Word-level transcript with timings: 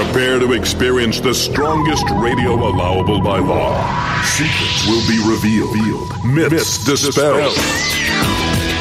Prepare 0.00 0.38
to 0.38 0.54
experience 0.54 1.20
the 1.20 1.34
strongest 1.34 2.08
radio 2.08 2.54
allowable 2.54 3.20
by 3.20 3.38
law. 3.38 3.76
Secrets 4.24 4.86
will 4.86 5.06
be 5.06 5.18
revealed, 5.28 6.24
myths 6.24 6.82
dispelled. 6.86 7.52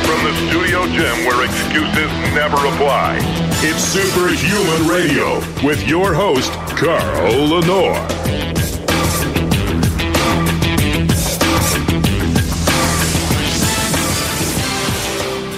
From 0.06 0.24
the 0.24 0.34
studio 0.48 0.88
gym 0.88 1.26
where 1.26 1.44
excuses 1.44 2.10
never 2.34 2.56
apply. 2.56 3.18
It's 3.62 3.84
Superhuman 3.84 4.88
Radio 4.88 5.40
with 5.62 5.86
your 5.86 6.14
host, 6.14 6.54
Carl 6.78 7.34
Lanore. 7.34 8.00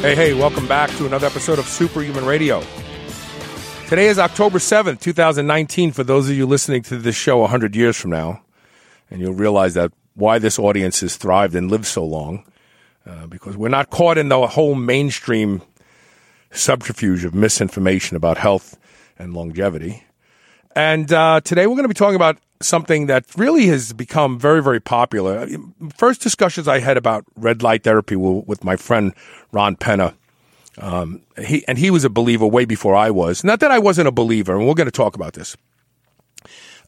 Hey, 0.02 0.16
hey, 0.16 0.34
welcome 0.34 0.68
back 0.68 0.90
to 0.98 1.06
another 1.06 1.28
episode 1.28 1.60
of 1.60 1.68
Superhuman 1.68 2.26
Radio. 2.26 2.64
Today 3.92 4.08
is 4.08 4.20
October 4.20 4.58
7th, 4.58 5.02
2019, 5.02 5.92
for 5.92 6.06
those 6.06 6.30
of 6.30 6.38
you 6.38 6.46
listening 6.46 6.82
to 6.84 6.96
this 6.96 7.14
show 7.14 7.40
100 7.40 7.76
years 7.76 7.98
from 7.98 8.12
now. 8.12 8.42
And 9.10 9.20
you'll 9.20 9.34
realize 9.34 9.74
that 9.74 9.92
why 10.14 10.40
this 10.40 10.58
audience 10.58 11.02
has 11.02 11.18
thrived 11.18 11.56
and 11.56 11.70
lived 11.70 11.84
so 11.84 12.06
long, 12.06 12.46
uh, 13.06 13.28
because 13.28 13.58
we're 13.58 13.68
not 13.68 13.90
caught 13.90 14.18
in 14.18 14.30
the 14.30 14.48
whole 14.48 14.76
mainstream 14.76 15.62
subterfuge 16.52 17.26
of 17.26 17.36
misinformation 17.36 18.16
about 18.16 18.38
health 18.38 18.80
and 19.20 19.34
longevity. 19.34 20.06
And 20.74 21.12
uh, 21.12 21.42
today 21.42 21.68
we're 21.68 21.76
going 21.76 21.84
to 21.84 21.90
be 21.90 21.94
talking 21.94 22.16
about 22.16 22.38
something 22.62 23.08
that 23.08 23.26
really 23.36 23.66
has 23.66 23.92
become 23.92 24.40
very, 24.40 24.64
very 24.64 24.80
popular. 24.80 25.50
First 25.98 26.22
discussions 26.22 26.66
I 26.66 26.80
had 26.80 26.96
about 26.96 27.26
red 27.36 27.62
light 27.62 27.84
therapy 27.84 28.16
were 28.16 28.40
with 28.40 28.64
my 28.64 28.78
friend 28.78 29.14
Ron 29.52 29.76
Penna. 29.76 30.16
Um, 30.78 31.22
he 31.38 31.68
and 31.68 31.78
he 31.78 31.92
was 31.92 32.06
a 32.06 32.10
believer 32.10 32.48
way 32.48 32.66
before 32.66 32.96
I 32.96 33.12
was. 33.12 33.44
Not 33.44 33.60
that 33.60 33.72
I 33.72 33.80
wasn't 33.80 34.08
a 34.08 34.12
believer, 34.12 34.56
and 34.58 34.68
we're 34.68 34.74
going 34.74 34.86
to 34.86 34.92
talk 34.92 35.16
about 35.16 35.34
this. 35.34 35.58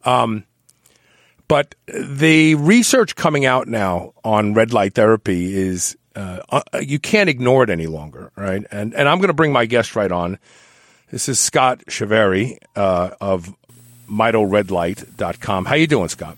Um, 0.06 0.46
but 1.48 1.76
the 1.88 2.56
research 2.56 3.16
coming 3.16 3.46
out 3.46 3.68
now 3.68 4.14
on 4.24 4.54
red 4.54 4.74
light 4.74 4.96
therapy 4.96 5.54
is 5.54 5.98
uh, 6.16 6.40
uh, 6.50 6.62
you 6.82 7.00
can't 7.00 7.30
ignore 7.30 7.64
it 7.64 7.70
any 7.70 7.88
longer, 7.88 8.32
right? 8.36 8.66
And 8.72 8.94
and 8.94 9.10
I'm 9.10 9.18
going 9.18 9.28
to 9.28 9.34
bring 9.34 9.52
my 9.52 9.66
guest 9.66 9.96
right 9.96 10.12
on. 10.12 10.40
This 11.12 11.30
is 11.30 11.40
Scott 11.40 11.84
Chaverri 11.90 12.58
uh, 12.76 13.12
of 13.22 13.54
MitoRedlight.com. 14.10 15.66
How 15.66 15.76
you 15.76 15.88
doing, 15.88 16.08
Scott? 16.08 16.38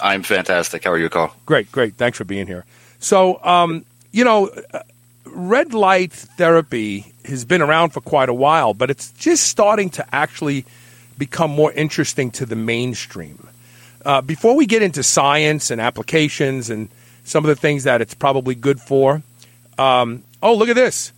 I'm 0.00 0.22
fantastic. 0.22 0.84
How 0.84 0.90
are 0.90 0.98
you, 0.98 1.08
Carl? 1.08 1.34
Great, 1.46 1.70
great. 1.72 1.94
Thanks 1.94 2.18
for 2.18 2.24
being 2.24 2.46
here. 2.46 2.64
So, 2.98 3.42
um, 3.42 3.84
you 4.10 4.24
know, 4.24 4.50
red 5.34 5.74
light 5.74 6.12
therapy 6.12 7.12
has 7.24 7.44
been 7.44 7.62
around 7.62 7.90
for 7.90 8.00
quite 8.00 8.28
a 8.28 8.34
while, 8.34 8.74
but 8.74 8.90
it's 8.90 9.10
just 9.12 9.48
starting 9.48 9.90
to 9.90 10.14
actually 10.14 10.64
become 11.18 11.50
more 11.50 11.72
interesting 11.72 12.30
to 12.32 12.46
the 12.46 12.56
mainstream. 12.56 13.48
Uh, 14.04 14.20
before 14.20 14.56
we 14.56 14.66
get 14.66 14.82
into 14.82 15.02
science 15.02 15.70
and 15.70 15.80
applications 15.80 16.70
and 16.70 16.88
some 17.24 17.44
of 17.44 17.48
the 17.48 17.56
things 17.56 17.84
that 17.84 18.00
it's 18.00 18.14
probably 18.14 18.54
good 18.54 18.80
for, 18.80 19.22
um, 19.78 20.24
oh, 20.42 20.54
look 20.54 20.68
at 20.68 20.76
this. 20.76 21.12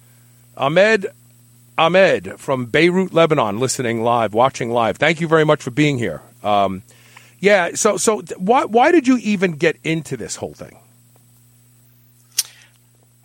Ahmed 0.57 1.07
Ahmed 1.77 2.39
from 2.39 2.67
Beirut, 2.67 3.13
Lebanon, 3.13 3.59
listening 3.59 4.03
live, 4.03 4.33
watching 4.33 4.71
live. 4.71 4.97
Thank 4.97 5.21
you 5.21 5.27
very 5.27 5.45
much 5.45 5.63
for 5.63 5.71
being 5.71 5.99
here. 5.99 6.23
Um, 6.43 6.83
yeah, 7.41 7.75
so 7.75 7.97
so 7.97 8.23
why 8.37 8.65
why 8.65 8.93
did 8.93 9.09
you 9.09 9.17
even 9.19 9.53
get 9.53 9.77
into 9.83 10.17
this 10.17 10.37
whole 10.37 10.55
thing? 10.55 10.79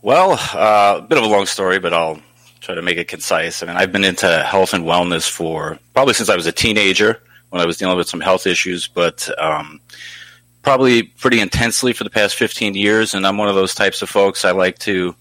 Well, 0.02 0.34
uh, 0.34 1.00
a 1.00 1.02
bit 1.02 1.18
of 1.18 1.26
a 1.26 1.28
long 1.28 1.46
story, 1.46 1.80
but 1.80 1.94
I'll 1.94 2.22
try 2.62 2.76
to 2.76 2.82
make 2.82 2.98
it 2.98 3.10
concise. 3.10 3.62
I 3.62 3.66
mean, 3.66 3.76
I've 3.76 3.92
been 3.92 4.06
into 4.06 4.44
health 4.44 4.74
and 4.74 4.86
wellness 4.86 5.30
for 5.30 5.78
probably 5.94 6.14
since 6.14 6.30
I 6.30 6.36
was 6.36 6.46
a 6.46 6.54
teenager 6.54 7.22
when 7.50 7.62
I 7.62 7.66
was 7.66 7.78
dealing 7.78 7.98
with 7.98 8.08
some 8.08 8.22
health 8.22 8.48
issues, 8.48 8.88
but 8.88 9.30
um, 9.38 9.82
probably 10.62 11.04
pretty 11.04 11.42
intensely 11.42 11.92
for 11.92 12.06
the 12.06 12.10
past 12.10 12.36
15 12.36 12.76
years. 12.76 13.14
And 13.14 13.28
I'm 13.28 13.38
one 13.38 13.50
of 13.50 13.56
those 13.56 13.76
types 13.76 14.02
of 14.02 14.10
folks. 14.10 14.46
I 14.46 14.52
like 14.52 14.80
to 14.80 15.16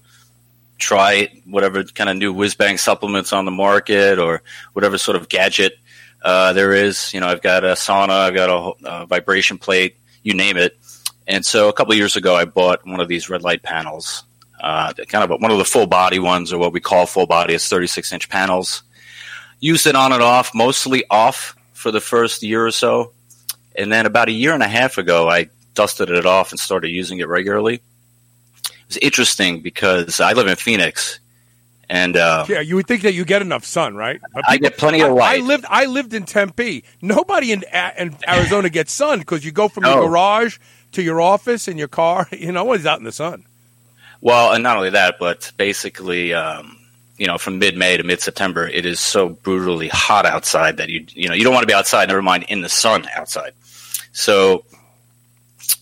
try 0.77 1.27
whatever 1.45 1.83
kind 1.83 2.09
of 2.09 2.15
new 2.15 2.31
whiz 2.31 2.55
bang 2.55 2.77
supplements 2.77 3.33
on 3.33 3.43
the 3.43 3.51
market 3.51 4.17
or 4.17 4.41
whatever 4.71 4.97
sort 4.97 5.17
of 5.17 5.27
gadget 5.27 5.73
uh, 6.21 6.53
there 6.53 6.71
is. 6.71 7.13
You 7.13 7.19
know, 7.19 7.27
I've 7.27 7.41
got 7.41 7.65
a 7.65 7.73
sauna, 7.73 8.11
I've 8.11 8.33
got 8.33 8.49
a, 8.49 8.87
a, 8.89 9.05
vibration 9.05 9.57
plate, 9.57 9.97
you 10.23 10.33
name 10.33 10.55
it. 10.55 10.77
And 11.27 11.45
so 11.45 11.67
a 11.67 11.73
couple 11.73 11.93
years 11.95 12.15
ago, 12.15 12.33
I 12.33 12.45
bought 12.45 12.85
one 12.85 13.01
of 13.01 13.09
these 13.09 13.29
red 13.29 13.43
light 13.43 13.61
panels 13.61 14.23
uh, 14.59 14.93
kind 15.07 15.23
of 15.23 15.41
one 15.41 15.51
of 15.51 15.57
the 15.57 15.65
full 15.65 15.87
body 15.87 16.19
ones, 16.19 16.51
or 16.51 16.57
what 16.57 16.73
we 16.73 16.79
call 16.79 17.05
full 17.05 17.27
body. 17.27 17.53
It's 17.53 17.69
36 17.69 18.11
inch 18.11 18.29
panels. 18.29 18.83
Used 19.59 19.87
it 19.87 19.95
on 19.95 20.11
and 20.11 20.23
off, 20.23 20.53
mostly 20.53 21.03
off 21.09 21.55
for 21.73 21.91
the 21.91 22.01
first 22.01 22.43
year 22.43 22.65
or 22.65 22.71
so. 22.71 23.11
And 23.75 23.91
then 23.91 24.05
about 24.05 24.29
a 24.29 24.31
year 24.31 24.53
and 24.53 24.63
a 24.63 24.67
half 24.67 24.97
ago, 24.97 25.29
I 25.29 25.49
dusted 25.73 26.09
it 26.09 26.25
off 26.25 26.51
and 26.51 26.59
started 26.59 26.89
using 26.89 27.19
it 27.19 27.27
regularly. 27.27 27.75
It 27.75 28.71
was 28.87 28.97
interesting 28.97 29.61
because 29.61 30.19
I 30.19 30.33
live 30.33 30.47
in 30.47 30.55
Phoenix, 30.55 31.19
and 31.89 32.17
uh, 32.17 32.45
yeah, 32.47 32.59
you 32.59 32.75
would 32.75 32.87
think 32.87 33.01
that 33.01 33.13
you 33.13 33.25
get 33.25 33.41
enough 33.41 33.65
sun, 33.65 33.95
right? 33.95 34.21
People, 34.21 34.41
I 34.47 34.57
get 34.57 34.77
plenty 34.77 35.01
of 35.01 35.13
light. 35.13 35.41
I, 35.41 35.43
I, 35.43 35.45
lived 35.45 35.65
I 35.69 35.85
lived 35.85 36.13
in 36.13 36.25
Tempe. 36.25 36.83
Nobody 37.01 37.51
in, 37.51 37.63
in 37.97 38.15
Arizona 38.27 38.69
gets 38.69 38.91
sun 38.91 39.19
because 39.19 39.43
you 39.43 39.51
go 39.51 39.67
from 39.67 39.83
no. 39.83 39.95
your 39.95 40.07
garage 40.07 40.59
to 40.91 41.01
your 41.01 41.19
office 41.19 41.67
in 41.67 41.77
your 41.77 41.87
car. 41.87 42.27
You 42.39 42.47
know, 42.47 42.63
nobody's 42.63 42.85
out 42.85 42.99
in 42.99 43.05
the 43.05 43.11
sun. 43.11 43.45
Well, 44.21 44.53
and 44.53 44.63
not 44.63 44.77
only 44.77 44.91
that, 44.91 45.15
but 45.19 45.51
basically, 45.57 46.33
um, 46.33 46.77
you 47.17 47.27
know, 47.27 47.37
from 47.37 47.59
mid 47.59 47.77
May 47.77 47.97
to 47.97 48.03
mid 48.03 48.21
September, 48.21 48.67
it 48.67 48.85
is 48.85 48.99
so 48.99 49.29
brutally 49.29 49.87
hot 49.87 50.25
outside 50.25 50.77
that 50.77 50.89
you 50.89 51.05
you 51.09 51.29
know 51.29 51.35
you 51.35 51.43
don't 51.43 51.53
want 51.53 51.63
to 51.63 51.67
be 51.67 51.73
outside. 51.73 52.07
Never 52.09 52.21
mind 52.21 52.45
in 52.49 52.61
the 52.61 52.69
sun 52.69 53.07
outside. 53.15 53.53
So, 54.11 54.65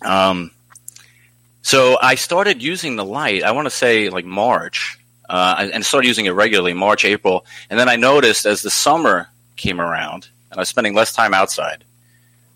um, 0.03 0.51
so 1.61 1.97
I 2.01 2.15
started 2.15 2.61
using 2.61 2.95
the 2.95 3.05
light. 3.05 3.43
I 3.43 3.51
want 3.51 3.65
to 3.65 3.71
say 3.71 4.09
like 4.09 4.25
March, 4.25 4.99
uh, 5.29 5.69
and 5.73 5.85
started 5.85 6.07
using 6.07 6.25
it 6.25 6.31
regularly 6.31 6.73
March, 6.73 7.05
April, 7.05 7.45
and 7.69 7.79
then 7.79 7.89
I 7.89 7.95
noticed 7.95 8.45
as 8.45 8.61
the 8.61 8.69
summer 8.69 9.29
came 9.55 9.81
around 9.81 10.29
and 10.51 10.59
I 10.59 10.61
was 10.61 10.69
spending 10.69 10.93
less 10.93 11.11
time 11.11 11.33
outside, 11.33 11.83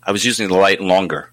I 0.02 0.12
was 0.12 0.24
using 0.24 0.48
the 0.48 0.54
light 0.54 0.80
longer. 0.80 1.30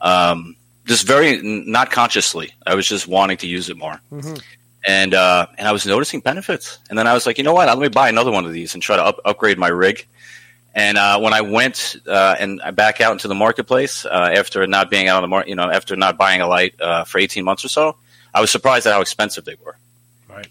Um, 0.00 0.56
just 0.88 1.06
very 1.06 1.40
not 1.42 1.90
consciously. 1.90 2.50
I 2.66 2.74
was 2.74 2.88
just 2.88 3.06
wanting 3.06 3.36
to 3.38 3.46
use 3.46 3.68
it 3.68 3.76
more. 3.76 4.00
Mm-hmm. 4.10 4.36
And 4.86 5.12
uh, 5.12 5.46
and 5.58 5.68
I 5.68 5.72
was 5.72 5.84
noticing 5.86 6.20
benefits. 6.20 6.78
And 6.88 6.98
then 6.98 7.06
I 7.06 7.12
was 7.12 7.26
like, 7.26 7.36
you 7.38 7.44
know 7.44 7.52
what? 7.52 7.68
Let 7.68 7.78
me 7.78 7.88
buy 7.88 8.08
another 8.08 8.32
one 8.32 8.46
of 8.46 8.52
these 8.52 8.74
and 8.74 8.82
try 8.82 8.96
to 8.96 9.04
up- 9.04 9.20
upgrade 9.24 9.58
my 9.58 9.68
rig. 9.68 10.06
And 10.74 10.96
uh, 10.96 11.18
when 11.18 11.34
I 11.34 11.40
went 11.40 11.96
uh, 12.06 12.36
and 12.38 12.60
I 12.62 12.70
back 12.70 13.00
out 13.00 13.12
into 13.12 13.28
the 13.28 13.34
marketplace 13.34 14.06
uh, 14.06 14.30
after 14.32 14.66
not 14.66 14.90
being 14.90 15.08
out 15.08 15.16
on 15.16 15.22
the 15.22 15.28
market, 15.28 15.48
you 15.48 15.56
know, 15.56 15.70
after 15.70 15.96
not 15.96 16.16
buying 16.16 16.40
a 16.40 16.46
light 16.46 16.80
uh, 16.80 17.04
for 17.04 17.18
eighteen 17.18 17.44
months 17.44 17.64
or 17.64 17.68
so, 17.68 17.96
I 18.32 18.40
was 18.40 18.50
surprised 18.50 18.86
at 18.86 18.92
how 18.92 19.00
expensive 19.00 19.44
they 19.44 19.56
were. 19.64 19.76
Right. 20.28 20.48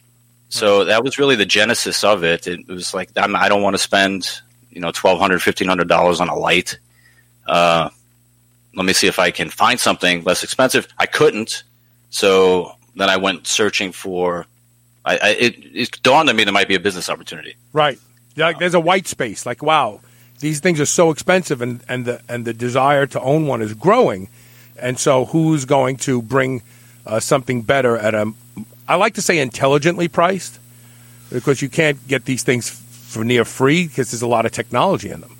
So 0.49 0.85
that 0.85 1.03
was 1.03 1.17
really 1.17 1.35
the 1.35 1.45
genesis 1.45 2.03
of 2.03 2.23
it. 2.23 2.45
It 2.47 2.67
was 2.67 2.93
like 2.93 3.09
I'm, 3.15 3.35
I 3.35 3.47
do 3.49 3.55
not 3.55 3.63
want 3.63 3.73
to 3.75 3.81
spend 3.81 4.41
you 4.69 4.81
know 4.81 4.91
twelve 4.91 5.19
hundred, 5.19 5.41
fifteen 5.41 5.67
hundred 5.67 5.87
dollars 5.87 6.19
on 6.19 6.29
a 6.29 6.35
light. 6.35 6.77
Let 8.77 8.85
me 8.85 8.93
see 8.93 9.07
if 9.07 9.17
I 9.17 9.31
can 9.31 9.49
find 9.49 9.79
something 9.79 10.23
less 10.23 10.43
expensive. 10.43 10.87
I 10.99 11.07
couldn't, 11.07 11.63
so 12.11 12.75
then 12.95 13.09
I 13.09 13.17
went 13.17 13.47
searching 13.47 13.91
for. 13.91 14.45
I, 15.03 15.17
I 15.17 15.29
it, 15.29 15.55
it 15.73 16.03
dawned 16.03 16.29
on 16.29 16.35
me 16.35 16.43
there 16.43 16.53
might 16.53 16.67
be 16.67 16.75
a 16.75 16.79
business 16.79 17.09
opportunity. 17.09 17.55
Right, 17.73 17.99
yeah, 18.35 18.53
there's 18.53 18.75
a 18.75 18.79
white 18.79 19.07
space. 19.07 19.47
Like, 19.47 19.63
wow, 19.63 19.99
these 20.39 20.59
things 20.59 20.79
are 20.79 20.85
so 20.85 21.09
expensive, 21.09 21.63
and, 21.63 21.81
and 21.89 22.05
the 22.05 22.21
and 22.29 22.45
the 22.45 22.53
desire 22.53 23.07
to 23.07 23.19
own 23.19 23.47
one 23.47 23.63
is 23.63 23.73
growing, 23.73 24.29
and 24.79 24.99
so 24.99 25.25
who's 25.25 25.65
going 25.65 25.97
to 25.97 26.21
bring 26.21 26.61
uh, 27.05 27.19
something 27.19 27.63
better 27.63 27.97
at 27.97 28.13
a? 28.13 28.31
I 28.87 28.95
like 28.95 29.15
to 29.15 29.21
say 29.23 29.39
intelligently 29.39 30.07
priced, 30.07 30.59
because 31.31 31.63
you 31.63 31.69
can't 31.69 32.07
get 32.07 32.25
these 32.25 32.43
things 32.43 32.69
for 32.69 33.23
near 33.23 33.43
free 33.43 33.87
because 33.87 34.11
there's 34.11 34.21
a 34.21 34.27
lot 34.27 34.45
of 34.45 34.51
technology 34.51 35.09
in 35.09 35.21
them. 35.21 35.36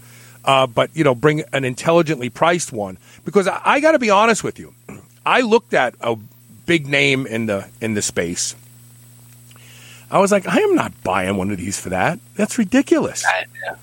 Uh, 0.47 0.65
but 0.65 0.89
you 0.95 1.03
know, 1.03 1.13
bring 1.13 1.41
an 1.51 1.65
intelligently 1.65 2.29
priced 2.29 2.71
one 2.71 2.97
because 3.25 3.47
I, 3.47 3.61
I 3.63 3.79
got 3.81 3.91
to 3.91 3.99
be 3.99 4.09
honest 4.09 4.44
with 4.44 4.57
you. 4.57 4.73
I 5.25 5.41
looked 5.41 5.73
at 5.73 5.94
a 5.99 6.17
big 6.65 6.88
name 6.88 7.27
in 7.27 7.45
the 7.47 7.67
in 7.81 7.94
the 7.94 8.01
space. 8.01 8.55
I 10.09 10.19
was 10.19 10.31
like, 10.31 10.47
I 10.47 10.59
am 10.59 10.73
not 10.73 11.03
buying 11.03 11.35
one 11.35 11.51
of 11.51 11.57
these 11.57 11.77
for 11.77 11.89
that. 11.89 12.19
That's 12.35 12.57
ridiculous. 12.57 13.25
Yeah. 13.61 13.75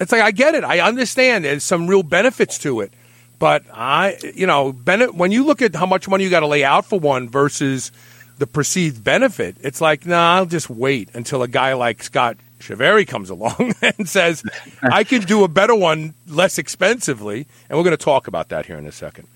It's 0.00 0.12
like 0.12 0.22
I 0.22 0.30
get 0.30 0.54
it. 0.54 0.64
I 0.64 0.80
understand 0.80 1.44
there's 1.44 1.62
some 1.62 1.86
real 1.88 2.02
benefits 2.02 2.58
to 2.60 2.80
it, 2.80 2.90
but 3.38 3.64
I, 3.70 4.16
you 4.34 4.46
know, 4.46 4.72
benefit 4.72 5.14
when 5.14 5.30
you 5.30 5.44
look 5.44 5.60
at 5.60 5.74
how 5.74 5.84
much 5.84 6.08
money 6.08 6.24
you 6.24 6.30
got 6.30 6.40
to 6.40 6.46
lay 6.46 6.64
out 6.64 6.86
for 6.86 6.98
one 6.98 7.28
versus 7.28 7.92
the 8.38 8.46
perceived 8.46 9.04
benefit, 9.04 9.56
it's 9.60 9.80
like, 9.80 10.06
nah, 10.06 10.36
I'll 10.36 10.46
just 10.46 10.70
wait 10.70 11.10
until 11.12 11.42
a 11.42 11.48
guy 11.48 11.74
like 11.74 12.02
Scott 12.02 12.38
Chaverri 12.58 13.06
comes 13.06 13.30
along 13.30 13.74
and 13.82 14.08
says, 14.08 14.42
I 14.82 15.04
can 15.04 15.22
do 15.22 15.44
a 15.44 15.48
better 15.48 15.74
one 15.74 16.14
less 16.26 16.58
expensively. 16.58 17.46
And 17.68 17.78
we're 17.78 17.84
going 17.84 17.96
to 17.96 18.04
talk 18.04 18.26
about 18.26 18.48
that 18.50 18.66
here 18.66 18.76
in 18.76 18.86
a 18.86 18.92
second. 18.92 19.28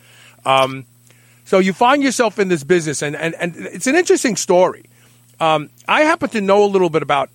Um, 0.45 0.87
so 1.45 1.59
you 1.59 1.73
find 1.73 2.03
yourself 2.03 2.39
in 2.39 2.49
this 2.49 2.65
business, 2.65 3.03
and, 3.03 3.17
and, 3.17 3.35
and 3.35 3.55
it's 3.57 3.87
an 3.87 3.95
interesting 3.97 4.37
story. 4.37 4.85
Um, 5.41 5.71
I 5.89 6.03
happen 6.03 6.29
to 6.31 6.41
know 6.41 6.65
a 6.65 6.67
little 6.67 6.91
bit 6.91 7.03
about 7.03 7.31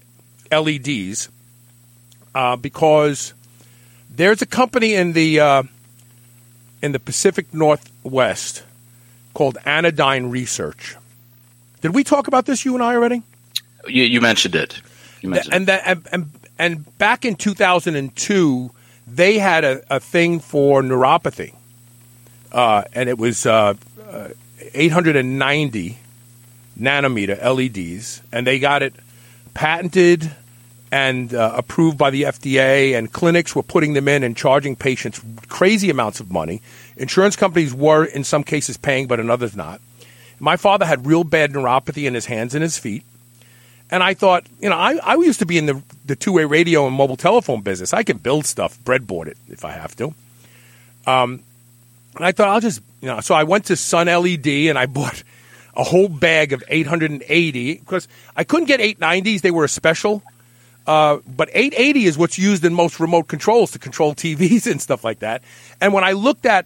LEDs. 0.51 1.29
uh, 2.33 2.55
because 2.55 3.33
there's 4.09 4.41
a 4.41 4.45
company 4.45 4.93
in 4.93 5.13
the 5.13 5.39
uh, 5.39 5.63
in 6.81 6.91
the 6.91 6.99
Pacific 6.99 7.53
Northwest 7.53 8.63
called 9.33 9.57
Anodyne 9.65 10.29
Research. 10.29 10.95
Did 11.81 11.95
we 11.95 12.03
talk 12.03 12.27
about 12.27 12.45
this, 12.45 12.63
you 12.63 12.75
and 12.75 12.83
I 12.83 12.95
already? 12.95 13.23
You, 13.87 14.03
you 14.03 14.21
mentioned 14.21 14.55
it. 14.55 14.81
And, 15.51 15.67
that, 15.67 15.81
and, 15.85 16.07
and 16.11 16.31
and 16.59 16.97
back 16.97 17.25
in 17.25 17.35
2002, 17.35 18.71
they 19.07 19.37
had 19.37 19.63
a, 19.63 19.95
a 19.95 19.99
thing 19.99 20.39
for 20.39 20.81
neuropathy, 20.81 21.53
uh, 22.51 22.83
and 22.93 23.09
it 23.09 23.17
was 23.17 23.45
uh, 23.45 23.75
uh, 24.09 24.29
890 24.73 25.97
nanometer 26.79 27.41
LEDs, 27.43 28.21
and 28.31 28.45
they 28.45 28.59
got 28.59 28.83
it 28.83 28.93
patented 29.53 30.31
and 30.91 31.33
uh, 31.33 31.53
approved 31.55 31.97
by 31.97 32.09
the 32.09 32.23
FDA, 32.23 32.97
and 32.97 33.11
clinics 33.11 33.55
were 33.55 33.63
putting 33.63 33.93
them 33.93 34.07
in 34.07 34.23
and 34.23 34.37
charging 34.37 34.75
patients 34.75 35.21
crazy 35.49 35.89
amounts 35.89 36.19
of 36.19 36.31
money. 36.31 36.61
Insurance 36.95 37.35
companies 37.35 37.73
were, 37.73 38.05
in 38.05 38.23
some 38.23 38.43
cases, 38.43 38.77
paying, 38.77 39.07
but 39.07 39.19
in 39.19 39.29
others 39.29 39.55
not. 39.55 39.81
My 40.39 40.55
father 40.55 40.85
had 40.85 41.05
real 41.05 41.23
bad 41.23 41.51
neuropathy 41.51 42.07
in 42.07 42.13
his 42.13 42.27
hands 42.27 42.55
and 42.55 42.61
his 42.61 42.77
feet. 42.77 43.03
And 43.89 44.03
I 44.03 44.13
thought, 44.13 44.45
you 44.59 44.69
know, 44.69 44.75
I, 44.75 44.97
I 44.97 45.15
used 45.15 45.39
to 45.39 45.45
be 45.45 45.57
in 45.57 45.65
the, 45.65 45.81
the 46.05 46.15
two 46.15 46.33
way 46.33 46.45
radio 46.45 46.87
and 46.87 46.95
mobile 46.95 47.15
telephone 47.15 47.61
business. 47.61 47.93
I 47.93 48.03
can 48.03 48.17
build 48.17 48.45
stuff, 48.45 48.77
breadboard 48.83 49.27
it 49.27 49.37
if 49.47 49.63
I 49.63 49.71
have 49.71 49.95
to. 49.97 50.13
Um, 51.05 51.43
and 52.15 52.25
I 52.25 52.31
thought 52.31 52.49
I'll 52.49 52.59
just, 52.59 52.81
you 53.01 53.07
know, 53.07 53.21
so 53.21 53.33
I 53.33 53.43
went 53.43 53.65
to 53.65 53.75
Sun 53.75 54.07
LED 54.07 54.47
and 54.47 54.77
I 54.77 54.87
bought 54.87 55.23
a 55.75 55.83
whole 55.83 56.09
bag 56.09 56.51
of 56.51 56.63
880 56.67 57.75
because 57.75 58.07
I 58.35 58.43
couldn't 58.43 58.65
get 58.65 58.79
890s. 58.79 59.41
They 59.41 59.51
were 59.51 59.63
a 59.63 59.69
special. 59.69 60.23
Uh, 60.85 61.19
but 61.27 61.49
880 61.53 62.05
is 62.05 62.17
what's 62.17 62.37
used 62.37 62.65
in 62.65 62.73
most 62.73 62.99
remote 62.99 63.27
controls 63.27 63.71
to 63.71 63.79
control 63.79 64.15
TVs 64.15 64.69
and 64.69 64.81
stuff 64.81 65.03
like 65.03 65.19
that. 65.19 65.43
And 65.79 65.93
when 65.93 66.03
I 66.03 66.13
looked 66.13 66.45
at 66.45 66.65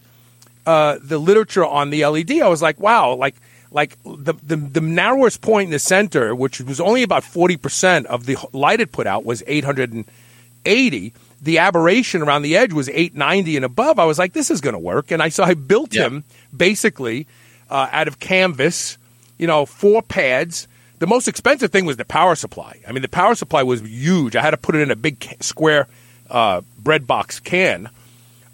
uh, 0.66 1.00
the 1.04 1.18
literature 1.18 1.66
on 1.66 1.90
the 1.90 2.06
LED, 2.06 2.32
I 2.40 2.48
was 2.48 2.62
like, 2.62 2.80
wow, 2.80 3.14
like 3.16 3.36
like 3.72 3.98
the, 4.04 4.34
the, 4.44 4.58
the 4.58 4.82
narrowest 4.82 5.42
point 5.42 5.68
in 5.68 5.72
the 5.72 5.80
center, 5.80 6.36
which 6.36 6.60
was 6.62 6.80
only 6.80 7.04
about 7.04 7.24
40% 7.24 8.06
of 8.06 8.26
the 8.26 8.38
light 8.52 8.82
it 8.82 8.92
put 8.92 9.08
out, 9.08 9.26
was 9.26 9.44
880. 9.48 11.14
The 11.42 11.58
aberration 11.58 12.22
around 12.22 12.44
the 12.44 12.58
edge 12.58 12.74
was 12.74 12.90
890 12.90 13.56
and 13.56 13.66
above. 13.66 13.98
I 13.98 14.06
was 14.06 14.20
like, 14.20 14.34
this 14.34 14.52
is 14.52 14.62
going 14.62 14.74
to 14.74 14.80
work. 14.80 15.12
And 15.12 15.24
I 15.24 15.30
so 15.30 15.44
I 15.44 15.54
built 15.54 15.94
yeah. 15.94 16.04
him 16.04 16.24
basically 16.56 17.28
uh, 17.70 17.88
out 17.92 18.08
of 18.08 18.20
canvas, 18.20 18.98
you 19.38 19.48
know, 19.48 19.66
four 19.66 20.02
pads. 20.02 20.68
The 21.00 21.08
most 21.08 21.28
expensive 21.28 21.72
thing 21.72 21.86
was 21.86 21.98
the 21.98 22.06
power 22.06 22.36
supply. 22.36 22.80
I 22.88 22.92
mean, 22.92 23.02
the 23.02 23.10
power 23.10 23.34
supply 23.34 23.64
was 23.64 23.82
huge. 23.82 24.36
I 24.36 24.42
had 24.42 24.52
to 24.52 24.58
put 24.58 24.76
it 24.76 24.82
in 24.82 24.92
a 24.92 24.96
big 24.96 25.26
square 25.40 25.88
uh, 26.30 26.62
bread 26.78 27.08
box 27.08 27.40
can. 27.40 27.90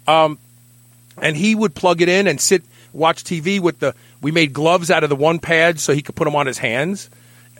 Um, 0.06 0.38
and 1.20 1.36
he 1.36 1.54
would 1.54 1.74
plug 1.74 2.00
it 2.00 2.08
in 2.08 2.26
and 2.26 2.40
sit, 2.40 2.62
watch 2.92 3.24
TV 3.24 3.60
with 3.60 3.78
the 3.78 3.94
we 4.20 4.30
made 4.30 4.52
gloves 4.52 4.90
out 4.90 5.04
of 5.04 5.10
the 5.10 5.16
one 5.16 5.38
pad 5.38 5.80
so 5.80 5.92
he 5.92 6.02
could 6.02 6.16
put 6.16 6.24
them 6.24 6.36
on 6.36 6.46
his 6.46 6.58
hands, 6.58 7.10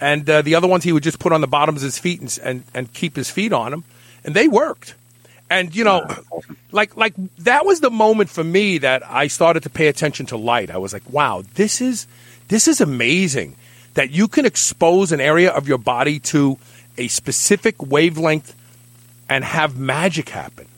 and 0.00 0.28
uh, 0.28 0.42
the 0.42 0.54
other 0.54 0.68
ones 0.68 0.84
he 0.84 0.92
would 0.92 1.02
just 1.02 1.18
put 1.18 1.32
on 1.32 1.40
the 1.40 1.46
bottoms 1.46 1.82
of 1.82 1.86
his 1.86 1.98
feet 1.98 2.20
and, 2.20 2.38
and, 2.42 2.62
and 2.74 2.92
keep 2.92 3.16
his 3.16 3.30
feet 3.30 3.52
on 3.52 3.70
them, 3.70 3.84
and 4.24 4.34
they 4.34 4.48
worked. 4.48 4.94
And 5.50 5.74
you 5.74 5.84
know, 5.84 6.06
like 6.72 6.96
like 6.96 7.14
that 7.38 7.64
was 7.64 7.80
the 7.80 7.90
moment 7.90 8.28
for 8.30 8.44
me 8.44 8.78
that 8.78 9.02
I 9.08 9.28
started 9.28 9.62
to 9.62 9.70
pay 9.70 9.88
attention 9.88 10.26
to 10.26 10.36
light. 10.36 10.70
I 10.70 10.76
was 10.76 10.92
like, 10.92 11.08
wow, 11.10 11.42
this 11.54 11.80
is 11.80 12.06
this 12.48 12.68
is 12.68 12.80
amazing 12.80 13.56
that 13.94 14.10
you 14.10 14.28
can 14.28 14.44
expose 14.44 15.10
an 15.10 15.20
area 15.20 15.50
of 15.50 15.66
your 15.66 15.78
body 15.78 16.18
to 16.20 16.58
a 16.98 17.08
specific 17.08 17.82
wavelength 17.82 18.54
and 19.28 19.44
have 19.44 19.78
magic 19.78 20.28
happen. 20.28 20.68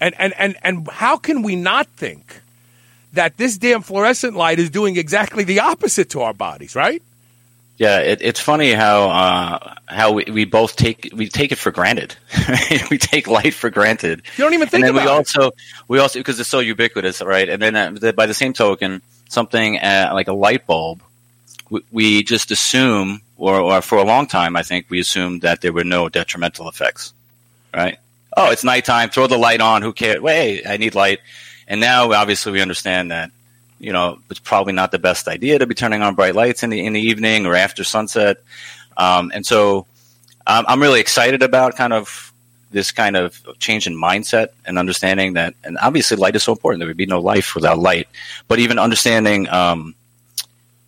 And 0.00 0.14
and 0.18 0.32
and 0.38 0.56
and 0.62 0.88
how 0.88 1.16
can 1.16 1.42
we 1.42 1.54
not 1.56 1.86
think 1.88 2.40
that 3.14 3.36
this 3.36 3.58
damn 3.58 3.82
fluorescent 3.82 4.36
light 4.36 4.58
is 4.58 4.70
doing 4.70 4.96
exactly 4.96 5.44
the 5.44 5.60
opposite 5.60 6.10
to 6.10 6.22
our 6.22 6.34
bodies, 6.34 6.74
right? 6.74 7.02
Yeah, 7.76 7.98
it, 7.98 8.20
it's 8.22 8.38
funny 8.38 8.72
how 8.72 9.10
uh, 9.10 9.74
how 9.86 10.12
we, 10.12 10.24
we 10.30 10.44
both 10.44 10.76
take 10.76 11.10
we 11.12 11.28
take 11.28 11.50
it 11.50 11.58
for 11.58 11.72
granted. 11.72 12.14
we 12.90 12.98
take 12.98 13.26
light 13.26 13.52
for 13.52 13.68
granted. 13.68 14.22
You 14.36 14.44
don't 14.44 14.54
even 14.54 14.68
think 14.68 14.86
and 14.86 14.96
then 14.96 15.02
about 15.02 15.10
we 15.10 15.16
also 15.16 15.50
we 15.88 15.98
also 15.98 16.20
because 16.20 16.38
it's 16.38 16.48
so 16.48 16.60
ubiquitous, 16.60 17.20
right? 17.20 17.48
And 17.48 17.60
then 17.60 17.74
uh, 17.74 18.12
by 18.12 18.26
the 18.26 18.34
same 18.34 18.52
token, 18.52 19.02
something 19.28 19.78
uh, 19.78 20.10
like 20.12 20.28
a 20.28 20.32
light 20.32 20.66
bulb, 20.66 21.02
we, 21.68 21.80
we 21.90 22.22
just 22.22 22.52
assume, 22.52 23.22
or, 23.36 23.58
or 23.58 23.82
for 23.82 23.98
a 23.98 24.04
long 24.04 24.28
time, 24.28 24.56
I 24.56 24.62
think 24.62 24.86
we 24.88 25.00
assumed 25.00 25.42
that 25.42 25.60
there 25.60 25.72
were 25.72 25.84
no 25.84 26.08
detrimental 26.08 26.68
effects, 26.68 27.12
right? 27.74 27.98
Oh, 28.36 28.50
it's 28.50 28.64
nighttime. 28.64 29.10
Throw 29.10 29.26
the 29.26 29.38
light 29.38 29.60
on. 29.60 29.82
Who 29.82 29.92
cares? 29.92 30.20
Wait, 30.20 30.66
I 30.66 30.76
need 30.76 30.94
light. 30.94 31.20
And 31.66 31.80
now, 31.80 32.12
obviously, 32.12 32.52
we 32.52 32.60
understand 32.60 33.10
that 33.10 33.30
you 33.78 33.92
know 33.92 34.18
it's 34.30 34.40
probably 34.40 34.72
not 34.72 34.92
the 34.92 34.98
best 34.98 35.28
idea 35.28 35.58
to 35.58 35.66
be 35.66 35.74
turning 35.74 36.02
on 36.02 36.14
bright 36.14 36.34
lights 36.34 36.62
in 36.62 36.70
the 36.70 36.84
in 36.84 36.92
the 36.92 37.00
evening 37.00 37.46
or 37.46 37.54
after 37.54 37.84
sunset. 37.84 38.38
Um, 38.96 39.32
and 39.34 39.44
so, 39.44 39.86
um, 40.46 40.64
I'm 40.68 40.80
really 40.80 41.00
excited 41.00 41.42
about 41.42 41.76
kind 41.76 41.92
of 41.92 42.32
this 42.70 42.90
kind 42.90 43.16
of 43.16 43.40
change 43.60 43.86
in 43.86 43.94
mindset 43.94 44.48
and 44.64 44.78
understanding 44.78 45.34
that, 45.34 45.54
and 45.62 45.78
obviously, 45.80 46.16
light 46.16 46.36
is 46.36 46.42
so 46.42 46.52
important. 46.52 46.80
There 46.80 46.88
would 46.88 46.96
be 46.96 47.06
no 47.06 47.20
life 47.20 47.54
without 47.54 47.78
light. 47.78 48.08
But 48.48 48.58
even 48.58 48.78
understanding, 48.78 49.48
um, 49.48 49.94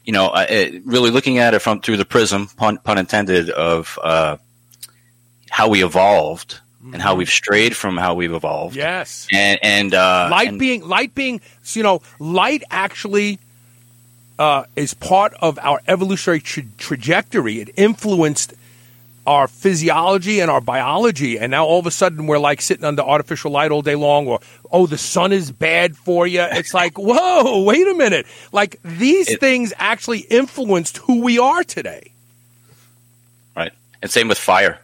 you 0.05 0.13
know, 0.13 0.29
uh, 0.29 0.47
it, 0.49 0.83
really 0.85 1.11
looking 1.11 1.39
at 1.39 1.55
it 1.55 1.61
from 1.61 1.81
through 1.81 1.97
the 1.97 2.05
prism, 2.05 2.49
pun, 2.49 2.79
pun 2.79 2.99
intended, 2.99 3.51
of 3.51 3.99
uh, 4.03 4.37
how 5.51 5.69
we 5.69 5.85
evolved 5.85 6.61
and 6.93 7.03
how 7.03 7.15
we've 7.15 7.31
strayed 7.31 7.77
from 7.77 7.97
how 7.97 8.15
we've 8.15 8.33
evolved. 8.33 8.77
Yes, 8.77 9.27
and 9.33 9.59
and 9.63 9.95
uh, 9.95 10.29
light 10.31 10.49
and, 10.49 10.59
being 10.59 10.87
light 10.87 11.15
being 11.15 11.41
you 11.73 11.83
know 11.83 12.03
light 12.19 12.63
actually 12.71 13.39
uh, 14.39 14.65
is 14.75 14.95
part 14.95 15.35
of 15.41 15.59
our 15.61 15.81
evolutionary 15.89 16.41
tra- 16.41 16.65
trajectory. 16.79 17.61
It 17.61 17.71
influenced 17.77 18.55
our 19.27 19.49
physiology 19.49 20.39
and 20.41 20.51
our 20.51 20.61
biology, 20.61 21.39
and 21.39 21.51
now 21.51 21.65
all 21.65 21.81
of 21.81 21.87
a 21.87 21.91
sudden 21.91 22.27
we're 22.27 22.39
like 22.39 22.61
sitting 22.61 22.85
under 22.85 23.03
artificial 23.03 23.51
light 23.51 23.73
all 23.73 23.83
day 23.83 23.97
long, 23.97 24.29
or 24.29 24.41
oh 24.71 24.87
the 24.87 24.99
sun 24.99 25.33
is 25.33 25.51
bad 25.51 25.97
for 25.97 26.27
you. 26.27 26.43
It's 26.43 26.75
like 26.75 26.99
whoa, 26.99 27.63
wait 27.63 27.87
a 27.87 27.95
minute, 27.95 28.27
like 28.53 28.81
these 28.85 29.29
it, 29.29 29.41
things 29.41 29.73
actually 29.77 30.21
influenced 30.21 30.99
who 30.99 31.23
we 31.23 31.39
are 31.39 31.65
today. 31.65 32.13
Right, 33.57 33.73
and 34.01 34.11
same 34.11 34.29
with 34.29 34.39
fire 34.39 34.81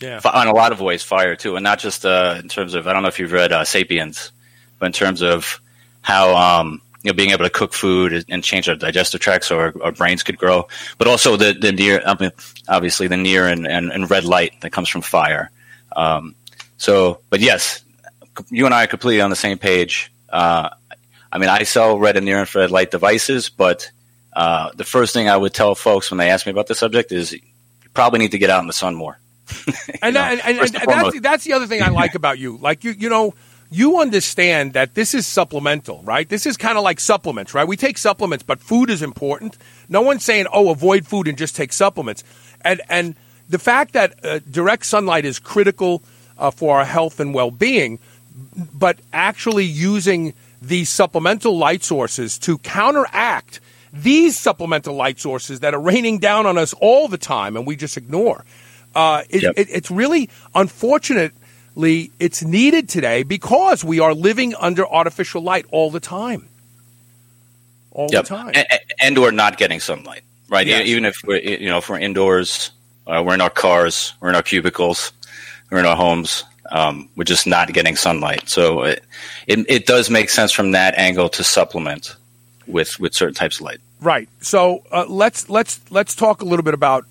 yeah. 0.00 0.20
a 0.24 0.52
lot 0.52 0.72
of 0.72 0.80
ways, 0.80 1.02
fire 1.02 1.36
too, 1.36 1.56
and 1.56 1.64
not 1.64 1.78
just 1.78 2.04
uh, 2.04 2.38
in 2.40 2.48
terms 2.48 2.74
of 2.74 2.86
I 2.86 2.92
don't 2.92 3.02
know 3.02 3.08
if 3.08 3.18
you've 3.18 3.32
read 3.32 3.52
uh, 3.52 3.64
*Sapiens*, 3.64 4.32
but 4.78 4.86
in 4.86 4.92
terms 4.92 5.22
of 5.22 5.60
how 6.02 6.36
um, 6.36 6.82
you 7.02 7.10
know 7.10 7.14
being 7.14 7.30
able 7.30 7.44
to 7.44 7.50
cook 7.50 7.72
food 7.72 8.24
and 8.28 8.44
change 8.44 8.68
our 8.68 8.76
digestive 8.76 9.20
tracts 9.20 9.46
so 9.46 9.58
our, 9.58 9.74
our 9.82 9.92
brains 9.92 10.22
could 10.22 10.38
grow, 10.38 10.68
but 10.98 11.08
also 11.08 11.36
the 11.36 11.52
the 11.52 11.72
near 11.72 12.02
I 12.04 12.16
mean, 12.18 12.30
obviously 12.68 13.08
the 13.08 13.16
near 13.16 13.46
and, 13.46 13.66
and, 13.66 13.90
and, 13.90 14.10
red 14.10 14.24
light 14.24 14.60
that 14.60 14.70
comes 14.70 14.88
from 14.88 15.02
fire. 15.02 15.50
Um, 15.94 16.34
so, 16.76 17.20
but 17.30 17.40
yes, 17.40 17.82
you 18.50 18.66
and 18.66 18.74
I 18.74 18.84
are 18.84 18.88
completely 18.88 19.22
on 19.22 19.30
the 19.30 19.36
same 19.36 19.58
page. 19.58 20.12
Uh, 20.28 20.70
I 21.32 21.38
mean, 21.38 21.48
I 21.48 21.62
sell 21.62 21.98
red 21.98 22.16
and 22.16 22.26
near 22.26 22.38
infrared 22.38 22.70
light 22.70 22.90
devices, 22.90 23.48
but 23.48 23.90
uh, 24.32 24.70
the 24.74 24.84
first 24.84 25.14
thing 25.14 25.28
I 25.28 25.36
would 25.36 25.54
tell 25.54 25.74
folks 25.74 26.10
when 26.10 26.18
they 26.18 26.30
ask 26.30 26.46
me 26.46 26.52
about 26.52 26.66
the 26.66 26.74
subject 26.74 27.12
is 27.12 27.32
you 27.32 27.40
probably 27.94 28.18
need 28.18 28.32
to 28.32 28.38
get 28.38 28.50
out 28.50 28.60
in 28.60 28.66
the 28.66 28.72
sun 28.72 28.94
more. 28.94 29.18
and, 30.02 30.16
that, 30.16 30.32
and, 30.32 30.58
and, 30.58 30.74
and 30.74 30.74
that's, 30.74 31.20
that's 31.20 31.44
the 31.44 31.52
other 31.52 31.66
thing 31.66 31.82
I 31.82 31.88
like 31.88 32.14
about 32.14 32.38
you. 32.38 32.56
Like 32.56 32.84
you, 32.84 32.92
you 32.92 33.08
know, 33.08 33.34
you 33.70 34.00
understand 34.00 34.72
that 34.74 34.94
this 34.94 35.14
is 35.14 35.26
supplemental, 35.26 36.02
right? 36.02 36.28
This 36.28 36.46
is 36.46 36.56
kind 36.56 36.78
of 36.78 36.84
like 36.84 37.00
supplements, 37.00 37.54
right? 37.54 37.66
We 37.66 37.76
take 37.76 37.98
supplements, 37.98 38.42
but 38.42 38.60
food 38.60 38.90
is 38.90 39.02
important. 39.02 39.56
No 39.88 40.02
one's 40.02 40.24
saying, 40.24 40.46
"Oh, 40.52 40.70
avoid 40.70 41.06
food 41.06 41.28
and 41.28 41.36
just 41.36 41.56
take 41.56 41.72
supplements." 41.72 42.24
And 42.62 42.80
and 42.88 43.16
the 43.48 43.58
fact 43.58 43.92
that 43.92 44.24
uh, 44.24 44.40
direct 44.50 44.86
sunlight 44.86 45.24
is 45.24 45.38
critical 45.38 46.02
uh, 46.38 46.50
for 46.50 46.78
our 46.78 46.84
health 46.84 47.20
and 47.20 47.34
well-being, 47.34 47.98
but 48.74 48.98
actually 49.12 49.64
using 49.64 50.34
these 50.60 50.88
supplemental 50.88 51.56
light 51.56 51.82
sources 51.82 52.38
to 52.38 52.58
counteract 52.58 53.60
these 53.92 54.38
supplemental 54.38 54.94
light 54.94 55.18
sources 55.18 55.60
that 55.60 55.74
are 55.74 55.80
raining 55.80 56.18
down 56.18 56.46
on 56.46 56.58
us 56.58 56.74
all 56.80 57.08
the 57.08 57.18
time 57.18 57.56
and 57.56 57.66
we 57.66 57.76
just 57.76 57.96
ignore. 57.96 58.44
Uh, 58.96 59.22
it, 59.28 59.42
yep. 59.42 59.54
it, 59.58 59.68
it's 59.70 59.90
really 59.90 60.30
unfortunately 60.54 62.10
it's 62.18 62.42
needed 62.42 62.88
today 62.88 63.24
because 63.24 63.84
we 63.84 64.00
are 64.00 64.14
living 64.14 64.54
under 64.54 64.88
artificial 64.88 65.42
light 65.42 65.66
all 65.70 65.90
the 65.90 66.00
time. 66.00 66.48
All 67.90 68.08
yep. 68.10 68.24
the 68.24 68.28
time, 68.28 68.52
and, 68.54 68.66
and, 69.00 69.18
we're 69.18 69.32
not 69.32 69.58
getting 69.58 69.80
sunlight, 69.80 70.22
right? 70.48 70.66
Yes. 70.66 70.86
Even 70.86 71.04
if 71.04 71.18
we're 71.24 71.40
you 71.40 71.68
know 71.68 71.76
if 71.76 71.90
we're 71.90 71.98
indoors, 71.98 72.70
uh, 73.06 73.22
we're 73.24 73.34
in 73.34 73.42
our 73.42 73.50
cars, 73.50 74.14
we're 74.20 74.30
in 74.30 74.34
our 74.34 74.42
cubicles, 74.42 75.12
we're 75.70 75.80
in 75.80 75.86
our 75.86 75.96
homes. 75.96 76.44
Um, 76.70 77.10
we're 77.16 77.24
just 77.24 77.46
not 77.46 77.72
getting 77.72 77.96
sunlight, 77.96 78.48
so 78.48 78.82
it, 78.82 79.04
it 79.46 79.58
it 79.68 79.86
does 79.86 80.08
make 80.08 80.30
sense 80.30 80.52
from 80.52 80.72
that 80.72 80.94
angle 80.94 81.28
to 81.30 81.44
supplement 81.44 82.16
with 82.66 82.98
with 82.98 83.14
certain 83.14 83.34
types 83.34 83.60
of 83.60 83.66
light. 83.66 83.80
Right. 84.00 84.28
So 84.40 84.84
uh, 84.90 85.04
let's 85.06 85.48
let's 85.50 85.80
let's 85.90 86.14
talk 86.14 86.40
a 86.40 86.44
little 86.44 86.64
bit 86.64 86.74
about 86.74 87.06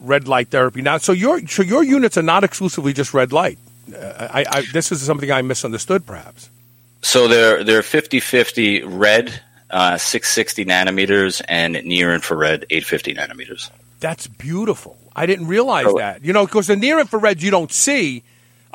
red 0.00 0.28
light 0.28 0.48
therapy. 0.48 0.82
Now, 0.82 0.98
so 0.98 1.12
your 1.12 1.46
so 1.46 1.62
your 1.62 1.82
units 1.82 2.16
are 2.16 2.22
not 2.22 2.44
exclusively 2.44 2.92
just 2.92 3.14
red 3.14 3.32
light. 3.32 3.58
Uh, 3.92 4.28
I, 4.30 4.44
I, 4.48 4.64
this 4.72 4.90
is 4.90 5.00
something 5.02 5.30
I 5.30 5.42
misunderstood, 5.42 6.06
perhaps. 6.06 6.50
So 7.02 7.28
they're 7.28 7.62
they're 7.62 7.82
50-50 7.82 8.82
red, 8.86 9.40
uh, 9.70 9.96
660 9.96 10.64
nanometers, 10.64 11.42
and 11.48 11.74
near 11.84 12.12
infrared 12.14 12.66
850 12.70 13.14
nanometers. 13.14 13.70
That's 14.00 14.26
beautiful. 14.26 14.96
I 15.14 15.26
didn't 15.26 15.46
realize 15.46 15.86
oh. 15.86 15.98
that. 15.98 16.24
You 16.24 16.32
know, 16.32 16.46
because 16.46 16.66
the 16.66 16.76
near 16.76 16.98
infrared 16.98 17.42
you 17.42 17.50
don't 17.50 17.72
see 17.72 18.22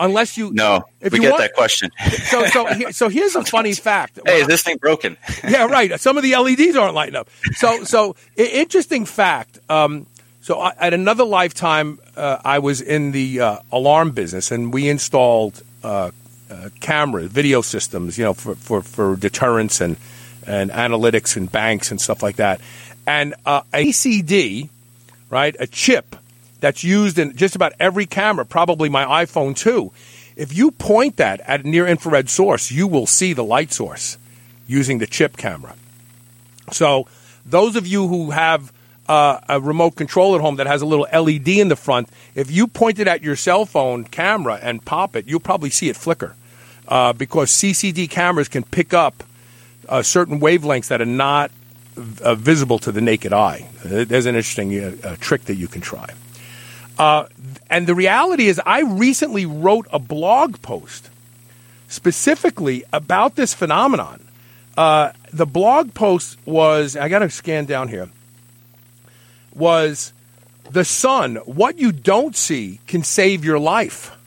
unless 0.01 0.38
you. 0.38 0.51
No, 0.51 0.84
if 1.00 1.13
we 1.13 1.20
you 1.20 1.24
get 1.24 1.32
want, 1.32 1.41
that 1.41 1.53
question. 1.53 1.91
so, 2.25 2.46
so, 2.48 2.68
so 2.91 3.10
here's 3.10 3.36
a 3.36 3.44
funny 3.46 3.74
fact. 3.74 4.20
Hey, 4.25 4.41
is 4.41 4.48
this 4.48 4.63
thing 4.63 4.77
broken? 4.77 5.18
yeah, 5.48 5.65
right. 5.65 6.00
Some 6.00 6.18
of 6.18 6.24
the 6.24 6.36
LEDs 6.36 6.75
aren't 6.75 6.96
lighting 6.96 7.15
up. 7.15 7.30
So, 7.53 7.84
so 7.84 8.15
interesting 8.36 9.06
fact. 9.06 9.60
Um, 9.70 10.08
so, 10.41 10.60
I, 10.60 10.74
at 10.79 10.93
another 10.93 11.24
lifetime, 11.24 12.00
uh, 12.15 12.38
I 12.43 12.60
was 12.60 12.81
in 12.81 13.12
the 13.12 13.41
uh, 13.41 13.57
alarm 13.71 14.12
business, 14.12 14.51
and 14.51 14.74
we 14.74 14.89
installed 14.89 15.62
uh, 15.83 16.12
uh 16.50 16.69
cameras, 16.79 17.31
video 17.31 17.62
systems, 17.62 18.17
you 18.17 18.25
know, 18.25 18.33
for, 18.33 18.55
for, 18.55 18.81
for 18.81 19.15
deterrence 19.15 19.81
and 19.81 19.98
and 20.45 20.71
analytics 20.71 21.38
and 21.38 21.51
banks 21.51 21.91
and 21.91 22.01
stuff 22.01 22.24
like 22.24 22.38
that. 22.38 22.60
And 23.05 23.36
uh, 23.45 23.62
ACD, 23.74 24.69
right, 25.29 25.55
a 25.60 25.67
chip 25.67 26.15
that's 26.60 26.83
used 26.83 27.19
in 27.19 27.36
just 27.36 27.55
about 27.55 27.74
every 27.79 28.05
camera, 28.05 28.45
probably 28.45 28.89
my 28.89 29.25
iPhone 29.25 29.55
too. 29.55 29.91
If 30.36 30.55
you 30.55 30.71
point 30.71 31.17
that 31.17 31.41
at 31.41 31.65
a 31.65 31.67
near 31.69 31.86
infrared 31.86 32.29
source, 32.29 32.71
you 32.71 32.88
will 32.88 33.05
see 33.05 33.33
the 33.33 33.43
light 33.43 33.71
source 33.71 34.17
using 34.67 35.00
the 35.00 35.07
chip 35.07 35.38
camera. 35.38 35.75
So, 36.71 37.07
those 37.45 37.75
of 37.75 37.88
you 37.88 38.07
who 38.07 38.31
have 38.31 38.71
uh, 39.12 39.41
a 39.50 39.60
remote 39.60 39.98
control 39.98 40.36
at 40.36 40.41
home 40.41 40.56
that 40.56 40.68
has 40.68 40.82
a 40.82 40.86
little 40.86 41.06
LED 41.12 41.50
in 41.50 41.68
the 41.68 41.75
front, 41.75 42.08
if 42.34 42.50
you 42.50 42.65
point 42.65 42.98
it 42.98 43.10
at 43.10 43.22
your 43.22 43.36
cell 43.36 43.65
phone 43.65 44.06
camera 44.06 44.58
and 44.62 44.86
pop 44.86 45.18
it, 45.18 45.27
you'll 45.27 45.41
probably 45.41 45.70
see 45.70 45.89
it 45.89 45.98
flicker 45.98 46.34
uh, 46.88 47.12
because 47.12 47.51
CCD 47.51 48.10
cameras 48.10 48.48
can 48.48 48.63
pick 48.63 48.94
up 48.94 49.25
uh, 49.89 50.01
certain 50.01 50.39
wavelengths 50.39 50.88
that 50.88 51.01
are 51.01 51.06
not 51.06 51.51
uh, 52.24 52.36
visible 52.36 52.80
to 52.80 52.89
the 52.94 53.01
naked 53.01 53.34
eye. 53.34 53.68
There's 53.84 54.25
an 54.27 54.36
interesting 54.36 54.80
uh, 54.80 55.18
trick 55.20 55.44
that 55.46 55.56
you 55.56 55.68
can 55.68 55.82
try. 55.82 56.08
Uh, 56.98 57.25
and 57.70 57.88
the 57.88 57.96
reality 57.96 58.48
is, 58.48 58.62
I 58.65 58.84
recently 58.84 59.46
wrote 59.46 59.88
a 59.91 60.00
blog 60.00 60.62
post 60.62 61.10
specifically 61.89 62.86
about 62.94 63.36
this 63.36 63.53
phenomenon. 63.53 64.24
Uh, 64.77 65.12
the 65.34 65.46
blog 65.46 65.94
post 65.94 66.38
was, 66.46 66.96
I 66.96 67.10
got 67.10 67.20
to 67.20 67.30
scan 67.30 67.65
down 67.65 67.89
here, 67.89 68.10
was 69.55 70.13
the 70.70 70.86
sun, 70.86 71.36
what 71.38 71.77
you 71.77 71.91
don't 71.91 72.36
see 72.36 72.79
can 72.88 73.03
save 73.03 73.43
your 73.43 73.60
life. 73.60 74.17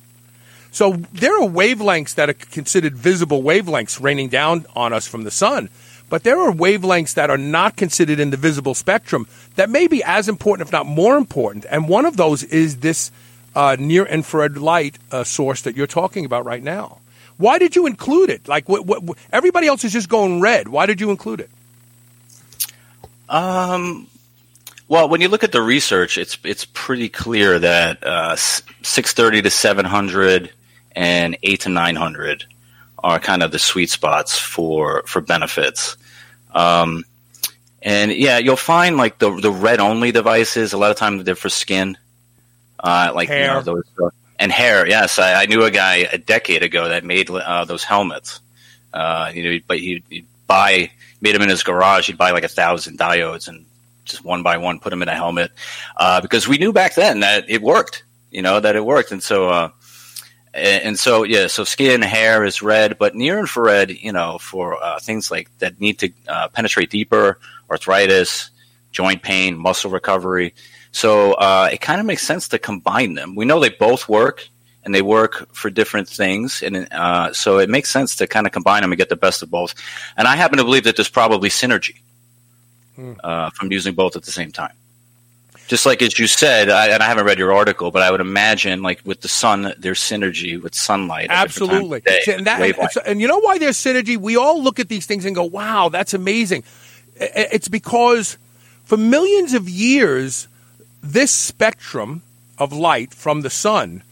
So 0.70 0.94
there 1.12 1.40
are 1.40 1.48
wavelengths 1.48 2.16
that 2.16 2.28
are 2.28 2.34
considered 2.34 2.96
visible 2.96 3.42
wavelengths 3.42 4.02
raining 4.02 4.28
down 4.28 4.66
on 4.74 4.92
us 4.92 5.06
from 5.06 5.22
the 5.22 5.30
sun. 5.30 5.68
But 6.10 6.22
there 6.22 6.38
are 6.40 6.52
wavelengths 6.52 7.14
that 7.14 7.30
are 7.30 7.38
not 7.38 7.76
considered 7.76 8.20
in 8.20 8.30
the 8.30 8.36
visible 8.36 8.74
spectrum 8.74 9.26
that 9.56 9.70
may 9.70 9.86
be 9.86 10.02
as 10.02 10.28
important, 10.28 10.68
if 10.68 10.72
not 10.72 10.86
more 10.86 11.16
important. 11.16 11.64
And 11.70 11.88
one 11.88 12.04
of 12.04 12.16
those 12.16 12.42
is 12.44 12.78
this 12.78 13.10
uh, 13.54 13.76
near 13.78 14.04
infrared 14.04 14.58
light 14.58 14.98
uh, 15.10 15.24
source 15.24 15.62
that 15.62 15.76
you're 15.76 15.86
talking 15.86 16.24
about 16.24 16.44
right 16.44 16.62
now. 16.62 16.98
Why 17.36 17.58
did 17.58 17.74
you 17.74 17.86
include 17.86 18.30
it? 18.30 18.46
Like 18.46 18.66
everybody 19.32 19.66
else 19.66 19.84
is 19.84 19.92
just 19.92 20.08
going 20.08 20.40
red. 20.40 20.68
Why 20.68 20.86
did 20.86 21.00
you 21.00 21.10
include 21.10 21.40
it? 21.40 21.50
Um, 23.28 24.06
well, 24.88 25.08
when 25.08 25.20
you 25.20 25.28
look 25.28 25.44
at 25.44 25.52
the 25.52 25.62
research, 25.62 26.18
it's 26.18 26.38
it's 26.44 26.64
pretty 26.64 27.08
clear 27.08 27.58
that 27.58 28.04
uh, 28.04 28.36
630 28.36 29.42
to 29.42 29.50
700 29.50 30.52
and 30.92 31.36
8 31.42 31.60
to 31.60 31.68
900 31.68 32.44
are 33.02 33.18
kind 33.18 33.42
of 33.42 33.50
the 33.50 33.58
sweet 33.58 33.90
spots 33.90 34.38
for 34.38 35.02
for 35.06 35.20
benefits. 35.20 35.96
Um, 36.52 37.04
and 37.82 38.12
yeah, 38.12 38.38
you'll 38.38 38.56
find 38.56 38.96
like 38.96 39.18
the 39.18 39.30
the 39.40 39.50
red 39.50 39.80
only 39.80 40.12
devices. 40.12 40.72
A 40.72 40.78
lot 40.78 40.90
of 40.90 40.96
times 40.96 41.24
they're 41.24 41.34
for 41.34 41.48
skin, 41.48 41.96
uh, 42.78 43.12
like 43.14 43.28
hair. 43.28 43.48
You 43.48 43.54
know, 43.54 43.60
those, 43.62 43.84
uh, 44.02 44.10
and 44.38 44.50
hair. 44.50 44.86
Yes, 44.86 45.18
I, 45.18 45.42
I, 45.42 45.46
knew 45.46 45.62
a 45.62 45.70
guy 45.70 46.08
a 46.10 46.18
decade 46.18 46.62
ago 46.62 46.88
that 46.88 47.04
made 47.04 47.30
uh, 47.30 47.64
those 47.64 47.84
helmets. 47.84 48.40
Uh, 48.92 49.30
you 49.32 49.42
know, 49.42 49.58
but 49.66 49.78
he'd, 49.78 50.02
he'd, 50.08 50.26
buy 50.46 50.90
made 51.20 51.34
them 51.34 51.42
in 51.42 51.48
his 51.48 51.62
garage. 51.62 52.06
He'd 52.06 52.18
buy 52.18 52.32
like 52.32 52.44
a 52.44 52.48
thousand 52.48 52.98
diodes 52.98 53.48
and 53.48 53.64
just 54.04 54.24
one 54.24 54.42
by 54.42 54.56
one 54.56 54.80
put 54.80 54.90
them 54.90 55.02
in 55.02 55.08
a 55.08 55.14
helmet 55.14 55.52
uh, 55.96 56.20
because 56.20 56.46
we 56.48 56.58
knew 56.58 56.72
back 56.72 56.94
then 56.94 57.20
that 57.20 57.48
it 57.48 57.62
worked. 57.62 58.04
You 58.30 58.42
know 58.42 58.58
that 58.58 58.74
it 58.74 58.84
worked, 58.84 59.12
and 59.12 59.22
so 59.22 59.48
uh, 59.48 59.68
and 60.54 60.98
so 60.98 61.24
yeah, 61.24 61.48
so 61.48 61.64
skin, 61.64 62.00
hair 62.02 62.44
is 62.44 62.62
red, 62.62 62.96
but 62.98 63.14
near 63.14 63.38
infrared, 63.38 63.90
you 63.90 64.12
know, 64.12 64.38
for 64.38 64.82
uh, 64.82 64.98
things 65.00 65.30
like 65.30 65.50
that 65.58 65.80
need 65.80 65.98
to 65.98 66.12
uh, 66.28 66.48
penetrate 66.48 66.90
deeper, 66.90 67.38
arthritis, 67.70 68.50
joint 68.92 69.22
pain, 69.22 69.58
muscle 69.58 69.90
recovery. 69.90 70.54
So 70.92 71.32
uh, 71.32 71.70
it 71.72 71.80
kind 71.80 72.00
of 72.00 72.06
makes 72.06 72.22
sense 72.22 72.48
to 72.48 72.58
combine 72.58 73.14
them. 73.14 73.34
We 73.34 73.44
know 73.44 73.58
they 73.58 73.70
both 73.70 74.08
work, 74.08 74.48
and 74.84 74.94
they 74.94 75.02
work 75.02 75.52
for 75.52 75.70
different 75.70 76.08
things, 76.08 76.62
and 76.62 76.86
uh, 76.92 77.32
so 77.32 77.58
it 77.58 77.68
makes 77.68 77.90
sense 77.90 78.14
to 78.16 78.28
kind 78.28 78.46
of 78.46 78.52
combine 78.52 78.82
them 78.82 78.92
and 78.92 78.98
get 78.98 79.08
the 79.08 79.16
best 79.16 79.42
of 79.42 79.50
both. 79.50 79.74
And 80.16 80.28
I 80.28 80.36
happen 80.36 80.58
to 80.58 80.64
believe 80.64 80.84
that 80.84 80.94
there's 80.94 81.08
probably 81.08 81.48
synergy 81.48 81.96
hmm. 82.96 83.12
Uh, 83.22 83.50
from 83.50 83.72
using 83.72 83.94
both 83.94 84.16
at 84.16 84.22
the 84.22 84.32
same 84.32 84.52
time 84.52 84.72
just 85.66 85.86
like 85.86 86.02
as 86.02 86.18
you 86.18 86.26
said, 86.26 86.68
I, 86.68 86.88
and 86.88 87.02
I 87.02 87.06
haven't 87.06 87.24
read 87.24 87.38
your 87.38 87.52
article, 87.52 87.90
but 87.90 88.02
I 88.02 88.10
would 88.10 88.20
imagine 88.20 88.82
like 88.82 89.00
with 89.04 89.22
the 89.22 89.28
sun, 89.28 89.72
there's 89.78 89.98
synergy 89.98 90.60
with 90.60 90.74
sunlight. 90.74 91.28
Absolutely, 91.30 92.02
and, 92.28 92.46
that, 92.46 92.96
and 93.06 93.20
you 93.20 93.28
know 93.28 93.38
why 93.38 93.58
there's 93.58 93.76
synergy? 93.76 94.16
We 94.16 94.36
all 94.36 94.62
look 94.62 94.78
at 94.78 94.88
these 94.88 95.06
things 95.06 95.24
and 95.24 95.34
go, 95.34 95.44
"Wow, 95.44 95.88
that's 95.88 96.14
amazing." 96.14 96.64
It's 97.16 97.68
because 97.68 98.38
for 98.84 98.96
millions 98.96 99.54
of 99.54 99.68
years, 99.68 100.48
this 101.02 101.30
spectrum 101.30 102.22
of 102.58 102.72
light 102.72 103.14
from 103.14 103.40
the 103.40 103.50
sun 103.50 104.02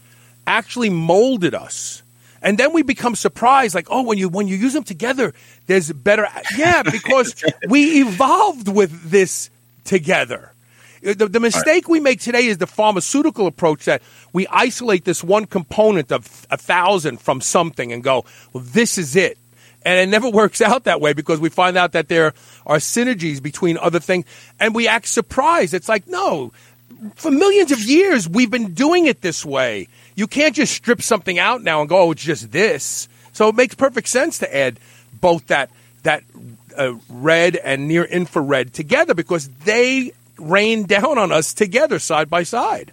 actually 0.47 0.89
molded 0.89 1.53
us. 1.53 2.02
And 2.43 2.57
then 2.57 2.73
we 2.73 2.83
become 2.83 3.15
surprised, 3.15 3.73
like, 3.73 3.87
oh, 3.89 4.03
when 4.03 4.17
you 4.17 4.27
when 4.27 4.47
you 4.47 4.57
use 4.57 4.73
them 4.73 4.83
together, 4.83 5.33
there's 5.65 5.91
better. 5.91 6.27
Yeah, 6.57 6.83
because 6.91 7.41
we 7.67 8.01
evolved 8.01 8.67
with 8.67 9.09
this 9.09 9.49
together. 9.85 10.51
The, 11.01 11.27
the 11.27 11.39
mistake 11.39 11.85
right. 11.85 11.91
we 11.91 11.99
make 11.99 12.21
today 12.21 12.45
is 12.45 12.59
the 12.59 12.67
pharmaceutical 12.67 13.45
approach 13.45 13.85
that 13.85 14.01
we 14.31 14.47
isolate 14.47 15.03
this 15.03 15.21
one 15.21 15.45
component 15.45 16.13
of 16.13 16.47
a 16.49 16.55
thousand 16.55 17.19
from 17.19 17.41
something 17.41 17.91
and 17.91 18.01
go, 18.01 18.23
well, 18.53 18.63
this 18.65 18.97
is 18.97 19.15
it. 19.17 19.37
And 19.83 19.99
it 19.99 20.07
never 20.07 20.29
works 20.41 20.61
out 20.61 20.85
that 20.85 21.01
way 21.01 21.11
because 21.11 21.41
we 21.41 21.49
find 21.49 21.75
out 21.75 21.91
that 21.91 22.07
there 22.07 22.33
are 22.65 22.77
synergies 22.77 23.43
between 23.43 23.77
other 23.77 23.99
things 23.99 24.25
and 24.61 24.73
we 24.73 24.87
act 24.87 25.07
surprised. 25.07 25.73
It's 25.73 25.89
like, 25.89 26.07
no, 26.07 26.53
for 27.15 27.31
millions 27.31 27.71
of 27.71 27.79
years, 27.79 28.27
we've 28.27 28.51
been 28.51 28.73
doing 28.73 29.05
it 29.05 29.21
this 29.21 29.45
way. 29.45 29.87
You 30.15 30.27
can't 30.27 30.55
just 30.55 30.73
strip 30.73 31.01
something 31.01 31.39
out 31.39 31.63
now 31.63 31.81
and 31.81 31.89
go, 31.89 31.97
oh, 31.97 32.11
it's 32.11 32.23
just 32.23 32.51
this. 32.51 33.07
So 33.33 33.49
it 33.49 33.55
makes 33.55 33.75
perfect 33.75 34.07
sense 34.07 34.39
to 34.39 34.55
add 34.55 34.79
both 35.19 35.47
that, 35.47 35.69
that 36.03 36.23
uh, 36.77 36.93
red 37.09 37.55
and 37.55 37.87
near 37.87 38.03
infrared 38.03 38.73
together 38.73 39.13
because 39.13 39.47
they 39.49 40.11
rain 40.37 40.83
down 40.85 41.17
on 41.17 41.31
us 41.31 41.53
together 41.53 41.99
side 41.99 42.29
by 42.29 42.43
side. 42.43 42.91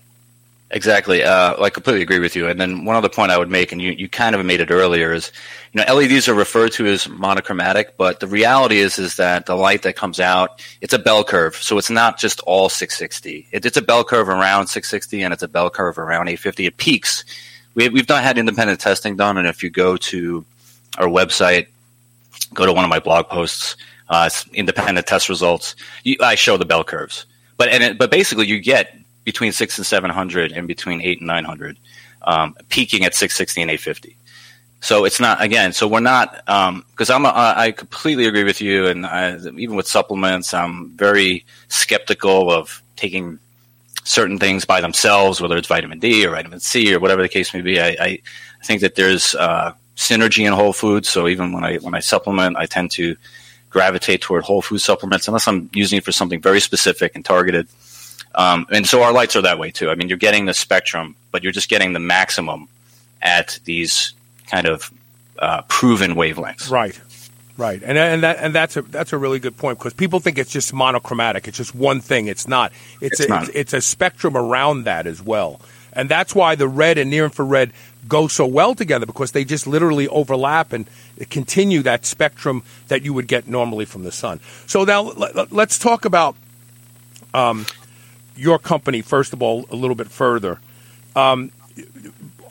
Exactly. 0.73 1.25
Uh, 1.25 1.61
I 1.61 1.71
completely 1.71 2.03
agree 2.03 2.21
with 2.21 2.37
you. 2.37 2.47
And 2.47 2.61
then 2.61 2.85
one 2.85 2.95
other 2.95 3.09
point 3.09 3.33
I 3.33 3.39
would 3.39 3.51
make, 3.51 3.73
and 3.73 3.83
you, 3.83 3.91
you 3.91 4.09
kind 4.09 4.37
of 4.37 4.47
made 4.47 4.61
it 4.61 4.71
earlier, 4.71 5.13
is 5.13 5.33
you 5.73 5.81
know 5.81 5.93
LEDs 5.93 6.29
are 6.29 6.35
referred 6.35 6.71
to 6.73 6.87
as 6.87 7.09
monochromatic, 7.09 7.97
but 7.97 8.21
the 8.21 8.29
reality 8.29 8.79
is 8.79 8.99
is 8.99 9.17
that 9.17 9.47
the 9.47 9.57
light 9.57 9.83
that 9.83 9.97
comes 9.97 10.21
out 10.21 10.65
it's 10.81 10.95
a 10.95 10.99
bell 10.99 11.25
curve, 11.25 11.57
so 11.57 11.77
it's 11.77 11.91
not 11.91 12.19
just 12.19 12.39
all 12.41 12.69
660. 12.69 13.49
It, 13.51 13.67
it's 13.67 13.77
a 13.77 13.83
bell 13.83 14.05
curve 14.05 14.29
around 14.29 14.69
660, 14.69 15.23
and 15.23 15.33
it's 15.33 15.43
a 15.43 15.49
bell 15.49 15.71
curve 15.71 15.99
around 15.99 16.29
850. 16.29 16.67
It 16.67 16.77
peaks. 16.77 17.25
We, 17.75 17.89
we've 17.89 18.09
not 18.09 18.23
had 18.23 18.39
independent 18.39 18.79
testing 18.79 19.17
done, 19.17 19.39
and 19.39 19.49
if 19.49 19.65
you 19.65 19.71
go 19.71 19.97
to 19.97 20.45
our 20.99 21.09
website, 21.09 21.67
go 22.55 22.65
to 22.65 22.73
one 22.73 22.85
of 22.85 22.91
my 22.91 23.01
blog 23.01 23.27
posts, 23.29 23.77
uh, 24.09 24.31
independent 24.53 25.09
test 25.09 25.29
results. 25.29 25.75
You, 26.05 26.17
I 26.21 26.37
show 26.37 26.57
the 26.57 26.65
bell 26.65 26.85
curves 26.85 27.27
but 27.61 27.69
and 27.69 27.83
it, 27.83 27.99
but 27.99 28.11
basically 28.11 28.47
you 28.47 28.59
get 28.59 28.97
between 29.33 29.53
six 29.53 29.79
and 29.79 29.87
seven 29.87 30.11
hundred 30.21 30.49
and 30.57 30.65
between 30.75 30.99
eight 31.09 31.19
and 31.23 31.29
nine 31.35 31.47
hundred, 31.53 31.75
um, 32.33 32.47
peaking 32.69 33.03
at 33.07 33.15
six 33.15 33.31
sixty 33.41 33.61
and 33.63 33.71
eight 33.71 33.83
fifty. 33.91 34.13
So 34.81 35.05
it's 35.05 35.21
not 35.21 35.37
again. 35.49 35.73
So 35.73 35.85
we're 35.93 36.09
not 36.15 36.29
because 36.91 37.11
um, 37.11 37.27
I'm 37.27 37.27
a, 37.27 37.33
I 37.67 37.73
completely 37.73 38.27
agree 38.27 38.45
with 38.45 38.61
you, 38.61 38.87
and 38.91 39.05
I, 39.05 39.37
even 39.65 39.77
with 39.77 39.87
supplements, 39.87 40.55
I'm 40.55 40.77
very 40.97 41.45
skeptical 41.69 42.51
of 42.51 42.83
taking 42.97 43.39
certain 44.05 44.39
things 44.39 44.65
by 44.65 44.81
themselves, 44.81 45.41
whether 45.41 45.57
it's 45.59 45.69
vitamin 45.69 45.99
D 46.01 46.27
or 46.27 46.31
vitamin 46.31 46.61
C 46.61 46.95
or 46.95 46.99
whatever 46.99 47.23
the 47.23 47.29
case 47.29 47.53
may 47.55 47.61
be. 47.61 47.81
I, 47.81 47.89
I 48.01 48.19
think 48.65 48.81
that 48.81 48.95
there's 48.95 49.35
uh, 49.35 49.75
synergy 49.97 50.47
in 50.47 50.53
whole 50.53 50.73
foods. 50.73 51.09
So 51.09 51.29
even 51.29 51.53
when 51.53 51.65
I 51.65 51.77
when 51.77 51.95
I 51.95 52.01
supplement, 52.01 52.57
I 52.57 52.67
tend 52.67 52.91
to 52.93 53.17
gravitate 53.69 54.21
toward 54.23 54.45
whole 54.45 54.63
food 54.63 54.81
supplements 54.81 55.29
unless 55.29 55.47
I'm 55.47 55.69
using 55.73 55.99
it 55.99 56.05
for 56.05 56.13
something 56.13 56.41
very 56.41 56.61
specific 56.61 57.15
and 57.15 57.25
targeted. 57.25 57.69
Um, 58.35 58.67
and 58.71 58.87
so 58.87 59.03
our 59.03 59.13
lights 59.13 59.37
are 59.37 59.43
that 59.43 59.59
way 59.59 59.71
too. 59.71 59.91
I 59.91 59.95
mean, 59.95 60.09
you're 60.09 60.19
getting 60.19 60.47
the 60.47 60.55
spectrum, 60.55 61.17
but 61.33 61.43
you're 61.43 61.53
just 61.53 61.69
getting 61.69 61.93
the 61.93 62.01
maximum 62.01 62.69
at 63.21 63.59
these 63.65 64.13
kind 64.47 64.67
of 64.67 64.91
uh, 65.39 65.63
proven 65.63 66.15
wavelengths. 66.15 66.71
Right. 66.71 67.01
Right, 67.57 67.83
and 67.85 67.99
and 67.99 68.23
that 68.23 68.39
and 68.39 68.55
that's 68.55 68.79
a 68.79 68.83
that's 68.83 69.13
a 69.13 69.19
really 69.19 69.39
good 69.39 69.55
point 69.55 69.79
because 69.79 69.93
people 69.93 70.19
think 70.19 70.39
it's 70.39 70.51
just 70.51 70.73
monochromatic. 70.73 71.47
It's 71.47 71.59
just 71.59 71.75
one 71.75 72.01
thing. 72.01 72.27
It's 72.27 72.49
not. 72.49 72.73
It's 73.03 73.21
It's 73.21 73.29
a, 73.29 73.29
not. 73.29 73.43
It's, 73.43 73.51
it's 73.55 73.73
a 73.75 73.81
spectrum 73.83 74.35
around 74.35 74.85
that 74.85 75.07
as 75.07 75.21
well, 75.21 75.61
and 75.93 76.09
that's 76.09 76.35
why 76.35 76.55
the 76.55 76.67
red 76.67 76.97
and 76.97 77.11
near 77.11 77.25
infrared 77.25 77.75
go 78.09 78.29
so 78.29 78.47
well 78.47 78.75
together 78.75 79.05
because 79.05 79.33
they 79.33 79.45
just 79.45 79.67
literally 79.67 80.09
overlap 80.09 80.73
and 80.73 80.87
continue 81.29 81.83
that 81.83 82.07
spectrum 82.07 82.63
that 82.89 83.05
you 83.05 83.13
would 83.13 83.27
get 83.27 83.47
normally 83.47 83.85
from 83.85 84.05
the 84.05 84.13
sun. 84.13 84.41
So 84.67 84.85
now 84.85 85.03
let, 85.03 85.53
let's 85.53 85.79
talk 85.79 86.07
about 86.07 86.37
um, 87.35 87.67
your 88.41 88.59
company 88.59 89.03
first 89.03 89.33
of 89.33 89.43
all 89.43 89.67
a 89.71 89.77
little 89.77 89.95
bit 89.95 90.11
further. 90.11 90.59
Um, 91.15 91.51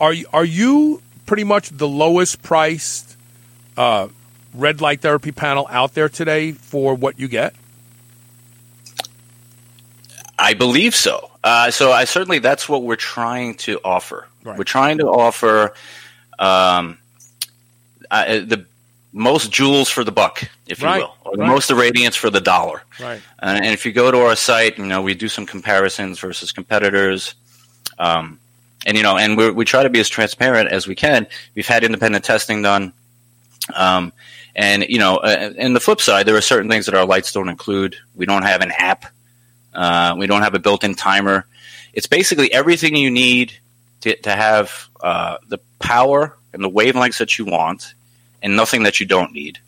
are 0.00 0.12
you- 0.12 0.26
are 0.32 0.44
you 0.44 1.02
pretty 1.26 1.44
much 1.44 1.70
the 1.70 1.88
lowest 1.88 2.42
priced? 2.42 3.16
Uh, 3.76 4.08
red 4.54 4.80
light 4.80 5.00
therapy 5.00 5.32
panel 5.32 5.66
out 5.70 5.94
there 5.94 6.08
today 6.08 6.52
for 6.52 6.94
what 6.94 7.18
you 7.18 7.28
get? 7.28 7.54
I 10.38 10.54
believe 10.54 10.94
so. 10.94 11.30
Uh, 11.44 11.70
so 11.70 11.92
I 11.92 12.04
certainly 12.04 12.38
that's 12.38 12.68
what 12.68 12.82
we're 12.82 12.96
trying 12.96 13.54
to 13.56 13.80
offer. 13.84 14.26
Right. 14.44 14.56
We're 14.56 14.64
trying 14.64 14.98
to 14.98 15.06
offer 15.08 15.74
um, 16.38 16.98
uh, 18.10 18.24
the 18.40 18.64
most 19.12 19.50
joules 19.50 19.90
for 19.90 20.04
the 20.04 20.12
buck, 20.12 20.42
if 20.66 20.82
Right, 20.82 20.98
you 20.98 21.02
will, 21.02 21.16
or 21.24 21.36
the 21.36 21.42
right. 21.42 21.48
most 21.48 21.70
irradiance 21.70 22.16
for 22.16 22.30
the 22.30 22.40
dollar. 22.40 22.82
Right. 23.00 23.20
Uh, 23.42 23.58
and 23.62 23.66
if 23.66 23.84
you 23.84 23.92
go 23.92 24.10
to 24.10 24.18
our 24.18 24.36
site, 24.36 24.78
you 24.78 24.86
know 24.86 25.02
we 25.02 25.14
do 25.14 25.28
some 25.28 25.46
comparisons 25.46 26.18
versus 26.20 26.52
competitors, 26.52 27.34
um, 27.98 28.38
and 28.86 28.96
you 28.96 29.02
know, 29.02 29.16
and 29.16 29.36
we 29.36 29.50
we 29.50 29.64
try 29.64 29.82
to 29.82 29.90
be 29.90 30.00
as 30.00 30.08
transparent 30.08 30.70
as 30.70 30.86
we 30.86 30.94
can. 30.94 31.26
We've 31.54 31.66
had 31.66 31.84
independent 31.84 32.24
testing 32.24 32.62
done, 32.62 32.92
um, 33.74 34.12
and 34.54 34.84
you 34.88 34.98
know, 34.98 35.16
uh, 35.16 35.52
and 35.58 35.74
the 35.74 35.80
flip 35.80 36.00
side, 36.00 36.26
there 36.26 36.36
are 36.36 36.40
certain 36.40 36.70
things 36.70 36.86
that 36.86 36.94
our 36.94 37.04
lights 37.06 37.32
don't 37.32 37.48
include. 37.48 37.96
We 38.14 38.26
don't 38.26 38.42
have 38.42 38.60
an 38.60 38.72
app. 38.76 39.06
Uh, 39.74 40.14
we 40.18 40.26
don't 40.26 40.42
have 40.42 40.54
a 40.54 40.58
built-in 40.58 40.94
timer. 40.94 41.46
It's 41.92 42.06
basically 42.06 42.52
everything 42.52 42.96
you 42.96 43.10
need 43.10 43.52
to, 44.00 44.16
to 44.22 44.30
have 44.30 44.88
uh, 45.00 45.38
the 45.48 45.58
power 45.78 46.36
and 46.52 46.62
the 46.62 46.70
wavelengths 46.70 47.18
that 47.18 47.38
you 47.38 47.44
want, 47.44 47.94
and 48.42 48.56
nothing 48.56 48.82
that 48.84 49.00
you 49.00 49.06
don't 49.06 49.32
need. 49.32 49.58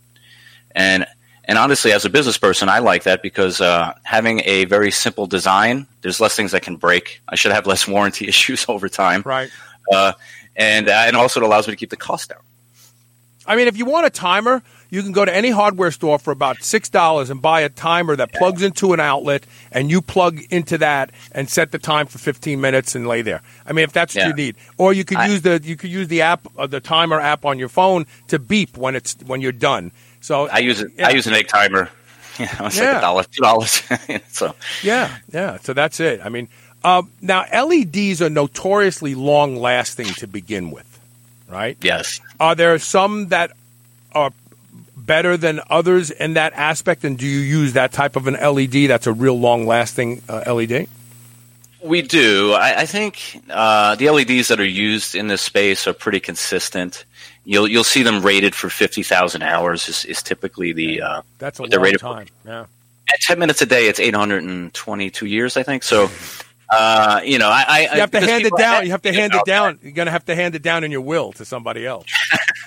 And 0.75 1.07
and 1.45 1.59
honestly, 1.59 1.93
as 1.93 2.05
a 2.05 2.11
business 2.11 2.39
person, 2.39 2.69
I 2.69 2.79
like 2.79 3.03
that 3.03 3.21
because 3.21 3.61
uh, 3.61 3.95
having 4.05 4.41
a 4.45 4.65
very 4.67 4.91
simple 4.93 5.27
design, 5.27 5.87
there's 6.03 6.21
less 6.21 6.37
things 6.37 6.53
that 6.53 6.63
can 6.63 6.77
break. 6.77 7.21
I 7.29 7.35
should 7.35 7.51
have 7.53 7.67
less 7.73 7.87
warranty 7.89 8.29
issues 8.29 8.65
over 8.69 8.89
time, 8.89 9.23
Right. 9.27 9.51
uh, 9.93 10.13
and 10.57 10.89
uh, 10.89 10.93
and 11.07 11.17
also 11.17 11.41
it 11.41 11.45
allows 11.45 11.67
me 11.67 11.73
to 11.73 11.77
keep 11.77 11.91
the 11.91 11.97
cost 11.97 12.29
down. 12.31 12.41
I 13.47 13.57
mean, 13.57 13.67
if 13.67 13.77
you 13.77 13.85
want 13.87 14.07
a 14.07 14.11
timer, 14.11 14.63
you 14.93 15.03
can 15.03 15.13
go 15.13 15.25
to 15.25 15.35
any 15.35 15.51
hardware 15.51 15.91
store 15.91 16.19
for 16.19 16.31
about 16.33 16.63
six 16.63 16.89
dollars 16.89 17.31
and 17.31 17.41
buy 17.41 17.63
a 17.63 17.69
timer 17.71 18.15
that 18.15 18.33
plugs 18.33 18.63
into 18.63 18.93
an 18.93 19.01
outlet, 19.01 19.45
and 19.73 19.91
you 19.91 20.03
plug 20.03 20.39
into 20.51 20.77
that 20.79 21.11
and 21.33 21.49
set 21.49 21.73
the 21.73 21.79
time 21.79 22.07
for 22.07 22.19
fifteen 22.19 22.61
minutes 22.61 22.95
and 22.95 23.09
lay 23.09 23.23
there. 23.23 23.41
I 23.67 23.73
mean, 23.73 23.85
if 23.85 23.93
that's 23.93 24.15
what 24.15 24.21
Yeah. 24.23 24.29
you 24.29 24.35
need, 24.35 24.57
or 24.77 24.93
you 24.93 25.05
could 25.05 25.17
I- 25.17 25.29
use 25.29 25.43
the 25.43 25.61
you 25.65 25.77
could 25.77 25.91
use 25.91 26.09
the 26.09 26.21
app, 26.23 26.47
uh, 26.59 26.67
the 26.67 26.81
timer 26.81 27.19
app 27.19 27.45
on 27.47 27.59
your 27.59 27.71
phone 27.71 28.05
to 28.29 28.39
beep 28.39 28.77
when 28.77 28.95
it's 28.95 29.17
when 29.27 29.41
you're 29.41 29.51
done. 29.71 29.93
So 30.21 30.49
I 30.49 30.59
use 30.59 30.81
it. 30.83 30.93
Yeah. 30.99 31.09
I 31.09 31.11
use 31.13 31.27
an 31.27 31.35
egg 31.35 31.49
timer. 31.49 31.89
You 32.39 32.47
know, 32.47 32.67
it's 32.67 32.77
like 32.79 32.85
Yeah. 32.87 32.99
a 32.99 33.01
dollar, 33.03 33.25
two 33.25 33.43
dollars. 33.43 33.83
so 34.29 34.55
Yeah, 34.83 35.17
yeah. 35.33 35.59
So 35.63 35.73
that's 35.75 36.01
it. 36.01 36.21
I 36.25 36.29
mean, 36.31 36.49
uh, 36.83 37.03
now 37.21 37.45
LEDs 37.53 38.23
are 38.23 38.31
notoriously 38.31 39.15
long 39.15 39.57
lasting 39.57 40.07
to 40.21 40.27
begin 40.27 40.71
with, 40.71 40.99
right? 41.49 41.77
yes, 41.83 42.21
Are 42.41 42.55
there 42.55 42.79
some 42.79 43.29
that 43.29 43.51
are 44.15 44.31
better 45.07 45.37
than 45.37 45.61
others 45.71 46.11
in 46.11 46.35
that 46.35 46.53
aspect? 46.55 47.05
And 47.05 47.19
do 47.19 47.27
you 47.27 47.41
use 47.41 47.73
that 47.75 47.93
type 47.93 48.17
of 48.17 48.27
an 48.27 48.35
LED 48.35 48.89
that's 48.89 49.07
a 49.07 49.13
real 49.13 49.39
long 49.39 49.67
lasting 49.67 50.23
uh, 50.29 50.53
LED? 50.53 50.89
we 51.85 52.01
do. 52.03 52.53
I, 52.53 52.83
I 52.83 52.87
think 52.87 53.43
uh, 53.51 53.97
the 53.97 54.09
LEDs 54.11 54.49
that 54.49 54.61
are 54.61 54.65
used 54.65 55.15
in 55.17 55.27
this 55.27 55.43
space 55.43 55.87
are 55.89 55.93
pretty 55.93 56.21
consistent. 56.21 57.05
You'll 57.45 57.67
you'll 57.67 57.83
see 57.83 58.05
them 58.05 58.23
rated 58.23 58.55
for 58.55 58.69
fifty 58.71 59.03
thousand 59.03 59.43
hours. 59.43 59.89
Is, 59.89 60.05
is 60.05 60.23
typically 60.23 60.73
the 60.73 61.03
uh, 61.03 61.23
That's 61.39 61.59
a 61.59 61.63
long 61.63 61.83
rated 61.83 62.01
for. 62.01 62.07
time. 62.15 62.29
Yeah. 62.47 62.67
at 63.13 63.21
ten 63.21 63.41
minutes 63.41 63.61
a 63.63 63.67
day. 63.67 63.89
It's 63.89 63.99
eight 63.99 64.15
hundred 64.15 64.45
and 64.45 64.73
twenty-two 64.73 65.27
years, 65.27 65.57
I 65.57 65.65
think. 65.65 65.83
So, 65.83 66.09
uh, 66.73 67.21
you 67.23 67.39
know, 67.39 67.51
I, 67.51 67.65
I 67.69 67.81
You 67.95 68.01
have 68.01 68.11
to 68.13 68.21
hand 68.21 68.47
it 68.47 68.57
down. 68.57 68.85
You 68.87 68.93
have 68.93 69.03
to 69.03 69.13
hand 69.13 69.35
me 69.35 69.39
it 69.39 69.45
down. 69.45 69.79
You're 69.83 69.93
going 69.93 70.07
to 70.07 70.13
have 70.13 70.25
to 70.25 70.35
hand 70.35 70.55
it 70.55 70.63
down 70.63 70.85
in 70.85 70.91
your 70.91 71.03
will 71.03 71.33
to 71.33 71.45
somebody 71.45 71.87
else. 71.87 72.07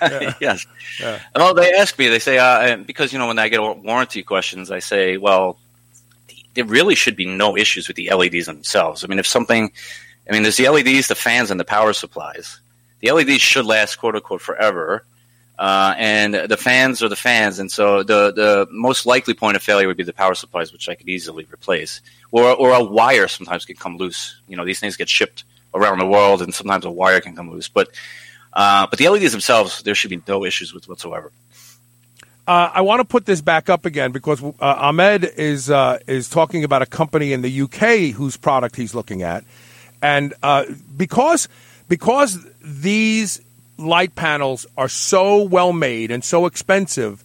yes. 0.00 0.64
Yeah. 1.00 1.20
Well, 1.34 1.54
they 1.54 1.72
ask 1.72 1.98
me. 1.98 2.06
They 2.06 2.20
say 2.20 2.38
uh, 2.38 2.76
because 2.76 3.12
you 3.12 3.18
know 3.18 3.26
when 3.26 3.38
I 3.38 3.48
get 3.48 3.60
warranty 3.60 4.22
questions, 4.22 4.70
I 4.70 4.78
say, 4.78 5.16
well, 5.16 5.58
there 6.54 6.64
really 6.64 6.94
should 6.94 7.16
be 7.16 7.26
no 7.26 7.56
issues 7.56 7.88
with 7.88 7.96
the 7.96 8.08
LEDs 8.12 8.46
themselves. 8.46 9.02
I 9.02 9.08
mean, 9.08 9.18
if 9.18 9.26
something, 9.26 9.72
I 10.28 10.32
mean, 10.32 10.42
there's 10.42 10.56
the 10.56 10.68
LEDs, 10.68 11.08
the 11.08 11.16
fans, 11.16 11.50
and 11.50 11.58
the 11.58 11.64
power 11.64 11.92
supplies. 11.92 12.60
The 13.00 13.10
LEDs 13.10 13.40
should 13.40 13.66
last 13.66 13.96
quote 13.96 14.14
unquote 14.14 14.40
forever. 14.40 15.04
Uh, 15.58 15.94
and 15.96 16.34
the 16.34 16.56
fans 16.56 17.02
are 17.02 17.08
the 17.08 17.16
fans, 17.16 17.58
and 17.58 17.72
so 17.72 18.02
the 18.02 18.30
the 18.32 18.68
most 18.70 19.06
likely 19.06 19.32
point 19.32 19.56
of 19.56 19.62
failure 19.62 19.86
would 19.86 19.96
be 19.96 20.02
the 20.02 20.12
power 20.12 20.34
supplies, 20.34 20.70
which 20.70 20.88
I 20.88 20.94
could 20.94 21.08
easily 21.08 21.46
replace, 21.50 22.02
or 22.30 22.44
or 22.44 22.72
a 22.72 22.84
wire 22.84 23.26
sometimes 23.26 23.64
can 23.64 23.76
come 23.76 23.96
loose. 23.96 24.38
You 24.48 24.56
know, 24.56 24.66
these 24.66 24.80
things 24.80 24.96
get 24.96 25.08
shipped 25.08 25.44
around 25.74 25.98
the 25.98 26.06
world, 26.06 26.42
and 26.42 26.52
sometimes 26.52 26.84
a 26.84 26.90
wire 26.90 27.22
can 27.22 27.34
come 27.34 27.50
loose. 27.50 27.68
But 27.68 27.88
uh, 28.52 28.86
but 28.86 28.98
the 28.98 29.08
LEDs 29.08 29.32
themselves, 29.32 29.82
there 29.82 29.94
should 29.94 30.10
be 30.10 30.20
no 30.28 30.44
issues 30.44 30.74
with 30.74 30.88
whatsoever. 30.88 31.32
Uh, 32.46 32.70
I 32.74 32.82
want 32.82 33.00
to 33.00 33.04
put 33.04 33.26
this 33.26 33.40
back 33.40 33.68
up 33.68 33.86
again 33.86 34.12
because 34.12 34.42
uh, 34.42 34.52
Ahmed 34.60 35.24
is 35.24 35.70
uh, 35.70 35.98
is 36.06 36.28
talking 36.28 36.64
about 36.64 36.82
a 36.82 36.86
company 36.86 37.32
in 37.32 37.40
the 37.40 37.62
UK 37.62 38.14
whose 38.14 38.36
product 38.36 38.76
he's 38.76 38.94
looking 38.94 39.22
at, 39.22 39.42
and 40.00 40.32
uh, 40.42 40.64
because 40.96 41.48
because 41.88 42.38
these 42.62 43.40
light 43.78 44.14
panels 44.14 44.66
are 44.76 44.88
so 44.88 45.42
well 45.42 45.72
made 45.72 46.10
and 46.10 46.24
so 46.24 46.46
expensive, 46.46 47.22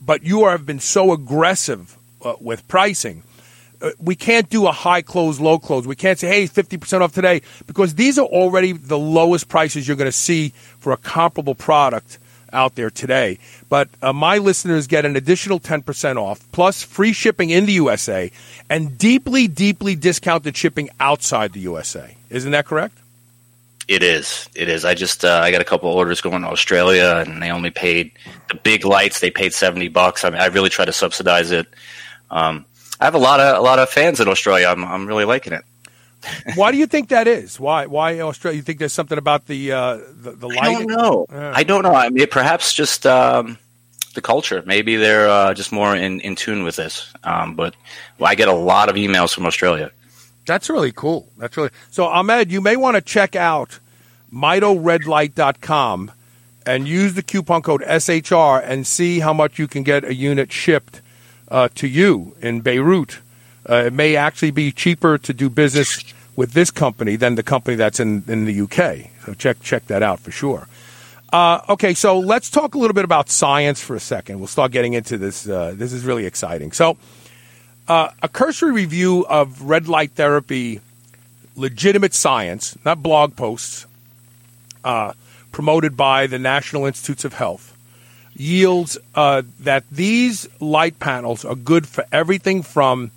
but 0.00 0.22
you 0.22 0.46
have 0.46 0.66
been 0.66 0.80
so 0.80 1.12
aggressive 1.12 1.96
uh, 2.22 2.34
with 2.40 2.66
pricing. 2.68 3.22
Uh, 3.80 3.90
we 3.98 4.14
can't 4.14 4.48
do 4.48 4.66
a 4.66 4.72
high 4.72 5.02
close, 5.02 5.40
low 5.40 5.58
close. 5.58 5.86
We 5.86 5.96
can't 5.96 6.18
say, 6.18 6.28
hey, 6.28 6.46
50% 6.46 7.00
off 7.00 7.12
today, 7.12 7.42
because 7.66 7.94
these 7.94 8.18
are 8.18 8.26
already 8.26 8.72
the 8.72 8.98
lowest 8.98 9.48
prices 9.48 9.86
you're 9.86 9.96
going 9.96 10.06
to 10.06 10.12
see 10.12 10.50
for 10.78 10.92
a 10.92 10.96
comparable 10.96 11.54
product 11.54 12.18
out 12.52 12.76
there 12.76 12.90
today. 12.90 13.38
But 13.68 13.88
uh, 14.00 14.12
my 14.12 14.38
listeners 14.38 14.86
get 14.86 15.04
an 15.04 15.16
additional 15.16 15.60
10% 15.60 16.16
off, 16.16 16.40
plus 16.52 16.82
free 16.82 17.12
shipping 17.12 17.50
in 17.50 17.66
the 17.66 17.72
USA 17.72 18.30
and 18.70 18.96
deeply, 18.96 19.48
deeply 19.48 19.96
discounted 19.96 20.56
shipping 20.56 20.88
outside 21.00 21.52
the 21.52 21.60
USA. 21.60 22.16
Isn't 22.30 22.52
that 22.52 22.66
correct? 22.66 22.96
It 23.86 24.02
is. 24.02 24.48
It 24.54 24.68
is. 24.68 24.84
I 24.84 24.94
just 24.94 25.24
uh, 25.24 25.40
I 25.42 25.50
got 25.50 25.60
a 25.60 25.64
couple 25.64 25.90
orders 25.90 26.20
going 26.20 26.42
to 26.42 26.48
Australia, 26.48 27.22
and 27.26 27.42
they 27.42 27.50
only 27.50 27.70
paid 27.70 28.12
the 28.48 28.56
big 28.56 28.84
lights. 28.84 29.20
They 29.20 29.30
paid 29.30 29.52
seventy 29.52 29.88
bucks. 29.88 30.24
I 30.24 30.30
mean, 30.30 30.40
I 30.40 30.46
really 30.46 30.70
try 30.70 30.84
to 30.84 30.92
subsidize 30.92 31.50
it. 31.50 31.66
Um, 32.30 32.64
I 33.00 33.04
have 33.04 33.14
a 33.14 33.18
lot 33.18 33.40
of 33.40 33.58
a 33.58 33.60
lot 33.60 33.78
of 33.78 33.90
fans 33.90 34.20
in 34.20 34.28
Australia. 34.28 34.68
I'm 34.68 34.84
I'm 34.84 35.06
really 35.06 35.24
liking 35.24 35.52
it. 35.52 35.64
Why 36.54 36.72
do 36.72 36.78
you 36.78 36.86
think 36.86 37.10
that 37.10 37.28
is? 37.28 37.60
Why? 37.60 37.86
Why 37.86 38.20
Australia? 38.20 38.56
You 38.56 38.62
think 38.62 38.78
there's 38.78 38.92
something 38.92 39.18
about 39.18 39.46
the 39.46 39.72
uh, 39.72 39.96
the, 39.96 40.32
the 40.32 40.48
light? 40.48 40.62
I 40.62 40.72
don't 40.72 40.86
know. 40.86 41.26
Yeah. 41.30 41.52
I 41.54 41.62
don't 41.62 41.82
know. 41.82 41.94
I 41.94 42.08
mean, 42.08 42.26
perhaps 42.28 42.72
just 42.72 43.04
um, 43.06 43.58
the 44.14 44.22
culture. 44.22 44.62
Maybe 44.64 44.96
they're 44.96 45.28
uh, 45.28 45.54
just 45.54 45.72
more 45.72 45.94
in, 45.94 46.20
in 46.20 46.36
tune 46.36 46.62
with 46.62 46.76
this. 46.76 47.12
Um, 47.24 47.54
but 47.54 47.76
well, 48.18 48.30
I 48.30 48.34
get 48.34 48.48
a 48.48 48.54
lot 48.54 48.88
of 48.88 48.96
emails 48.96 49.34
from 49.34 49.44
Australia. 49.46 49.90
That's 50.46 50.68
really 50.68 50.92
cool. 50.92 51.28
That's 51.38 51.56
really 51.56 51.70
so. 51.90 52.04
Ahmed, 52.06 52.52
you 52.52 52.60
may 52.60 52.76
want 52.76 52.96
to 52.96 53.00
check 53.00 53.34
out 53.34 53.78
mitoredlight.com 54.32 56.12
and 56.66 56.88
use 56.88 57.14
the 57.14 57.22
coupon 57.22 57.62
code 57.62 57.82
SHR 57.82 58.62
and 58.64 58.86
see 58.86 59.20
how 59.20 59.32
much 59.32 59.58
you 59.58 59.68
can 59.68 59.82
get 59.82 60.04
a 60.04 60.14
unit 60.14 60.52
shipped 60.52 61.00
uh, 61.48 61.68
to 61.74 61.86
you 61.86 62.36
in 62.40 62.60
Beirut. 62.60 63.20
Uh, 63.68 63.84
it 63.86 63.92
may 63.92 64.16
actually 64.16 64.50
be 64.50 64.72
cheaper 64.72 65.16
to 65.18 65.32
do 65.32 65.48
business 65.48 66.04
with 66.36 66.52
this 66.52 66.70
company 66.70 67.16
than 67.16 67.36
the 67.36 67.42
company 67.42 67.76
that's 67.76 68.00
in, 68.00 68.24
in 68.26 68.44
the 68.44 68.60
UK. 68.60 69.10
So 69.24 69.34
check 69.34 69.60
check 69.62 69.86
that 69.86 70.02
out 70.02 70.20
for 70.20 70.30
sure. 70.30 70.68
Uh, 71.32 71.60
okay, 71.68 71.94
so 71.94 72.20
let's 72.20 72.48
talk 72.48 72.76
a 72.76 72.78
little 72.78 72.94
bit 72.94 73.04
about 73.04 73.28
science 73.28 73.80
for 73.80 73.96
a 73.96 74.00
second. 74.00 74.38
We'll 74.38 74.46
start 74.46 74.70
getting 74.70 74.92
into 74.92 75.18
this. 75.18 75.48
Uh, 75.48 75.74
this 75.74 75.92
is 75.92 76.04
really 76.04 76.26
exciting. 76.26 76.70
So, 76.70 76.96
uh, 77.88 78.10
a 78.22 78.28
cursory 78.28 78.72
review 78.72 79.26
of 79.28 79.62
red 79.62 79.88
light 79.88 80.12
therapy, 80.12 80.80
legitimate 81.56 82.14
science, 82.14 82.76
not 82.84 83.02
blog 83.02 83.36
posts, 83.36 83.86
uh, 84.84 85.12
promoted 85.52 85.96
by 85.96 86.26
the 86.26 86.38
National 86.38 86.86
Institutes 86.86 87.24
of 87.24 87.34
Health, 87.34 87.76
yields 88.34 88.98
uh, 89.14 89.42
that 89.60 89.84
these 89.90 90.48
light 90.60 90.98
panels 90.98 91.44
are 91.44 91.54
good 91.54 91.86
for 91.86 92.04
everything 92.10 92.62
from 92.62 93.10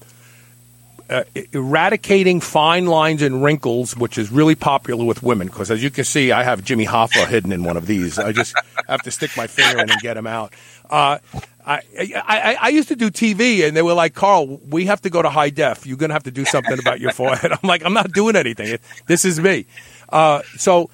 uh, 1.10 1.24
eradicating 1.54 2.42
fine 2.42 2.86
lines 2.86 3.22
and 3.22 3.42
wrinkles, 3.44 3.96
which 3.96 4.18
is 4.18 4.32
really 4.32 4.56
popular 4.56 5.06
with 5.06 5.24
women. 5.24 5.48
Because 5.48 5.72
as 5.72 5.82
you 5.82 5.90
can 5.90 6.04
see, 6.04 6.32
I 6.32 6.44
have 6.44 6.64
Jimmy 6.64 6.86
Hoffa 6.86 7.28
hidden 7.28 7.52
in 7.52 7.64
one 7.64 7.78
of 7.78 7.86
these. 7.86 8.20
I 8.20 8.32
just 8.32 8.54
have 8.88 9.02
to 9.04 9.12
stick 9.12 9.32
my 9.38 9.48
finger 9.48 9.82
in 9.82 9.90
and 9.90 10.02
get 10.02 10.18
him 10.18 10.28
out. 10.28 10.54
Uh, 10.90 11.20
I, 11.66 11.82
I, 11.98 12.58
I 12.62 12.70
used 12.70 12.88
to 12.88 12.96
do 12.96 13.12
TV, 13.12 13.68
and 13.68 13.76
they 13.76 13.82
were 13.82 13.94
like, 13.94 14.14
"Carl, 14.14 14.58
we 14.70 14.86
have 14.86 15.02
to 15.02 15.10
go 15.10 15.22
to 15.22 15.30
high 15.30 15.50
def. 15.50 15.86
You're 15.86 15.98
going 15.98 16.10
to 16.10 16.14
have 16.14 16.24
to 16.24 16.32
do 16.32 16.46
something 16.46 16.80
about 16.80 17.00
your 17.02 17.12
forehead." 17.12 17.52
I'm 17.64 17.68
like, 17.68 17.84
"I'm 17.84 17.94
not 17.94 18.14
doing 18.14 18.36
anything. 18.36 18.78
This 19.06 19.26
is 19.26 19.40
me." 19.40 19.66
Uh, 20.10 20.42
so, 20.56 20.90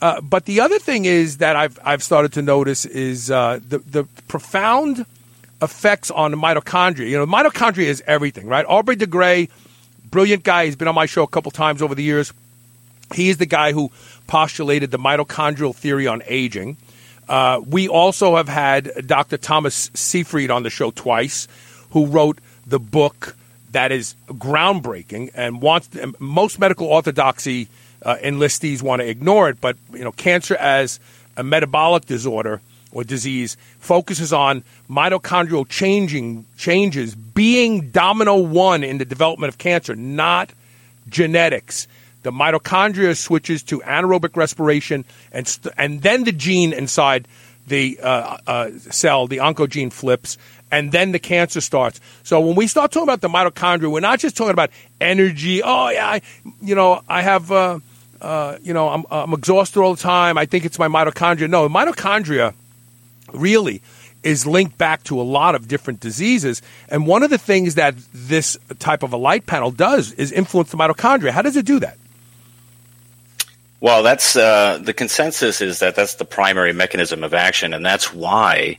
uh, 0.00 0.20
but 0.20 0.44
the 0.44 0.60
other 0.60 0.78
thing 0.78 1.04
is 1.04 1.38
that 1.38 1.56
I've 1.56 1.78
I've 1.84 2.02
started 2.02 2.32
to 2.34 2.42
notice 2.42 2.84
is 2.84 3.30
uh, 3.30 3.58
the 3.66 3.78
the 3.78 4.04
profound 4.28 5.04
effects 5.60 6.10
on 6.10 6.30
the 6.30 6.36
mitochondria. 6.36 7.08
You 7.08 7.18
know, 7.18 7.26
mitochondria 7.26 7.86
is 7.86 8.02
everything, 8.06 8.46
right? 8.46 8.64
Aubrey 8.68 8.96
de 8.96 9.06
Grey, 9.06 9.48
brilliant 10.10 10.44
guy. 10.44 10.66
He's 10.66 10.76
been 10.76 10.88
on 10.88 10.94
my 10.94 11.06
show 11.06 11.24
a 11.24 11.28
couple 11.28 11.50
times 11.50 11.82
over 11.82 11.96
the 11.96 12.02
years. 12.02 12.32
He's 13.12 13.38
the 13.38 13.46
guy 13.46 13.72
who 13.72 13.90
postulated 14.28 14.92
the 14.92 14.98
mitochondrial 14.98 15.74
theory 15.74 16.06
on 16.06 16.22
aging. 16.26 16.76
Uh, 17.28 17.60
we 17.66 17.88
also 17.88 18.36
have 18.36 18.48
had 18.48 19.06
Dr. 19.06 19.36
Thomas 19.36 19.90
Seyfried 19.94 20.50
on 20.50 20.62
the 20.62 20.70
show 20.70 20.90
twice, 20.90 21.48
who 21.90 22.06
wrote 22.06 22.38
the 22.66 22.80
book 22.80 23.36
that 23.70 23.90
is 23.90 24.14
groundbreaking 24.28 25.30
and 25.34 25.62
wants 25.62 25.88
and 25.96 26.18
most 26.20 26.58
medical 26.58 26.86
orthodoxy 26.86 27.68
uh, 28.02 28.16
enlistees 28.16 28.82
want 28.82 29.00
to 29.00 29.08
ignore 29.08 29.48
it, 29.48 29.60
but 29.60 29.76
you 29.92 30.04
know, 30.04 30.12
cancer 30.12 30.56
as 30.56 31.00
a 31.36 31.42
metabolic 31.42 32.04
disorder 32.04 32.60
or 32.92 33.04
disease 33.04 33.56
focuses 33.78 34.32
on 34.32 34.62
mitochondrial 34.90 35.66
changing 35.68 36.44
changes 36.56 37.14
being 37.14 37.90
domino 37.90 38.36
one 38.36 38.84
in 38.84 38.98
the 38.98 39.04
development 39.04 39.48
of 39.48 39.58
cancer, 39.58 39.96
not 39.96 40.52
genetics. 41.08 41.88
The 42.22 42.30
mitochondria 42.30 43.16
switches 43.16 43.62
to 43.64 43.80
anaerobic 43.80 44.36
respiration, 44.36 45.04
and 45.32 45.46
st- 45.46 45.74
and 45.76 46.02
then 46.02 46.24
the 46.24 46.32
gene 46.32 46.72
inside 46.72 47.26
the 47.66 47.98
uh, 48.00 48.38
uh, 48.46 48.70
cell, 48.90 49.26
the 49.26 49.38
oncogene 49.38 49.92
flips, 49.92 50.38
and 50.70 50.92
then 50.92 51.12
the 51.12 51.18
cancer 51.18 51.60
starts. 51.60 52.00
So 52.22 52.40
when 52.40 52.54
we 52.54 52.66
start 52.66 52.92
talking 52.92 53.08
about 53.08 53.20
the 53.20 53.28
mitochondria, 53.28 53.90
we're 53.90 54.00
not 54.00 54.18
just 54.18 54.36
talking 54.36 54.52
about 54.52 54.70
energy. 55.00 55.62
Oh 55.62 55.88
yeah, 55.90 56.06
I, 56.06 56.22
you 56.60 56.74
know, 56.74 57.02
I 57.08 57.22
have. 57.22 57.50
Uh, 57.50 57.80
uh, 58.20 58.56
you 58.62 58.72
know, 58.72 58.88
I'm, 58.88 59.04
I'm 59.10 59.32
exhausted 59.32 59.80
all 59.80 59.96
the 59.96 60.00
time. 60.00 60.38
I 60.38 60.46
think 60.46 60.64
it's 60.64 60.78
my 60.78 60.86
mitochondria. 60.86 61.50
No, 61.50 61.68
mitochondria 61.68 62.54
really 63.32 63.82
is 64.22 64.46
linked 64.46 64.78
back 64.78 65.02
to 65.04 65.20
a 65.20 65.22
lot 65.22 65.56
of 65.56 65.66
different 65.66 65.98
diseases. 65.98 66.62
And 66.88 67.06
one 67.06 67.24
of 67.24 67.30
the 67.30 67.38
things 67.38 67.74
that 67.74 67.96
this 68.12 68.56
type 68.78 69.02
of 69.02 69.12
a 69.12 69.16
light 69.16 69.46
panel 69.46 69.72
does 69.72 70.12
is 70.12 70.30
influence 70.30 70.70
the 70.70 70.76
mitochondria. 70.76 71.30
How 71.30 71.42
does 71.42 71.56
it 71.56 71.66
do 71.66 71.80
that? 71.80 71.98
Well, 73.82 74.04
that's 74.04 74.36
uh, 74.36 74.78
the 74.80 74.92
consensus 74.92 75.60
is 75.60 75.80
that 75.80 75.96
that's 75.96 76.14
the 76.14 76.24
primary 76.24 76.72
mechanism 76.72 77.24
of 77.24 77.34
action, 77.34 77.74
and 77.74 77.84
that's 77.84 78.14
why 78.14 78.78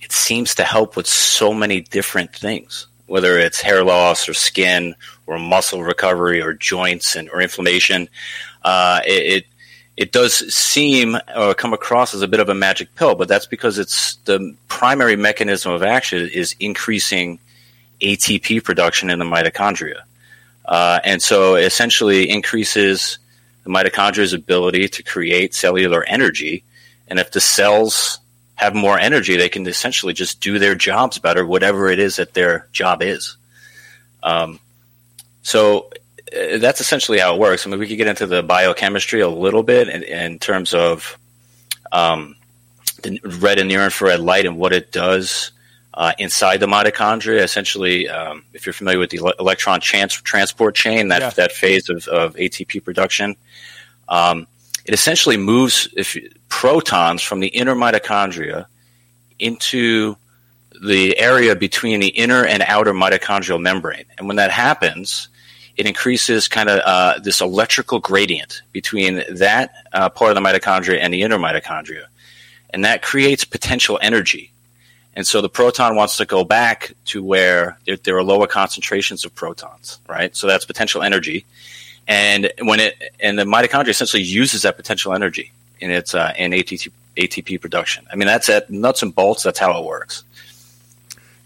it 0.00 0.12
seems 0.12 0.54
to 0.54 0.64
help 0.64 0.96
with 0.96 1.06
so 1.06 1.52
many 1.52 1.82
different 1.82 2.34
things, 2.34 2.86
whether 3.06 3.38
it's 3.38 3.60
hair 3.60 3.84
loss 3.84 4.26
or 4.26 4.32
skin 4.32 4.94
or 5.26 5.38
muscle 5.38 5.82
recovery 5.82 6.40
or 6.40 6.54
joints 6.54 7.16
and 7.16 7.28
or 7.28 7.42
inflammation. 7.42 8.08
Uh, 8.62 9.00
it, 9.06 9.10
it 9.10 9.46
it 9.98 10.12
does 10.12 10.32
seem 10.54 11.18
or 11.36 11.52
come 11.52 11.74
across 11.74 12.14
as 12.14 12.22
a 12.22 12.28
bit 12.28 12.40
of 12.40 12.48
a 12.48 12.54
magic 12.54 12.94
pill, 12.94 13.14
but 13.14 13.28
that's 13.28 13.46
because 13.46 13.78
it's 13.78 14.16
the 14.24 14.56
primary 14.68 15.16
mechanism 15.16 15.70
of 15.70 15.82
action 15.82 16.30
is 16.32 16.56
increasing 16.58 17.38
ATP 18.00 18.64
production 18.64 19.10
in 19.10 19.18
the 19.18 19.26
mitochondria. 19.26 20.00
Uh, 20.64 20.98
and 21.04 21.20
so 21.20 21.56
essentially 21.56 22.30
increases 22.30 23.18
the 23.64 23.70
mitochondria's 23.70 24.32
ability 24.32 24.88
to 24.88 25.02
create 25.02 25.54
cellular 25.54 26.04
energy. 26.04 26.64
And 27.08 27.18
if 27.18 27.32
the 27.32 27.40
cells 27.40 28.20
have 28.54 28.74
more 28.74 28.98
energy, 28.98 29.36
they 29.36 29.48
can 29.48 29.66
essentially 29.66 30.12
just 30.12 30.40
do 30.40 30.58
their 30.58 30.74
jobs 30.74 31.18
better, 31.18 31.44
whatever 31.44 31.88
it 31.88 31.98
is 31.98 32.16
that 32.16 32.34
their 32.34 32.68
job 32.72 33.02
is. 33.02 33.36
Um, 34.22 34.60
so 35.42 35.90
uh, 36.34 36.58
that's 36.58 36.80
essentially 36.80 37.18
how 37.18 37.34
it 37.34 37.40
works. 37.40 37.66
I 37.66 37.70
mean, 37.70 37.80
we 37.80 37.88
could 37.88 37.96
get 37.98 38.06
into 38.06 38.26
the 38.26 38.42
biochemistry 38.42 39.20
a 39.20 39.28
little 39.28 39.62
bit 39.62 39.88
in, 39.88 40.02
in 40.02 40.38
terms 40.38 40.72
of 40.72 41.18
um, 41.92 42.36
the 43.02 43.20
red 43.40 43.58
and 43.58 43.68
near 43.68 43.84
infrared 43.84 44.20
light 44.20 44.46
and 44.46 44.56
what 44.56 44.72
it 44.72 44.92
does 44.92 45.50
uh, 45.94 46.12
inside 46.18 46.58
the 46.58 46.66
mitochondria. 46.66 47.42
Essentially, 47.42 48.08
um, 48.08 48.44
if 48.52 48.66
you're 48.66 48.72
familiar 48.72 48.98
with 48.98 49.10
the 49.10 49.34
electron 49.38 49.80
trans- 49.80 50.20
transport 50.22 50.74
chain, 50.74 51.08
that 51.08 51.22
yeah. 51.22 51.30
that 51.30 51.52
phase 51.52 51.88
of, 51.88 52.06
of 52.08 52.34
ATP 52.34 52.84
production, 52.84 53.36
um, 54.08 54.46
it 54.84 54.92
essentially 54.92 55.36
moves 55.36 55.88
if 55.96 56.16
protons 56.48 57.22
from 57.22 57.40
the 57.40 57.48
inner 57.48 57.74
mitochondria 57.74 58.66
into 59.38 60.16
the 60.84 61.18
area 61.18 61.56
between 61.56 62.00
the 62.00 62.08
inner 62.08 62.44
and 62.44 62.62
outer 62.66 62.92
mitochondrial 62.92 63.60
membrane. 63.60 64.04
And 64.18 64.26
when 64.26 64.36
that 64.36 64.50
happens, 64.50 65.28
it 65.76 65.86
increases 65.86 66.48
kind 66.48 66.68
of 66.68 66.80
uh, 66.84 67.18
this 67.20 67.40
electrical 67.40 68.00
gradient 68.00 68.62
between 68.72 69.22
that 69.30 69.72
uh, 69.92 70.08
part 70.08 70.36
of 70.36 70.42
the 70.42 70.48
mitochondria 70.48 70.98
and 71.00 71.12
the 71.12 71.22
inner 71.22 71.38
mitochondria. 71.38 72.04
And 72.70 72.84
that 72.84 73.02
creates 73.02 73.44
potential 73.44 73.98
energy. 74.02 74.52
And 75.16 75.26
so 75.26 75.40
the 75.40 75.48
proton 75.48 75.94
wants 75.96 76.16
to 76.16 76.24
go 76.24 76.44
back 76.44 76.92
to 77.06 77.22
where 77.22 77.78
there, 77.86 77.96
there, 77.96 78.16
are 78.16 78.22
lower 78.22 78.46
concentrations 78.46 79.24
of 79.24 79.34
protons, 79.34 80.00
right? 80.08 80.34
So 80.34 80.46
that's 80.46 80.64
potential 80.64 81.02
energy. 81.02 81.44
And 82.08 82.52
when 82.60 82.80
it, 82.80 83.00
and 83.20 83.38
the 83.38 83.44
mitochondria 83.44 83.88
essentially 83.88 84.22
uses 84.22 84.62
that 84.62 84.76
potential 84.76 85.14
energy 85.14 85.52
in 85.80 85.90
its, 85.90 86.14
uh, 86.14 86.32
in 86.36 86.50
ATP, 86.50 86.90
ATP 87.16 87.60
production. 87.60 88.06
I 88.12 88.16
mean, 88.16 88.26
that's 88.26 88.48
at 88.48 88.70
nuts 88.70 89.02
and 89.02 89.14
bolts. 89.14 89.44
That's 89.44 89.58
how 89.58 89.78
it 89.78 89.84
works. 89.84 90.24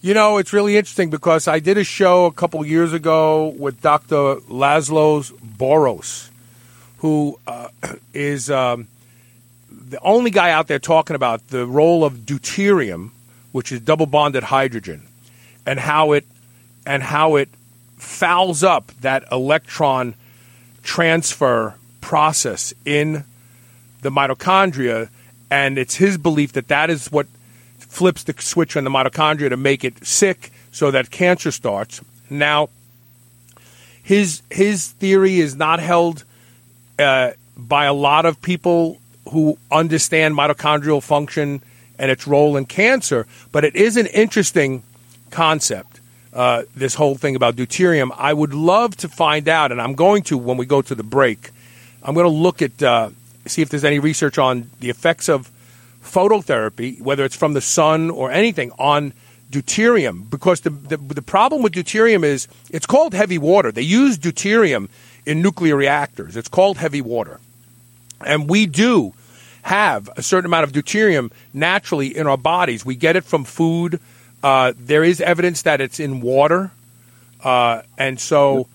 You 0.00 0.14
know, 0.14 0.38
it's 0.38 0.52
really 0.52 0.76
interesting 0.76 1.10
because 1.10 1.48
I 1.48 1.58
did 1.58 1.76
a 1.76 1.84
show 1.84 2.26
a 2.26 2.32
couple 2.32 2.64
years 2.64 2.92
ago 2.92 3.48
with 3.48 3.80
Dr. 3.82 4.36
Laszlo 4.48 5.28
Boros, 5.58 6.30
who 6.98 7.38
uh, 7.46 7.68
is 8.14 8.48
um, 8.48 8.86
the 9.70 9.98
only 10.00 10.30
guy 10.30 10.50
out 10.52 10.68
there 10.68 10.78
talking 10.78 11.16
about 11.16 11.48
the 11.48 11.66
role 11.66 12.04
of 12.04 12.18
deuterium, 12.18 13.10
which 13.52 13.72
is 13.72 13.80
double 13.80 14.06
bonded 14.06 14.44
hydrogen, 14.44 15.06
and 15.66 15.80
how 15.80 16.12
it 16.12 16.24
and 16.86 17.02
how 17.02 17.36
it 17.36 17.48
fouls 17.96 18.62
up 18.62 18.92
that 19.00 19.24
electron 19.30 20.14
transfer 20.82 21.74
process 22.00 22.72
in 22.84 23.24
the 24.02 24.10
mitochondria. 24.10 25.08
And 25.50 25.78
it's 25.78 25.96
his 25.96 26.18
belief 26.18 26.52
that 26.52 26.68
that 26.68 26.90
is 26.90 27.10
what 27.10 27.26
flips 27.78 28.24
the 28.24 28.34
switch 28.38 28.76
on 28.76 28.84
the 28.84 28.90
mitochondria 28.90 29.48
to 29.48 29.56
make 29.56 29.84
it 29.84 30.06
sick 30.06 30.50
so 30.72 30.90
that 30.90 31.10
cancer 31.10 31.50
starts. 31.50 32.00
Now, 32.30 32.68
his 34.02 34.42
his 34.50 34.88
theory 34.88 35.40
is 35.40 35.56
not 35.56 35.80
held 35.80 36.24
uh, 36.98 37.32
by 37.56 37.84
a 37.84 37.92
lot 37.92 38.24
of 38.24 38.40
people 38.40 39.00
who 39.30 39.58
understand 39.70 40.34
mitochondrial 40.34 41.02
function 41.02 41.62
and 41.98 42.10
its 42.10 42.26
role 42.26 42.56
in 42.56 42.64
cancer, 42.64 43.26
but 43.52 43.64
it 43.64 43.74
is 43.74 43.96
an 43.96 44.06
interesting 44.06 44.82
concept. 45.30 46.00
Uh, 46.32 46.62
this 46.76 46.94
whole 46.94 47.16
thing 47.16 47.34
about 47.34 47.56
deuterium, 47.56 48.10
I 48.16 48.32
would 48.32 48.54
love 48.54 48.96
to 48.98 49.08
find 49.08 49.48
out, 49.48 49.72
and 49.72 49.80
I'm 49.80 49.94
going 49.94 50.22
to 50.24 50.38
when 50.38 50.56
we 50.56 50.66
go 50.66 50.82
to 50.82 50.94
the 50.94 51.02
break. 51.02 51.50
I'm 52.02 52.14
going 52.14 52.26
to 52.26 52.30
look 52.30 52.62
at 52.62 52.82
uh, 52.82 53.10
see 53.46 53.62
if 53.62 53.68
there's 53.70 53.84
any 53.84 53.98
research 53.98 54.38
on 54.38 54.70
the 54.80 54.90
effects 54.90 55.28
of 55.28 55.50
phototherapy, 56.02 57.00
whether 57.00 57.24
it's 57.24 57.36
from 57.36 57.54
the 57.54 57.60
sun 57.60 58.10
or 58.10 58.30
anything, 58.30 58.72
on 58.78 59.12
deuterium. 59.50 60.28
Because 60.28 60.60
the, 60.60 60.70
the, 60.70 60.96
the 60.96 61.22
problem 61.22 61.62
with 61.62 61.72
deuterium 61.72 62.24
is 62.24 62.48
it's 62.70 62.86
called 62.86 63.14
heavy 63.14 63.38
water. 63.38 63.72
They 63.72 63.82
use 63.82 64.18
deuterium 64.18 64.88
in 65.26 65.42
nuclear 65.42 65.76
reactors. 65.76 66.36
It's 66.36 66.48
called 66.48 66.78
heavy 66.78 67.00
water. 67.00 67.40
And 68.24 68.48
we 68.48 68.66
do 68.66 69.14
have 69.68 70.08
a 70.16 70.22
certain 70.22 70.46
amount 70.46 70.64
of 70.64 70.72
deuterium 70.72 71.30
naturally 71.52 72.16
in 72.16 72.26
our 72.26 72.38
bodies. 72.38 72.84
We 72.86 72.96
get 72.96 73.16
it 73.16 73.24
from 73.24 73.44
food. 73.44 74.00
Uh, 74.42 74.72
there 74.76 75.04
is 75.04 75.20
evidence 75.20 75.62
that 75.62 75.80
it's 75.80 76.00
in 76.00 76.20
water. 76.20 76.70
Uh, 77.44 77.82
and 77.98 78.18
so, 78.18 78.66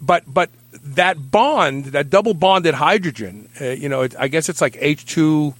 but, 0.00 0.22
but 0.26 0.50
that 0.72 1.30
bond, 1.30 1.86
that 1.86 2.10
double 2.10 2.34
bonded 2.34 2.74
hydrogen, 2.74 3.48
uh, 3.60 3.64
you 3.64 3.88
know, 3.88 4.02
it, 4.02 4.14
I 4.18 4.28
guess 4.28 4.48
it's 4.48 4.60
like 4.60 4.74
H2 4.74 5.54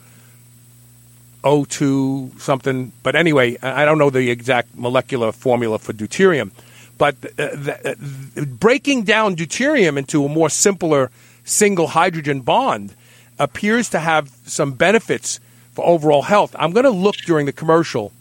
O2 1.42 2.40
something. 2.40 2.92
But 3.02 3.16
anyway, 3.16 3.56
I 3.62 3.84
don't 3.84 3.98
know 3.98 4.10
the 4.10 4.30
exact 4.30 4.76
molecular 4.76 5.32
formula 5.32 5.78
for 5.78 5.94
deuterium. 5.94 6.50
But 6.98 7.16
uh, 7.24 7.48
the, 7.54 7.96
uh, 8.36 8.44
breaking 8.44 9.04
down 9.04 9.36
deuterium 9.36 9.96
into 9.96 10.24
a 10.24 10.28
more 10.28 10.50
simpler 10.50 11.10
single 11.44 11.86
hydrogen 11.88 12.40
bond 12.40 12.94
appears 13.38 13.88
to 13.90 13.98
have 13.98 14.30
some 14.46 14.72
benefits 14.72 15.40
for 15.72 15.84
overall 15.84 16.22
health. 16.22 16.56
I'm 16.58 16.72
going 16.72 16.84
to 16.84 16.90
look 16.90 17.16
during 17.16 17.46
the 17.46 17.52
commercial 17.52 18.12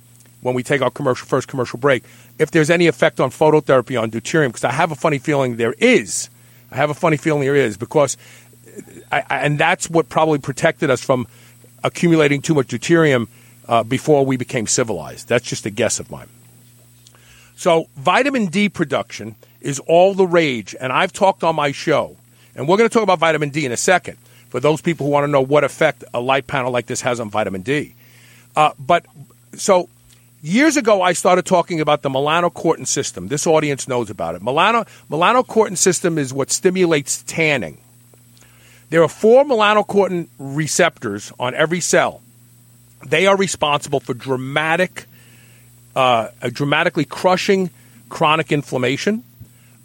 when 0.41 0.53
we 0.53 0.61
take 0.61 0.81
our 0.81 0.91
commercial 0.91 1.27
first 1.27 1.47
commercial 1.47 1.79
break 1.79 2.03
if 2.37 2.51
there's 2.51 2.69
any 2.69 2.87
effect 2.87 3.19
on 3.19 3.29
phototherapy 3.29 3.99
on 3.99 4.11
deuterium 4.11 4.47
because 4.47 4.63
I 4.63 4.71
have 4.71 4.91
a 4.91 4.95
funny 4.95 5.17
feeling 5.17 5.55
there 5.55 5.73
is. 5.79 6.29
I 6.71 6.75
have 6.75 6.89
a 6.89 6.93
funny 6.93 7.17
feeling 7.17 7.41
there 7.41 7.55
is 7.55 7.77
because, 7.77 8.17
I, 9.11 9.23
and 9.29 9.57
that's 9.57 9.89
what 9.89 10.09
probably 10.09 10.39
protected 10.39 10.89
us 10.89 11.01
from 11.01 11.27
accumulating 11.83 12.41
too 12.41 12.53
much 12.53 12.67
deuterium 12.67 13.27
uh, 13.67 13.83
before 13.83 14.25
we 14.25 14.37
became 14.37 14.67
civilized. 14.67 15.29
That's 15.29 15.45
just 15.45 15.65
a 15.65 15.69
guess 15.69 15.99
of 15.99 16.11
mine. 16.11 16.27
So, 17.55 17.87
vitamin 17.95 18.47
D 18.47 18.67
production 18.67 19.35
is 19.61 19.79
all 19.79 20.13
the 20.13 20.27
rage, 20.27 20.75
and 20.79 20.91
I've 20.91 21.13
talked 21.13 21.43
on 21.43 21.55
my 21.55 21.71
show, 21.71 22.17
and 22.53 22.67
we're 22.67 22.77
going 22.77 22.89
to 22.89 22.93
talk 22.93 23.03
about 23.03 23.19
vitamin 23.19 23.49
D 23.49 23.65
in 23.65 23.71
a 23.71 23.77
second 23.77 24.17
for 24.49 24.59
those 24.59 24.81
people 24.81 25.05
who 25.05 25.11
want 25.11 25.25
to 25.25 25.31
know 25.31 25.41
what 25.41 25.63
effect 25.63 26.03
a 26.13 26.19
light 26.19 26.47
panel 26.47 26.71
like 26.71 26.85
this 26.85 27.01
has 27.01 27.19
on 27.19 27.29
vitamin 27.29 27.61
D. 27.61 27.95
Uh, 28.55 28.71
but 28.79 29.05
so 29.53 29.89
years 30.41 30.77
ago, 30.77 31.01
I 31.01 31.13
started 31.13 31.45
talking 31.45 31.81
about 31.81 32.01
the 32.01 32.09
melanocortin 32.09 32.87
system. 32.87 33.27
This 33.27 33.47
audience 33.47 33.87
knows 33.87 34.09
about 34.09 34.35
it. 34.35 34.41
Melano, 34.41 34.87
melanocortin 35.09 35.77
system 35.77 36.17
is 36.17 36.33
what 36.33 36.51
stimulates 36.51 37.23
tanning. 37.23 37.79
There 38.89 39.01
are 39.01 39.09
four 39.09 39.43
melanocortin 39.43 40.27
receptors 40.37 41.33
on 41.39 41.55
every 41.55 41.79
cell. 41.79 42.21
They 43.05 43.27
are 43.27 43.35
responsible 43.35 43.99
for 43.99 44.13
dramatic, 44.13 45.05
uh, 45.95 46.29
dramatically 46.51 47.05
crushing 47.05 47.71
chronic 48.09 48.51
inflammation. 48.51 49.23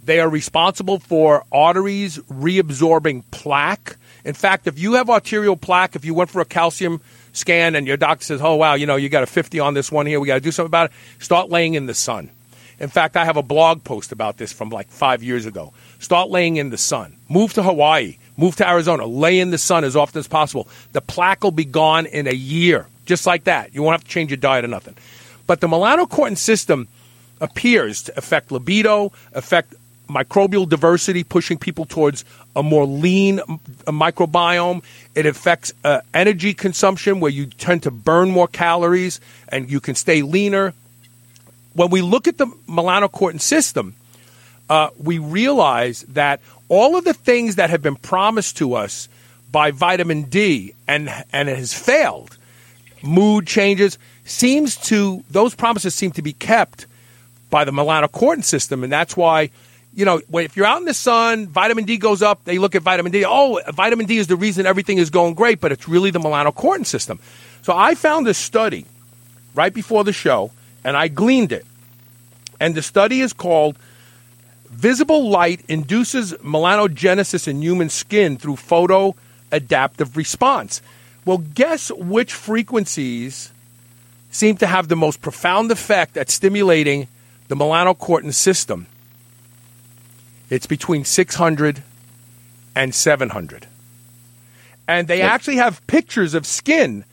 They 0.05 0.21
are 0.21 0.29
responsible 0.29 0.99
for 0.99 1.45
arteries 1.51 2.19
reabsorbing 2.19 3.25
plaque. 3.31 3.97
In 4.25 4.35
fact, 4.35 4.67
if 4.67 4.79
you 4.79 4.95
have 4.95 5.11
arterial 5.11 5.57
plaque, 5.57 5.97
if 5.97 6.05
you 6.05 6.15
went 6.15 6.31
for 6.31 6.41
a 6.41 6.45
calcium 6.45 7.01
scan 7.33 7.75
and 7.75 7.87
your 7.87 7.97
doctor 7.97 8.25
says, 8.25 8.41
oh, 8.43 8.57
wow, 8.57 8.75
you 8.75 8.87
know, 8.87 8.97
you 8.97 9.09
got 9.09 9.23
a 9.23 9.27
50 9.27 9.61
on 9.61 9.75
this 9.75 9.91
one 9.91 10.07
here, 10.07 10.21
we 10.21 10.27
got 10.27 10.35
to 10.35 10.41
do 10.41 10.53
something 10.53 10.71
about 10.71 10.91
it, 10.91 11.23
start 11.23 11.49
laying 11.49 11.75
in 11.75 11.87
the 11.87 11.95
sun. 11.95 12.31
In 12.81 12.89
fact, 12.89 13.17
I 13.17 13.27
have 13.27 13.37
a 13.37 13.43
blog 13.43 13.85
post 13.85 14.11
about 14.11 14.39
this 14.39 14.53
from 14.53 14.71
like 14.71 14.89
five 14.89 15.23
years 15.23 15.45
ago. 15.45 15.75
Start 15.99 16.31
laying 16.31 16.57
in 16.57 16.71
the 16.71 16.79
sun. 16.79 17.15
Move 17.29 17.53
to 17.55 17.63
Hawaii. 17.63 18.17
Move 18.39 18.57
to 18.57 18.67
Arizona. 18.67 19.05
Lay 19.05 19.39
in 19.39 19.51
the 19.51 19.59
sun 19.59 19.85
as 19.85 19.95
often 19.95 20.19
as 20.19 20.27
possible. 20.27 20.67
The 20.93 21.03
plaque 21.03 21.45
will 21.45 21.51
be 21.51 21.67
gone 21.67 22.07
in 22.07 22.27
a 22.27 22.33
year, 22.33 22.87
just 23.05 23.27
like 23.27 23.45
that. 23.45 23.75
You 23.75 23.83
won't 23.83 23.93
have 23.93 24.05
to 24.05 24.11
change 24.11 24.31
your 24.31 24.39
diet 24.39 24.65
or 24.65 24.69
nothing. 24.69 24.97
But 25.47 25.61
the 25.61 25.67
melanocortin 25.67 26.39
system 26.39 26.89
appears 27.39 28.03
to 28.05 28.17
affect 28.17 28.51
libido, 28.51 29.13
affect 29.35 29.75
microbial 30.11 30.69
diversity, 30.69 31.25
pushing 31.25 31.59
people 31.59 31.87
towards 31.87 32.25
a 32.55 32.63
more 32.63 32.85
lean 32.85 33.39
microbiome. 33.87 34.83
It 35.15 35.27
affects 35.27 35.73
uh, 35.85 36.01
energy 36.13 36.53
consumption, 36.53 37.21
where 37.21 37.31
you 37.31 37.47
tend 37.47 37.85
to 37.85 37.91
burn 37.91 38.31
more 38.31 38.49
calories 38.49 39.21
and 39.49 39.71
you 39.71 39.81
can 39.81 39.95
stay 39.95 40.23
leaner. 40.23 40.75
When 41.75 41.91
we 41.91 42.03
look 42.03 42.27
at 42.27 42.37
the 42.37 42.47
melanocortin 42.69 43.41
system, 43.41 43.95
uh, 44.69 44.91
we 44.99 45.19
realize 45.19 46.03
that 46.03 46.41
all 46.69 46.97
of 46.97 47.05
the 47.05 47.15
things 47.15 47.57
that 47.57 47.71
have 47.71 47.83
been 47.83 47.97
promised 47.97 48.57
to 48.59 48.75
us 48.75 49.09
by 49.51 49.71
vitamin 49.71 50.25
D 50.25 50.75
and 50.87 51.09
and 51.33 51.49
it 51.49 51.59
has 51.59 51.75
failed, 51.75 52.37
mood 53.03 53.47
changes 53.47 53.99
seems 54.25 54.77
to 54.77 55.25
those 55.31 55.55
promises 55.55 55.95
seem 55.95 56.13
to 56.13 56.23
be 56.23 56.33
kept 56.33 56.87
by 57.51 57.65
the 57.65 57.73
melanocortin 57.73 58.45
system, 58.45 58.85
and 58.85 58.93
that's 58.93 59.17
why 59.17 59.51
you 59.95 60.05
know, 60.05 60.21
if 60.35 60.57
you're 60.57 60.67
out 60.67 60.79
in 60.79 60.85
the 60.85 60.95
sun, 60.95 61.49
vitamin 61.49 61.85
D 61.85 61.97
goes 61.97 62.23
up, 62.23 62.45
they 62.45 62.59
look 62.59 62.75
at 62.75 62.83
vitamin 62.83 63.13
D. 63.13 63.25
Oh, 63.27 63.61
vitamin 63.69 64.07
D 64.07 64.19
is 64.19 64.29
the 64.29 64.37
reason 64.37 64.67
everything 64.67 64.99
is 64.99 65.11
going 65.11 65.35
great, 65.35 65.61
but 65.61 65.73
it's 65.73 65.89
really 65.89 66.11
the 66.11 66.21
melanocortin 66.21 66.87
system. 66.87 67.19
So 67.63 67.77
I 67.77 67.95
found 67.95 68.27
this 68.27 68.39
study 68.39 68.87
right 69.55 69.75
before 69.75 70.05
the 70.05 70.13
show, 70.13 70.53
and 70.85 70.97
I 70.97 71.09
gleaned 71.09 71.53
it. 71.53 71.67
And 72.61 72.75
the 72.75 72.83
study 72.83 73.21
is 73.21 73.33
called 73.33 73.77
Visible 74.71 75.29
Light 75.29 75.65
Induces 75.67 76.35
Melanogenesis 76.35 77.49
in 77.49 77.61
Human 77.61 77.89
Skin 77.89 78.37
Through 78.37 78.57
Photo 78.57 79.17
Adaptive 79.51 80.17
Response. 80.17 80.81
Well, 81.25 81.39
guess 81.39 81.91
which 81.91 82.33
frequencies 82.33 83.53
seem 84.31 84.57
to 84.59 84.67
have 84.67 84.89
the 84.89 84.97
most 84.97 85.21
profound 85.21 85.73
effect 85.73 86.17
at 86.17 86.31
stimulating 86.31 87.09
the 87.49 87.57
melanocortin 87.57 88.33
system? 88.33 88.87
It's 90.51 90.67
between 90.67 91.05
600 91.05 91.83
and 92.75 92.95
700. 92.95 93.67
And 94.89 95.07
they 95.07 95.19
yep. 95.19 95.31
actually 95.31 95.57
have 95.57 95.87
pictures 95.87 96.35
of 96.35 96.45
skin 96.45 97.05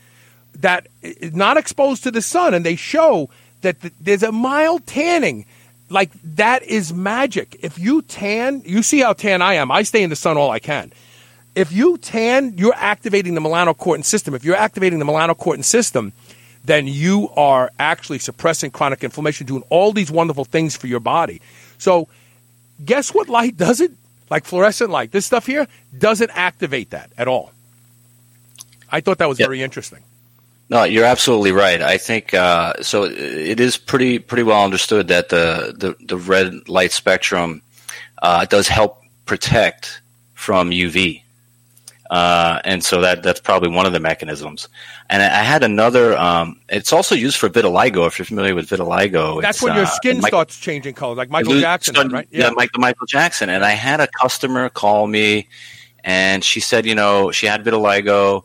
that 0.59 0.87
is 1.03 1.35
not 1.35 1.57
exposed 1.57 2.03
to 2.03 2.11
the 2.11 2.21
sun, 2.21 2.55
and 2.55 2.65
they 2.65 2.75
show 2.75 3.29
that 3.61 3.77
there's 4.01 4.23
a 4.23 4.31
mild 4.31 4.87
tanning. 4.87 5.45
Like, 5.89 6.11
that 6.35 6.63
is 6.63 6.91
magic. 6.91 7.57
If 7.61 7.77
you 7.77 8.01
tan, 8.01 8.63
you 8.65 8.81
see 8.81 9.01
how 9.01 9.13
tan 9.13 9.41
I 9.41 9.53
am. 9.53 9.71
I 9.71 9.83
stay 9.83 10.01
in 10.01 10.09
the 10.09 10.15
sun 10.15 10.37
all 10.37 10.49
I 10.49 10.59
can. 10.59 10.91
If 11.55 11.71
you 11.71 11.97
tan, 11.97 12.57
you're 12.57 12.75
activating 12.75 13.35
the 13.35 13.41
melanocortin 13.41 14.03
system. 14.03 14.33
If 14.33 14.43
you're 14.43 14.55
activating 14.55 14.99
the 14.99 15.05
melanocortin 15.05 15.63
system, 15.63 16.13
then 16.65 16.87
you 16.87 17.29
are 17.35 17.71
actually 17.79 18.19
suppressing 18.19 18.71
chronic 18.71 19.03
inflammation, 19.03 19.47
doing 19.47 19.63
all 19.69 19.93
these 19.93 20.11
wonderful 20.11 20.45
things 20.45 20.75
for 20.75 20.87
your 20.87 20.99
body. 20.99 21.41
So, 21.77 22.07
Guess 22.83 23.13
what 23.13 23.29
light 23.29 23.57
doesn't? 23.57 23.97
Like 24.29 24.45
fluorescent 24.45 24.89
light. 24.89 25.11
This 25.11 25.25
stuff 25.25 25.45
here 25.45 25.67
doesn't 25.97 26.31
activate 26.33 26.89
that 26.91 27.11
at 27.17 27.27
all. 27.27 27.51
I 28.91 29.01
thought 29.01 29.17
that 29.19 29.29
was 29.29 29.39
yep. 29.39 29.47
very 29.47 29.61
interesting. 29.61 29.99
No, 30.69 30.83
you're 30.83 31.05
absolutely 31.05 31.53
right. 31.53 31.81
I 31.81 31.97
think 31.97 32.33
uh, 32.33 32.73
so. 32.81 33.05
It 33.05 33.59
is 33.59 33.77
pretty 33.77 34.19
pretty 34.19 34.43
well 34.43 34.63
understood 34.63 35.07
that 35.07 35.29
the 35.29 35.73
the, 35.77 35.95
the 36.05 36.17
red 36.17 36.67
light 36.67 36.91
spectrum 36.91 37.61
uh, 38.21 38.45
does 38.45 38.67
help 38.67 39.01
protect 39.25 40.01
from 40.33 40.71
UV. 40.71 41.21
Uh, 42.09 42.61
and 42.63 42.83
so 42.83 43.01
that 43.01 43.21
that's 43.21 43.39
probably 43.39 43.69
one 43.69 43.85
of 43.85 43.93
the 43.93 43.99
mechanisms. 43.99 44.69
And 45.09 45.21
I 45.21 45.43
had 45.43 45.63
another. 45.63 46.17
Um, 46.17 46.61
it's 46.69 46.93
also 46.93 47.15
used 47.15 47.37
for 47.37 47.49
vitiligo. 47.49 48.07
If 48.07 48.17
you're 48.17 48.25
familiar 48.25 48.55
with 48.55 48.69
vitiligo, 48.69 49.41
that's 49.41 49.61
when 49.61 49.75
your 49.75 49.85
uh, 49.85 49.89
skin 49.89 50.21
starts 50.21 50.57
changing 50.57 50.93
color, 50.93 51.15
like 51.15 51.29
Michael 51.29 51.59
Jackson, 51.59 51.95
started, 51.95 52.13
right? 52.13 52.27
Yeah, 52.31 52.45
yeah 52.45 52.49
Mike, 52.51 52.69
Michael 52.77 53.07
Jackson. 53.07 53.49
And 53.49 53.65
I 53.65 53.71
had 53.71 53.99
a 53.99 54.07
customer 54.07 54.69
call 54.69 55.07
me, 55.07 55.49
and 56.03 56.43
she 56.43 56.59
said, 56.59 56.85
you 56.85 56.95
know, 56.95 57.31
she 57.31 57.45
had 57.45 57.63
vitiligo. 57.63 58.43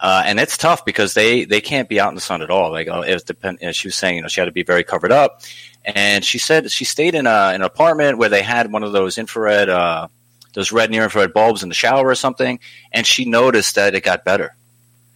Uh, 0.00 0.22
and 0.26 0.38
it's 0.38 0.56
tough 0.56 0.84
because 0.84 1.14
they, 1.14 1.44
they 1.44 1.60
can't 1.60 1.88
be 1.88 1.98
out 1.98 2.08
in 2.08 2.14
the 2.14 2.20
sun 2.20 2.40
at 2.40 2.50
all. 2.50 2.70
Like 2.70 2.86
uh, 2.86 3.00
it 3.00 3.26
depend. 3.26 3.58
You 3.60 3.66
know, 3.66 3.72
she 3.72 3.88
was 3.88 3.96
saying, 3.96 4.16
you 4.16 4.22
know, 4.22 4.28
she 4.28 4.40
had 4.40 4.44
to 4.44 4.52
be 4.52 4.62
very 4.62 4.84
covered 4.84 5.10
up, 5.10 5.42
and 5.84 6.24
she 6.24 6.38
said 6.38 6.70
she 6.70 6.84
stayed 6.84 7.16
in 7.16 7.26
a, 7.26 7.50
an 7.52 7.62
apartment 7.62 8.16
where 8.16 8.28
they 8.28 8.42
had 8.42 8.70
one 8.70 8.84
of 8.84 8.92
those 8.92 9.18
infrared 9.18 9.68
uh, 9.68 10.06
those 10.54 10.72
red 10.72 10.90
near 10.90 11.04
infrared 11.04 11.32
bulbs 11.32 11.62
in 11.62 11.68
the 11.68 11.74
shower 11.74 12.06
or 12.06 12.14
something, 12.14 12.58
and 12.92 13.06
she 13.06 13.24
noticed 13.24 13.74
that 13.76 13.94
it 13.94 14.02
got 14.02 14.24
better. 14.24 14.54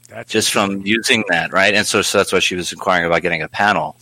That's 0.08 0.30
just 0.30 0.52
from 0.52 0.82
using 0.84 1.24
that, 1.28 1.52
right? 1.52 1.74
And 1.74 1.86
so, 1.86 2.02
so, 2.02 2.18
that's 2.18 2.32
why 2.32 2.40
she 2.40 2.54
was 2.54 2.72
inquiring 2.72 3.06
about 3.06 3.22
getting 3.22 3.42
a 3.42 3.48
panel. 3.48 3.96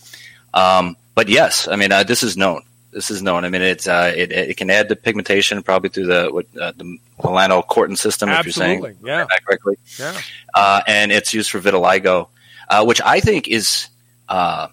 Um, 0.53 0.97
but 1.15 1.29
yes, 1.29 1.67
I 1.67 1.77
mean, 1.77 1.91
uh, 1.91 2.03
this 2.03 2.23
is 2.23 2.35
known. 2.35 2.63
This 2.91 3.09
is 3.09 3.21
known. 3.21 3.45
I 3.45 3.49
mean, 3.49 3.61
it's 3.61 3.87
uh, 3.87 4.13
it, 4.15 4.31
it 4.33 4.57
can 4.57 4.69
add 4.69 4.89
the 4.89 4.97
pigmentation 4.97 5.63
probably 5.63 5.89
through 5.89 6.07
the 6.07 6.29
what, 6.29 6.45
uh, 6.59 6.73
the 6.75 6.97
melanocortin 7.19 7.97
system, 7.97 8.27
Absolutely. 8.27 8.39
if 8.39 8.45
you're 8.45 8.83
saying 8.83 8.97
yeah. 9.05 9.25
that 9.29 9.45
correctly. 9.45 9.77
Yeah. 9.97 10.19
Uh, 10.53 10.81
and 10.85 11.11
it's 11.13 11.33
used 11.33 11.49
for 11.49 11.61
vitiligo, 11.61 12.27
uh, 12.67 12.83
which 12.83 13.01
I 13.01 13.21
think 13.21 13.47
is 13.47 13.87
uh, 14.27 14.67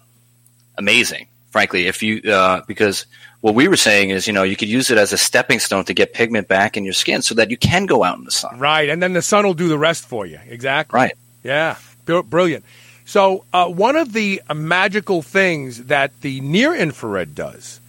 amazing. 0.77 1.27
Frankly, 1.51 1.87
if 1.87 2.03
you 2.03 2.21
because 2.67 3.05
what 3.41 3.55
we 3.55 3.67
were 3.67 3.77
saying 3.77 4.09
is, 4.09 4.27
you 4.27 4.33
know, 4.33 4.43
you 4.43 4.55
could 4.55 4.67
use 4.67 4.89
it 4.89 4.97
as 4.97 5.13
a 5.13 5.17
stepping 5.17 5.59
stone 5.59 5.85
to 5.85 5.93
get 5.93 6.13
pigment 6.13 6.47
back 6.47 6.75
in 6.75 6.83
your 6.83 6.93
skin 6.93 7.21
so 7.21 7.35
that 7.35 7.49
you 7.49 7.57
can 7.57 7.85
go 7.85 8.03
out 8.03 8.17
in 8.17 8.25
the 8.25 8.31
sun. 8.31 8.59
Right. 8.59 8.89
And 8.89 9.01
then 9.01 9.13
the 9.13 9.21
sun 9.21 9.45
will 9.45 9.53
do 9.53 9.69
the 9.69 9.77
rest 9.77 10.05
for 10.05 10.25
you. 10.25 10.39
Exactly. 10.47 10.97
Right. 10.97 11.13
Yeah. 11.43 11.77
Brilliant. 12.05 12.65
So, 13.05 13.45
uh, 13.53 13.67
one 13.67 13.95
of 13.95 14.13
the 14.13 14.41
uh, 14.49 14.53
magical 14.53 15.21
things 15.21 15.85
that 15.85 16.21
the 16.21 16.41
near 16.41 16.75
infrared 16.75 17.33
does 17.33 17.79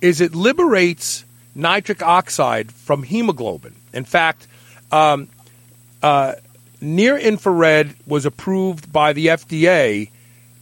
is 0.00 0.20
it 0.20 0.34
liberates 0.34 1.24
nitric 1.54 2.02
oxide 2.02 2.72
from 2.72 3.04
hemoglobin. 3.04 3.74
In 3.92 4.04
fact, 4.04 4.48
um, 4.90 5.28
uh, 6.02 6.34
near 6.80 7.16
infrared 7.16 7.94
was 8.06 8.26
approved 8.26 8.92
by 8.92 9.12
the 9.12 9.26
FDA 9.28 10.10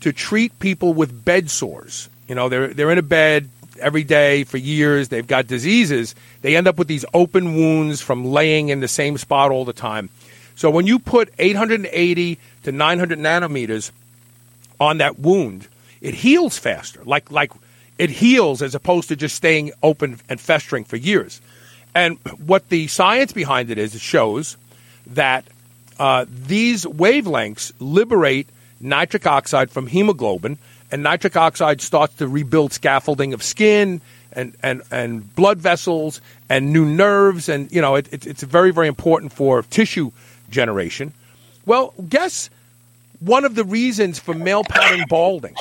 to 0.01 0.13
treat 0.13 0.59
people 0.59 0.93
with 0.93 1.25
bed 1.25 1.51
sores. 1.51 2.09
You 2.29 2.35
know, 2.35 2.49
they're, 2.49 2.69
they're 2.69 2.91
in 2.91 2.99
a 2.99 3.03
bed, 3.03 3.49
every 3.83 4.05
day 4.05 4.45
for 4.45 4.57
years. 4.57 5.09
They've 5.09 5.27
got 5.27 5.47
diseases. 5.47 6.15
They 6.41 6.57
end 6.57 6.67
up 6.67 6.79
with 6.79 6.89
these 6.89 7.05
open 7.13 7.55
wounds 7.55 8.01
from 8.01 8.25
laying 8.25 8.69
in 8.69 8.81
the 8.81 8.89
same 8.89 9.19
spot 9.19 9.51
all 9.51 9.65
the 9.65 9.73
time. 9.73 10.09
So 10.55 10.71
when 10.71 10.87
you 10.87 10.99
put 10.99 11.33
880 11.39 12.39
to 12.65 12.73
900 12.73 13.19
nanometers 13.19 13.91
on 14.79 14.99
that 14.99 15.19
wound, 15.19 15.69
it 16.01 16.15
heals 16.15 16.59
faster. 16.59 17.03
Like 17.05 17.31
like 17.31 17.53
it 17.99 18.11
heals 18.11 18.63
as 18.63 18.75
opposed 18.75 19.09
to 19.09 19.17
just 19.17 19.37
staying 19.37 19.73
open 19.83 20.21
and 20.29 20.41
festering 20.41 20.85
for 20.85 20.97
years. 20.97 21.41
And 21.95 22.19
what 22.47 22.69
the 22.69 22.87
science 22.87 23.33
behind 23.33 23.71
it 23.71 23.79
is, 23.79 23.95
it 23.95 24.01
shows 24.01 24.57
that 25.09 25.45
uh, 25.99 26.25
these 26.29 26.85
wavelengths 26.85 27.73
liberate 27.79 28.49
nitric 28.81 29.27
oxide 29.27 29.71
from 29.71 29.87
hemoglobin 29.87 30.59
and 30.93 31.03
nitric 31.03 31.37
oxide 31.37 31.81
starts 31.81 32.15
to 32.17 32.29
rebuild 32.29 32.73
scaffolding 32.73 33.33
of 33.33 33.43
skin 33.43 34.03
and, 34.33 34.55
and, 34.63 34.83
and 34.91 35.35
blood 35.35 35.59
vessels 35.59 36.21
and 36.49 36.73
new 36.73 36.85
nerves. 36.85 37.49
And, 37.49 37.73
you 37.73 37.81
know, 37.81 37.97
it, 37.97 38.13
it, 38.13 38.27
it's 38.27 38.43
very, 38.43 38.71
very 38.71 38.89
important 38.89 39.33
for 39.33 39.63
tissue 39.63 40.13
generation. 40.51 41.15
Well, 41.65 41.95
guess 42.09 42.51
one 43.21 43.45
of 43.45 43.55
the 43.55 43.65
reasons 43.65 44.19
for 44.19 44.35
male 44.35 44.65
pattern 44.65 45.07
balding. 45.09 45.57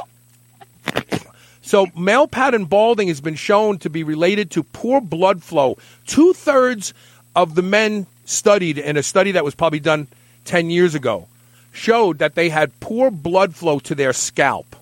So, 1.61 1.87
male 1.95 2.27
pattern 2.27 2.65
balding 2.65 3.07
has 3.07 3.21
been 3.21 3.35
shown 3.35 3.77
to 3.79 3.89
be 3.89 4.03
related 4.03 4.51
to 4.51 4.63
poor 4.63 4.99
blood 4.99 5.43
flow. 5.43 5.77
Two 6.07 6.33
thirds 6.33 6.93
of 7.35 7.55
the 7.55 7.61
men 7.61 8.07
studied 8.25 8.77
in 8.77 8.97
a 8.97 9.03
study 9.03 9.31
that 9.31 9.45
was 9.45 9.55
probably 9.55 9.79
done 9.79 10.07
10 10.45 10.69
years 10.69 10.95
ago 10.95 11.27
showed 11.71 12.17
that 12.17 12.35
they 12.35 12.49
had 12.49 12.77
poor 12.79 13.09
blood 13.11 13.55
flow 13.55 13.79
to 13.79 13.95
their 13.95 14.11
scalp. 14.11 14.75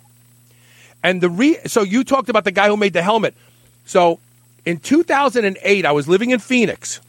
And 1.03 1.21
the 1.21 1.29
re- 1.29 1.59
so 1.65 1.81
you 1.81 2.03
talked 2.03 2.29
about 2.29 2.43
the 2.43 2.51
guy 2.51 2.67
who 2.67 2.77
made 2.77 2.93
the 2.93 3.01
helmet. 3.01 3.33
So 3.85 4.19
in 4.65 4.79
2008, 4.79 5.85
I 5.85 5.91
was 5.91 6.07
living 6.07 6.31
in 6.31 6.39
Phoenix. 6.39 6.99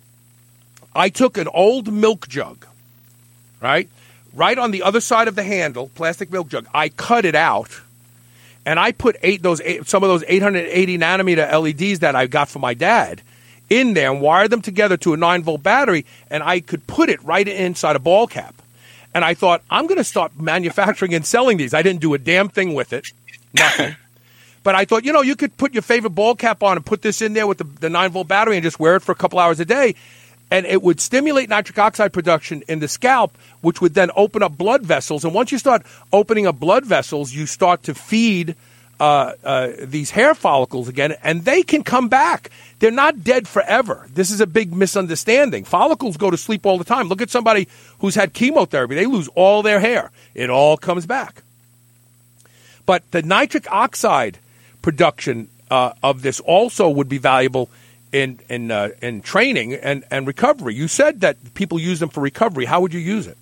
I 0.94 1.09
took 1.09 1.38
an 1.38 1.48
old 1.48 1.92
milk 1.92 2.29
jug, 2.29 2.66
right? 3.61 3.88
Right 4.33 4.59
on 4.59 4.70
the 4.70 4.83
other 4.83 5.00
side 5.00 5.29
of 5.29 5.35
the 5.35 5.42
handle, 5.42 5.90
plastic 5.94 6.31
milk 6.31 6.48
jug. 6.48 6.66
I 6.72 6.88
cut 6.88 7.24
it 7.24 7.35
out 7.35 7.81
and 8.66 8.79
I 8.79 8.92
put 8.92 9.16
eight 9.22 9.42
those 9.42 9.61
eight, 9.62 9.88
some 9.88 10.03
of 10.03 10.09
those 10.09 10.24
880 10.26 10.98
nanometer 10.98 11.50
LEDs 11.50 12.00
that 12.00 12.14
I 12.14 12.26
got 12.26 12.48
from 12.48 12.62
my 12.62 12.74
dad 12.74 13.22
in 13.68 13.94
there 13.94 14.11
and 14.11 14.20
wired 14.20 14.50
them 14.50 14.62
together 14.62 14.96
to 14.98 15.14
a 15.14 15.16
9 15.16 15.42
volt 15.42 15.62
battery 15.62 16.05
and 16.29 16.42
I 16.42 16.61
could 16.61 16.87
put 16.87 17.09
it 17.09 17.22
right 17.24 17.46
inside 17.46 17.96
a 17.96 18.00
ball 18.00 18.26
cap. 18.26 18.55
And 19.12 19.24
I 19.24 19.35
thought, 19.35 19.62
I'm 19.70 19.87
going 19.87 19.98
to 19.98 20.05
start 20.05 20.38
manufacturing 20.38 21.14
and 21.14 21.26
selling 21.26 21.57
these. 21.57 21.74
I 21.74 21.83
didn't 21.83 22.00
do 22.00 22.14
a 22.14 22.18
damn 22.18 22.48
thing 22.48 22.74
with 22.74 22.92
it. 22.92 23.12
Nothing. 23.55 23.97
but 24.63 24.75
I 24.75 24.85
thought, 24.85 25.05
you 25.05 25.13
know, 25.13 25.23
you 25.23 25.37
could 25.37 25.57
put 25.57 25.73
your 25.73 25.83
favorite 25.83 26.11
ball 26.11 26.35
cap 26.35 26.63
on 26.63 26.77
and 26.77 26.85
put 26.85 27.03
this 27.03 27.23
in 27.23 27.33
there 27.33 27.47
with 27.47 27.59
the, 27.59 27.65
the 27.65 27.91
9 27.91 28.11
volt 28.11 28.29
battery 28.29 28.57
and 28.57 28.63
just 28.63 28.81
wear 28.81 28.97
it 28.97 29.01
for 29.01 29.13
a 29.13 29.17
couple 29.17 29.39
hours 29.39 29.61
a 29.61 29.65
day. 29.65 29.95
And 30.51 30.67
it 30.67 30.83
would 30.83 31.01
stimulate 31.01 31.49
nitric 31.49 31.79
oxide 31.79 32.13
production 32.13 32.63
in 32.67 32.81
the 32.81 32.89
scalp, 32.89 33.37
which 33.61 33.81
would 33.81 33.95
then 33.95 34.11
open 34.17 34.43
up 34.43 34.59
blood 34.59 34.83
vessels. 34.83 35.25
And 35.25 35.33
once 35.33 35.53
you 35.53 35.59
start 35.59 35.83
opening 36.13 36.47
up 36.47 36.59
blood 36.59 36.85
vessels, 36.85 37.33
you 37.33 37.47
start 37.47 37.85
to 37.85 37.95
feed 37.95 38.57
uh, 39.01 39.33
uh, 39.43 39.71
these 39.79 40.11
hair 40.11 40.35
follicles 40.35 40.87
again, 40.87 41.15
and 41.23 41.45
they 41.45 41.63
can 41.63 41.83
come 41.83 42.09
back. 42.09 42.51
They're 42.81 42.91
not 42.91 43.25
dead 43.25 43.49
forever. 43.49 44.07
This 44.13 44.31
is 44.31 44.41
a 44.41 44.47
big 44.47 44.75
misunderstanding. 44.75 45.65
Follicles 45.65 46.19
go 46.19 46.31
to 46.31 46.37
sleep 46.37 46.67
all 46.67 46.77
the 46.77 46.85
time. 46.85 47.09
Look 47.09 47.23
at 47.23 47.31
somebody 47.31 47.67
who's 48.01 48.15
had 48.15 48.35
chemotherapy, 48.35 48.95
they 48.95 49.07
lose 49.07 49.29
all 49.35 49.63
their 49.63 49.81
hair, 49.81 50.11
it 50.35 50.51
all 50.51 50.77
comes 50.77 51.07
back. 51.07 51.43
But 52.87 53.09
the 53.11 53.23
nitric 53.23 53.71
oxide 53.71 54.38
production 54.83 55.49
uh, 55.71 55.93
of 56.03 56.23
this 56.23 56.40
also 56.40 56.88
would 56.88 57.09
be 57.09 57.19
valuable 57.19 57.71
in 58.12 58.40
in 58.49 58.71
uh, 58.71 58.90
in 59.01 59.23
training 59.23 59.75
and, 59.75 60.05
and 60.11 60.27
recovery. 60.27 60.75
You 60.75 60.88
said 60.88 61.21
that 61.21 61.55
people 61.55 61.79
use 61.79 62.01
them 62.01 62.09
for 62.09 62.21
recovery. 62.21 62.64
How 62.64 62.81
would 62.81 62.93
you 62.93 63.01
use 63.01 63.27
it? 63.27 63.38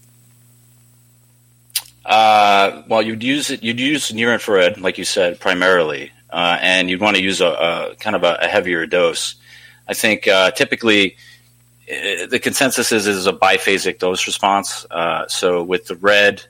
Uh, 2.05 2.83
well, 2.89 3.03
you'd 3.03 3.23
use 3.23 3.51
it. 3.51 3.63
You'd 3.63 3.81
use 3.81 4.13
near 4.13 4.33
infrared, 4.33 4.81
like 4.81 4.99
you 4.99 5.05
said, 5.05 5.41
primarily, 5.41 6.11
uh, 6.31 6.59
and 6.61 6.89
you'd 6.89 7.01
want 7.01 7.17
to 7.17 7.23
use 7.23 7.41
a, 7.41 7.49
a 7.49 7.97
kind 7.97 8.17
of 8.17 8.25
a, 8.25 8.39
a, 8.43 8.47
heavier 8.47 8.87
dose. 8.87 9.35
I 9.87 9.95
think 9.95 10.27
uh, 10.27 10.51
typically 10.53 11.17
uh, 11.91 12.27
the 12.27 12.39
consensus 12.43 12.93
is 12.93 13.07
is 13.07 13.27
a 13.27 13.33
biphasic 13.33 13.99
dose 13.99 14.27
response. 14.27 14.87
so 15.29 15.63
with 15.63 15.87
the 15.87 15.97
red, 15.97 16.43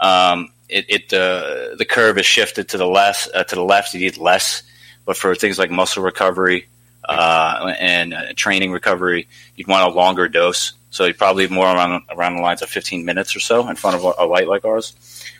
um, 0.00 0.48
it, 0.70 0.86
it 0.88 1.12
uh, 1.12 1.76
the 1.76 1.86
curve 1.88 2.18
is 2.18 2.26
shifted 2.26 2.68
to 2.70 2.78
the 2.78 2.86
left. 2.86 3.28
Uh, 3.34 3.44
to 3.44 3.54
the 3.54 3.64
left, 3.64 3.94
you 3.94 4.00
need 4.00 4.16
less. 4.16 4.62
But 5.04 5.16
for 5.16 5.34
things 5.34 5.58
like 5.58 5.70
muscle 5.70 6.02
recovery 6.02 6.68
uh, 7.08 7.74
and 7.78 8.14
uh, 8.14 8.32
training 8.34 8.72
recovery, 8.72 9.28
you'd 9.56 9.66
want 9.66 9.90
a 9.90 9.94
longer 9.94 10.28
dose. 10.28 10.72
So 10.90 11.04
you 11.04 11.14
probably 11.14 11.48
more 11.48 11.66
around 11.66 12.02
around 12.10 12.36
the 12.36 12.42
lines 12.42 12.62
of 12.62 12.68
15 12.68 13.04
minutes 13.04 13.34
or 13.34 13.40
so 13.40 13.68
in 13.68 13.76
front 13.76 13.96
of 13.96 14.04
a, 14.04 14.24
a 14.24 14.26
light 14.26 14.48
like 14.48 14.64
ours. 14.64 14.94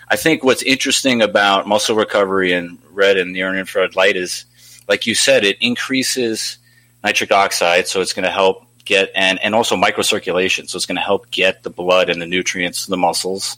I 0.09 0.17
think 0.17 0.43
what's 0.43 0.63
interesting 0.63 1.23
about 1.23 1.69
muscle 1.69 1.97
recovery 1.97 2.53
and 2.53 2.79
red 2.91 3.17
and 3.17 3.33
near 3.33 3.55
infrared 3.57 3.95
light 3.95 4.17
is, 4.17 4.45
like 4.89 5.07
you 5.07 5.15
said, 5.15 5.45
it 5.45 5.57
increases 5.61 6.59
nitric 7.05 7.31
oxide, 7.31 7.87
so 7.87 8.01
it's 8.01 8.13
going 8.13 8.25
to 8.25 8.31
help 8.31 8.65
get 8.85 9.11
and 9.15 9.39
and 9.43 9.55
also 9.55 9.77
microcirculation, 9.77 10.69
so 10.69 10.77
it's 10.77 10.87
going 10.87 10.97
to 10.97 11.03
help 11.03 11.31
get 11.31 11.63
the 11.63 11.71
blood 11.71 12.11
and 12.11 12.21
the 12.21 12.27
nutrients 12.27 12.85
to 12.85 12.91
the 12.91 12.97
muscles 12.97 13.57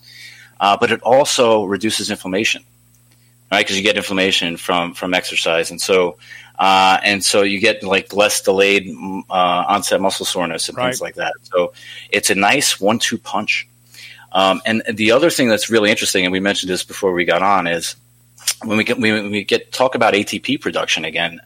uh, 0.62 0.76
but 0.76 0.92
it 0.92 1.02
also 1.02 1.64
reduces 1.64 2.08
inflammation, 2.08 2.62
right? 3.50 3.66
Because 3.66 3.76
you 3.76 3.82
get 3.82 3.96
inflammation 3.96 4.56
from 4.56 4.94
from 4.94 5.12
exercise, 5.12 5.72
and 5.72 5.80
so 5.80 6.18
uh, 6.56 6.98
and 7.02 7.24
so 7.24 7.42
you 7.42 7.58
get 7.58 7.82
like 7.82 8.12
less 8.14 8.40
delayed 8.40 8.88
uh, 9.28 9.64
onset 9.68 10.00
muscle 10.00 10.24
soreness 10.24 10.68
and 10.68 10.78
right. 10.78 10.86
things 10.86 11.00
like 11.00 11.16
that. 11.16 11.34
So 11.42 11.72
it's 12.10 12.30
a 12.30 12.36
nice 12.36 12.80
one-two 12.80 13.18
punch. 13.18 13.68
Um, 14.30 14.62
and 14.64 14.82
the 14.88 15.10
other 15.10 15.30
thing 15.30 15.48
that's 15.48 15.68
really 15.68 15.90
interesting, 15.90 16.24
and 16.24 16.32
we 16.32 16.38
mentioned 16.38 16.70
this 16.70 16.84
before 16.84 17.12
we 17.12 17.24
got 17.24 17.42
on, 17.42 17.66
is 17.66 17.96
when 18.64 18.78
we 18.78 18.84
get 18.84 19.00
when 19.00 19.32
we 19.32 19.42
get 19.42 19.72
talk 19.72 19.96
about 19.96 20.14
ATP 20.14 20.60
production 20.60 21.04
again. 21.04 21.40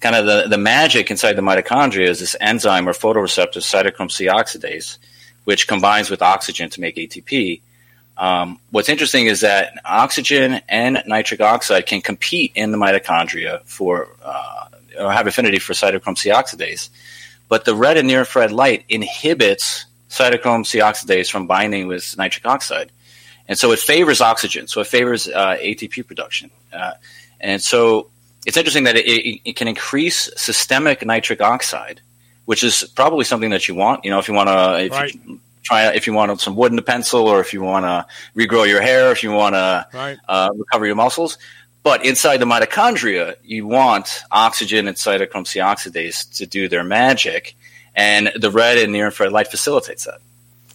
Kind 0.00 0.16
of 0.16 0.24
the, 0.24 0.48
the 0.48 0.58
magic 0.58 1.10
inside 1.10 1.34
the 1.34 1.42
mitochondria 1.42 2.08
is 2.08 2.20
this 2.20 2.34
enzyme 2.40 2.88
or 2.88 2.92
photoreceptor 2.92 3.58
cytochrome 3.58 4.10
C 4.10 4.24
oxidase, 4.26 4.98
which 5.44 5.68
combines 5.68 6.10
with 6.10 6.22
oxygen 6.22 6.70
to 6.70 6.80
make 6.80 6.96
ATP. 6.96 7.60
Um, 8.16 8.60
what's 8.70 8.88
interesting 8.88 9.26
is 9.26 9.40
that 9.40 9.74
oxygen 9.84 10.60
and 10.68 11.02
nitric 11.06 11.40
oxide 11.40 11.86
can 11.86 12.00
compete 12.00 12.52
in 12.54 12.70
the 12.70 12.78
mitochondria 12.78 13.64
for 13.64 14.08
uh, 14.24 14.66
or 14.98 15.10
have 15.10 15.26
affinity 15.26 15.58
for 15.58 15.72
cytochrome 15.72 16.16
C 16.16 16.30
oxidase, 16.30 16.90
but 17.48 17.64
the 17.64 17.74
red 17.74 17.96
and 17.96 18.06
near 18.06 18.20
infrared 18.20 18.52
light 18.52 18.84
inhibits 18.88 19.86
cytochrome 20.08 20.64
C 20.64 20.78
oxidase 20.78 21.28
from 21.28 21.48
binding 21.48 21.88
with 21.88 22.16
nitric 22.16 22.46
oxide, 22.46 22.92
and 23.48 23.58
so 23.58 23.72
it 23.72 23.80
favors 23.80 24.20
oxygen. 24.20 24.68
So 24.68 24.80
it 24.80 24.86
favors 24.86 25.26
uh, 25.26 25.56
ATP 25.60 26.06
production, 26.06 26.50
uh, 26.72 26.92
and 27.40 27.60
so 27.60 28.10
it's 28.46 28.56
interesting 28.56 28.84
that 28.84 28.96
it, 28.96 29.40
it, 29.44 29.56
can 29.56 29.68
increase 29.68 30.30
systemic 30.36 31.04
nitric 31.04 31.40
oxide, 31.40 32.00
which 32.44 32.62
is 32.62 32.84
probably 32.94 33.24
something 33.24 33.50
that 33.50 33.66
you 33.66 33.74
want. 33.74 34.04
You 34.04 34.10
know, 34.10 34.18
if 34.18 34.28
you 34.28 34.34
want 34.34 34.48
to, 34.48 35.40
try 35.64 35.92
if 35.94 36.06
you 36.06 36.12
want 36.12 36.40
some 36.40 36.54
wood 36.54 36.70
in 36.72 36.76
the 36.76 36.82
pencil 36.82 37.26
or 37.26 37.40
if 37.40 37.52
you 37.52 37.62
want 37.62 37.84
to 37.84 38.06
regrow 38.36 38.68
your 38.68 38.80
hair, 38.80 39.10
if 39.10 39.22
you 39.22 39.32
want 39.32 39.54
to 39.54 40.16
uh, 40.28 40.50
recover 40.54 40.86
your 40.86 40.94
muscles. 40.94 41.38
But 41.82 42.04
inside 42.04 42.38
the 42.38 42.46
mitochondria, 42.46 43.36
you 43.44 43.66
want 43.66 44.22
oxygen 44.30 44.88
and 44.88 44.96
cytochrome 44.96 45.46
C 45.46 45.58
oxidase 45.60 46.36
to 46.38 46.46
do 46.46 46.68
their 46.68 46.82
magic, 46.82 47.54
and 47.94 48.32
the 48.34 48.50
red 48.50 48.78
and 48.78 48.92
near 48.92 49.06
infrared 49.06 49.32
light 49.32 49.48
facilitates 49.48 50.04
that. 50.04 50.20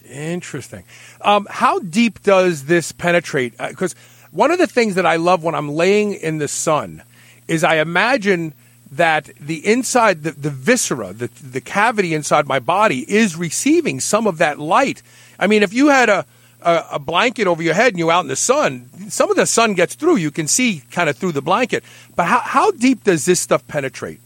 Interesting. 0.08 0.84
Um, 1.20 1.46
how 1.50 1.80
deep 1.80 2.22
does 2.22 2.66
this 2.66 2.92
penetrate? 2.92 3.56
Because 3.58 3.94
uh, 3.94 4.28
one 4.30 4.50
of 4.52 4.58
the 4.58 4.66
things 4.66 4.94
that 4.94 5.06
I 5.06 5.16
love 5.16 5.42
when 5.42 5.54
I'm 5.54 5.70
laying 5.70 6.14
in 6.14 6.38
the 6.38 6.48
sun 6.48 7.02
is 7.48 7.64
I 7.64 7.76
imagine 7.76 8.54
that 8.92 9.30
the 9.40 9.64
inside, 9.66 10.22
the, 10.22 10.32
the 10.32 10.50
viscera, 10.50 11.12
the, 11.12 11.28
the 11.42 11.60
cavity 11.60 12.14
inside 12.14 12.46
my 12.46 12.58
body 12.58 13.10
is 13.10 13.36
receiving 13.36 14.00
some 14.00 14.26
of 14.26 14.38
that 14.38 14.58
light. 14.58 15.02
I 15.38 15.46
mean, 15.46 15.62
if 15.62 15.72
you 15.72 15.88
had 15.88 16.08
a, 16.08 16.26
a, 16.62 16.84
a, 16.92 16.98
blanket 16.98 17.46
over 17.46 17.62
your 17.62 17.74
head 17.74 17.92
and 17.92 17.98
you're 17.98 18.10
out 18.10 18.22
in 18.24 18.28
the 18.28 18.36
sun, 18.36 18.88
some 19.08 19.30
of 19.30 19.36
the 19.36 19.46
sun 19.46 19.74
gets 19.74 19.94
through. 19.94 20.16
You 20.16 20.30
can 20.30 20.48
see 20.48 20.82
kind 20.90 21.08
of 21.08 21.16
through 21.16 21.32
the 21.32 21.42
blanket. 21.42 21.84
But 22.16 22.26
how, 22.26 22.40
how 22.40 22.70
deep 22.72 23.04
does 23.04 23.24
this 23.24 23.40
stuff 23.40 23.66
penetrate? 23.66 24.20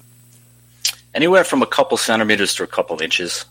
Anywhere 1.15 1.45
from 1.45 1.63
a 1.63 1.67
couple 1.67 1.97
centimeters 1.97 2.55
to 2.55 2.65
a 2.65 2.67
couple 2.67 3.01
inches. 3.01 3.45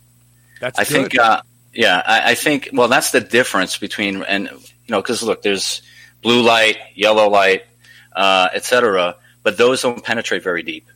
That's 0.60 0.80
I 0.80 0.84
good. 0.84 1.12
think, 1.12 1.19
uh, 1.19 1.41
yeah, 1.73 2.02
I, 2.06 2.32
I, 2.32 2.36
think, 2.36 2.69
well, 2.73 2.88
that's 2.88 3.12
the 3.12 3.21
difference 3.21 3.78
between, 3.78 4.23
and, 4.23 4.49
you 4.49 4.89
know, 4.89 5.02
because 5.02 5.23
look, 5.23 5.41
there's 5.43 5.82
blue 6.21 6.41
light, 6.41 6.78
yellow 6.95 7.30
light, 7.30 7.63
uh, 8.15 8.49
etc., 8.54 9.15
but 9.43 9.58
those 9.58 9.82
don't 9.82 10.04
penetrate 10.04 10.41
very 10.41 10.63
deep. 10.63 10.88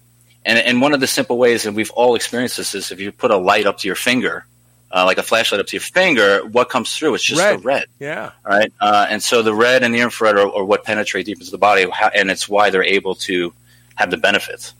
And, 0.47 0.57
and 0.57 0.81
one 0.81 0.93
of 0.93 1.01
the 1.01 1.07
simple 1.07 1.37
ways, 1.37 1.65
and 1.65 1.75
we've 1.75 1.91
all 1.91 2.15
experienced 2.15 2.55
this, 2.55 2.73
is 2.73 2.93
if 2.93 3.01
you 3.01 3.11
put 3.11 3.31
a 3.31 3.37
light 3.37 3.65
up 3.65 3.79
to 3.79 3.87
your 3.87 3.97
finger, 3.97 4.45
uh, 4.89 5.03
like 5.05 5.17
a 5.17 5.23
flashlight 5.23 5.59
up 5.59 5.67
to 5.67 5.75
your 5.75 5.81
finger, 5.81 6.39
what 6.47 6.69
comes 6.69 6.95
through? 6.95 7.15
It's 7.15 7.23
just 7.25 7.41
red. 7.41 7.59
the 7.59 7.63
red. 7.63 7.85
Yeah. 7.99 8.31
All 8.45 8.57
right. 8.57 8.71
Uh, 8.79 9.07
and 9.09 9.21
so 9.21 9.43
the 9.43 9.53
red 9.53 9.83
and 9.83 9.93
the 9.93 9.99
infrared 9.99 10.37
are, 10.37 10.49
are, 10.49 10.63
what 10.63 10.85
penetrate 10.85 11.25
deep 11.25 11.39
into 11.39 11.51
the 11.51 11.57
body, 11.57 11.85
and 12.15 12.31
it's 12.31 12.47
why 12.47 12.69
they're 12.69 12.81
able 12.81 13.15
to 13.15 13.53
have 13.95 14.09
the 14.09 14.15
benefits. 14.15 14.73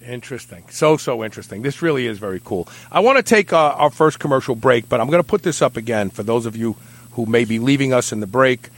Interesting. 0.00 0.62
So, 0.70 0.96
so 0.96 1.24
interesting. 1.24 1.62
This 1.62 1.82
really 1.82 2.06
is 2.06 2.18
very 2.18 2.40
cool. 2.44 2.68
I 2.92 3.00
want 3.00 3.16
to 3.16 3.24
take 3.24 3.52
uh, 3.52 3.74
our 3.76 3.90
first 3.90 4.20
commercial 4.20 4.54
break, 4.54 4.88
but 4.88 5.00
I'm 5.00 5.08
going 5.08 5.22
to 5.22 5.28
put 5.28 5.42
this 5.42 5.60
up 5.60 5.76
again 5.76 6.10
for 6.10 6.22
those 6.22 6.46
of 6.46 6.54
you 6.54 6.76
who 7.12 7.26
may 7.26 7.44
be 7.44 7.58
leaving 7.58 7.92
us 7.92 8.12
in 8.12 8.20
the 8.20 8.28
break. 8.28 8.68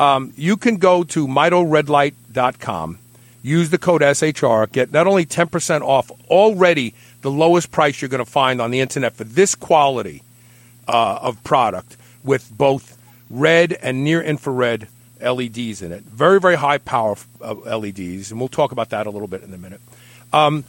Um, 0.00 0.32
you 0.36 0.56
can 0.56 0.78
go 0.78 1.04
to 1.04 1.28
mitoredlight.com 1.28 2.98
use 3.42 3.70
the 3.70 3.78
code 3.78 4.02
SHR, 4.02 4.70
get 4.70 4.92
not 4.92 5.06
only 5.06 5.24
10% 5.24 5.82
off, 5.82 6.10
already 6.28 6.94
the 7.22 7.30
lowest 7.30 7.70
price 7.70 8.00
you're 8.00 8.08
going 8.08 8.24
to 8.24 8.30
find 8.30 8.60
on 8.60 8.70
the 8.70 8.80
internet 8.80 9.14
for 9.14 9.24
this 9.24 9.54
quality 9.54 10.22
uh, 10.88 11.18
of 11.22 11.42
product 11.44 11.96
with 12.24 12.50
both 12.56 12.98
red 13.28 13.72
and 13.72 14.04
near 14.04 14.20
infrared 14.22 14.88
LEDs 15.20 15.82
in 15.82 15.92
it. 15.92 16.02
Very, 16.02 16.40
very 16.40 16.56
high 16.56 16.78
power 16.78 17.16
uh, 17.42 17.54
LEDs, 17.54 18.30
and 18.30 18.40
we'll 18.40 18.48
talk 18.48 18.72
about 18.72 18.90
that 18.90 19.06
a 19.06 19.10
little 19.10 19.28
bit 19.28 19.42
in 19.42 19.52
a 19.52 19.58
minute. 19.58 19.80
Um, 20.32 20.64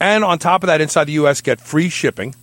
and 0.00 0.24
on 0.24 0.38
top 0.38 0.62
of 0.62 0.68
that, 0.68 0.80
inside 0.80 1.04
the 1.04 1.12
U.S., 1.12 1.40
get 1.40 1.60
free 1.60 1.88
shipping, 1.88 2.34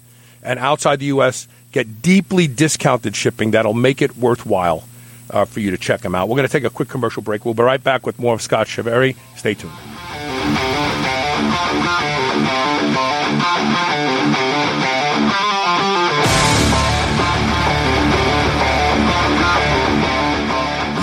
and 0.42 0.60
outside 0.60 1.00
the 1.00 1.08
U.S., 1.08 1.48
get 1.72 2.02
deeply 2.02 2.48
discounted 2.48 3.16
shipping 3.16 3.52
that'll 3.52 3.74
make 3.74 4.02
it 4.02 4.18
worthwhile 4.18 4.84
uh, 5.34 5.46
for 5.46 5.60
you 5.60 5.72
to 5.72 5.78
check 5.78 6.02
them 6.02 6.16
out. 6.16 6.30
We're 6.30 6.38
going 6.38 6.48
to 6.48 6.52
take 6.52 6.64
a 6.64 6.70
quick 6.70 6.88
commercial 6.88 7.22
break. 7.22 7.44
We'll 7.44 7.54
be 7.56 7.64
right 7.64 7.84
back 7.84 8.06
with 8.06 8.20
more 8.20 8.36
of 8.36 8.42
Scott 8.42 8.68
Chaverri. 8.68 9.16
Stay 9.36 9.56
tuned. 9.56 9.74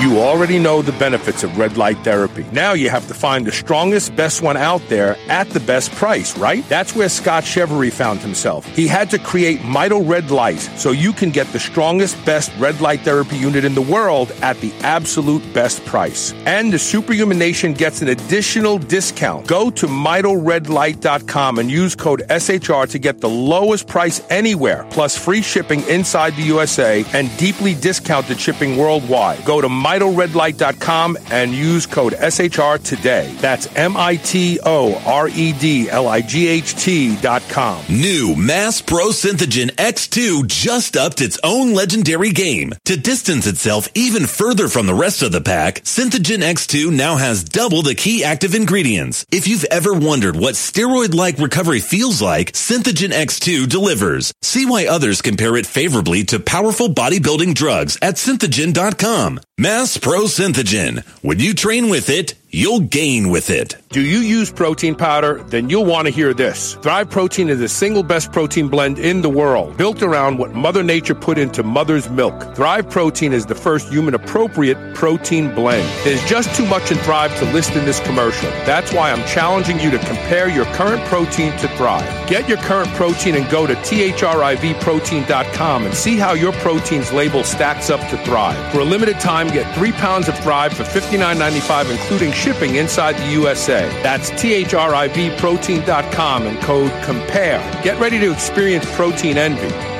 You 0.00 0.20
already 0.20 0.58
know 0.58 0.80
the 0.80 0.92
benefits 0.92 1.44
of 1.44 1.58
red 1.58 1.76
light 1.76 1.98
therapy. 1.98 2.46
Now 2.52 2.72
you 2.72 2.88
have 2.88 3.06
to 3.08 3.12
find 3.14 3.46
the 3.46 3.52
strongest, 3.52 4.16
best 4.16 4.40
one 4.40 4.56
out 4.56 4.80
there 4.88 5.18
at 5.28 5.50
the 5.50 5.60
best 5.60 5.92
price, 5.92 6.38
right? 6.38 6.66
That's 6.70 6.96
where 6.96 7.10
Scott 7.10 7.44
Chevrolet 7.44 7.92
found 7.92 8.20
himself. 8.20 8.64
He 8.64 8.86
had 8.86 9.10
to 9.10 9.18
create 9.18 9.60
Mito 9.60 10.00
Red 10.08 10.30
Light 10.30 10.60
so 10.60 10.92
you 10.92 11.12
can 11.12 11.28
get 11.28 11.48
the 11.48 11.60
strongest, 11.60 12.16
best 12.24 12.50
red 12.58 12.80
light 12.80 13.00
therapy 13.00 13.36
unit 13.36 13.62
in 13.62 13.74
the 13.74 13.82
world 13.82 14.32
at 14.40 14.58
the 14.62 14.72
absolute 14.80 15.42
best 15.52 15.84
price. 15.84 16.32
And 16.46 16.72
the 16.72 16.78
Superhuman 16.78 17.38
Nation 17.38 17.74
gets 17.74 18.00
an 18.00 18.08
additional 18.08 18.78
discount. 18.78 19.46
Go 19.46 19.68
to 19.68 19.86
MitoRedlight.com 19.86 21.58
and 21.58 21.70
use 21.70 21.94
code 21.94 22.22
SHR 22.30 22.88
to 22.88 22.98
get 22.98 23.20
the 23.20 23.28
lowest 23.28 23.86
price 23.86 24.22
anywhere, 24.30 24.86
plus 24.88 25.18
free 25.18 25.42
shipping 25.42 25.86
inside 25.88 26.34
the 26.36 26.44
USA 26.44 27.04
and 27.12 27.28
deeply 27.36 27.74
discounted 27.74 28.40
shipping 28.40 28.78
worldwide. 28.78 29.44
Go 29.44 29.60
to 29.60 29.68
MitoRedlight.com 29.90 31.18
and 31.32 31.50
use 31.50 31.84
code 31.84 32.12
SHR 32.12 32.80
today. 32.84 33.34
That's 33.40 33.66
M 33.74 33.96
I 33.96 34.16
T 34.16 34.60
O 34.64 34.94
R 35.04 35.28
E 35.28 35.52
D 35.52 35.90
L 35.90 36.06
I 36.06 36.20
G 36.20 36.46
H 36.46 36.76
T.com. 36.76 37.84
New 37.88 38.36
Mass 38.36 38.80
Pro 38.80 39.08
Synthogen 39.08 39.70
X2 39.72 40.46
just 40.46 40.96
upped 40.96 41.20
its 41.20 41.40
own 41.42 41.74
legendary 41.74 42.30
game. 42.30 42.72
To 42.84 42.96
distance 42.96 43.48
itself 43.48 43.88
even 43.96 44.26
further 44.26 44.68
from 44.68 44.86
the 44.86 44.94
rest 44.94 45.22
of 45.22 45.32
the 45.32 45.40
pack, 45.40 45.80
Synthogen 45.80 46.38
X2 46.38 46.92
now 46.92 47.16
has 47.16 47.42
double 47.42 47.82
the 47.82 47.96
key 47.96 48.22
active 48.22 48.54
ingredients. 48.54 49.26
If 49.32 49.48
you've 49.48 49.64
ever 49.72 49.92
wondered 49.92 50.36
what 50.36 50.54
steroid-like 50.54 51.38
recovery 51.38 51.80
feels 51.80 52.22
like, 52.22 52.52
Synthogen 52.52 53.10
X2 53.10 53.68
delivers. 53.68 54.32
See 54.40 54.66
why 54.66 54.86
others 54.86 55.20
compare 55.20 55.56
it 55.56 55.66
favorably 55.66 56.22
to 56.24 56.38
powerful 56.38 56.88
bodybuilding 56.88 57.54
drugs 57.54 57.98
at 58.00 58.14
synthogen.com. 58.14 59.40
Mass 59.58 59.79
Pro 59.80 60.24
Synthogen. 60.24 61.02
When 61.22 61.38
you 61.38 61.54
train 61.54 61.88
with 61.88 62.10
it, 62.10 62.34
you'll 62.50 62.80
gain 62.80 63.30
with 63.30 63.50
it. 63.50 63.76
Do 63.90 64.00
you 64.00 64.18
use 64.18 64.52
protein 64.52 64.94
powder? 64.94 65.42
Then 65.48 65.68
you'll 65.68 65.84
want 65.84 66.06
to 66.06 66.12
hear 66.12 66.32
this. 66.32 66.74
Thrive 66.76 67.10
Protein 67.10 67.48
is 67.48 67.58
the 67.58 67.68
single 67.68 68.04
best 68.04 68.32
protein 68.32 68.68
blend 68.68 68.98
in 68.98 69.22
the 69.22 69.28
world, 69.28 69.76
built 69.76 70.02
around 70.02 70.38
what 70.38 70.54
Mother 70.54 70.82
Nature 70.82 71.14
put 71.14 71.38
into 71.38 71.62
mother's 71.62 72.08
milk. 72.08 72.54
Thrive 72.54 72.88
Protein 72.88 73.32
is 73.32 73.46
the 73.46 73.54
first 73.54 73.88
human 73.88 74.14
appropriate 74.14 74.94
protein 74.94 75.54
blend. 75.54 75.88
There's 76.04 76.24
just 76.24 76.54
too 76.54 76.66
much 76.66 76.92
in 76.92 76.98
Thrive 76.98 77.36
to 77.38 77.44
list 77.52 77.74
in 77.74 77.84
this 77.84 78.00
commercial. 78.00 78.48
That's 78.64 78.92
why 78.92 79.10
I'm 79.10 79.26
challenging 79.26 79.80
you 79.80 79.90
to 79.90 79.98
compare 79.98 80.48
your 80.48 80.66
current 80.66 81.02
protein 81.06 81.52
to 81.58 81.68
Thrive. 81.76 82.28
Get 82.28 82.48
your 82.48 82.58
current 82.58 82.90
protein 82.90 83.34
and 83.34 83.50
go 83.50 83.66
to 83.66 83.74
thrivprotein.com 83.74 85.84
and 85.84 85.94
see 85.94 86.16
how 86.16 86.34
your 86.34 86.52
protein's 86.52 87.12
label 87.12 87.42
stacks 87.42 87.90
up 87.90 88.00
to 88.10 88.16
Thrive. 88.24 88.72
For 88.72 88.80
a 88.80 88.84
limited 88.84 89.18
time, 89.18 89.48
get 89.48 89.74
three 89.74 89.92
pounds 89.92 90.28
of 90.28 90.38
Thrive 90.38 90.72
for 90.72 90.84
$59.95, 90.84 91.90
including 91.90 92.30
shipping 92.40 92.76
inside 92.76 93.16
the 93.16 93.32
USA. 93.32 93.86
That's 94.02 94.30
thrivprotein.com 94.30 96.46
and 96.46 96.58
code 96.62 96.90
COMPARE. 97.04 97.82
Get 97.82 98.00
ready 98.00 98.18
to 98.18 98.32
experience 98.32 98.86
protein 98.96 99.36
envy. 99.36 99.99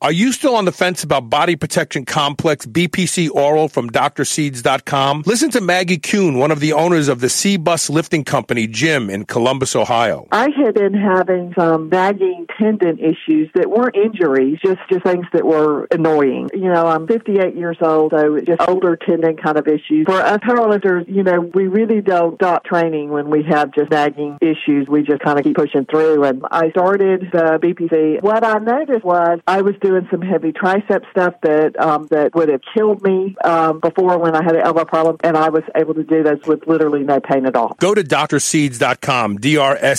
Are 0.00 0.12
you 0.12 0.32
still 0.32 0.54
on 0.54 0.64
the 0.64 0.70
fence 0.70 1.02
about 1.02 1.28
body 1.28 1.56
protection 1.56 2.04
complex 2.04 2.64
BPC 2.64 3.30
oral 3.32 3.68
from 3.68 3.90
drseeds.com? 3.90 5.24
Listen 5.26 5.50
to 5.50 5.60
Maggie 5.60 5.98
Kuhn, 5.98 6.38
one 6.38 6.52
of 6.52 6.60
the 6.60 6.72
owners 6.72 7.08
of 7.08 7.20
the 7.20 7.28
C 7.28 7.56
Bus 7.56 7.90
Lifting 7.90 8.22
Company 8.22 8.68
gym 8.68 9.10
in 9.10 9.24
Columbus, 9.24 9.74
Ohio. 9.74 10.28
I 10.30 10.50
had 10.50 10.74
been 10.74 10.94
having 10.94 11.52
some 11.58 11.88
nagging 11.88 12.46
tendon 12.56 13.00
issues 13.00 13.50
that 13.56 13.70
weren't 13.70 13.96
injuries, 13.96 14.60
just, 14.64 14.78
just 14.88 15.02
things 15.02 15.26
that 15.32 15.44
were 15.44 15.88
annoying. 15.90 16.50
You 16.54 16.72
know, 16.72 16.86
I'm 16.86 17.08
58 17.08 17.56
years 17.56 17.78
old, 17.80 18.12
so 18.12 18.38
just 18.38 18.60
older 18.68 18.94
tendon 18.94 19.36
kind 19.36 19.58
of 19.58 19.66
issues. 19.66 20.06
For 20.06 20.20
us 20.20 20.38
powerlifters, 20.38 21.08
you 21.08 21.24
know, 21.24 21.40
we 21.40 21.66
really 21.66 22.02
don't 22.02 22.36
stop 22.36 22.64
training 22.64 23.10
when 23.10 23.30
we 23.30 23.42
have 23.50 23.72
just 23.72 23.90
nagging 23.90 24.38
issues. 24.40 24.86
We 24.88 25.02
just 25.02 25.22
kind 25.22 25.40
of 25.40 25.44
keep 25.44 25.56
pushing 25.56 25.86
through. 25.86 26.22
And 26.22 26.44
I 26.52 26.70
started 26.70 27.30
the 27.32 27.58
BPC. 27.60 28.22
What 28.22 28.44
I 28.44 28.58
noticed 28.58 29.04
was 29.04 29.40
I 29.48 29.62
was 29.62 29.74
doing 29.80 29.87
some 30.10 30.22
heavy 30.22 30.52
tricep 30.52 31.08
stuff 31.10 31.34
that 31.42 31.78
um, 31.80 32.06
that 32.08 32.34
would 32.34 32.48
have 32.48 32.62
killed 32.74 33.02
me 33.02 33.36
um, 33.44 33.80
before 33.80 34.18
when 34.18 34.34
I 34.34 34.42
had 34.42 34.56
an 34.56 34.62
elbow 34.62 34.84
problem, 34.84 35.16
and 35.22 35.36
I 35.36 35.48
was 35.50 35.62
able 35.74 35.94
to 35.94 36.04
do 36.04 36.22
those 36.22 36.40
with 36.46 36.66
literally 36.66 37.02
no 37.04 37.20
pain 37.20 37.46
at 37.46 37.56
all. 37.56 37.76
Go 37.80 37.94
to 37.94 38.02
drseeds.com, 38.02 39.38
D-R-S-E-E-D-S.com. 39.38 39.92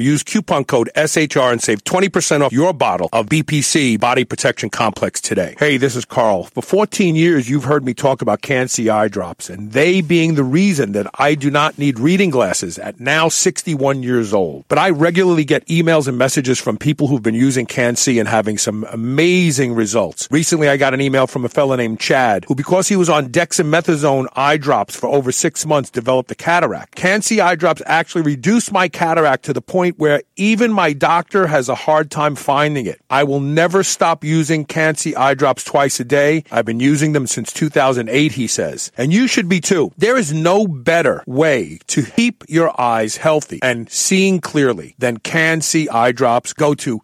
Use 0.00 0.22
coupon 0.22 0.64
code 0.64 0.90
SHR 0.96 1.52
and 1.52 1.62
save 1.62 1.84
20% 1.84 2.40
off 2.42 2.52
your 2.52 2.72
bottle 2.72 3.08
of 3.12 3.26
BPC 3.26 4.00
Body 4.00 4.24
Protection 4.24 4.70
Complex 4.70 5.20
today. 5.20 5.54
Hey, 5.58 5.76
this 5.76 5.96
is 5.96 6.04
Carl. 6.04 6.44
For 6.44 6.62
14 6.62 7.14
years, 7.16 7.48
you've 7.48 7.64
heard 7.64 7.84
me 7.84 7.94
talk 7.94 8.22
about 8.22 8.42
Can-C 8.42 8.88
eye 8.88 9.08
drops, 9.08 9.50
and 9.50 9.72
they 9.72 10.00
being 10.00 10.34
the 10.34 10.44
reason 10.44 10.92
that 10.92 11.06
I 11.14 11.34
do 11.34 11.50
not 11.50 11.78
need 11.78 11.98
reading 11.98 12.30
glasses 12.30 12.78
at 12.78 13.00
now 13.00 13.28
61 13.28 14.02
years 14.02 14.32
old. 14.32 14.64
But 14.68 14.78
I 14.78 14.90
regularly 14.90 15.44
get 15.44 15.66
emails 15.66 16.08
and 16.08 16.18
messages 16.18 16.58
from 16.58 16.76
people 16.76 17.06
who've 17.08 17.22
been 17.22 17.34
using 17.34 17.66
Can-C 17.66 18.18
and 18.18 18.25
having 18.26 18.58
some 18.58 18.84
amazing 18.90 19.74
results. 19.74 20.28
Recently, 20.30 20.68
I 20.68 20.76
got 20.76 20.94
an 20.94 21.00
email 21.00 21.26
from 21.26 21.44
a 21.44 21.48
fellow 21.48 21.76
named 21.76 22.00
Chad, 22.00 22.44
who 22.46 22.54
because 22.54 22.88
he 22.88 22.96
was 22.96 23.08
on 23.08 23.28
dexamethasone 23.28 24.26
eye 24.34 24.56
drops 24.56 24.96
for 24.96 25.08
over 25.08 25.32
six 25.32 25.64
months, 25.64 25.90
developed 25.90 26.30
a 26.30 26.34
cataract. 26.34 26.94
Can-C 26.94 27.40
eye 27.40 27.54
drops 27.54 27.82
actually 27.86 28.22
reduced 28.22 28.72
my 28.72 28.88
cataract 28.88 29.44
to 29.44 29.52
the 29.52 29.62
point 29.62 29.98
where 29.98 30.22
even 30.36 30.72
my 30.72 30.92
doctor 30.92 31.46
has 31.46 31.68
a 31.68 31.74
hard 31.74 32.10
time 32.10 32.34
finding 32.36 32.86
it. 32.86 33.00
I 33.08 33.24
will 33.24 33.40
never 33.40 33.82
stop 33.82 34.24
using 34.24 34.64
Can-C 34.64 35.14
eye 35.14 35.34
drops 35.34 35.64
twice 35.64 36.00
a 36.00 36.04
day. 36.04 36.44
I've 36.50 36.64
been 36.66 36.80
using 36.80 37.12
them 37.12 37.26
since 37.26 37.52
2008, 37.52 38.32
he 38.32 38.46
says. 38.46 38.92
And 38.96 39.12
you 39.12 39.28
should 39.28 39.48
be 39.48 39.60
too. 39.60 39.92
There 39.96 40.16
is 40.16 40.32
no 40.32 40.66
better 40.66 41.22
way 41.26 41.78
to 41.88 42.02
keep 42.02 42.44
your 42.48 42.78
eyes 42.80 43.16
healthy 43.16 43.60
and 43.62 43.90
seeing 43.90 44.40
clearly 44.40 44.94
than 44.98 45.18
Can-C 45.18 45.88
eye 45.88 46.12
drops. 46.12 46.52
Go 46.52 46.74
to 46.74 47.00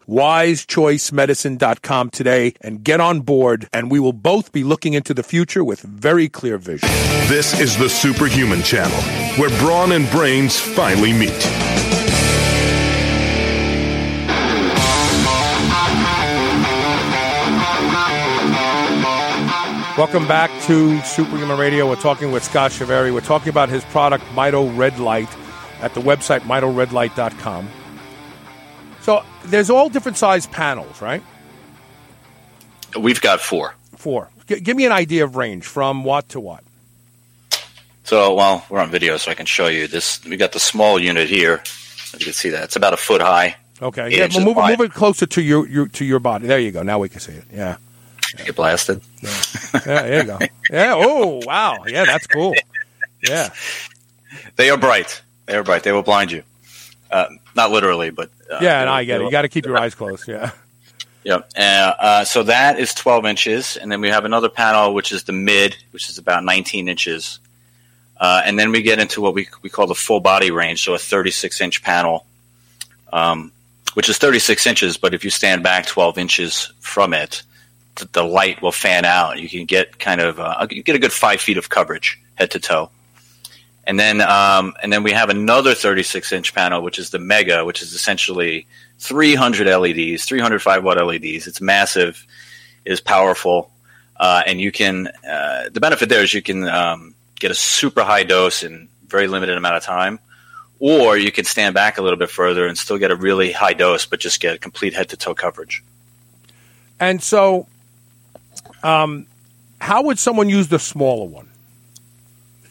wisechoicemedicine.com 1.13 2.09
today 2.09 2.53
and 2.61 2.83
get 2.83 2.99
on 2.99 3.21
board, 3.21 3.69
and 3.71 3.91
we 3.91 3.99
will 3.99 4.13
both 4.13 4.51
be 4.51 4.63
looking 4.63 4.93
into 4.93 5.13
the 5.13 5.23
future 5.23 5.63
with 5.63 5.81
very 5.81 6.27
clear 6.27 6.57
vision. 6.57 6.89
This 7.27 7.59
is 7.59 7.77
the 7.77 7.89
Superhuman 7.89 8.63
Channel, 8.63 8.99
where 9.39 9.49
brawn 9.59 9.91
and 9.91 10.09
brains 10.09 10.59
finally 10.59 11.13
meet. 11.13 11.31
Welcome 19.95 20.27
back 20.27 20.49
to 20.63 20.99
Superhuman 21.01 21.59
Radio. 21.59 21.87
We're 21.87 21.95
talking 21.97 22.31
with 22.31 22.43
Scott 22.43 22.71
Chaverri. 22.71 23.13
We're 23.13 23.21
talking 23.21 23.49
about 23.49 23.69
his 23.69 23.85
product, 23.85 24.23
Mito 24.33 24.75
Red 24.75 24.97
Light, 24.97 25.29
at 25.81 25.93
the 25.93 26.01
website 26.01 26.39
mitoredlight.com. 26.41 27.69
So 29.03 29.23
there's 29.45 29.69
all 29.69 29.89
different 29.89 30.17
size 30.17 30.47
panels, 30.47 31.01
right? 31.01 31.21
We've 32.99 33.19
got 33.21 33.41
four. 33.41 33.75
Four. 33.97 34.29
G- 34.47 34.59
give 34.59 34.77
me 34.77 34.85
an 34.85 34.91
idea 34.91 35.23
of 35.25 35.35
range 35.35 35.65
from 35.65 36.03
what 36.03 36.29
to 36.29 36.39
what. 36.39 36.63
So, 38.05 38.33
well, 38.35 38.65
we're 38.69 38.79
on 38.79 38.89
video, 38.89 39.17
so 39.17 39.31
I 39.31 39.33
can 39.33 39.45
show 39.45 39.67
you 39.67 39.87
this. 39.87 40.23
We 40.25 40.35
got 40.37 40.51
the 40.51 40.59
small 40.59 40.99
unit 40.99 41.27
here. 41.29 41.61
You 42.17 42.25
can 42.25 42.33
see 42.33 42.49
that 42.49 42.63
it's 42.65 42.75
about 42.75 42.93
a 42.93 42.97
foot 42.97 43.21
high. 43.21 43.55
Okay. 43.81 44.09
Yeah, 44.15 44.27
well, 44.33 44.45
move, 44.45 44.57
it- 44.57 44.77
move 44.79 44.81
it 44.91 44.93
closer 44.93 45.25
to 45.25 45.41
your, 45.41 45.67
your 45.67 45.87
to 45.87 46.05
your 46.05 46.19
body. 46.19 46.47
There 46.47 46.59
you 46.59 46.71
go. 46.71 46.83
Now 46.83 46.99
we 46.99 47.09
can 47.09 47.19
see 47.19 47.33
it. 47.33 47.45
Yeah. 47.51 47.77
Get 48.45 48.55
blasted. 48.55 49.01
Yeah, 49.21 49.79
there 49.85 50.21
you 50.21 50.27
go. 50.27 50.39
Yeah. 50.71 50.93
Oh, 50.95 51.41
wow. 51.45 51.83
Yeah, 51.87 52.05
that's 52.05 52.25
cool. 52.27 52.53
Yeah. 53.21 53.49
They 54.55 54.69
are 54.69 54.77
bright. 54.77 55.21
They 55.45 55.55
are 55.55 55.63
bright. 55.63 55.83
They 55.83 55.91
will 55.91 56.03
blind 56.03 56.31
you. 56.31 56.43
Uh, 57.11 57.27
not 57.55 57.71
literally, 57.71 58.09
but 58.09 58.29
uh, 58.51 58.59
Yeah, 58.61 58.81
and 58.81 58.89
I 58.89 59.03
get 59.03 59.21
it. 59.21 59.25
You 59.25 59.31
got 59.31 59.43
to 59.43 59.49
keep 59.49 59.65
your 59.65 59.77
eyes 59.81 59.95
closed. 59.95 60.27
Yeah. 60.27 60.51
Yep. 61.23 61.51
Uh, 61.57 61.61
uh, 61.61 62.23
so 62.25 62.43
that 62.43 62.79
is 62.79 62.93
12 62.93 63.25
inches, 63.25 63.77
and 63.77 63.91
then 63.91 64.01
we 64.01 64.09
have 64.09 64.25
another 64.25 64.49
panel 64.49 64.93
which 64.93 65.11
is 65.11 65.23
the 65.23 65.31
mid, 65.31 65.75
which 65.91 66.09
is 66.09 66.17
about 66.17 66.43
19 66.43 66.89
inches, 66.89 67.39
uh, 68.17 68.41
and 68.45 68.59
then 68.59 68.71
we 68.71 68.81
get 68.81 68.99
into 68.99 69.21
what 69.21 69.33
we 69.33 69.47
we 69.61 69.69
call 69.69 69.87
the 69.87 69.95
full 69.95 70.19
body 70.19 70.51
range, 70.51 70.83
so 70.83 70.93
a 70.93 70.97
36 70.99 71.61
inch 71.61 71.81
panel, 71.81 72.25
um, 73.11 73.51
which 73.93 74.09
is 74.09 74.17
36 74.17 74.67
inches, 74.67 74.97
but 74.97 75.13
if 75.13 75.23
you 75.23 75.29
stand 75.29 75.63
back 75.63 75.85
12 75.85 76.17
inches 76.17 76.73
from 76.81 77.13
it, 77.13 77.43
th- 77.95 78.11
the 78.11 78.23
light 78.23 78.61
will 78.61 78.71
fan 78.71 79.05
out. 79.05 79.39
You 79.39 79.47
can 79.47 79.65
get 79.65 79.99
kind 79.99 80.19
of 80.19 80.39
uh, 80.39 80.67
you 80.69 80.83
get 80.83 80.95
a 80.95 80.99
good 80.99 81.13
five 81.13 81.39
feet 81.39 81.57
of 81.57 81.69
coverage 81.69 82.21
head 82.35 82.51
to 82.51 82.59
toe. 82.59 82.89
And 83.85 83.99
then 83.99 84.21
um, 84.21 84.73
and 84.81 84.93
then 84.93 85.03
we 85.03 85.11
have 85.11 85.29
another 85.29 85.75
36 85.75 86.31
inch 86.31 86.55
panel, 86.55 86.81
which 86.81 86.99
is 86.99 87.09
the 87.09 87.19
Mega, 87.19 87.65
which 87.65 87.81
is 87.81 87.93
essentially 87.93 88.65
300 88.99 89.67
LEDs, 89.67 90.23
305 90.25 90.83
watt 90.83 91.05
LEDs. 91.05 91.47
It's 91.47 91.59
massive, 91.59 92.25
it 92.85 92.93
is 92.93 93.01
powerful, 93.01 93.71
uh, 94.17 94.43
and 94.47 94.61
you 94.61 94.71
can. 94.71 95.07
Uh, 95.07 95.69
the 95.69 95.81
benefit 95.81 96.07
there 96.07 96.23
is 96.23 96.33
you 96.33 96.41
can 96.41 96.67
um, 96.67 97.13
get 97.39 97.51
a 97.51 97.55
super 97.55 98.03
high 98.03 98.23
dose 98.23 98.63
in 98.63 98.87
very 99.07 99.27
limited 99.27 99.57
amount 99.57 99.75
of 99.75 99.83
time, 99.83 100.19
or 100.79 101.17
you 101.17 101.31
can 101.31 101.43
stand 101.43 101.73
back 101.73 101.97
a 101.97 102.01
little 102.01 102.17
bit 102.17 102.29
further 102.29 102.65
and 102.65 102.77
still 102.77 102.97
get 102.97 103.11
a 103.11 103.15
really 103.15 103.51
high 103.51 103.73
dose, 103.73 104.05
but 104.05 104.19
just 104.19 104.39
get 104.39 104.61
complete 104.61 104.93
head 104.93 105.09
to 105.09 105.17
toe 105.17 105.35
coverage. 105.35 105.83
And 106.99 107.21
so, 107.21 107.67
um, 108.81 109.27
how 109.81 110.03
would 110.03 110.19
someone 110.19 110.47
use 110.47 110.69
the 110.69 110.79
smaller 110.79 111.25
one? 111.25 111.49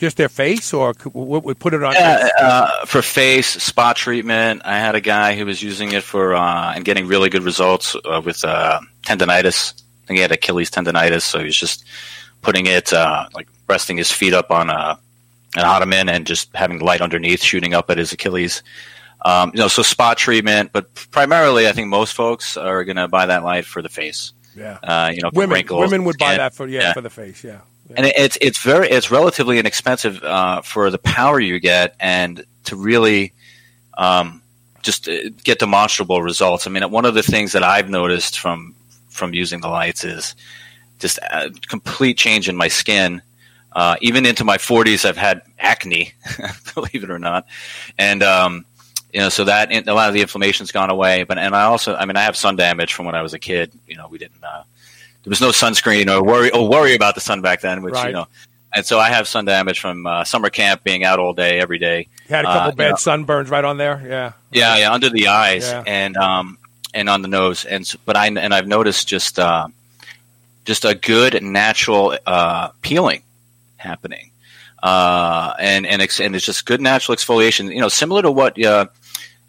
Just 0.03 0.17
their 0.17 0.29
face, 0.29 0.75
or 0.75 0.95
we 1.15 1.39
we 1.39 1.55
put 1.55 1.75
it 1.75 1.83
on? 1.85 1.93
Yeah, 1.95 2.29
uh, 2.41 2.87
for 2.87 3.03
face 3.03 3.47
spot 3.63 3.95
treatment, 3.95 4.63
I 4.65 4.77
had 4.81 4.97
a 4.97 5.01
guy 5.01 5.37
who 5.37 5.47
was 5.47 5.63
using 5.63 5.93
it 5.93 6.03
for 6.03 6.35
uh, 6.35 6.73
and 6.75 6.85
getting 6.85 7.07
really 7.07 7.31
good 7.31 7.45
results 7.45 7.95
uh, 8.05 8.21
with 8.25 8.43
uh, 8.45 8.81
tendonitis. 9.05 9.75
I 10.03 10.07
think 10.09 10.17
he 10.19 10.23
had 10.23 10.33
Achilles 10.33 10.73
tendonitis, 10.73 11.23
so 11.23 11.39
he 11.39 11.45
was 11.45 11.57
just 11.57 11.85
putting 12.41 12.67
it 12.67 12.93
uh, 12.93 13.29
like 13.33 13.47
resting 13.69 13.97
his 13.97 14.11
feet 14.11 14.35
up 14.35 14.51
on 14.51 14.71
a, 14.71 14.99
an 15.55 15.65
ottoman 15.65 16.09
and 16.09 16.27
just 16.27 16.51
having 16.53 16.81
light 16.81 17.01
underneath 17.01 17.41
shooting 17.41 17.73
up 17.73 17.89
at 17.89 17.97
his 17.97 18.13
Achilles. 18.13 18.65
Um, 19.25 19.53
you 19.55 19.61
know, 19.61 19.69
so 19.69 19.83
spot 19.83 20.19
treatment, 20.19 20.73
but 20.73 20.93
primarily, 21.13 21.69
I 21.69 21.73
think 21.73 21.87
most 21.87 22.13
folks 22.15 22.57
are 22.57 22.83
going 22.83 22.97
to 22.97 23.07
buy 23.07 23.27
that 23.27 23.45
light 23.45 23.67
for 23.67 23.81
the 23.83 23.89
face. 23.89 24.33
yeah, 24.57 24.79
Uh, 24.83 25.13
you 25.15 25.23
know, 25.23 25.31
women 25.33 25.55
wrinkles, 25.55 25.79
women 25.81 26.03
would 26.07 26.19
buy 26.19 26.31
skin. 26.35 26.39
that 26.39 26.55
for 26.57 26.67
yeah, 26.67 26.81
Yeah. 26.81 26.93
for 26.93 27.03
the 27.03 27.11
face. 27.11 27.45
Yeah. 27.45 27.61
And 27.97 28.07
it- 28.07 28.15
it's 28.17 28.39
it's 28.41 28.63
very 28.63 28.89
it's 28.89 29.11
relatively 29.11 29.59
inexpensive 29.59 30.23
uh, 30.23 30.63
for 30.63 30.91
the 30.91 30.99
power 30.99 31.39
you 31.41 31.59
get 31.61 31.95
and 32.01 32.45
to 32.65 32.77
really 32.77 33.33
um, 33.99 34.43
just 34.83 35.09
uh, 35.09 35.31
get 35.45 35.59
demonstrable 35.59 36.23
results. 36.23 36.67
I 36.67 36.71
mean, 36.71 36.89
one 36.91 37.05
of 37.05 37.15
the 37.15 37.23
things 37.23 37.53
that 37.53 37.63
I've 37.63 37.91
noticed 37.91 38.39
from 38.39 38.75
from 39.11 39.35
using 39.35 39.61
the 39.61 39.69
lights 39.69 40.05
is 40.05 40.35
just 40.99 41.19
a 41.19 41.51
complete 41.69 42.17
change 42.17 42.49
in 42.49 42.57
my 42.57 42.69
skin. 42.69 43.23
Uh, 43.73 43.97
even 44.03 44.27
into 44.27 44.45
my 44.45 44.59
40s, 44.59 45.07
I've 45.07 45.17
had 45.17 45.41
acne, 45.59 46.13
believe 46.75 47.05
it 47.05 47.11
or 47.11 47.19
not, 47.19 47.47
and 47.97 48.23
um, 48.23 48.67
you 49.15 49.21
know, 49.21 49.31
so 49.31 49.45
that 49.45 49.73
a 49.73 49.95
lot 49.95 50.09
of 50.09 50.15
the 50.15 50.21
inflammation's 50.21 50.73
gone 50.73 50.91
away. 50.91 51.25
But 51.25 51.39
and 51.39 51.55
I 51.57 51.65
also, 51.65 51.95
I 51.95 52.05
mean, 52.05 52.17
I 52.17 52.23
have 52.23 52.37
sun 52.37 52.57
damage 52.57 52.93
from 52.93 53.07
when 53.07 53.15
I 53.15 53.23
was 53.23 53.33
a 53.35 53.39
kid. 53.39 53.73
You 53.87 53.97
know, 53.97 54.09
we 54.09 54.19
didn't. 54.19 54.43
Uh, 54.45 54.63
there 55.25 55.31
was 55.31 55.41
no 55.41 55.51
sunscreen 55.51 56.11
or 56.11 56.23
worry 56.23 56.51
or 56.51 56.69
worry 56.69 56.95
about 56.95 57.15
the 57.15 57.21
sun 57.21 57.41
back 57.41 57.61
then, 57.61 57.83
which 57.83 57.95
Right. 57.95 58.09
you 58.09 58.13
know. 58.13 58.27
And 58.75 58.87
so 58.87 58.99
I 58.99 59.11
have 59.11 59.29
sun 59.29 59.45
damage 59.45 59.81
from 59.81 60.07
uh, 60.07 60.25
summer 60.25 60.49
camp, 60.49 60.83
being 60.83 61.05
out 61.05 61.19
all 61.19 61.35
day, 61.35 61.61
every 61.61 61.79
day. 61.79 62.09
You 62.29 62.35
had 62.37 62.45
a 62.47 62.49
couple 62.49 62.71
Uh, 62.71 62.75
bad 62.75 62.85
you 62.85 62.91
know, 62.93 62.97
sunburns 62.97 63.51
right 63.51 63.65
on 63.65 63.77
there. 63.77 64.03
Yeah, 64.09 64.33
yeah, 64.51 64.79
yeah, 64.79 64.93
under 64.93 65.11
the 65.11 65.29
eyes 65.29 65.69
Yeah. 65.69 65.85
and 65.87 66.17
um 66.17 66.59
and 66.95 67.09
on 67.11 67.23
the 67.23 67.29
nose, 67.29 67.65
and 67.67 67.91
but 68.07 68.17
I 68.17 68.27
and 68.29 68.53
I've 68.55 68.67
noticed 68.67 69.09
just 69.09 69.39
uh, 69.39 69.67
just 70.65 70.85
a 70.85 70.95
good 70.95 71.43
natural 71.43 72.17
uh, 72.27 72.69
peeling 72.83 73.23
happening, 73.77 74.31
uh, 74.83 75.53
and 75.59 75.87
and 75.87 76.01
ex- 76.03 76.21
and 76.21 76.35
it's 76.35 76.45
just 76.45 76.67
good 76.67 76.81
natural 76.81 77.17
exfoliation. 77.17 77.73
You 77.75 77.81
know, 77.81 77.89
similar 77.89 78.23
to 78.23 78.31
what 78.31 78.63
uh, 78.63 78.87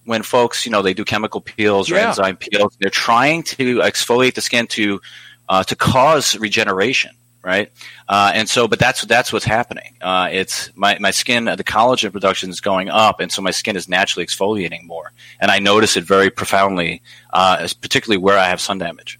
when 0.05 0.21
folks 0.23 0.65
you 0.65 0.71
know 0.71 0.81
they 0.81 0.93
do 0.93 1.05
chemical 1.05 1.41
peels 1.41 1.89
or 1.91 1.95
Yeah. 1.95 2.09
enzyme 2.09 2.37
peels, 2.37 2.75
they're 2.79 2.89
trying 2.89 3.43
to 3.43 3.79
exfoliate 3.79 4.33
the 4.35 4.41
skin 4.41 4.67
to 4.67 5.01
uh, 5.49 5.63
to 5.63 5.75
cause 5.75 6.37
regeneration. 6.37 7.11
Right, 7.45 7.69
uh, 8.07 8.31
and 8.33 8.47
so, 8.47 8.69
but 8.69 8.79
that's 8.79 9.01
that's 9.03 9.33
what's 9.33 9.43
happening. 9.43 9.95
Uh, 9.99 10.29
it's 10.31 10.71
my 10.75 10.97
my 11.01 11.11
skin, 11.11 11.43
the 11.43 11.57
collagen 11.61 12.13
production 12.13 12.49
is 12.49 12.61
going 12.61 12.87
up, 12.87 13.19
and 13.19 13.29
so 13.29 13.41
my 13.41 13.51
skin 13.51 13.75
is 13.75 13.89
naturally 13.89 14.25
exfoliating 14.25 14.83
more, 14.85 15.11
and 15.41 15.51
I 15.51 15.59
notice 15.59 15.97
it 15.97 16.05
very 16.05 16.29
profoundly, 16.29 17.01
uh, 17.33 17.67
particularly 17.81 18.17
where 18.23 18.37
I 18.37 18.45
have 18.45 18.61
sun 18.61 18.77
damage. 18.77 19.19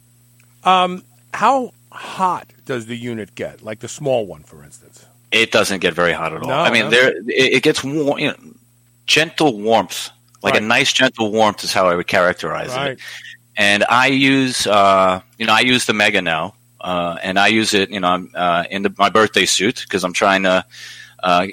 how 0.64 1.74
hot 1.92 2.48
does 2.66 2.86
the 2.86 2.96
unit 2.96 3.36
get? 3.36 3.62
Like 3.62 3.80
the 3.80 3.88
small 3.90 4.26
one, 4.26 4.44
for 4.44 4.64
instance. 4.64 5.06
It 5.32 5.52
doesn't 5.52 5.80
get 5.80 5.94
very 5.94 6.14
hot 6.14 6.34
at 6.34 6.42
all. 6.44 6.48
No, 6.50 6.56
I 6.56 6.72
mean, 6.72 6.84
no. 6.86 6.90
there 6.92 7.10
it, 7.18 7.54
it 7.56 7.64
gets 7.64 7.84
warm, 7.84 8.20
you 8.20 8.28
know, 8.28 8.36
gentle 9.06 9.60
warmth, 9.60 10.10
like 10.42 10.54
Right. 10.54 10.64
a 10.64 10.66
nice 10.66 10.94
gentle 10.94 11.32
warmth 11.32 11.64
is 11.64 11.74
how 11.74 11.88
I 11.88 11.96
would 11.96 12.08
characterize 12.08 12.70
Right. 12.70 12.92
it. 12.92 13.00
And 13.56 13.84
I 13.88 14.08
use, 14.08 14.66
uh, 14.66 15.22
you 15.38 15.46
know, 15.46 15.54
I 15.54 15.62
use 15.62 15.86
the 15.86 15.94
Mega 15.94 16.22
now, 16.22 16.56
uh, 16.82 17.18
and 17.22 17.38
I 17.38 17.48
use 17.48 17.74
it, 17.74 17.92
you 17.92 18.00
know, 18.00 18.28
uh, 18.34 18.64
in 18.70 18.84
the, 18.84 18.94
my 18.98 19.10
birthday 19.10 19.46
suit 19.46 19.82
because 19.82 20.04
I'm 20.04 20.14
trying 20.14 20.44
to, 20.44 20.66
uh, 21.22 21.48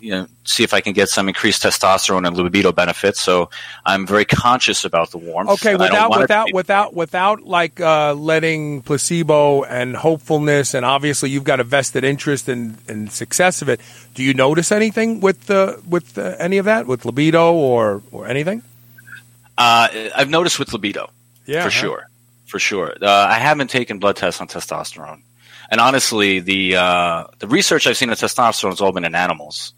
you 0.00 0.10
know, 0.10 0.26
see 0.44 0.64
if 0.64 0.74
I 0.74 0.80
can 0.80 0.92
get 0.92 1.08
some 1.08 1.28
increased 1.28 1.62
testosterone 1.62 2.26
and 2.26 2.36
libido 2.36 2.72
benefits. 2.72 3.20
So 3.20 3.48
I'm 3.86 4.06
very 4.06 4.24
conscious 4.24 4.84
about 4.84 5.10
the 5.10 5.18
warmth. 5.18 5.50
Okay, 5.50 5.74
and 5.74 5.82
I 5.82 5.88
don't 5.88 6.10
without 6.10 6.10
want 6.10 6.22
it 6.24 6.26
to 6.26 6.54
without 6.54 6.94
without 6.94 6.94
without 6.94 7.42
like 7.42 7.80
uh, 7.80 8.14
letting 8.14 8.82
placebo 8.82 9.64
and 9.64 9.96
hopefulness, 9.96 10.74
and 10.74 10.84
obviously 10.84 11.30
you've 11.30 11.44
got 11.44 11.60
a 11.60 11.64
vested 11.64 12.04
interest 12.04 12.48
in, 12.48 12.76
in 12.88 13.08
success 13.08 13.62
of 13.62 13.68
it. 13.68 13.80
Do 14.14 14.22
you 14.22 14.34
notice 14.34 14.72
anything 14.72 15.20
with 15.20 15.50
uh, 15.50 15.76
with 15.88 16.18
any 16.18 16.58
of 16.58 16.66
that, 16.66 16.86
with 16.86 17.04
libido 17.04 17.54
or 17.54 18.02
or 18.12 18.26
anything? 18.26 18.62
Uh, 19.56 19.88
I've 20.14 20.30
noticed 20.30 20.58
with 20.58 20.72
libido. 20.72 21.10
Yeah, 21.46 21.64
for 21.64 21.70
sure, 21.70 22.08
for 22.46 22.58
sure. 22.58 22.94
Uh, 23.00 23.26
I 23.30 23.34
haven't 23.34 23.70
taken 23.70 23.98
blood 23.98 24.16
tests 24.16 24.40
on 24.40 24.48
testosterone, 24.48 25.22
and 25.70 25.80
honestly, 25.80 26.40
the 26.40 26.76
uh, 26.76 27.24
the 27.38 27.48
research 27.48 27.86
I've 27.86 27.96
seen 27.96 28.10
on 28.10 28.16
testosterone 28.16 28.70
has 28.70 28.80
all 28.80 28.92
been 28.92 29.04
in 29.04 29.14
animals. 29.14 29.74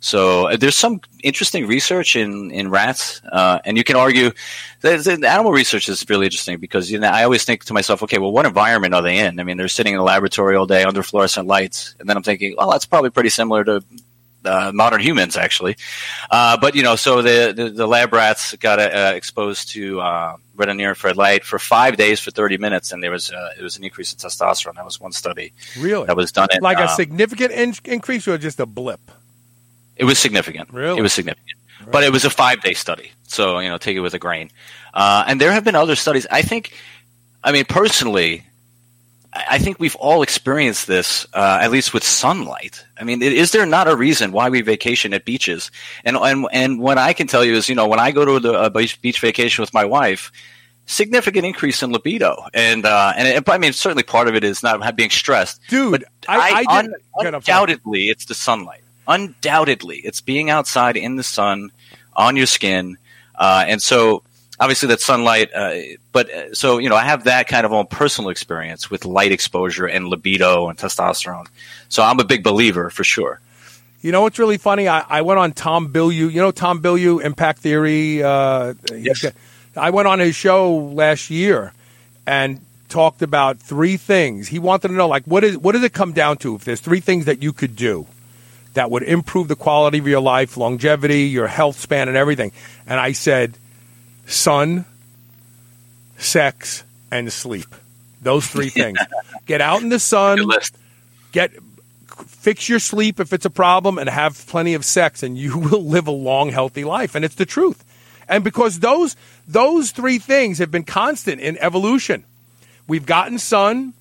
So 0.00 0.46
uh, 0.46 0.56
there's 0.56 0.76
some 0.76 1.00
interesting 1.24 1.66
research 1.66 2.14
in 2.14 2.52
in 2.52 2.70
rats, 2.70 3.20
uh, 3.32 3.58
and 3.64 3.76
you 3.76 3.82
can 3.82 3.96
argue 3.96 4.30
that 4.82 5.02
the 5.02 5.28
animal 5.28 5.50
research 5.50 5.88
is 5.88 6.04
really 6.08 6.26
interesting 6.26 6.58
because 6.58 6.90
you 6.90 7.00
know 7.00 7.08
I 7.08 7.24
always 7.24 7.44
think 7.44 7.64
to 7.64 7.74
myself, 7.74 8.02
okay, 8.04 8.18
well, 8.18 8.30
what 8.30 8.46
environment 8.46 8.94
are 8.94 9.02
they 9.02 9.18
in? 9.18 9.40
I 9.40 9.44
mean, 9.44 9.56
they're 9.56 9.66
sitting 9.66 9.94
in 9.94 9.98
a 9.98 10.04
laboratory 10.04 10.54
all 10.54 10.66
day 10.66 10.84
under 10.84 11.02
fluorescent 11.02 11.48
lights, 11.48 11.96
and 11.98 12.08
then 12.08 12.16
I'm 12.16 12.22
thinking, 12.22 12.54
well, 12.56 12.70
that's 12.70 12.86
probably 12.86 13.10
pretty 13.10 13.30
similar 13.30 13.64
to 13.64 13.82
uh, 14.48 14.72
modern 14.72 15.00
humans, 15.00 15.36
actually. 15.36 15.76
Uh, 16.30 16.56
but 16.56 16.74
you 16.74 16.82
know, 16.82 16.96
so 16.96 17.22
the, 17.22 17.52
the, 17.54 17.70
the 17.70 17.86
lab 17.86 18.12
rats 18.12 18.56
got 18.56 18.78
uh, 18.78 19.12
exposed 19.14 19.70
to 19.70 20.00
uh, 20.00 20.36
red 20.56 20.68
and 20.68 20.80
infrared 20.80 21.16
light 21.16 21.44
for 21.44 21.58
five 21.58 21.96
days 21.96 22.18
for 22.20 22.30
30 22.30 22.58
minutes, 22.58 22.92
and 22.92 23.02
there 23.02 23.10
was 23.10 23.30
uh, 23.30 23.50
it 23.58 23.62
was 23.62 23.76
an 23.76 23.84
increase 23.84 24.12
in 24.12 24.18
testosterone. 24.18 24.74
That 24.74 24.84
was 24.84 25.00
one 25.00 25.12
study 25.12 25.52
Really? 25.78 26.06
that 26.06 26.16
was 26.16 26.32
done. 26.32 26.48
In, 26.50 26.62
like 26.62 26.78
a 26.78 26.90
um, 26.90 26.96
significant 26.96 27.52
in- 27.52 27.74
increase 27.84 28.26
or 28.26 28.38
just 28.38 28.58
a 28.60 28.66
blip? 28.66 29.00
it 29.98 30.04
was 30.04 30.18
significant. 30.18 30.72
Really? 30.72 30.98
It 30.98 31.02
was 31.02 31.12
significant. 31.12 31.58
But 31.90 32.04
it 32.04 32.12
was 32.12 32.24
a 32.24 32.30
five 32.30 32.60
day 32.62 32.74
study. 32.74 33.12
So, 33.24 33.58
you 33.58 33.68
know, 33.68 33.78
take 33.78 33.96
it 33.96 34.00
with 34.00 34.14
a 34.14 34.18
grain. 34.18 34.50
Uh, 34.94 35.24
and 35.26 35.40
there 35.40 35.52
have 35.52 35.64
been 35.64 35.74
other 35.74 35.96
studies. 35.96 36.26
I 36.30 36.42
think, 36.42 36.72
I 37.42 37.52
mean, 37.52 37.64
personally, 37.64 38.44
I 39.32 39.44
I 39.50 39.58
think 39.58 39.78
we've 39.78 39.96
all 39.96 40.22
experienced 40.22 40.86
this, 40.86 41.26
uh, 41.34 41.58
at 41.60 41.70
least 41.70 41.92
with 41.94 42.02
sunlight. 42.04 42.84
I 43.00 43.04
mean, 43.04 43.22
is 43.22 43.52
there 43.52 43.66
not 43.66 43.86
a 43.88 43.94
reason 43.96 44.32
why 44.32 44.48
we 44.48 44.60
vacation 44.62 45.12
at 45.14 45.24
beaches? 45.24 45.70
And, 46.04 46.16
and, 46.16 46.46
and 46.52 46.80
what 46.80 46.98
I 46.98 47.12
can 47.12 47.26
tell 47.26 47.44
you 47.44 47.54
is, 47.54 47.68
you 47.68 47.74
know, 47.74 47.86
when 47.86 48.00
I 48.00 48.10
go 48.10 48.24
to 48.24 48.40
the 48.40 48.52
uh, 48.54 48.68
beach, 48.70 49.00
beach 49.02 49.20
vacation 49.20 49.62
with 49.62 49.72
my 49.74 49.84
wife, 49.84 50.32
significant 50.86 51.44
increase 51.44 51.82
in 51.82 51.92
libido. 51.92 52.44
And, 52.54 52.86
uh, 52.86 53.12
and 53.16 53.28
it, 53.28 53.48
I 53.48 53.58
mean, 53.58 53.72
certainly 53.74 54.02
part 54.02 54.28
of 54.28 54.34
it 54.34 54.42
is 54.44 54.62
not 54.62 54.96
being 54.96 55.10
stressed. 55.10 55.60
Dude, 55.68 56.04
But 56.26 56.30
I- 56.30 56.38
I 56.38 56.58
did- 56.60 56.68
un- 56.70 56.86
Go 56.86 57.20
ahead, 57.20 57.34
I'm 57.34 57.42
sorry. 57.42 57.56
undoubtedly, 57.62 58.08
it's 58.08 58.24
the 58.24 58.34
sunlight. 58.34 58.82
Undoubtedly, 59.06 59.98
it's 59.98 60.20
being 60.20 60.48
outside 60.50 60.96
in 60.96 61.16
the 61.16 61.22
sun 61.22 61.70
on 62.16 62.36
your 62.36 62.46
skin, 62.46 62.96
uh, 63.36 63.64
and 63.68 63.80
so 63.82 64.22
obviously 64.60 64.88
that 64.88 65.00
sunlight. 65.00 65.50
Uh, 65.54 65.74
but 66.12 66.30
uh, 66.30 66.54
so 66.54 66.78
you 66.78 66.88
know, 66.88 66.96
I 66.96 67.04
have 67.04 67.24
that 67.24 67.48
kind 67.48 67.64
of 67.66 67.72
own 67.72 67.86
personal 67.86 68.30
experience 68.30 68.90
with 68.90 69.04
light 69.04 69.32
exposure 69.32 69.86
and 69.86 70.08
libido 70.08 70.68
and 70.68 70.78
testosterone. 70.78 71.46
So 71.88 72.02
I'm 72.02 72.20
a 72.20 72.24
big 72.24 72.42
believer 72.42 72.90
for 72.90 73.04
sure. 73.04 73.40
You 74.00 74.12
know 74.12 74.22
what's 74.22 74.38
really 74.38 74.58
funny? 74.58 74.86
I, 74.86 75.04
I 75.08 75.22
went 75.22 75.40
on 75.40 75.52
Tom 75.52 75.92
Bilyeu. 75.92 76.30
You 76.32 76.40
know 76.40 76.50
Tom 76.52 76.80
Bilyeu, 76.80 77.22
Impact 77.22 77.58
Theory. 77.58 78.22
Uh, 78.22 78.74
Yes. 78.92 79.24
I 79.76 79.90
went 79.90 80.08
on 80.08 80.18
his 80.18 80.34
show 80.34 80.74
last 80.76 81.30
year 81.30 81.72
and 82.26 82.60
talked 82.88 83.22
about 83.22 83.58
three 83.58 83.96
things. 83.96 84.48
He 84.48 84.58
wanted 84.58 84.88
to 84.88 84.94
know, 84.94 85.08
like, 85.08 85.24
what 85.24 85.44
is 85.44 85.56
what 85.58 85.72
does 85.72 85.82
it 85.84 85.92
come 85.92 86.12
down 86.12 86.36
to? 86.38 86.54
If 86.54 86.64
there's 86.64 86.80
three 86.80 87.00
things 87.00 87.26
that 87.26 87.42
you 87.42 87.52
could 87.52 87.76
do 87.76 88.06
that 88.74 88.90
would 88.90 89.02
improve 89.02 89.48
the 89.48 89.56
quality 89.56 89.98
of 89.98 90.06
your 90.06 90.20
life, 90.20 90.56
longevity, 90.56 91.24
your 91.24 91.46
health 91.46 91.78
span, 91.78 92.08
and 92.08 92.16
everything, 92.16 92.52
and 92.86 92.98
I 93.00 93.12
said, 93.12 93.54
sun, 94.28 94.84
sex, 96.16 96.84
and 97.10 97.32
sleep. 97.32 97.74
Those 98.22 98.46
three 98.46 98.68
things. 98.70 98.98
Get 99.46 99.60
out 99.60 99.82
in 99.82 99.88
the 99.88 99.98
sun 99.98 100.38
get 101.30 101.52
fix 102.26 102.68
your 102.70 102.78
sleep 102.78 103.20
if 103.20 103.32
it's 103.34 103.44
a 103.44 103.50
problem 103.50 103.98
and 103.98 104.08
have 104.08 104.46
plenty 104.46 104.72
of 104.74 104.82
sex 104.84 105.22
and 105.22 105.36
you 105.36 105.58
will 105.70 105.84
live 105.84 106.06
a 106.06 106.10
long 106.12 106.48
healthy 106.48 106.82
life 106.82 107.14
and 107.14 107.22
it's 107.22 107.34
the 107.34 107.44
truth 107.44 107.84
and 108.28 108.42
because 108.42 108.78
those 108.80 109.14
those 109.46 109.90
three 109.90 110.18
things 110.18 110.56
have 110.58 110.70
been 110.70 110.84
constant 110.84 111.38
in 111.38 111.58
evolution 111.58 112.24
we've 112.86 113.04
gotten 113.04 113.38
sun 113.38 113.92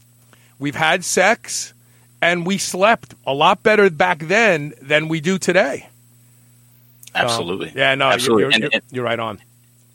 we've 0.60 0.76
had 0.76 1.04
sex, 1.04 1.74
and 2.22 2.46
we 2.46 2.58
slept 2.58 3.14
a 3.26 3.34
lot 3.34 3.64
better 3.64 3.90
back 3.90 4.20
then 4.20 4.74
than 4.82 5.08
we 5.08 5.20
do 5.20 5.38
today. 5.38 5.88
Absolutely. 7.14 7.72
Yeah, 7.76 7.96
no, 7.96 8.10
Absolutely. 8.10 8.44
You're, 8.44 8.52
you're, 8.52 8.70
and- 8.74 8.82
you're 8.92 9.06
right 9.06 9.20
on. 9.20 9.40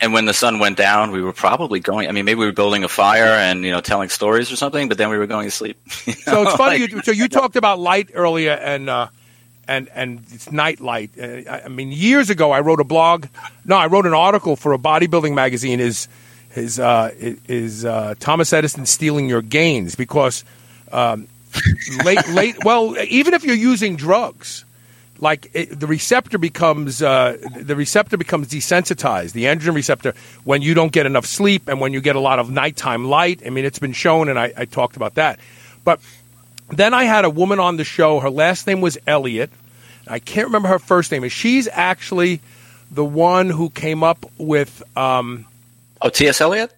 And 0.02 0.12
when 0.12 0.24
the 0.26 0.34
sun 0.34 0.58
went 0.58 0.76
down, 0.76 1.12
we 1.12 1.22
were 1.22 1.32
probably 1.32 1.78
going. 1.80 2.08
I 2.08 2.12
mean, 2.12 2.24
maybe 2.24 2.40
we 2.40 2.46
were 2.46 2.52
building 2.52 2.82
a 2.82 2.88
fire 2.88 3.24
and 3.46 3.64
you 3.64 3.70
know 3.70 3.80
telling 3.80 4.08
stories 4.08 4.50
or 4.52 4.56
something, 4.56 4.88
but 4.88 4.98
then 4.98 5.08
we 5.10 5.16
were 5.16 5.28
going 5.28 5.46
to 5.46 5.50
sleep. 5.50 5.78
You 6.06 6.12
So 6.14 6.42
it's 6.42 6.56
funny. 6.56 6.80
like- 6.80 6.90
you, 6.90 7.02
so 7.02 7.12
you 7.12 7.28
talked 7.40 7.54
about 7.56 7.78
light 7.78 8.10
earlier, 8.12 8.50
and 8.50 8.90
uh, 8.90 9.06
and 9.68 9.88
and 9.94 10.24
it's 10.32 10.50
night 10.50 10.80
light. 10.80 11.10
Uh, 11.16 11.48
I 11.48 11.62
I 11.66 11.68
mean, 11.68 11.92
years 11.92 12.30
ago, 12.30 12.50
I 12.50 12.60
wrote 12.60 12.80
a 12.80 12.84
blog. 12.84 13.26
No, 13.64 13.76
I 13.76 13.86
wrote 13.86 14.04
an 14.06 14.12
article 14.14 14.56
for 14.56 14.72
a 14.72 14.78
bodybuilding 14.78 15.34
magazine. 15.34 15.78
Is 15.78 16.08
is 16.56 16.80
uh, 16.80 17.12
is 17.46 17.84
uh, 17.84 18.14
Thomas 18.18 18.52
Edison 18.52 18.86
stealing 18.86 19.28
your 19.28 19.40
gains? 19.40 19.94
Because 19.94 20.44
um, 20.90 21.28
late 22.04 22.26
late. 22.30 22.56
Well, 22.64 22.96
even 23.08 23.34
if 23.34 23.44
you're 23.44 23.54
using 23.72 23.94
drugs. 23.96 24.64
Like 25.22 25.52
it, 25.54 25.78
the 25.78 25.86
receptor 25.86 26.36
becomes 26.36 27.00
uh, 27.00 27.38
the 27.54 27.76
receptor 27.76 28.16
becomes 28.16 28.48
desensitized, 28.48 29.30
the 29.34 29.44
androgen 29.44 29.76
receptor, 29.76 30.14
when 30.42 30.62
you 30.62 30.74
don't 30.74 30.90
get 30.90 31.06
enough 31.06 31.26
sleep 31.26 31.68
and 31.68 31.80
when 31.80 31.92
you 31.92 32.00
get 32.00 32.16
a 32.16 32.20
lot 32.20 32.40
of 32.40 32.50
nighttime 32.50 33.04
light. 33.04 33.40
I 33.46 33.50
mean, 33.50 33.64
it's 33.64 33.78
been 33.78 33.92
shown, 33.92 34.28
and 34.28 34.36
I, 34.36 34.52
I 34.56 34.64
talked 34.64 34.96
about 34.96 35.14
that. 35.14 35.38
But 35.84 36.00
then 36.70 36.92
I 36.92 37.04
had 37.04 37.24
a 37.24 37.30
woman 37.30 37.60
on 37.60 37.76
the 37.76 37.84
show. 37.84 38.18
Her 38.18 38.30
last 38.30 38.66
name 38.66 38.80
was 38.80 38.98
Elliot. 39.06 39.50
I 40.08 40.18
can't 40.18 40.48
remember 40.48 40.68
her 40.68 40.80
first 40.80 41.12
name. 41.12 41.22
And 41.22 41.30
she's 41.30 41.68
actually 41.68 42.40
the 42.90 43.04
one 43.04 43.48
who 43.48 43.70
came 43.70 44.02
up 44.02 44.28
with. 44.38 44.82
Um, 44.96 45.46
oh, 46.00 46.08
T.S. 46.08 46.40
Eliot. 46.40 46.74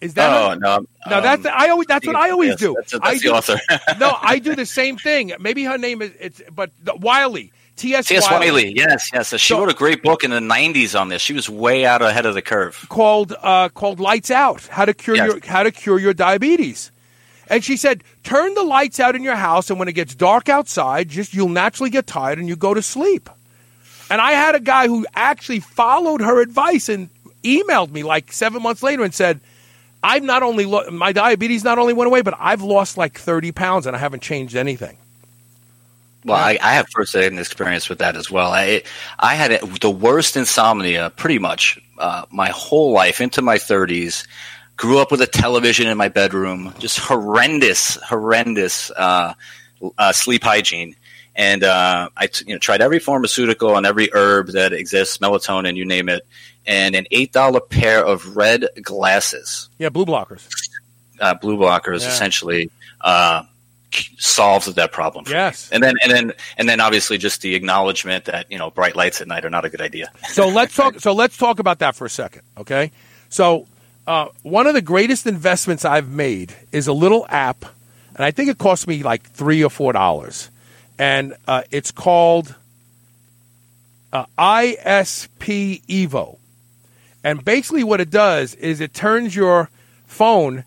is 0.00 0.14
that? 0.14 0.28
Oh 0.28 0.54
no, 0.54 0.86
No, 1.08 1.18
um, 1.18 1.22
that's 1.22 1.46
I 1.46 1.68
always. 1.68 1.86
That's 1.86 2.04
what 2.04 2.16
I 2.16 2.30
always 2.30 2.50
yes, 2.50 2.58
do. 2.58 2.74
That's, 2.74 2.92
that's 2.92 3.04
I 3.04 3.14
the 3.14 3.20
do, 3.20 3.32
author. 3.32 3.60
no, 4.00 4.16
I 4.20 4.40
do 4.40 4.56
the 4.56 4.66
same 4.66 4.96
thing. 4.96 5.32
Maybe 5.38 5.62
her 5.62 5.78
name 5.78 6.02
is 6.02 6.10
it's, 6.18 6.42
but 6.52 6.72
the, 6.82 6.96
Wiley. 6.96 7.52
T.S. 7.80 8.06
T.S. 8.06 8.30
Wiley. 8.30 8.72
Yes, 8.76 9.10
yes. 9.12 9.28
So 9.28 9.36
she 9.36 9.54
So- 9.54 9.60
wrote 9.60 9.70
a 9.70 9.74
great 9.74 10.02
book 10.02 10.22
in 10.24 10.30
the 10.30 10.38
'90s 10.40 10.98
on 10.98 11.08
this. 11.08 11.20
She 11.22 11.32
was 11.32 11.48
way 11.50 11.84
out 11.86 12.02
ahead 12.02 12.26
of 12.26 12.34
the 12.34 12.42
curve. 12.42 12.86
called 12.88 13.34
uh, 13.42 13.68
called 13.70 13.98
Lights 14.00 14.30
Out: 14.30 14.66
How 14.68 14.84
to 14.84 14.94
Cure 14.94 15.16
Yes. 15.16 15.26
Your 15.32 15.40
How 15.46 15.62
to 15.62 15.70
Cure 15.72 15.98
Your 15.98 16.12
Diabetes. 16.14 16.90
And 17.48 17.64
she 17.64 17.76
said, 17.76 18.04
turn 18.22 18.54
the 18.54 18.62
lights 18.62 19.00
out 19.00 19.16
in 19.16 19.24
your 19.24 19.34
house, 19.34 19.70
and 19.70 19.78
when 19.80 19.88
it 19.88 19.94
gets 19.94 20.14
dark 20.14 20.48
outside, 20.48 21.08
just 21.08 21.34
you'll 21.34 21.48
naturally 21.48 21.90
get 21.90 22.06
tired 22.06 22.38
and 22.38 22.46
you 22.46 22.54
go 22.54 22.74
to 22.74 22.80
sleep. 22.80 23.28
And 24.08 24.20
I 24.20 24.32
had 24.32 24.54
a 24.54 24.60
guy 24.60 24.86
who 24.86 25.04
actually 25.16 25.58
followed 25.58 26.20
her 26.20 26.40
advice 26.40 26.88
and 26.88 27.08
emailed 27.42 27.90
me 27.90 28.04
like 28.04 28.32
seven 28.32 28.62
months 28.62 28.84
later 28.84 29.02
and 29.02 29.12
said, 29.12 29.40
"I've 30.00 30.22
not 30.22 30.44
only 30.44 30.64
lo- 30.64 30.88
my 30.92 31.10
diabetes 31.12 31.64
not 31.64 31.78
only 31.78 31.92
went 31.92 32.06
away, 32.06 32.22
but 32.22 32.34
I've 32.38 32.62
lost 32.62 32.96
like 32.96 33.18
thirty 33.18 33.50
pounds 33.50 33.84
and 33.86 33.96
I 33.96 33.98
haven't 33.98 34.22
changed 34.22 34.54
anything." 34.54 34.96
Well, 36.24 36.36
I, 36.36 36.58
I 36.62 36.72
have 36.74 36.86
first-hand 36.90 37.38
experience 37.38 37.88
with 37.88 37.98
that 38.00 38.14
as 38.16 38.30
well. 38.30 38.52
I 38.52 38.82
I 39.18 39.34
had 39.36 39.60
the 39.80 39.90
worst 39.90 40.36
insomnia 40.36 41.10
pretty 41.16 41.38
much 41.38 41.80
uh, 41.98 42.24
my 42.30 42.48
whole 42.50 42.92
life 42.92 43.20
into 43.20 43.40
my 43.42 43.56
30s. 43.56 44.26
Grew 44.76 44.98
up 44.98 45.10
with 45.10 45.20
a 45.22 45.26
television 45.26 45.86
in 45.86 45.96
my 45.98 46.08
bedroom, 46.08 46.74
just 46.78 46.98
horrendous, 46.98 47.96
horrendous 47.96 48.90
uh, 48.92 49.34
uh, 49.98 50.12
sleep 50.12 50.42
hygiene. 50.42 50.94
And 51.36 51.62
uh, 51.64 52.08
I 52.16 52.26
t- 52.26 52.44
you 52.48 52.54
know, 52.54 52.58
tried 52.58 52.80
every 52.82 52.98
pharmaceutical 52.98 53.76
and 53.76 53.86
every 53.86 54.08
herb 54.12 54.48
that 54.48 54.72
exists, 54.72 55.18
melatonin, 55.18 55.76
you 55.76 55.84
name 55.86 56.08
it, 56.08 56.26
and 56.66 56.94
an 56.94 57.06
eight 57.10 57.32
dollar 57.32 57.60
pair 57.60 58.04
of 58.04 58.36
red 58.36 58.66
glasses 58.82 59.68
Yeah, 59.78 59.88
blue 59.90 60.04
blockers. 60.06 60.48
uh, 61.20 61.34
blue 61.34 61.56
blockers 61.56 62.00
Yeah. 62.02 62.08
essentially 62.08 62.70
uh, 63.00 63.42
solves 64.18 64.72
that 64.72 64.92
problem. 64.92 65.24
for 65.24 65.30
me. 65.30 65.36
Yes. 65.36 65.68
and 65.72 65.82
then 65.82 65.94
and 66.02 66.12
then 66.12 66.32
and 66.56 66.68
then 66.68 66.80
obviously 66.80 67.18
just 67.18 67.42
the 67.42 67.54
acknowledgement 67.54 68.24
that 68.26 68.50
you 68.50 68.58
know 68.58 68.70
bright 68.70 68.96
lights 68.96 69.20
at 69.20 69.28
night 69.28 69.44
are 69.44 69.50
not 69.50 69.64
a 69.64 69.68
good 69.70 69.80
idea. 69.80 70.10
So 70.28 70.48
let's 70.48 70.74
talk. 70.74 71.00
So 71.00 71.12
let's 71.12 71.36
talk 71.36 71.58
about 71.58 71.80
that 71.80 71.96
for 71.96 72.04
a 72.04 72.10
second, 72.10 72.42
okay? 72.58 72.92
So 73.28 73.66
uh, 74.06 74.28
one 74.42 74.66
of 74.66 74.74
the 74.74 74.82
greatest 74.82 75.26
investments 75.26 75.84
I've 75.84 76.08
made 76.08 76.54
is 76.72 76.86
a 76.86 76.92
little 76.92 77.26
app, 77.28 77.64
and 78.14 78.24
I 78.24 78.30
think 78.30 78.50
it 78.50 78.58
cost 78.58 78.86
me 78.86 79.02
like 79.02 79.22
three 79.22 79.62
or 79.62 79.70
four 79.70 79.92
dollars, 79.92 80.50
and 80.98 81.34
uh, 81.46 81.62
it's 81.70 81.90
called 81.90 82.54
uh, 84.12 84.26
ISP 84.38 85.82
Evo, 85.86 86.38
and 87.22 87.44
basically 87.44 87.84
what 87.84 88.00
it 88.00 88.10
does 88.10 88.54
is 88.54 88.80
it 88.80 88.94
turns 88.94 89.34
your 89.36 89.70
phone 90.06 90.64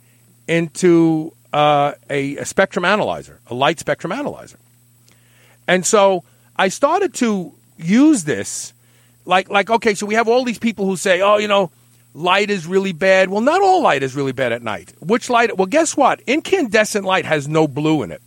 into 0.48 1.34
uh, 1.54 1.94
a, 2.10 2.38
a 2.38 2.46
spectrum 2.46 2.84
analyzer, 2.84 3.40
a 3.48 3.54
light 3.54 3.80
spectrum 3.80 4.12
analyzer. 4.12 4.58
And 5.68 5.86
so 5.86 6.24
I 6.58 6.68
started 6.70 7.14
to 7.16 7.54
use 7.78 8.24
this 8.26 8.74
like 9.26 9.50
like 9.50 9.70
okay, 9.70 9.94
so 9.94 10.06
we 10.06 10.16
have 10.16 10.28
all 10.28 10.44
these 10.44 10.60
people 10.60 10.86
who 10.86 10.98
say, 10.98 11.22
"Oh, 11.22 11.38
you 11.38 11.48
know, 11.48 11.72
light 12.14 12.50
is 12.50 12.68
really 12.68 12.92
bad." 12.92 13.30
Well, 13.30 13.42
not 13.42 13.62
all 13.62 13.82
light 13.82 14.04
is 14.04 14.16
really 14.16 14.34
bad 14.34 14.52
at 14.52 14.62
night. 14.62 14.94
Which 15.00 15.30
light? 15.30 15.56
Well, 15.58 15.68
guess 15.68 15.96
what? 15.96 16.20
Incandescent 16.28 17.06
light 17.06 17.26
has 17.26 17.48
no 17.48 17.68
blue 17.68 18.04
in 18.04 18.12
it. 18.12 18.22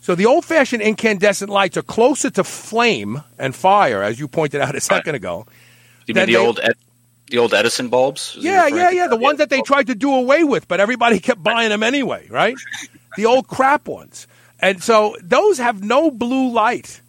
So 0.00 0.14
the 0.14 0.26
old-fashioned 0.26 0.80
incandescent 0.80 1.50
lights 1.50 1.76
are 1.76 1.82
closer 1.82 2.30
to 2.30 2.44
flame 2.44 3.22
and 3.38 3.54
fire, 3.54 4.02
as 4.02 4.18
you 4.20 4.28
pointed 4.28 4.60
out 4.60 4.76
a 4.76 4.80
second 4.80 5.16
ago. 5.16 5.46
You 6.06 6.14
mean 6.14 6.26
the 6.26 6.32
they- 6.32 6.38
old 6.38 6.60
the 7.30 7.38
old 7.38 7.54
Edison 7.54 7.88
bulbs? 7.88 8.36
Yeah, 8.38 8.66
yeah, 8.66 8.90
yeah. 8.90 9.06
The 9.08 9.16
ones 9.16 9.38
that 9.38 9.50
they 9.50 9.60
tried 9.62 9.88
to 9.88 9.94
do 9.94 10.14
away 10.14 10.44
with, 10.44 10.66
but 10.68 10.80
everybody 10.80 11.18
kept 11.28 11.42
buying 11.42 11.68
them 11.70 11.82
anyway, 11.82 12.26
right? 12.30 12.56
the 13.16 13.26
old 13.26 13.48
crap 13.48 13.86
ones. 13.88 14.26
And 14.60 14.82
so 14.82 15.16
those 15.22 15.58
have 15.58 15.82
no 15.84 16.10
blue 16.10 16.50
light. 16.50 17.00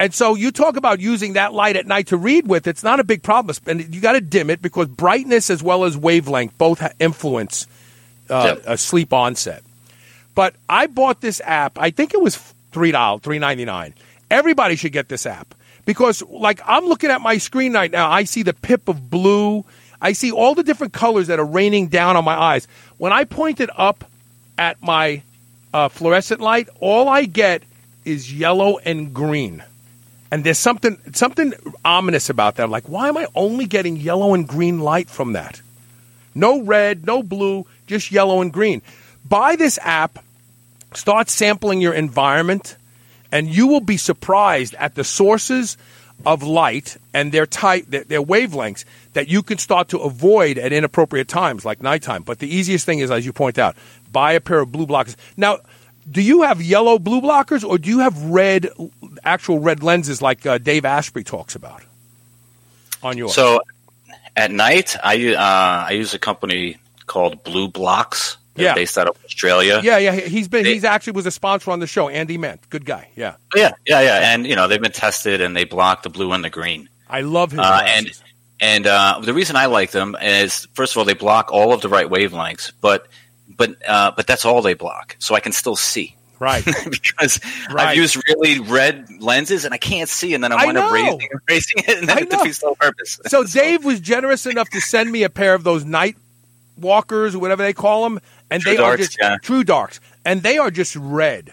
And 0.00 0.14
so 0.14 0.36
you 0.36 0.52
talk 0.52 0.76
about 0.76 1.00
using 1.00 1.32
that 1.32 1.52
light 1.52 1.74
at 1.76 1.86
night 1.86 2.06
to 2.08 2.16
read 2.16 2.46
with, 2.46 2.66
it's 2.68 2.84
not 2.84 3.00
a 3.00 3.04
big 3.04 3.22
problem. 3.22 3.56
And 3.66 3.92
you 3.94 4.00
got 4.00 4.12
to 4.12 4.20
dim 4.20 4.48
it 4.48 4.62
because 4.62 4.86
brightness 4.86 5.50
as 5.50 5.62
well 5.62 5.84
as 5.84 5.96
wavelength 5.96 6.56
both 6.56 6.80
influence 7.00 7.66
uh, 8.30 8.54
Yep. 8.56 8.62
a 8.66 8.78
sleep 8.78 9.12
onset. 9.12 9.62
But 10.34 10.54
I 10.68 10.86
bought 10.86 11.20
this 11.20 11.40
app. 11.44 11.78
I 11.80 11.90
think 11.90 12.14
it 12.14 12.22
was 12.22 12.36
three 12.70 12.92
dollars, 12.92 13.22
three 13.22 13.40
ninety 13.40 13.64
nine. 13.64 13.92
Everybody 14.30 14.76
should 14.76 14.92
get 14.92 15.08
this 15.08 15.26
app 15.26 15.52
because, 15.88 16.22
like, 16.24 16.60
I'm 16.66 16.84
looking 16.84 17.08
at 17.08 17.22
my 17.22 17.38
screen 17.38 17.72
right 17.72 17.90
now. 17.90 18.10
I 18.10 18.24
see 18.24 18.42
the 18.42 18.52
pip 18.52 18.88
of 18.88 19.08
blue. 19.08 19.64
I 20.02 20.12
see 20.12 20.30
all 20.30 20.54
the 20.54 20.62
different 20.62 20.92
colors 20.92 21.28
that 21.28 21.38
are 21.38 21.46
raining 21.46 21.88
down 21.88 22.14
on 22.14 22.26
my 22.26 22.38
eyes. 22.38 22.68
When 22.98 23.10
I 23.10 23.24
point 23.24 23.58
it 23.58 23.70
up 23.74 24.04
at 24.58 24.82
my 24.82 25.22
uh, 25.72 25.88
fluorescent 25.88 26.42
light, 26.42 26.68
all 26.78 27.08
I 27.08 27.24
get 27.24 27.62
is 28.04 28.30
yellow 28.30 28.76
and 28.76 29.14
green. 29.14 29.64
And 30.30 30.44
there's 30.44 30.58
something 30.58 30.98
something 31.14 31.54
ominous 31.82 32.28
about 32.28 32.56
that. 32.56 32.68
Like, 32.68 32.86
why 32.86 33.08
am 33.08 33.16
I 33.16 33.26
only 33.34 33.64
getting 33.64 33.96
yellow 33.96 34.34
and 34.34 34.46
green 34.46 34.80
light 34.80 35.08
from 35.08 35.32
that? 35.32 35.62
No 36.34 36.60
red, 36.60 37.06
no 37.06 37.22
blue, 37.22 37.64
just 37.86 38.12
yellow 38.12 38.42
and 38.42 38.52
green. 38.52 38.82
Buy 39.24 39.56
this 39.56 39.78
app, 39.80 40.22
start 40.92 41.30
sampling 41.30 41.80
your 41.80 41.94
environment, 41.94 42.76
and 43.32 43.48
you 43.48 43.66
will 43.66 43.80
be 43.80 43.96
surprised 43.96 44.74
at 44.74 44.94
the 44.94 45.04
sources 45.04 45.76
of 46.26 46.42
light 46.42 46.96
and 47.14 47.30
their 47.32 47.46
type, 47.46 47.86
their, 47.86 48.22
wavelengths 48.22 48.84
that 49.12 49.28
you 49.28 49.42
can 49.42 49.58
start 49.58 49.88
to 49.88 49.98
avoid 49.98 50.58
at 50.58 50.72
inappropriate 50.72 51.28
times, 51.28 51.64
like 51.64 51.82
nighttime. 51.82 52.22
But 52.22 52.40
the 52.40 52.52
easiest 52.52 52.84
thing 52.84 52.98
is, 52.98 53.10
as 53.10 53.24
you 53.24 53.32
point 53.32 53.58
out, 53.58 53.76
buy 54.10 54.32
a 54.32 54.40
pair 54.40 54.58
of 54.58 54.72
blue 54.72 54.86
blockers. 54.86 55.16
Now, 55.36 55.60
do 56.10 56.22
you 56.22 56.42
have 56.42 56.60
yellow 56.60 56.98
blue 56.98 57.20
blockers, 57.20 57.68
or 57.68 57.78
do 57.78 57.88
you 57.88 58.00
have 58.00 58.20
red, 58.24 58.68
actual 59.22 59.60
red 59.60 59.82
lenses 59.82 60.22
like 60.22 60.44
uh, 60.46 60.58
Dave 60.58 60.84
Asprey 60.84 61.22
talks 61.22 61.54
about 61.54 61.82
on 63.02 63.16
yours? 63.18 63.34
So 63.34 63.60
at 64.34 64.50
night, 64.50 64.96
I 65.02 65.34
uh, 65.34 65.86
I 65.88 65.90
use 65.92 66.14
a 66.14 66.18
company 66.18 66.78
called 67.06 67.44
BluBlox. 67.44 68.36
Yeah. 68.64 68.74
based 68.74 68.96
out 68.98 69.08
of 69.08 69.16
Australia. 69.24 69.80
yeah, 69.82 69.98
yeah, 69.98 70.12
he's 70.12 70.48
been 70.48 70.64
They- 70.64 70.74
he's 70.74 70.84
actually 70.84 71.12
was 71.14 71.26
a 71.26 71.30
sponsor 71.30 71.70
on 71.70 71.80
the 71.80 71.86
show. 71.86 72.08
Andy 72.08 72.38
Mant, 72.38 72.60
good 72.70 72.84
guy. 72.84 73.08
Yeah, 73.16 73.34
yeah, 73.54 73.72
yeah, 73.86 74.00
yeah. 74.00 74.32
And 74.34 74.46
you 74.46 74.54
know 74.56 74.68
they've 74.68 74.80
been 74.80 74.92
tested 74.92 75.40
and 75.40 75.56
they 75.56 75.64
block 75.64 76.02
the 76.02 76.10
blue 76.10 76.32
and 76.32 76.44
the 76.44 76.50
green. 76.50 76.88
I 77.08 77.20
love 77.22 77.50
his 77.52 77.60
Uh, 77.60 77.82
and 77.86 78.10
and 78.60 78.86
uh, 78.86 79.20
the 79.22 79.32
reason 79.34 79.56
I 79.56 79.66
like 79.66 79.92
them 79.92 80.16
is 80.20 80.66
first 80.74 80.92
of 80.92 80.98
all 80.98 81.04
they 81.04 81.14
block 81.14 81.50
all 81.52 81.72
of 81.72 81.80
the 81.80 81.88
right 81.88 82.06
wavelengths, 82.08 82.72
but 82.80 83.06
but 83.56 83.76
uh, 83.88 84.10
but 84.16 84.26
that's 84.26 84.44
all 84.44 84.62
they 84.62 84.74
block, 84.74 85.16
so 85.18 85.34
I 85.34 85.40
can 85.40 85.52
still 85.52 85.76
see. 85.76 86.14
right. 86.40 86.64
because 86.90 87.40
Right. 87.70 87.88
I've 87.88 87.96
used 87.96 88.16
really 88.28 88.60
red 88.60 89.08
lenses 89.20 89.64
and 89.64 89.74
I 89.74 89.78
can't 89.78 90.08
see, 90.08 90.34
and 90.34 90.44
then 90.44 90.52
I 90.52 90.56
I 90.56 90.66
wind 90.66 90.78
up 90.78 90.92
raising, 90.92 91.28
raising 91.48 91.78
it, 91.78 91.98
and 91.98 92.08
then 92.08 92.18
it 92.18 92.30
defeats 92.30 92.58
the 92.60 92.74
purpose. 92.78 93.18
So 93.28 93.42
Dave 93.44 93.84
was 93.84 93.98
generous 94.00 94.46
enough 94.46 94.68
to 94.70 94.80
send 94.80 95.10
me 95.10 95.22
a 95.24 95.30
pair 95.30 95.54
of 95.54 95.64
those 95.64 95.84
night 95.84 96.16
walkers 96.76 97.34
or 97.34 97.38
whatever 97.40 97.62
they 97.62 97.72
call 97.72 98.04
them, 98.04 98.20
and 98.50 98.62
True 98.62 98.76
they 98.76 98.82
are 98.82 98.96
just 98.96 99.16
yeah. 99.20 99.36
true 99.42 99.64
darks, 99.64 100.00
and 100.24 100.42
they 100.42 100.58
are 100.58 100.70
just 100.70 100.96
red. 100.96 101.52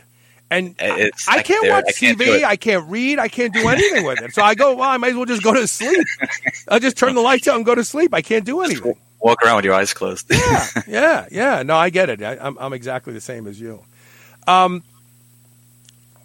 And 0.51 0.75
I- 0.79 0.99
It's- 1.01 1.27
I 1.27 1.37
I 1.37 1.43
can't 1.43 1.67
watch 1.69 1.85
I 1.87 1.91
can't 1.91 2.19
TV. 2.19 2.43
I 2.43 2.55
can't 2.55 2.87
read. 2.89 3.17
I 3.19 3.27
can't 3.27 3.53
do 3.53 3.67
anything 3.67 4.05
with 4.05 4.21
it. 4.21 4.33
So 4.35 4.43
I 4.43 4.53
go, 4.55 4.75
well, 4.75 4.89
I 4.89 4.97
might 4.97 5.09
as 5.09 5.15
well 5.15 5.25
just 5.25 5.41
go 5.43 5.53
to 5.53 5.67
sleep. 5.67 6.05
I'll 6.69 6.79
just 6.79 6.97
turn 6.97 7.15
the 7.15 7.21
lights 7.21 7.47
out 7.47 7.55
and 7.55 7.65
go 7.65 7.73
to 7.75 7.83
sleep. 7.83 8.13
I 8.13 8.21
can't 8.21 8.45
do 8.45 8.61
anything. 8.61 8.95
walk 9.19 9.41
around 9.43 9.55
with 9.57 9.65
your 9.65 9.73
eyes 9.73 9.91
closed. 9.93 10.27
yeah, 10.31 10.67
yeah. 10.87 11.25
yeah. 11.31 11.63
No, 11.63 11.75
I 11.75 11.89
get 11.89 12.09
it. 12.09 12.21
I, 12.21 12.37
I'm, 12.37 12.57
I'm 12.59 12.73
exactly 12.73 13.11
the 13.13 13.21
same 13.21 13.47
as 13.47 13.59
you. 13.59 13.81
Um, 14.45 14.83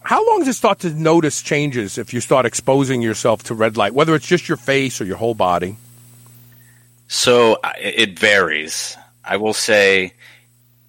how 0.03 0.27
long 0.27 0.41
does 0.41 0.49
it 0.49 0.55
start 0.55 0.81
to 0.81 0.91
notice 0.91 1.41
changes 1.43 1.97
if 1.99 2.13
you 2.13 2.21
start 2.21 2.45
exposing 2.45 3.01
yourself 3.01 3.43
to 3.45 3.55
red 3.55 3.77
light, 3.79 3.95
whether 3.95 4.15
it's 4.15 4.27
just 4.27 4.49
your 4.49 4.57
face 4.59 5.01
or 5.01 5.05
your 5.05 5.17
whole 5.17 5.35
body? 5.35 5.77
So 7.09 7.59
it 7.79 8.19
varies. 8.19 8.97
I 9.25 9.37
will 9.39 9.53
say, 9.55 10.13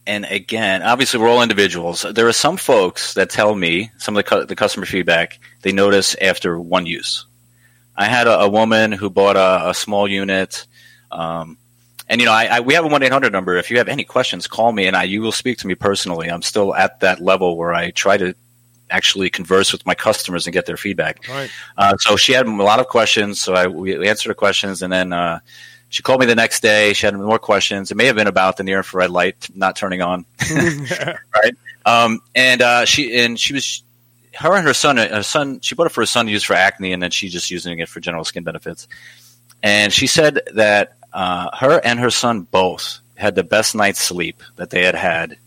and 0.06 0.26
again, 0.26 0.82
obviously 0.82 1.20
we're 1.20 1.30
all 1.30 1.42
individuals. 1.42 2.02
There 2.02 2.28
are 2.28 2.34
some 2.34 2.58
folks 2.58 3.14
that 3.14 3.30
tell 3.30 3.56
me 3.56 3.92
some 3.98 4.16
of 4.18 4.24
the, 4.24 4.30
cu- 4.30 4.46
the 4.46 4.56
customer 4.56 4.86
feedback 4.86 5.40
they 5.62 5.72
notice 5.72 6.16
after 6.22 6.60
one 6.60 6.86
use. 6.86 7.26
I 7.96 8.06
had 8.06 8.28
a, 8.28 8.42
a 8.42 8.50
woman 8.50 8.92
who 8.92 9.10
bought 9.10 9.36
a, 9.36 9.70
a 9.70 9.74
small 9.74 10.08
unit. 10.08 10.66
Um, 11.12 11.58
and 12.08 12.20
you 12.20 12.26
know, 12.26 12.34
I, 12.34 12.46
I, 12.46 12.60
we 12.62 12.74
have 12.74 12.84
a 12.84 12.88
one 12.88 13.04
eight 13.04 13.12
hundred 13.12 13.32
number. 13.32 13.56
If 13.56 13.72
you 13.72 13.78
have 13.78 13.88
any 13.88 14.04
questions, 14.04 14.48
call 14.48 14.72
me, 14.72 14.88
and 14.88 14.96
I 14.96 15.04
you 15.04 15.22
will 15.22 15.32
speak 15.32 15.60
to 15.60 15.68
me 15.68 15.76
personally. 15.76 16.30
I'm 16.30 16.42
still 16.42 16.76
at 16.76 17.00
that 17.02 17.22
level 17.22 17.56
where 17.56 17.74
I 17.74 17.92
try 17.92 18.18
to 18.18 18.34
actually 18.90 19.30
converse 19.30 19.72
with 19.72 19.86
my 19.86 19.96
customers 19.96 20.46
and 20.46 20.54
get 20.54 20.66
their 20.66 20.76
feedback. 20.78 21.26
Right. 21.30 21.50
Uh, 21.78 21.96
so 21.98 22.18
she 22.18 22.34
had 22.34 22.46
a 22.48 22.52
lot 22.52 22.80
of 22.82 22.88
questions. 22.88 23.40
So 23.40 23.54
I 23.54 23.68
we 23.68 23.98
we 23.98 24.10
answered 24.10 24.30
her 24.30 24.36
questions, 24.36 24.82
and 24.82 24.92
then 24.92 25.14
uh, 25.14 25.40
she 25.92 26.02
called 26.02 26.22
me 26.22 26.26
the 26.26 26.36
next 26.36 26.62
day. 26.62 26.94
She 26.94 27.06
had 27.06 27.16
more 27.16 27.38
questions. 27.38 27.92
It 27.92 27.98
may 27.98 28.06
have 28.06 28.16
been 28.16 28.28
about 28.28 28.56
the 28.56 28.64
near 28.64 28.78
infrared 28.78 29.12
light 29.12 29.50
not 29.54 29.76
turning 29.76 30.02
on, 30.02 30.26
right? 31.36 31.56
Um, 31.86 32.22
and 32.34 32.62
uh, 32.62 32.86
she 32.86 33.20
and 33.20 33.38
she 33.38 33.54
was 33.54 33.84
her 34.34 34.56
and 34.56 34.66
her 34.66 34.74
son. 34.74 34.96
Her 34.96 35.22
son. 35.22 35.60
She 35.60 35.76
bought 35.76 35.88
it 35.88 35.92
for 35.92 36.02
her 36.02 36.08
son 36.08 36.28
to 36.28 36.32
use 36.32 36.44
for 36.44 36.54
acne, 36.54 36.94
and 36.94 37.04
then 37.04 37.12
she's 37.12 37.34
just 37.34 37.52
using 37.52 37.78
it 37.80 37.90
for 37.90 38.00
general 38.00 38.24
skin 38.24 38.44
benefits. 38.44 38.88
And 39.62 39.92
she 39.92 40.08
said 40.08 40.40
that 40.54 40.96
uh, 41.12 41.50
her 41.58 41.82
and 41.84 42.00
her 42.00 42.10
son 42.10 42.44
both 42.44 43.00
had 43.16 43.36
the 43.36 43.44
best 43.44 43.76
night's 43.76 44.00
sleep 44.00 44.42
that 44.56 44.70
they 44.70 44.84
had 44.84 44.96
had 44.96 45.38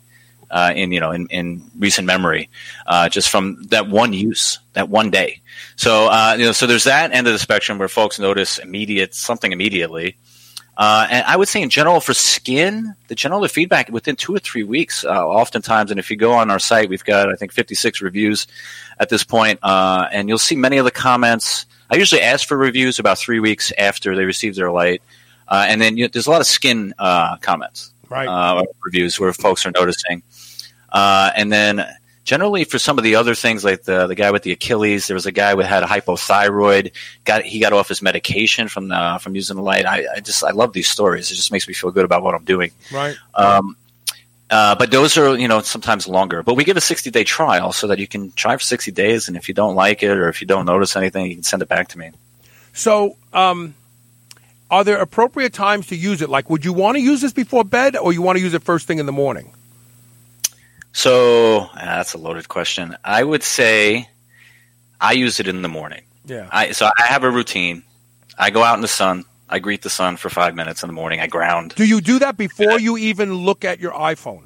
uh, 0.50 0.74
in 0.76 0.92
you 0.92 1.00
know 1.00 1.10
in, 1.10 1.26
in 1.28 1.70
recent 1.78 2.06
memory, 2.06 2.50
uh, 2.86 3.08
just 3.08 3.30
from 3.30 3.62
that 3.70 3.88
one 3.88 4.12
use, 4.12 4.58
that 4.74 4.90
one 4.90 5.10
day. 5.10 5.40
So 5.76 6.08
uh, 6.08 6.36
you 6.38 6.44
know, 6.44 6.52
so 6.52 6.66
there's 6.66 6.84
that 6.84 7.12
end 7.12 7.26
of 7.26 7.32
the 7.32 7.38
spectrum 7.38 7.78
where 7.78 7.88
folks 7.88 8.18
notice 8.18 8.58
immediate 8.58 9.14
something 9.14 9.52
immediately. 9.52 10.18
Uh, 10.76 11.06
and 11.08 11.24
I 11.26 11.36
would 11.36 11.46
say 11.48 11.62
in 11.62 11.70
general 11.70 12.00
for 12.00 12.14
skin, 12.14 12.94
the 13.08 13.14
general 13.14 13.46
feedback 13.46 13.88
within 13.90 14.16
two 14.16 14.34
or 14.34 14.40
three 14.40 14.64
weeks, 14.64 15.04
uh, 15.04 15.08
oftentimes. 15.26 15.90
And 15.90 16.00
if 16.00 16.10
you 16.10 16.16
go 16.16 16.32
on 16.32 16.50
our 16.50 16.58
site, 16.58 16.88
we've 16.88 17.04
got 17.04 17.30
I 17.30 17.36
think 17.36 17.52
56 17.52 18.00
reviews 18.02 18.46
at 18.98 19.08
this 19.08 19.22
point, 19.24 19.60
uh, 19.62 20.08
and 20.10 20.28
you'll 20.28 20.38
see 20.38 20.56
many 20.56 20.78
of 20.78 20.84
the 20.84 20.90
comments. 20.90 21.66
I 21.90 21.96
usually 21.96 22.22
ask 22.22 22.48
for 22.48 22.56
reviews 22.56 22.98
about 22.98 23.18
three 23.18 23.38
weeks 23.40 23.72
after 23.78 24.16
they 24.16 24.24
receive 24.24 24.56
their 24.56 24.72
light, 24.72 25.00
uh, 25.48 25.66
and 25.68 25.80
then 25.80 25.96
you 25.96 26.08
there's 26.08 26.26
a 26.26 26.30
lot 26.30 26.40
of 26.40 26.46
skin 26.46 26.92
uh, 26.98 27.36
comments, 27.36 27.92
Right. 28.08 28.26
uh, 28.26 28.64
reviews 28.84 29.20
where 29.20 29.32
folks 29.32 29.64
are 29.66 29.70
noticing. 29.72 30.22
Uh, 30.92 31.30
and 31.36 31.52
then 31.52 31.86
generally 32.24 32.64
for 32.64 32.78
some 32.78 32.98
of 32.98 33.04
the 33.04 33.14
other 33.14 33.34
things, 33.34 33.64
like 33.64 33.84
the 33.84 34.06
the 34.06 34.14
guy 34.14 34.30
with 34.30 34.42
the 34.42 34.52
Achilles, 34.52 35.06
there 35.06 35.14
was 35.14 35.26
a 35.26 35.32
guy 35.32 35.54
who 35.54 35.60
had 35.60 35.82
a 35.82 35.86
hypothyroid. 35.86 36.92
Got 37.24 37.42
he 37.44 37.60
got 37.60 37.72
off 37.72 37.88
his 37.88 38.02
medication 38.02 38.68
from 38.68 38.88
the, 38.88 39.18
from 39.20 39.34
using 39.34 39.56
the 39.56 39.62
light. 39.62 39.86
I, 39.86 40.06
I 40.16 40.20
just 40.20 40.42
I 40.42 40.50
love 40.50 40.72
these 40.72 40.88
stories. 40.88 41.30
It 41.30 41.34
just 41.34 41.52
makes 41.52 41.68
me 41.68 41.74
feel 41.74 41.90
good 41.90 42.04
about 42.04 42.22
what 42.22 42.34
I'm 42.34 42.44
doing. 42.44 42.72
Right. 42.92 43.16
Um, 43.34 43.76
uh, 44.50 44.74
but 44.74 44.90
those 44.90 45.16
are 45.16 45.36
you 45.36 45.48
know 45.48 45.60
sometimes 45.60 46.08
longer. 46.08 46.42
But 46.42 46.54
we 46.54 46.64
give 46.64 46.76
a 46.76 46.80
60 46.80 47.10
day 47.10 47.24
trial 47.24 47.72
so 47.72 47.86
that 47.88 47.98
you 47.98 48.08
can 48.08 48.32
try 48.32 48.56
for 48.56 48.62
60 48.62 48.90
days, 48.90 49.28
and 49.28 49.36
if 49.36 49.48
you 49.48 49.54
don't 49.54 49.74
like 49.74 50.02
it 50.02 50.16
or 50.16 50.28
if 50.28 50.40
you 50.40 50.46
don't 50.46 50.66
notice 50.66 50.96
anything, 50.96 51.26
you 51.26 51.34
can 51.34 51.44
send 51.44 51.62
it 51.62 51.68
back 51.68 51.88
to 51.88 51.98
me. 51.98 52.10
So, 52.72 53.16
um, 53.32 53.74
are 54.70 54.82
there 54.82 54.98
appropriate 54.98 55.52
times 55.52 55.86
to 55.88 55.96
use 55.96 56.20
it? 56.22 56.28
Like, 56.28 56.50
would 56.50 56.64
you 56.64 56.72
want 56.72 56.96
to 56.96 57.00
use 57.00 57.20
this 57.20 57.32
before 57.32 57.64
bed, 57.64 57.96
or 57.96 58.12
you 58.12 58.22
want 58.22 58.36
to 58.38 58.42
use 58.42 58.54
it 58.54 58.62
first 58.62 58.86
thing 58.86 58.98
in 58.98 59.06
the 59.06 59.12
morning? 59.12 59.52
So 60.94 61.68
ah, 61.72 61.72
that's 61.74 62.14
a 62.14 62.18
loaded 62.18 62.48
question. 62.48 62.96
I 63.04 63.22
would 63.22 63.42
say 63.42 64.08
I 65.00 65.12
use 65.12 65.40
it 65.40 65.48
in 65.48 65.60
the 65.60 65.68
morning. 65.68 66.04
Yeah. 66.24 66.48
I 66.50 66.70
so 66.70 66.86
I 66.86 67.06
have 67.06 67.24
a 67.24 67.30
routine. 67.30 67.82
I 68.38 68.50
go 68.50 68.62
out 68.62 68.76
in 68.76 68.80
the 68.80 68.88
sun. 68.88 69.24
I 69.48 69.58
greet 69.58 69.82
the 69.82 69.90
sun 69.90 70.16
for 70.16 70.30
five 70.30 70.54
minutes 70.54 70.82
in 70.82 70.86
the 70.86 70.94
morning. 70.94 71.20
I 71.20 71.26
ground. 71.26 71.74
Do 71.76 71.84
you 71.84 72.00
do 72.00 72.20
that 72.20 72.36
before 72.36 72.78
you 72.78 72.96
even 72.96 73.34
look 73.34 73.64
at 73.64 73.80
your 73.80 73.92
iPhone? 73.92 74.44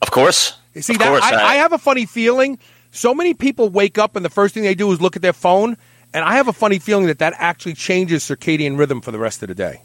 Of 0.00 0.10
course. 0.10 0.56
You 0.74 0.82
see 0.82 0.94
of 0.94 0.98
that 1.00 1.08
course, 1.08 1.22
I, 1.22 1.34
I 1.34 1.54
have 1.56 1.72
a 1.72 1.78
funny 1.78 2.06
feeling. 2.06 2.58
So 2.90 3.14
many 3.14 3.34
people 3.34 3.68
wake 3.68 3.98
up 3.98 4.16
and 4.16 4.24
the 4.24 4.30
first 4.30 4.54
thing 4.54 4.62
they 4.62 4.74
do 4.74 4.90
is 4.90 5.00
look 5.00 5.16
at 5.16 5.22
their 5.22 5.32
phone, 5.34 5.76
and 6.14 6.24
I 6.24 6.36
have 6.36 6.48
a 6.48 6.52
funny 6.52 6.78
feeling 6.78 7.06
that 7.06 7.18
that 7.18 7.34
actually 7.36 7.74
changes 7.74 8.24
circadian 8.24 8.78
rhythm 8.78 9.02
for 9.02 9.10
the 9.10 9.18
rest 9.18 9.42
of 9.42 9.48
the 9.48 9.54
day. 9.54 9.82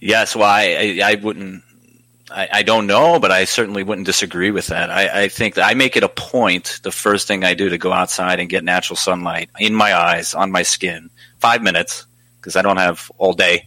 Yes, 0.00 0.34
well, 0.34 0.48
I, 0.48 0.98
I, 1.00 1.12
I 1.12 1.14
wouldn't. 1.14 1.62
I, 2.30 2.48
I 2.52 2.62
don't 2.62 2.86
know, 2.86 3.20
but 3.20 3.30
I 3.30 3.44
certainly 3.44 3.82
wouldn't 3.82 4.06
disagree 4.06 4.50
with 4.50 4.68
that. 4.68 4.90
I, 4.90 5.22
I 5.22 5.28
think 5.28 5.54
that 5.54 5.68
I 5.68 5.74
make 5.74 5.96
it 5.96 6.02
a 6.02 6.08
point 6.08 6.80
the 6.82 6.90
first 6.90 7.28
thing 7.28 7.44
I 7.44 7.54
do 7.54 7.68
to 7.68 7.78
go 7.78 7.92
outside 7.92 8.40
and 8.40 8.48
get 8.48 8.64
natural 8.64 8.96
sunlight 8.96 9.50
in 9.58 9.74
my 9.74 9.94
eyes, 9.94 10.34
on 10.34 10.50
my 10.50 10.62
skin, 10.62 11.10
five 11.38 11.62
minutes 11.62 12.06
because 12.46 12.54
I 12.54 12.62
don't 12.62 12.76
have 12.76 13.10
all 13.18 13.32
day, 13.32 13.66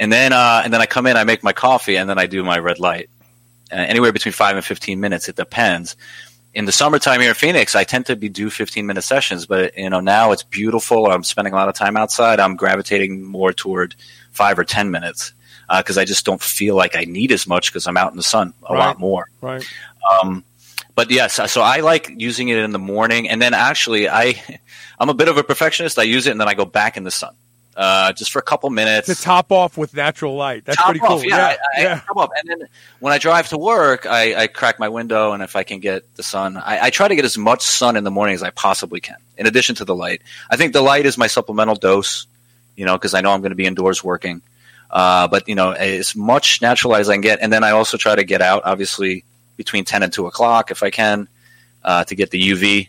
and 0.00 0.12
then 0.12 0.32
uh, 0.32 0.62
and 0.64 0.72
then 0.72 0.80
I 0.80 0.86
come 0.86 1.06
in, 1.06 1.16
I 1.16 1.22
make 1.22 1.44
my 1.44 1.52
coffee, 1.52 1.96
and 1.96 2.10
then 2.10 2.18
I 2.18 2.26
do 2.26 2.42
my 2.42 2.58
red 2.58 2.80
light. 2.80 3.08
Uh, 3.72 3.76
anywhere 3.76 4.12
between 4.12 4.32
five 4.32 4.56
and 4.56 4.64
fifteen 4.64 5.00
minutes, 5.00 5.28
it 5.28 5.36
depends. 5.36 5.96
In 6.52 6.64
the 6.64 6.72
summertime 6.72 7.20
here 7.20 7.28
in 7.28 7.34
Phoenix, 7.34 7.76
I 7.76 7.84
tend 7.84 8.06
to 8.06 8.16
be 8.16 8.28
do 8.28 8.50
fifteen 8.50 8.86
minute 8.86 9.02
sessions, 9.02 9.46
but 9.46 9.78
you 9.78 9.88
know 9.90 10.00
now 10.00 10.32
it's 10.32 10.42
beautiful. 10.42 11.06
I'm 11.06 11.22
spending 11.22 11.52
a 11.52 11.56
lot 11.56 11.68
of 11.68 11.76
time 11.76 11.96
outside. 11.96 12.40
I'm 12.40 12.56
gravitating 12.56 13.22
more 13.22 13.52
toward 13.52 13.94
five 14.32 14.58
or 14.58 14.64
ten 14.64 14.90
minutes 14.90 15.32
because 15.74 15.98
I 15.98 16.04
just 16.04 16.24
don't 16.24 16.40
feel 16.42 16.74
like 16.76 16.94
I 16.96 17.04
need 17.04 17.32
as 17.32 17.46
much 17.46 17.70
because 17.72 17.86
I'm 17.86 17.96
out 17.96 18.10
in 18.12 18.16
the 18.16 18.22
sun 18.22 18.52
a 18.64 18.72
Right. 18.74 18.78
lot 18.86 18.98
more. 19.00 19.28
Right. 19.40 19.64
Um, 20.22 20.44
but 20.94 21.10
yes, 21.10 21.34
so 21.52 21.60
I 21.62 21.80
like 21.80 22.10
using 22.16 22.48
it 22.48 22.58
in 22.58 22.70
the 22.72 22.78
morning, 22.78 23.28
and 23.28 23.40
then 23.42 23.52
actually, 23.54 24.08
I 24.08 24.42
I'm 24.98 25.08
a 25.10 25.14
bit 25.14 25.28
of 25.28 25.36
a 25.36 25.42
perfectionist. 25.44 25.98
I 25.98 26.04
use 26.04 26.26
it, 26.26 26.30
and 26.30 26.40
then 26.40 26.48
I 26.48 26.54
go 26.54 26.64
back 26.64 26.96
in 26.96 27.04
the 27.04 27.10
sun 27.10 27.34
uh, 27.76 28.12
just 28.14 28.30
for 28.32 28.38
a 28.38 28.42
couple 28.42 28.70
minutes. 28.70 29.06
To 29.08 29.14
top 29.14 29.52
off 29.52 29.76
with 29.76 29.92
natural 29.94 30.34
light. 30.36 30.64
That's 30.64 30.78
Top 30.78 30.86
pretty 30.86 31.00
cool. 31.00 31.16
off, 31.18 31.24
yeah, 31.26 31.56
I, 31.76 31.80
yeah. 31.82 32.00
top 32.06 32.16
off. 32.16 32.30
And 32.40 32.48
then 32.48 32.68
when 33.00 33.12
I 33.12 33.18
drive 33.18 33.48
to 33.48 33.58
work, 33.58 34.06
I, 34.06 34.34
I 34.34 34.46
crack 34.46 34.78
my 34.78 34.88
window, 34.88 35.32
and 35.32 35.42
if 35.42 35.54
I 35.54 35.64
can 35.64 35.80
get 35.80 36.14
the 36.16 36.22
sun, 36.22 36.56
I, 36.56 36.86
I 36.86 36.90
try 36.90 37.08
to 37.08 37.14
get 37.14 37.26
as 37.26 37.36
much 37.36 37.60
sun 37.60 37.96
in 37.96 38.04
the 38.04 38.10
morning 38.10 38.34
as 38.34 38.42
I 38.42 38.48
possibly 38.50 39.00
can. 39.00 39.16
In 39.36 39.46
addition 39.46 39.74
to 39.76 39.84
the 39.84 39.94
light, 39.94 40.22
I 40.48 40.56
think 40.56 40.72
the 40.72 40.80
light 40.80 41.04
is 41.04 41.18
my 41.18 41.26
supplemental 41.26 41.74
dose. 41.74 42.26
You 42.74 42.84
know, 42.86 42.96
because 42.96 43.12
I 43.14 43.20
know 43.22 43.32
I'm 43.32 43.40
going 43.40 43.50
to 43.52 43.56
be 43.56 43.64
indoors 43.66 44.02
working. 44.04 44.40
Uh, 44.90 45.26
but 45.28 45.48
you 45.48 45.54
know, 45.54 45.72
as 45.72 46.14
much 46.16 46.62
natural 46.62 46.92
light 46.92 47.00
as 47.00 47.08
I 47.08 47.14
can 47.14 47.20
get, 47.20 47.40
and 47.42 47.52
then 47.52 47.64
I 47.64 47.70
also 47.72 47.96
try 47.96 48.14
to 48.14 48.24
get 48.24 48.40
out, 48.42 48.62
obviously 48.64 49.24
between 49.56 49.84
ten 49.84 50.02
and 50.02 50.12
two 50.12 50.26
o'clock 50.26 50.70
if 50.70 50.82
I 50.82 50.90
can, 50.90 51.28
uh, 51.84 52.04
to 52.04 52.14
get 52.14 52.30
the 52.30 52.40
UV. 52.50 52.88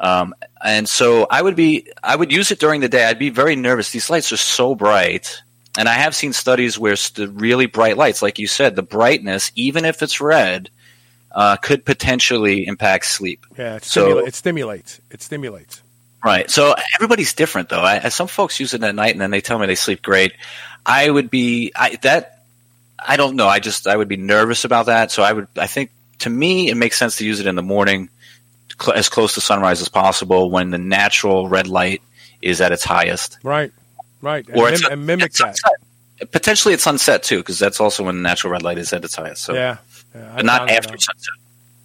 Um, 0.00 0.34
and 0.62 0.88
so 0.88 1.26
I 1.30 1.40
would 1.40 1.56
be, 1.56 1.88
I 2.02 2.16
would 2.16 2.32
use 2.32 2.50
it 2.50 2.58
during 2.58 2.80
the 2.80 2.88
day. 2.88 3.04
I'd 3.04 3.18
be 3.18 3.30
very 3.30 3.54
nervous. 3.56 3.90
These 3.90 4.10
lights 4.10 4.32
are 4.32 4.36
so 4.36 4.74
bright, 4.74 5.42
and 5.78 5.88
I 5.88 5.92
have 5.94 6.14
seen 6.16 6.32
studies 6.32 6.78
where 6.78 6.96
the 7.14 7.28
really 7.28 7.66
bright 7.66 7.96
lights, 7.96 8.22
like 8.22 8.38
you 8.38 8.46
said, 8.46 8.74
the 8.76 8.82
brightness, 8.82 9.52
even 9.54 9.84
if 9.84 10.02
it's 10.02 10.20
red, 10.20 10.70
uh, 11.32 11.56
could 11.56 11.84
potentially 11.84 12.66
impact 12.66 13.06
sleep. 13.06 13.46
Yeah, 13.58 13.76
it, 13.76 13.84
So- 13.84 14.08
stimula- 14.16 14.28
it 14.28 14.34
stimulates. 14.34 15.00
It 15.10 15.22
stimulates. 15.22 15.80
Right. 16.24 16.50
So 16.50 16.74
everybody's 16.94 17.34
different, 17.34 17.68
though. 17.68 17.82
I, 17.82 18.08
some 18.08 18.28
folks 18.28 18.58
use 18.58 18.72
it 18.72 18.82
at 18.82 18.94
night, 18.94 19.12
and 19.12 19.20
then 19.20 19.30
they 19.30 19.42
tell 19.42 19.58
me 19.58 19.66
they 19.66 19.74
sleep 19.74 20.00
great. 20.02 20.32
I 20.86 21.08
would 21.08 21.30
be 21.30 21.72
I, 21.74 21.96
that. 22.02 22.30
I 22.98 23.16
don't 23.16 23.36
know. 23.36 23.48
I 23.48 23.58
just 23.60 23.86
I 23.86 23.96
would 23.96 24.08
be 24.08 24.16
nervous 24.16 24.64
about 24.64 24.86
that. 24.86 25.10
So 25.10 25.22
I 25.22 25.32
would. 25.32 25.48
I 25.56 25.66
think 25.66 25.90
to 26.20 26.30
me 26.30 26.68
it 26.68 26.76
makes 26.76 26.98
sense 26.98 27.16
to 27.16 27.26
use 27.26 27.40
it 27.40 27.46
in 27.46 27.54
the 27.54 27.62
morning, 27.62 28.08
cl- 28.80 28.96
as 28.96 29.08
close 29.08 29.34
to 29.34 29.40
sunrise 29.40 29.80
as 29.80 29.88
possible, 29.88 30.50
when 30.50 30.70
the 30.70 30.78
natural 30.78 31.48
red 31.48 31.66
light 31.66 32.02
is 32.40 32.60
at 32.60 32.72
its 32.72 32.84
highest. 32.84 33.38
Right. 33.42 33.72
Right. 34.20 34.46
And, 34.48 34.56
Or 34.58 34.70
mim- 34.70 34.80
and 34.90 35.06
mimic 35.06 35.32
that. 35.32 35.56
sunset. 35.56 35.72
Potentially 36.30 36.72
at 36.74 36.80
sunset 36.80 37.22
too, 37.22 37.38
because 37.38 37.58
that's 37.58 37.80
also 37.80 38.04
when 38.04 38.16
the 38.16 38.22
natural 38.22 38.52
red 38.52 38.62
light 38.62 38.78
is 38.78 38.92
at 38.92 39.04
its 39.04 39.16
highest. 39.16 39.42
So, 39.42 39.52
Yeah. 39.54 39.78
yeah 40.14 40.32
but 40.36 40.44
not 40.44 40.70
after 40.70 40.96
sunset. 40.96 41.34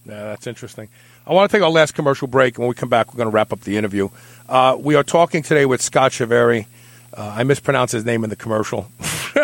Yeah, 0.06 0.24
that's 0.26 0.48
interesting. 0.48 0.88
I 1.28 1.34
want 1.34 1.52
to 1.52 1.58
take 1.58 1.64
our 1.64 1.70
last 1.70 1.96
commercial 1.96 2.28
break, 2.28 2.58
when 2.58 2.68
we 2.68 2.76
come 2.76 2.90
back, 2.90 3.14
we're 3.14 3.18
going 3.18 3.30
to 3.30 3.34
wrap 3.36 3.52
up 3.52 3.62
the 3.62 3.78
interview. 3.78 4.10
Uh, 4.48 4.78
we 4.80 4.96
are 4.96 5.04
talking 5.04 5.44
today 5.44 5.66
with 5.66 5.82
Scott 5.82 6.12
Chaverri. 6.12 6.66
Uh, 7.14 7.34
I 7.38 7.44
mispronounced 7.44 7.94
his 7.94 8.06
name 8.06 8.24
in 8.24 8.30
the 8.30 8.36
commercial. 8.36 8.90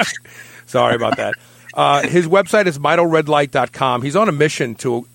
Sorry 0.65 0.95
about 0.95 1.17
that. 1.17 1.35
Uh, 1.73 2.07
his 2.07 2.27
website 2.27 2.67
is 2.67 2.79
mitoredlight.com. 2.79 4.01
He's 4.01 4.15
on 4.15 4.29
a 4.29 4.31
mission 4.31 4.75
to 4.75 5.07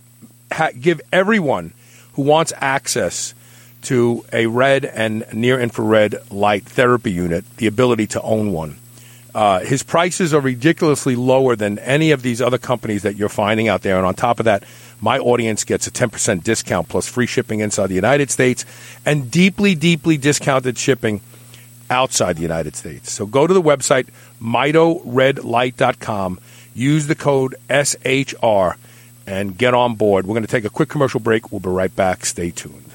ha- 0.53 0.71
give 0.79 1.01
everyone 1.13 1.73
who 2.15 2.23
wants 2.23 2.53
access 2.57 3.35
to 3.83 4.25
a 4.33 4.47
red 4.47 4.85
and 4.85 5.25
near 5.33 5.59
infrared 5.59 6.17
light 6.31 6.65
therapy 6.65 7.11
unit 7.11 7.45
the 7.57 7.67
ability 7.67 8.07
to 8.09 8.21
own 8.23 8.53
one. 8.53 8.77
Uh, 9.35 9.61
his 9.61 9.83
prices 9.83 10.35
are 10.35 10.41
ridiculously 10.41 11.15
lower 11.15 11.55
than 11.55 11.79
any 11.79 12.11
of 12.11 12.23
these 12.23 12.43
other 12.43 12.59
companies 12.59 13.03
that 13.03 13.17
you're 13.17 13.29
finding 13.29 13.69
out 13.69 13.83
there. 13.83 13.97
And 13.97 14.05
on 14.05 14.15
top 14.15 14.41
of 14.41 14.45
that, 14.45 14.65
my 15.01 15.19
audience 15.19 15.65
gets 15.65 15.87
a 15.87 15.91
10% 15.91 16.43
discount 16.43 16.89
plus 16.89 17.07
free 17.07 17.27
shipping 17.27 17.61
inside 17.61 17.87
the 17.87 17.95
United 17.95 18.31
States 18.31 18.67
and 19.07 19.31
deeply, 19.31 19.75
deeply 19.75 20.17
discounted 20.17 20.77
shipping 20.77 21.21
outside 21.91 22.37
the 22.37 22.43
United 22.43 22.77
States. 22.77 23.13
So 23.13 23.27
go 23.27 23.47
to 23.47 23.53
the 23.53 23.61
website, 23.61 24.09
mitoredlight.com, 24.41 26.41
use 26.75 27.07
the 27.07 27.15
code 27.15 27.55
SHR, 27.69 28.77
and 29.27 29.59
get 29.59 29.75
on 29.75 29.97
board. 29.97 30.27
We're 30.27 30.35
going 30.35 30.47
to 30.47 30.49
take 30.49 30.65
a 30.65 30.71
quick 30.71 30.89
commercial 30.89 31.21
break. 31.21 31.53
We'll 31.53 31.61
be 31.61 31.69
right 31.69 31.95
back. 31.95 32.25
Stay 32.25 32.51
tuned. 32.51 32.87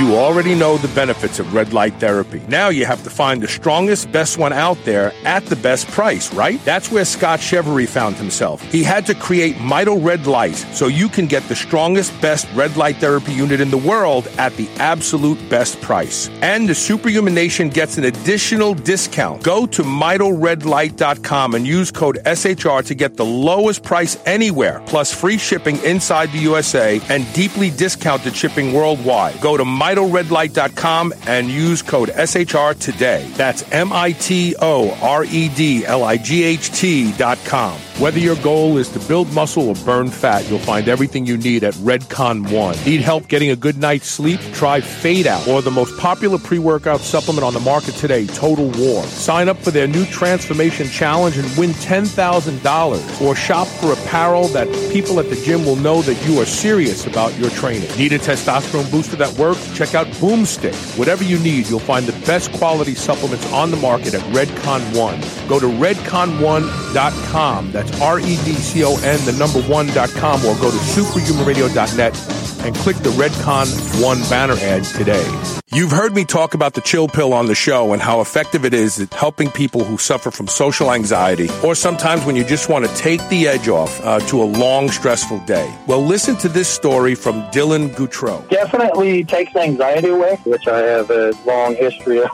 You 0.00 0.14
already 0.14 0.54
know 0.54 0.78
the 0.78 0.88
benefits 0.94 1.40
of 1.40 1.52
red 1.52 1.74
light 1.74 1.92
therapy. 2.00 2.40
Now 2.48 2.70
you 2.70 2.86
have 2.86 3.04
to 3.04 3.10
find 3.10 3.42
the 3.42 3.46
strongest, 3.46 4.10
best 4.10 4.38
one 4.38 4.50
out 4.50 4.78
there 4.86 5.12
at 5.26 5.44
the 5.44 5.56
best 5.56 5.88
price, 5.88 6.32
right? 6.32 6.58
That's 6.64 6.90
where 6.90 7.04
Scott 7.04 7.38
Chevery 7.40 7.84
found 7.84 8.16
himself. 8.16 8.62
He 8.72 8.82
had 8.82 9.04
to 9.08 9.14
create 9.14 9.56
Mito 9.56 10.02
Red 10.02 10.26
Light 10.26 10.56
so 10.56 10.86
you 10.86 11.10
can 11.10 11.26
get 11.26 11.42
the 11.48 11.54
strongest, 11.54 12.18
best 12.22 12.48
red 12.54 12.78
light 12.78 12.96
therapy 12.96 13.34
unit 13.34 13.60
in 13.60 13.70
the 13.70 13.76
world 13.76 14.26
at 14.38 14.56
the 14.56 14.70
absolute 14.78 15.38
best 15.50 15.78
price. 15.82 16.30
And 16.40 16.66
the 16.66 16.74
Superhuman 16.74 17.34
Nation 17.34 17.68
gets 17.68 17.98
an 17.98 18.04
additional 18.04 18.72
discount. 18.72 19.42
Go 19.42 19.66
to 19.66 19.82
mitoredlight.com 19.82 21.54
and 21.54 21.66
use 21.66 21.90
code 21.90 22.20
SHR 22.24 22.86
to 22.86 22.94
get 22.94 23.18
the 23.18 23.26
lowest 23.26 23.82
price 23.82 24.16
anywhere, 24.24 24.82
plus 24.86 25.12
free 25.12 25.36
shipping 25.36 25.76
inside 25.84 26.32
the 26.32 26.38
USA 26.38 27.02
and 27.10 27.30
deeply 27.34 27.68
discounted 27.68 28.34
shipping 28.34 28.72
worldwide. 28.72 29.38
Go 29.42 29.58
to 29.58 29.64
mitoredlight.com 29.94 31.14
and 31.26 31.48
use 31.48 31.82
code 31.82 32.10
SHR 32.10 32.78
today. 32.78 33.28
That's 33.34 33.70
M 33.72 33.92
I 33.92 34.12
T 34.12 34.54
O 34.60 34.90
R 35.02 35.24
E 35.24 35.48
D 35.48 35.84
L 35.84 36.04
I 36.04 36.16
G 36.16 36.44
H 36.44 36.70
T.com. 36.72 37.78
Whether 38.00 38.18
your 38.18 38.36
goal 38.36 38.78
is 38.78 38.88
to 38.90 38.98
build 39.00 39.30
muscle 39.34 39.68
or 39.68 39.74
burn 39.84 40.08
fat, 40.08 40.48
you'll 40.48 40.58
find 40.58 40.88
everything 40.88 41.26
you 41.26 41.36
need 41.36 41.64
at 41.64 41.74
Redcon 41.74 42.50
One. 42.50 42.74
Need 42.86 43.02
help 43.02 43.28
getting 43.28 43.50
a 43.50 43.56
good 43.56 43.76
night's 43.76 44.08
sleep? 44.08 44.40
Try 44.54 44.80
Fade 44.80 45.26
Out 45.26 45.46
or 45.46 45.60
the 45.60 45.70
most 45.70 45.98
popular 45.98 46.38
pre 46.38 46.58
workout 46.58 47.00
supplement 47.00 47.44
on 47.44 47.52
the 47.52 47.60
market 47.60 47.94
today, 47.96 48.26
Total 48.26 48.70
War. 48.78 49.02
Sign 49.04 49.48
up 49.48 49.58
for 49.58 49.70
their 49.70 49.86
new 49.86 50.06
Transformation 50.06 50.88
Challenge 50.88 51.36
and 51.36 51.58
win 51.58 51.70
$10,000 51.70 53.20
or 53.20 53.36
shop 53.36 53.66
for 53.66 53.92
apparel 53.92 54.48
that 54.48 54.66
people 54.92 55.20
at 55.20 55.28
the 55.28 55.36
gym 55.36 55.66
will 55.66 55.76
know 55.76 56.00
that 56.02 56.26
you 56.26 56.40
are 56.40 56.46
serious 56.46 57.06
about 57.06 57.36
your 57.38 57.50
training. 57.50 57.90
Need 57.98 58.14
a 58.14 58.18
testosterone 58.18 58.90
booster 58.90 59.16
that 59.16 59.36
works? 59.38 59.76
Check 59.80 59.94
out 59.94 60.08
Boomstick. 60.08 60.98
Whatever 60.98 61.24
you 61.24 61.38
need, 61.38 61.68
you'll 61.68 61.80
find 61.80 62.04
the 62.04 62.12
best 62.26 62.52
quality 62.52 62.94
supplements 62.94 63.50
on 63.50 63.70
the 63.70 63.78
market 63.78 64.12
at 64.12 64.20
Redcon 64.24 64.82
One. 64.94 65.18
Go 65.48 65.58
to 65.58 65.68
redcon1.com. 65.68 67.72
That's 67.72 67.98
R 67.98 68.20
E 68.20 68.22
D 68.22 68.52
C 68.52 68.84
O 68.84 68.96
N, 68.96 69.24
the 69.24 69.32
number 69.32 69.62
one.com, 69.62 70.44
or 70.44 70.54
go 70.56 70.70
to 70.70 70.76
superhumanradio.net 70.76 72.14
and 72.66 72.76
click 72.76 72.96
the 72.96 73.08
Redcon 73.12 74.04
One 74.04 74.20
banner 74.28 74.58
ad 74.58 74.84
today. 74.84 75.60
You've 75.72 75.92
heard 75.92 76.16
me 76.16 76.24
talk 76.24 76.54
about 76.54 76.74
the 76.74 76.80
chill 76.80 77.06
pill 77.06 77.32
on 77.32 77.46
the 77.46 77.54
show 77.54 77.92
and 77.92 78.02
how 78.02 78.20
effective 78.20 78.64
it 78.64 78.74
is 78.74 78.98
at 78.98 79.14
helping 79.14 79.52
people 79.52 79.84
who 79.84 79.98
suffer 79.98 80.32
from 80.32 80.48
social 80.48 80.92
anxiety 80.92 81.48
or 81.62 81.76
sometimes 81.76 82.24
when 82.24 82.34
you 82.34 82.42
just 82.42 82.68
want 82.68 82.84
to 82.84 82.92
take 82.96 83.20
the 83.28 83.46
edge 83.46 83.68
off 83.68 84.04
uh, 84.04 84.18
to 84.26 84.42
a 84.42 84.44
long, 84.44 84.88
stressful 84.88 85.38
day. 85.46 85.72
Well, 85.86 86.04
listen 86.04 86.34
to 86.38 86.48
this 86.48 86.68
story 86.68 87.14
from 87.14 87.42
Dylan 87.52 87.90
Goutreau. 87.90 88.48
Definitely 88.48 89.22
takes 89.22 89.54
anxiety 89.60 90.08
away, 90.08 90.36
which 90.44 90.66
I 90.66 90.78
have 90.78 91.10
a 91.10 91.32
long 91.46 91.74
history 91.74 92.22
of 92.22 92.30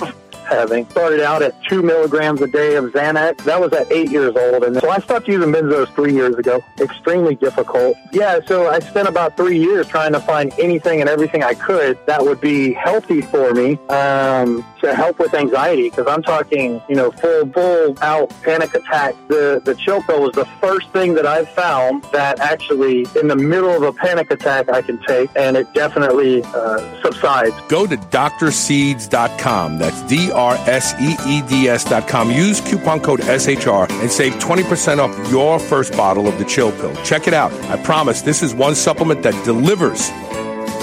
having. 0.47 0.89
Started 0.91 1.21
out 1.21 1.43
at 1.43 1.61
two 1.65 1.83
milligrams 1.83 2.41
a 2.41 2.47
day 2.47 2.77
of 2.77 2.85
Xanax. 2.87 3.45
That 3.45 3.61
was 3.61 3.73
at 3.73 3.91
eight 3.91 4.11
years 4.11 4.35
old. 4.37 4.65
And 4.65 4.77
so 4.81 4.89
I 4.89 4.99
stopped 4.99 5.29
using 5.29 5.53
benzos 5.53 5.93
three 5.95 6.13
years 6.13 6.37
ago. 6.37 6.63
Extremely 6.79 7.35
difficult. 7.35 7.97
Yeah, 8.13 8.41
so 8.47 8.69
I 8.69 8.81
spent 8.81 9.09
about 9.09 9.37
three 9.37 9.59
years 9.59 9.87
trying 9.89 10.13
to 10.13 10.21
find 10.21 10.53
anything 10.59 11.01
and 11.01 11.09
everything 11.09 11.43
I 11.43 11.55
could 11.55 11.99
that 12.07 12.23
would 12.23 12.41
be 12.41 12.73
healthy 12.73 13.23
for 13.23 13.53
me 13.55 13.79
um, 13.89 14.65
to 14.81 14.95
help 14.95 15.19
with 15.19 15.35
anxiety. 15.35 15.91
Because 15.91 16.07
I'm 16.07 16.23
talking, 16.23 16.81
you 16.89 16.97
know, 16.97 17.11
full, 17.11 17.47
full 17.53 17.97
out 18.03 18.31
panic 18.43 18.75
attack. 18.75 19.15
The, 19.29 19.61
the 19.65 19.75
pill 19.75 20.21
was 20.21 20.35
the 20.35 20.45
first 20.61 20.91
thing 20.91 21.15
that 21.15 21.27
I 21.27 21.45
found 21.45 22.05
that 22.13 22.41
actually, 22.41 23.07
in 23.19 23.29
the 23.29 23.37
middle 23.37 23.71
of 23.71 23.83
a 23.83 23.93
panic 23.93 24.31
attack, 24.31 24.69
I 24.69 24.83
can 24.83 24.99
take, 25.07 25.31
and 25.37 25.57
it 25.57 25.73
definitely 25.75 26.43
uh, 26.43 27.03
subsides. 27.03 27.55
Go 27.69 27.87
to 27.87 27.97
drseeds.com. 27.97 29.79
That's 29.79 30.03
D 30.03 30.31
R 30.37 30.55
S 30.69 30.95
E 31.01 31.17
E 31.27 31.43
D 31.43 31.69
S 31.69 31.85
dot 31.85 32.07
com. 32.07 32.31
Use 32.31 32.61
coupon 32.61 33.01
code 33.01 33.21
SHR 33.21 33.91
and 34.01 34.11
save 34.11 34.35
20% 34.35 34.99
off 34.99 35.31
your 35.31 35.59
first 35.59 35.93
bottle 35.93 36.29
of 36.29 36.39
the 36.39 36.45
chill 36.45 36.71
pill. 36.73 36.95
Check 37.03 37.27
it 37.27 37.35
out. 37.35 37.53
I 37.65 37.83
promise 37.83 38.23
this 38.23 38.43
is 38.43 38.55
one 38.55 38.75
supplement 38.75 39.23
that 39.23 39.35
delivers. 39.45 40.11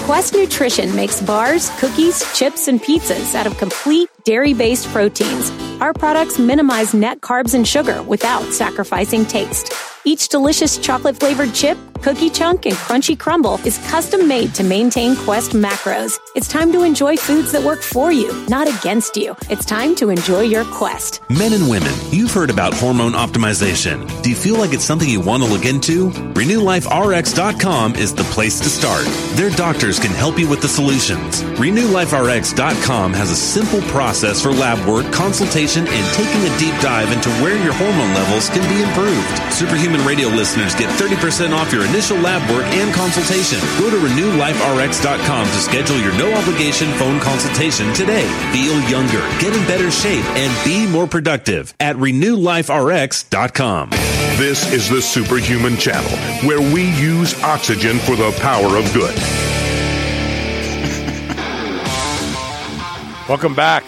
Quest 0.05 0.33
Nutrition 0.33 0.93
makes 0.97 1.21
bars, 1.21 1.69
cookies, 1.79 2.25
chips, 2.37 2.67
and 2.67 2.81
pizzas 2.81 3.35
out 3.35 3.47
of 3.47 3.57
complete 3.57 4.09
dairy 4.25 4.53
based 4.53 4.85
proteins. 4.89 5.49
Our 5.79 5.93
products 5.93 6.37
minimize 6.37 6.93
net 6.93 7.21
carbs 7.21 7.53
and 7.53 7.65
sugar 7.65 8.03
without 8.03 8.43
sacrificing 8.51 9.25
taste. 9.25 9.71
Each 10.05 10.27
delicious 10.27 10.77
chocolate 10.77 11.17
flavored 11.17 11.53
chip, 11.53 11.77
cookie 12.01 12.29
chunk, 12.29 12.65
and 12.65 12.75
crunchy 12.75 13.17
crumble 13.17 13.55
is 13.65 13.77
custom 13.89 14.27
made 14.27 14.53
to 14.55 14.61
maintain 14.61 15.15
Quest 15.15 15.51
macros. 15.51 16.19
It's 16.35 16.49
time 16.49 16.73
to 16.73 16.83
enjoy 16.83 17.15
foods 17.15 17.53
that 17.53 17.63
work 17.63 17.81
for 17.81 18.11
you, 18.11 18.33
not 18.49 18.67
against 18.67 19.15
you. 19.15 19.33
It's 19.49 19.63
time 19.63 19.95
to 19.95 20.09
enjoy 20.09 20.41
your 20.41 20.65
Quest. 20.65 21.21
Men 21.29 21.53
and 21.53 21.69
women, 21.69 21.93
you've 22.11 22.33
heard 22.33 22.49
about 22.49 22.73
hormone 22.73 23.13
optimization. 23.13 24.21
Do 24.21 24.29
you 24.29 24.35
feel 24.35 24.57
like 24.57 24.73
it's 24.73 24.83
something 24.83 25.07
you 25.07 25.21
want 25.21 25.41
to 25.43 25.47
look 25.49 25.63
into? 25.63 26.09
RenewLifeRx.com 26.09 27.95
is 27.95 28.13
the 28.13 28.23
place 28.25 28.59
to 28.59 28.69
start. 28.69 29.05
Their 29.37 29.51
doctors 29.51 29.92
can 29.99 30.11
help 30.11 30.39
you 30.39 30.47
with 30.47 30.61
the 30.61 30.67
solutions. 30.67 31.43
RenewLifeRx.com 31.59 33.13
has 33.13 33.31
a 33.31 33.35
simple 33.35 33.81
process 33.89 34.41
for 34.41 34.51
lab 34.51 34.79
work, 34.87 35.11
consultation, 35.11 35.87
and 35.87 36.05
taking 36.15 36.41
a 36.43 36.57
deep 36.57 36.73
dive 36.81 37.11
into 37.11 37.29
where 37.41 37.57
your 37.63 37.73
hormone 37.73 38.13
levels 38.13 38.49
can 38.49 38.63
be 38.69 38.81
improved. 38.81 39.53
Superhuman 39.53 40.05
Radio 40.05 40.27
listeners 40.29 40.75
get 40.75 40.89
30% 40.99 41.53
off 41.53 41.71
your 41.71 41.85
initial 41.85 42.17
lab 42.17 42.41
work 42.49 42.65
and 42.73 42.93
consultation. 42.93 43.59
Go 43.79 43.89
to 43.89 43.97
RenewLifeRx.com 43.97 45.45
to 45.47 45.59
schedule 45.59 45.99
your 45.99 46.13
no 46.17 46.33
obligation 46.33 46.91
phone 46.93 47.19
consultation 47.19 47.93
today. 47.93 48.27
Feel 48.51 48.79
younger, 48.89 49.21
get 49.39 49.55
in 49.55 49.65
better 49.67 49.91
shape, 49.91 50.25
and 50.37 50.51
be 50.65 50.87
more 50.87 51.07
productive 51.07 51.73
at 51.79 51.95
RenewLifeRx.com. 51.97 53.89
This 54.37 54.71
is 54.73 54.89
the 54.89 55.01
Superhuman 55.01 55.77
Channel, 55.77 56.09
where 56.47 56.59
we 56.73 56.89
use 56.99 57.39
oxygen 57.43 57.99
for 57.99 58.15
the 58.15 58.31
power 58.41 58.77
of 58.77 58.91
good. 58.93 59.13
Welcome 63.29 63.55
back. 63.55 63.85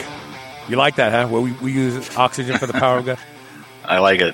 You 0.69 0.77
like 0.77 0.95
that, 0.95 1.11
huh? 1.11 1.27
Where 1.27 1.41
we, 1.41 1.51
we 1.53 1.73
use 1.73 2.15
oxygen 2.15 2.57
for 2.57 2.67
the 2.67 2.73
power 2.73 2.99
of 2.99 3.05
good? 3.05 3.17
I 3.85 3.99
like 3.99 4.21
it. 4.21 4.33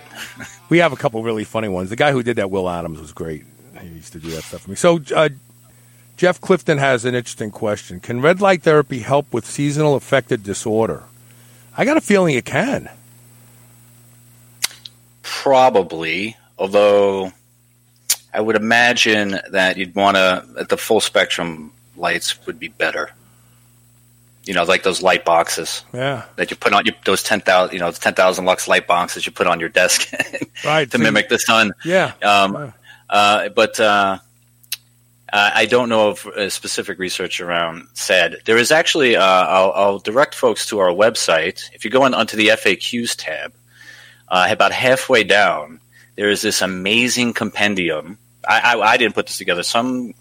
We 0.69 0.77
have 0.77 0.93
a 0.93 0.95
couple 0.95 1.23
really 1.23 1.43
funny 1.43 1.67
ones. 1.69 1.89
The 1.89 1.95
guy 1.95 2.11
who 2.11 2.21
did 2.21 2.35
that, 2.35 2.51
Will 2.51 2.69
Adams, 2.69 3.01
was 3.01 3.11
great. 3.11 3.43
He 3.81 3.87
used 3.87 4.13
to 4.13 4.19
do 4.19 4.29
that 4.29 4.43
stuff 4.43 4.61
for 4.61 4.69
me. 4.69 4.75
So, 4.75 4.99
uh, 5.15 5.29
Jeff 6.17 6.39
Clifton 6.39 6.77
has 6.77 7.03
an 7.03 7.15
interesting 7.15 7.49
question. 7.49 7.99
Can 7.99 8.21
red 8.21 8.41
light 8.41 8.61
therapy 8.61 8.99
help 8.99 9.33
with 9.33 9.43
seasonal 9.43 9.95
affected 9.95 10.43
disorder? 10.43 11.03
I 11.75 11.83
got 11.83 11.97
a 11.97 12.01
feeling 12.01 12.35
it 12.35 12.45
can. 12.45 12.87
Probably, 15.23 16.37
although 16.59 17.31
I 18.31 18.39
would 18.39 18.55
imagine 18.55 19.39
that 19.49 19.77
you'd 19.77 19.95
want 19.95 20.17
to, 20.17 20.65
the 20.69 20.77
full 20.77 21.01
spectrum 21.01 21.73
lights 21.97 22.45
would 22.45 22.59
be 22.59 22.67
better. 22.67 23.09
You 24.45 24.53
know, 24.55 24.63
like 24.63 24.81
those 24.83 25.01
light 25.03 25.23
boxes 25.23 25.83
Yeah. 25.93 26.23
that 26.37 26.49
you 26.49 26.57
put 26.57 26.73
on 26.73 26.85
your, 26.85 26.95
those 27.05 27.21
10,000, 27.21 27.73
you 27.73 27.79
know, 27.79 27.91
10,000 27.91 28.43
lux 28.45 28.67
light 28.67 28.87
boxes 28.87 29.25
you 29.25 29.31
put 29.31 29.45
on 29.47 29.59
your 29.59 29.69
desk 29.69 30.11
Right. 30.65 30.89
to 30.89 30.97
mimic 30.97 31.29
the 31.29 31.37
sun. 31.37 31.73
Yeah. 31.85 32.13
Um, 32.23 32.73
uh, 33.09 33.49
but 33.49 33.79
uh, 33.79 34.17
I 35.31 35.65
don't 35.67 35.89
know 35.89 36.09
of 36.09 36.27
specific 36.51 36.97
research 36.99 37.39
around 37.39 37.87
SAD. 37.93 38.37
There 38.45 38.57
is 38.57 38.71
actually, 38.71 39.15
uh, 39.15 39.23
I'll, 39.23 39.71
I'll 39.73 39.99
direct 39.99 40.33
folks 40.35 40.65
to 40.67 40.79
our 40.79 40.89
website. 40.89 41.69
If 41.73 41.85
you 41.85 41.91
go 41.91 42.03
on 42.03 42.13
onto 42.13 42.35
the 42.35 42.47
FAQs 42.49 43.15
tab, 43.15 43.53
uh, 44.27 44.47
about 44.49 44.71
halfway 44.71 45.23
down, 45.23 45.79
there 46.15 46.29
is 46.29 46.41
this 46.41 46.61
amazing 46.61 47.33
compendium. 47.33 48.17
I, 48.47 48.75
I, 48.75 48.79
I 48.93 48.97
didn't 48.97 49.13
put 49.13 49.27
this 49.27 49.37
together. 49.37 49.61
Some 49.63 50.13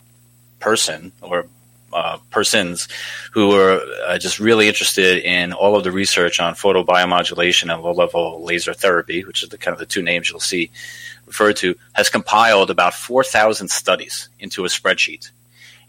person 0.60 1.10
or 1.22 1.46
uh, 1.92 2.18
persons 2.30 2.88
who 3.32 3.54
are 3.54 3.80
uh, 4.06 4.18
just 4.18 4.38
really 4.38 4.68
interested 4.68 5.18
in 5.24 5.52
all 5.52 5.76
of 5.76 5.84
the 5.84 5.92
research 5.92 6.40
on 6.40 6.54
photobiomodulation 6.54 7.72
and 7.72 7.82
low-level 7.82 8.42
laser 8.42 8.74
therapy, 8.74 9.24
which 9.24 9.42
is 9.42 9.48
the 9.48 9.58
kind 9.58 9.72
of 9.72 9.78
the 9.78 9.86
two 9.86 10.02
names 10.02 10.30
you'll 10.30 10.40
see 10.40 10.70
referred 11.26 11.56
to, 11.56 11.74
has 11.92 12.08
compiled 12.08 12.70
about 12.70 12.94
4,000 12.94 13.68
studies 13.68 14.28
into 14.38 14.64
a 14.64 14.68
spreadsheet. 14.68 15.30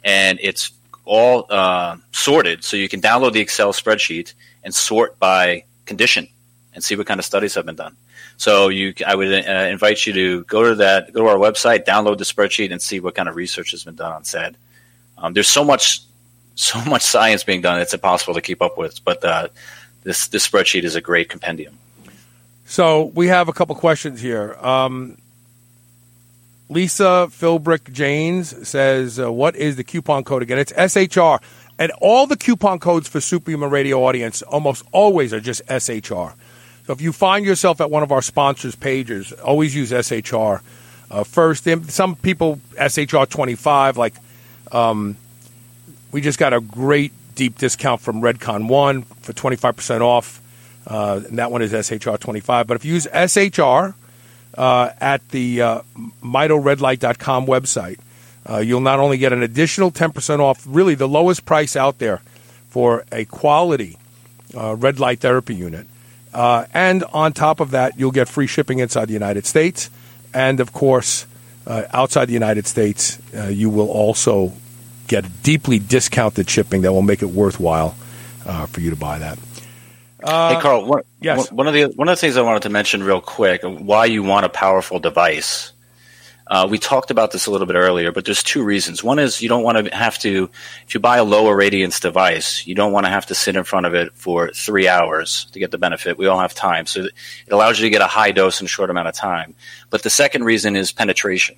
And 0.04 0.40
it's 0.42 0.72
all 1.06 1.46
uh, 1.50 1.98
sorted, 2.12 2.64
so 2.64 2.78
you 2.78 2.90
can 2.90 3.02
download 3.02 3.34
the 3.34 3.40
Excel 3.40 3.74
spreadsheet 3.74 4.34
and 4.64 4.74
sort 4.74 5.18
by 5.20 5.64
condition. 5.86 6.28
and 6.74 6.84
see 6.84 6.96
what 6.96 7.06
kind 7.06 7.20
of 7.20 7.26
studies 7.26 7.54
have 7.56 7.66
been 7.66 7.76
done. 7.76 7.98
So 8.38 8.70
you, 8.70 8.94
I 9.06 9.14
would 9.14 9.32
uh, 9.32 9.52
invite 9.70 10.08
you 10.08 10.14
to 10.14 10.44
go 10.46 10.64
to 10.64 10.76
that, 10.76 11.12
go 11.14 11.22
to 11.22 11.28
our 11.28 11.38
website, 11.38 11.86
download 11.86 12.18
the 12.18 12.24
spreadsheet, 12.24 12.72
and 12.72 12.82
see 12.82 13.00
what 13.00 13.14
kind 13.14 13.28
of 13.28 13.36
research 13.36 13.72
has 13.72 13.84
been 13.84 13.96
done 13.96 14.14
on 14.14 14.24
SAD. 14.24 14.56
Um, 15.22 15.34
there's 15.34 15.48
so 15.48 15.64
much, 15.64 16.02
so 16.56 16.84
much 16.86 17.04
science 17.04 17.44
being 17.44 17.62
done; 17.62 17.80
it's 17.80 17.94
impossible 17.94 18.34
to 18.34 18.42
keep 18.42 18.62
up 18.62 18.78
with. 18.78 19.04
But 19.06 19.24
uh, 19.24 19.48
this 20.04 20.28
this 20.28 20.48
spreadsheet 20.48 20.84
is 20.84 20.96
a 20.96 21.02
great 21.02 21.30
compendium. 21.30 21.78
So 22.66 23.06
we 23.14 23.28
have 23.28 23.48
a 23.50 23.54
couple 23.54 23.76
questions 23.76 24.22
here. 24.22 24.56
Um, 24.56 25.18
Lisa 26.70 27.28
Philbrick 27.30 27.92
Janes 27.92 28.68
says, 28.68 29.20
uh, 29.20 29.32
"What 29.32 29.56
is 29.56 29.76
the 29.76 29.84
coupon 29.84 30.24
code 30.24 30.42
again?" 30.42 30.58
It's 30.58 30.74
SHR, 30.74 31.40
and 31.78 31.92
all 32.02 32.28
the 32.28 32.38
coupon 32.38 32.80
codes 32.80 33.08
for 33.08 33.22
Superhuman 33.22 33.70
Radio 33.70 34.04
audience 34.04 34.42
almost 34.42 34.84
always 34.92 35.34
are 35.34 35.40
just 35.40 35.62
SHR. 35.68 36.34
So 36.88 36.94
if 36.94 37.02
you 37.02 37.12
find 37.12 37.46
yourself 37.46 37.80
at 37.80 37.92
one 37.92 38.04
of 38.04 38.12
our 38.12 38.22
sponsors' 38.22 38.76
pages, 38.76 39.32
always 39.34 39.76
use 39.76 39.92
SHR 39.92 40.62
uh, 41.12 41.24
first. 41.24 41.68
Some 41.90 42.16
people 42.16 42.60
SHR 42.78 43.30
twenty 43.30 43.56
five, 43.56 43.98
like 43.98 44.16
um, 44.72 45.18
we 46.12 46.22
just 46.22 46.40
got 46.40 46.54
a 46.54 46.62
great 46.62 47.14
deep 47.36 47.58
discount 47.58 48.02
from 48.02 48.22
Redcon 48.22 48.68
One 48.68 49.04
for 49.04 49.34
twenty 49.34 49.56
five 49.56 49.76
percent 49.76 50.04
off, 50.04 50.42
uh, 50.88 51.22
and 51.28 51.38
that 51.40 51.52
one 51.52 51.62
is 51.62 51.74
SHR 51.74 52.20
twenty 52.20 52.40
five. 52.40 52.68
But 52.68 52.76
if 52.76 52.86
you 52.86 52.94
use 52.94 53.08
SHR 53.08 53.94
uh, 54.58 54.90
at 55.00 55.28
the 55.30 55.62
uh, 55.62 55.82
MitoRedlight.com 56.22 57.46
website, 57.46 58.00
uh, 58.50 58.58
you'll 58.58 58.82
not 58.82 59.00
only 59.00 59.18
get 59.18 59.34
an 59.34 59.44
additional 59.44 59.92
10% 59.92 60.40
off, 60.40 60.64
really 60.68 60.96
the 60.96 61.08
lowest 61.08 61.46
price 61.46 61.76
out 61.76 62.00
there 62.00 62.22
for 62.70 63.06
a 63.12 63.26
quality 63.26 63.98
uh, 64.56 64.76
red 64.76 65.00
light 65.00 65.20
therapy 65.20 65.56
unit. 65.56 65.88
Uh, 66.34 66.66
and 66.74 67.04
on 67.06 67.34
top 67.34 67.60
of 67.60 67.72
that, 67.72 67.98
you'll 68.00 68.12
get 68.12 68.28
free 68.28 68.48
shipping 68.48 68.80
inside 68.80 69.06
the 69.06 69.14
United 69.14 69.46
States. 69.46 69.90
And 70.34 70.60
of 70.60 70.72
course, 70.74 71.26
uh, 71.68 71.84
outside 71.94 72.26
the 72.26 72.34
United 72.34 72.66
States, 72.66 73.20
you 73.50 73.70
will 73.70 73.90
also 73.90 74.54
get 75.12 75.44
deeply 75.44 75.78
discounted 75.78 76.50
shipping 76.50 76.84
that 76.84 76.94
will 76.94 77.02
make 77.02 77.22
it 77.22 77.28
worthwhile 77.28 77.96
uh, 78.46 78.66
for 78.66 78.80
you 78.80 78.90
to 78.90 78.96
buy 78.96 79.20
that. 79.20 79.38
Uh, 80.24 80.56
hey, 80.56 80.62
Carl. 80.62 80.86
One, 80.86 81.04
yes. 81.20 81.52
One 81.52 81.68
of 81.68 81.74
the 81.74 81.86
one 81.88 82.08
of 82.08 82.14
the 82.14 82.22
things 82.22 82.38
I 82.38 82.42
wanted 82.42 82.64
to 82.64 82.70
mention 82.70 83.04
real 83.04 83.22
quick: 83.22 83.62
why 83.64 84.06
you 84.06 84.24
want 84.24 84.46
a 84.46 84.50
powerful 84.50 85.00
device. 85.00 85.74
Uh, 86.48 86.68
we 86.70 86.78
talked 86.78 87.12
about 87.12 87.32
this 87.32 87.46
a 87.46 87.52
little 87.52 87.68
bit 87.68 87.78
earlier, 87.78 88.12
but 88.12 88.26
there's 88.26 88.44
two 88.44 88.62
reasons. 88.62 89.02
One 89.02 89.20
is 89.20 89.42
you 89.42 89.48
don't 89.48 89.64
want 89.64 89.88
to 89.88 89.96
have 89.96 90.20
to, 90.20 90.50
if 90.86 90.94
you 90.94 91.00
buy 91.00 91.16
a 91.16 91.24
lower 91.24 91.56
radiance 91.56 92.02
device, 92.02 92.68
you 92.68 92.76
don't 92.76 92.92
want 92.92 93.06
to 93.06 93.10
have 93.10 93.28
to 93.28 93.36
sit 93.36 93.56
in 93.56 93.64
front 93.64 93.86
of 93.86 93.94
it 93.94 94.14
for 94.16 94.52
three 94.52 94.86
hours 94.86 95.46
to 95.54 95.60
get 95.60 95.72
the 95.72 95.78
benefit. 95.78 96.18
We 96.18 96.28
all 96.28 96.40
have 96.40 96.54
time. 96.54 96.88
So 96.88 97.04
it 97.06 97.14
allows 97.52 97.80
you 97.80 97.86
to 97.86 97.90
get 97.90 98.02
a 98.02 98.08
high 98.08 98.32
dose 98.32 98.60
in 98.60 98.66
a 98.66 98.68
short 98.68 98.90
amount 98.90 99.08
of 99.08 99.16
time. 99.16 99.56
But 99.90 100.04
the 100.04 100.10
second 100.10 100.44
reason 100.44 100.76
is 100.76 100.92
penetration. 100.92 101.56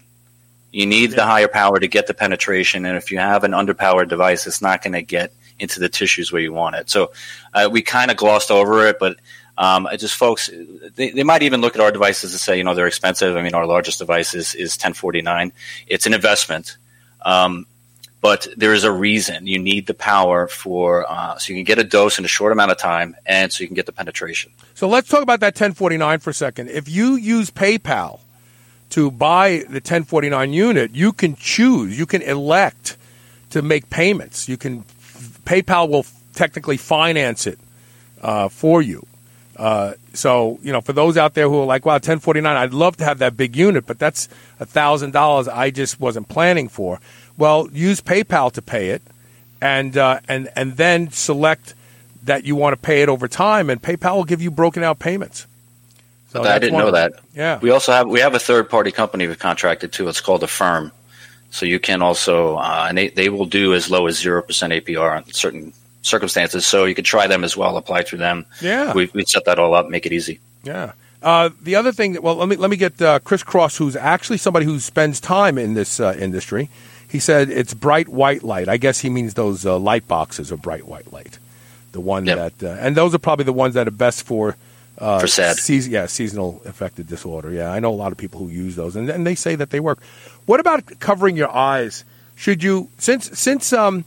You 0.74 0.88
need 0.88 1.11
yeah. 1.11 1.17
the 1.17 1.26
higher 1.26 1.47
power 1.47 1.80
to 1.80 1.88
get 1.88 2.07
the 2.07 2.13
penetration. 2.13 2.86
And 2.86 2.97
if 2.97 3.11
you 3.11 3.19
have 3.19 3.43
an 3.43 3.51
underpowered 3.51 4.09
device, 4.09 4.45
it's 4.47 4.61
not 4.61 4.84
going 4.84 4.93
to 4.93 5.03
get 5.03 5.32
into 5.59 5.80
the 5.80 5.88
tissues 5.88 6.32
where 6.32 6.41
you 6.41 6.51
want 6.51 6.76
it. 6.76 6.89
So 6.89 7.11
uh, 7.53 7.69
we 7.71 7.84
kind 7.84 8.09
of 8.09 8.17
glossed 8.17 8.49
over 8.49 8.88
it, 8.88 8.97
but 8.99 9.17
um, 9.55 9.88
just 9.97 10.15
folks, 10.15 10.49
they, 10.95 11.11
they 11.11 11.24
might 11.24 11.43
even 11.43 11.61
look 11.61 11.76
at 11.76 11.82
our 11.82 11.91
devices 11.91 12.32
and 12.32 12.39
say, 12.39 12.57
you 12.57 12.63
know, 12.63 12.74
they're 12.74 12.88
expensive. 12.88 13.38
I 13.38 13.43
mean, 13.43 13.53
our 13.53 13.67
largest 13.67 13.99
device 13.99 14.34
is, 14.34 14.55
is 14.55 14.74
1049. 14.74 15.53
It's 15.86 16.07
an 16.07 16.13
investment. 16.15 16.78
Um, 17.21 17.67
but 18.19 18.47
there 18.57 18.74
is 18.74 18.84
a 18.84 18.91
reason 18.91 19.45
you 19.45 19.59
need 19.59 19.86
the 19.86 19.93
power 19.93 20.47
for 20.47 21.05
uh, 21.07 21.38
so 21.38 21.53
you 21.53 21.57
can 21.57 21.65
get 21.65 21.78
a 21.78 21.84
dose 21.84 22.17
in 22.17 22.26
a 22.26 22.28
short 22.28 22.51
amount 22.51 22.71
of 22.71 22.78
time 22.78 23.15
and 23.26 23.51
so 23.51 23.61
you 23.61 23.67
can 23.67 23.76
get 23.76 23.86
the 23.86 23.91
penetration. 23.91 24.51
So 24.74 24.88
let's 24.88 25.07
talk 25.07 25.21
about 25.21 25.41
that 25.41 25.53
1049 25.53 26.19
for 26.19 26.32
a 26.32 26.34
second. 26.34 26.69
If 26.69 26.89
you 26.89 27.15
use 27.15 27.51
PayPal 27.51 28.21
to 28.94 29.10
buy 29.10 29.64
the 29.68 29.82
1049 29.82 30.54
unit, 30.54 30.91
you 30.94 31.14
can 31.14 31.36
choose, 31.36 31.98
you 31.98 32.06
can 32.06 32.22
elect 32.22 32.96
to 33.50 33.64
make 33.64 33.89
payments. 33.89 34.48
You 34.48 34.56
can 34.56 34.84
PayPal 35.46 35.89
will 35.89 36.06
technically 36.36 36.78
finance 36.78 37.48
it 37.48 37.58
uh, 38.22 38.50
for 38.50 38.84
you. 38.84 39.06
Uh, 39.58 39.94
so, 40.14 40.60
you 40.62 40.72
know, 40.72 40.82
for 40.82 40.94
those 40.94 41.18
out 41.18 41.34
there 41.34 41.50
who 41.50 41.62
are 41.62 41.66
like, 41.66 41.88
wow, 41.88 41.94
1049, 41.94 42.56
I'd 42.56 42.74
love 42.74 42.98
to 42.98 43.04
have 43.04 43.18
that 43.18 43.36
big 43.36 43.56
unit, 43.56 43.88
but 43.88 43.98
that's 43.98 44.30
a 44.60 44.66
$1,000 44.66 45.52
I 45.52 45.72
just 45.72 46.00
wasn't 46.00 46.30
planning 46.30 46.70
for. 46.70 47.00
Well, 47.36 47.70
use 47.72 48.00
PayPal 48.00 48.52
to 48.52 48.62
pay 48.62 48.89
it 48.89 49.02
and, 49.60 49.98
uh, 49.98 50.20
and, 50.28 50.50
and 50.56 50.78
then 50.78 51.10
select 51.10 51.74
that 52.24 52.46
you 52.46 52.56
want 52.56 52.74
to 52.74 52.78
pay 52.78 53.02
it 53.02 53.10
over 53.10 53.28
time, 53.28 53.70
and 53.70 53.82
PayPal 53.82 54.16
will 54.16 54.24
give 54.24 54.41
you 54.41 54.52
broken 54.52 54.84
out 54.84 55.00
payments. 55.00 55.46
So 56.34 56.43
I 56.43 56.59
didn't 56.59 56.77
know 56.79 56.91
that. 56.91 57.13
Yeah. 57.36 57.59
We 57.59 57.69
also 57.69 57.91
have 57.91 58.07
we 58.07 58.19
have 58.19 58.34
a 58.34 58.39
third 58.39 58.69
party 58.69 58.91
company 58.91 59.27
we've 59.27 59.39
contracted 59.39 59.93
to. 59.93 60.07
It's 60.09 60.19
called 60.21 60.43
Affirm. 60.43 60.91
So 61.51 61.65
you 61.67 61.79
can 61.79 62.01
also, 62.01 62.55
uh, 62.57 62.88
and 62.89 62.97
they, 62.97 63.09
they 63.09 63.29
will 63.29 63.45
do 63.45 63.75
as 63.75 63.88
low 63.91 64.07
as 64.07 64.19
0% 64.19 64.43
APR 64.47 65.17
on 65.17 65.31
certain 65.31 65.71
circumstances. 66.01 66.65
So 66.65 66.86
you 66.86 66.95
could 66.95 67.05
try 67.05 67.27
them 67.27 67.43
as 67.43 67.55
well, 67.55 67.77
apply 67.77 68.01
through 68.01 68.17
them. 68.19 68.47
Yeah. 68.59 68.91
We, 68.93 69.11
we 69.13 69.23
set 69.25 69.45
that 69.45 69.59
all 69.59 69.75
up, 69.75 69.88
make 69.88 70.07
it 70.07 70.13
easy. 70.13 70.39
Yeah. 70.63 70.93
Uh, 71.21 71.51
the 71.61 71.75
other 71.75 71.91
thing, 71.91 72.13
that, 72.13 72.23
well, 72.23 72.36
let 72.36 72.49
me 72.49 72.55
let 72.55 72.69
me 72.71 72.75
get 72.75 72.99
uh, 73.01 73.19
Chris 73.19 73.43
Cross, 73.43 73.77
who's 73.77 73.95
actually 73.95 74.38
somebody 74.39 74.65
who 74.65 74.79
spends 74.79 75.19
time 75.21 75.59
in 75.59 75.75
this 75.75 75.99
uh, 75.99 76.15
industry. 76.19 76.69
He 77.07 77.19
said 77.19 77.49
it's 77.51 77.73
bright 77.75 78.09
white 78.09 78.41
light. 78.43 78.67
I 78.67 78.77
guess 78.77 78.99
he 78.99 79.09
means 79.09 79.36
those 79.36 79.63
uh, 79.65 79.77
light 79.77 80.07
boxes 80.07 80.51
of 80.51 80.61
bright 80.61 80.88
white 80.88 81.13
light, 81.13 81.38
the 81.91 82.01
one 82.01 82.25
Yep. 82.25 82.57
that, 82.57 82.63
uh, 82.67 82.77
and 82.81 82.97
those 82.97 83.13
are 83.13 83.19
probably 83.19 83.45
the 83.45 83.53
ones 83.53 83.75
that 83.75 83.88
are 83.88 83.91
best 83.91 84.25
for 84.25 84.57
uh, 84.98 85.20
For 85.20 85.28
SAD. 85.28 85.58
seas- 85.58 85.88
yeah, 85.88 86.06
seasonal 86.06 86.62
affective 86.66 87.08
disorder. 87.08 87.52
Yeah, 87.52 87.72
I 87.72 87.80
know 87.80 87.89
a 87.91 87.96
lot 87.96 88.12
of 88.12 88.18
people 88.18 88.39
who 88.39 88.50
use 88.50 88.76
those, 88.76 88.96
and, 88.96 89.10
and 89.10 89.26
they 89.26 89.36
say 89.36 89.56
that 89.56 89.70
they 89.72 89.80
work. 89.80 90.00
What 90.46 90.60
about 90.60 91.00
covering 91.00 91.36
your 91.38 91.50
eyes? 91.50 92.04
Should 92.36 92.64
you 92.64 92.89
since 92.98 93.38
since 93.38 93.72
um, 93.74 94.06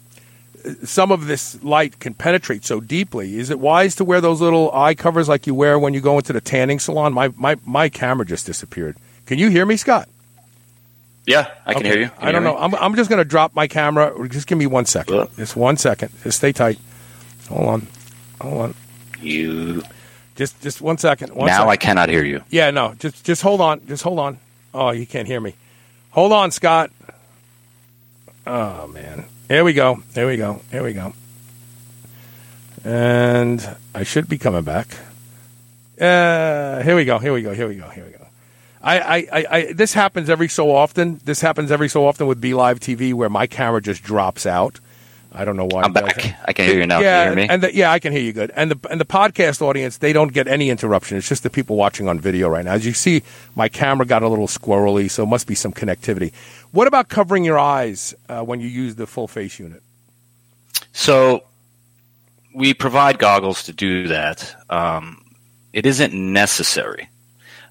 some 0.84 1.12
of 1.12 1.26
this 1.26 1.62
light 1.62 1.98
can 2.00 2.12
penetrate 2.14 2.64
so 2.64 2.80
deeply, 2.80 3.36
is 3.38 3.50
it 3.50 3.58
wise 3.60 3.94
to 3.96 4.04
wear 4.04 4.20
those 4.20 4.40
little 4.40 4.72
eye 4.72 4.94
covers 4.94 5.28
like 5.28 5.46
you 5.46 5.54
wear 5.54 5.78
when 5.78 5.94
you 5.94 6.00
go 6.00 6.16
into 6.18 6.32
the 6.32 6.40
tanning 6.40 6.78
salon? 6.78 7.12
My 7.12 7.28
my 7.36 7.56
my 7.64 7.88
camera 7.88 8.26
just 8.26 8.46
disappeared. 8.46 8.96
Can 9.26 9.38
you 9.38 9.48
hear 9.50 9.64
me, 9.66 9.76
Scott? 9.76 10.08
Yeah, 11.26 11.50
I 11.66 11.72
can 11.74 11.82
Okay. 11.82 11.88
hear 11.90 11.98
you. 12.04 12.08
Can 12.10 12.28
I 12.28 12.30
don't 12.32 12.44
know. 12.44 12.56
I'm, 12.56 12.72
I'm 12.76 12.94
just 12.94 13.10
going 13.10 13.18
to 13.18 13.24
drop 13.24 13.52
my 13.56 13.66
camera. 13.66 14.28
Just 14.28 14.46
give 14.46 14.58
me 14.58 14.66
one 14.68 14.86
second. 14.86 15.12
Sure. 15.14 15.28
Just 15.36 15.56
one 15.56 15.76
second. 15.76 16.12
Just 16.22 16.38
stay 16.38 16.52
tight. 16.52 16.78
Hold 17.48 17.66
on. 17.68 17.86
Hold 18.40 18.60
on. 18.62 18.74
You 19.20 19.82
Just 20.36 20.60
just 20.60 20.80
one 20.80 20.98
second. 20.98 21.34
One 21.34 21.46
now 21.46 21.58
second. 21.58 21.70
I 21.70 21.76
cannot 21.76 22.08
hear 22.08 22.24
you. 22.24 22.42
Yeah, 22.50 22.70
no. 22.70 22.94
Just 22.94 23.24
just 23.24 23.42
hold 23.42 23.60
on. 23.60 23.84
Just 23.86 24.02
hold 24.02 24.18
on. 24.18 24.38
Oh, 24.72 24.90
you 24.90 25.06
can't 25.06 25.26
hear 25.26 25.40
me. 25.40 25.54
Hold 26.10 26.32
on, 26.32 26.50
Scott. 26.50 26.90
Oh 28.46 28.86
man. 28.88 29.24
Here 29.48 29.64
we 29.64 29.72
go. 29.72 30.02
Here 30.14 30.26
we 30.26 30.36
go. 30.36 30.60
Here 30.70 30.82
we 30.82 30.92
go. 30.92 31.14
And 32.84 33.76
I 33.94 34.02
should 34.02 34.28
be 34.28 34.38
coming 34.38 34.62
back. 34.62 34.88
Uh, 36.00 36.82
here 36.82 36.94
we 36.94 37.04
go. 37.04 37.18
Here 37.18 37.32
we 37.32 37.42
go. 37.42 37.54
Here 37.54 37.66
we 37.66 37.76
go. 37.76 37.88
Here 37.88 38.04
we 38.04 38.10
go. 38.10 38.26
I, 38.82 38.98
I, 39.00 39.16
I, 39.16 39.46
I 39.50 39.72
this 39.72 39.94
happens 39.94 40.28
every 40.28 40.48
so 40.48 40.70
often. 40.74 41.20
This 41.24 41.40
happens 41.40 41.72
every 41.72 41.88
so 41.88 42.06
often 42.06 42.26
with 42.26 42.40
BeLive 42.40 42.78
TV 42.78 43.14
where 43.14 43.30
my 43.30 43.46
camera 43.46 43.80
just 43.80 44.02
drops 44.02 44.46
out. 44.46 44.78
I 45.32 45.44
don't 45.44 45.56
know 45.56 45.66
why. 45.70 45.82
I'm 45.82 45.92
back. 45.92 46.16
I 46.46 46.52
can 46.52 46.64
hear 46.66 46.78
you 46.78 46.86
now. 46.86 47.00
Yeah, 47.00 47.24
Can 47.24 47.32
you 47.32 47.36
hear 47.38 47.48
me? 47.48 47.52
and 47.52 47.62
the, 47.62 47.74
yeah, 47.74 47.90
I 47.92 47.98
can 47.98 48.12
hear 48.12 48.22
you 48.22 48.32
good. 48.32 48.50
And 48.56 48.70
the 48.70 48.88
and 48.90 49.00
the 49.00 49.04
podcast 49.04 49.60
audience, 49.60 49.98
they 49.98 50.12
don't 50.12 50.32
get 50.32 50.48
any 50.48 50.70
interruption. 50.70 51.18
It's 51.18 51.28
just 51.28 51.42
the 51.42 51.50
people 51.50 51.76
watching 51.76 52.08
on 52.08 52.18
video 52.18 52.48
right 52.48 52.64
now. 52.64 52.72
As 52.72 52.86
you 52.86 52.92
see, 52.94 53.22
my 53.54 53.68
camera 53.68 54.06
got 54.06 54.22
a 54.22 54.28
little 54.28 54.46
squirrely, 54.46 55.10
so 55.10 55.24
it 55.24 55.26
must 55.26 55.46
be 55.46 55.54
some 55.54 55.72
connectivity. 55.72 56.32
What 56.72 56.86
about 56.86 57.08
covering 57.08 57.44
your 57.44 57.58
eyes 57.58 58.14
uh, 58.28 58.42
when 58.42 58.60
you 58.60 58.68
use 58.68 58.94
the 58.94 59.06
full 59.06 59.28
face 59.28 59.58
unit? 59.58 59.82
So 60.92 61.44
we 62.54 62.72
provide 62.72 63.18
goggles 63.18 63.64
to 63.64 63.72
do 63.72 64.08
that. 64.08 64.54
Um, 64.70 65.22
it 65.72 65.84
isn't 65.84 66.14
necessary. 66.14 67.10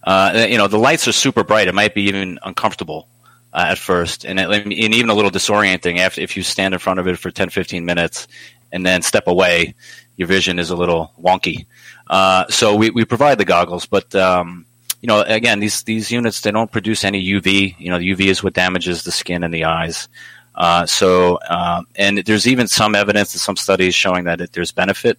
Uh, 0.04 0.46
you 0.48 0.58
know, 0.58 0.68
the 0.68 0.78
lights 0.78 1.08
are 1.08 1.12
super 1.12 1.44
bright. 1.44 1.68
It 1.68 1.74
might 1.74 1.96
be 1.96 2.04
even 2.04 2.38
uncomfortable 2.44 3.08
uh, 3.56 3.68
at 3.70 3.78
first, 3.78 4.26
and, 4.26 4.38
it, 4.38 4.50
and 4.50 4.74
even 4.74 5.10
a 5.10 5.14
little 5.14 5.32
disorienting 5.32 6.00
after 6.00 6.20
if 6.20 6.36
you 6.36 6.44
stand 6.44 6.74
in 6.74 6.80
front 6.80 7.00
of 7.00 7.08
it 7.08 7.18
for 7.18 7.32
10, 7.32 7.50
15 7.50 7.86
minutes 7.86 8.28
and 8.74 8.86
then 8.86 9.02
step 9.02 9.28
away. 9.28 9.74
Your 10.18 10.28
vision 10.28 10.60
is 10.60 10.70
a 10.70 10.76
little 10.76 11.14
wonky. 11.22 11.66
Uh, 12.08 12.46
so 12.50 12.76
we, 12.76 12.90
we 12.90 13.06
provide 13.06 13.38
the 13.38 13.46
goggles, 13.46 13.86
but 13.86 14.14
um, 14.14 14.66
you 15.02 15.08
know, 15.08 15.22
again, 15.22 15.60
these 15.60 15.84
these 15.84 16.12
units 16.12 16.42
they 16.42 16.52
don't 16.52 16.72
produce 16.72 17.04
any 17.04 17.24
UV. 17.24 17.76
You 17.80 17.92
know, 17.92 18.00
the 18.00 18.12
UV 18.12 18.28
is 18.28 18.44
what 18.44 18.54
damages 18.54 19.04
the 19.04 19.12
skin 19.12 19.44
and 19.44 19.54
the 19.54 19.66
eyes. 19.66 20.10
Uh, 20.54 20.86
so, 20.86 21.36
uh, 21.36 21.82
and 21.96 22.20
there's 22.20 22.48
even 22.48 22.68
some 22.68 22.96
evidence 22.96 23.34
and 23.34 23.42
some 23.42 23.58
studies 23.58 23.94
showing 23.94 24.26
that 24.26 24.42
it, 24.42 24.54
there's 24.54 24.72
benefit 24.72 25.18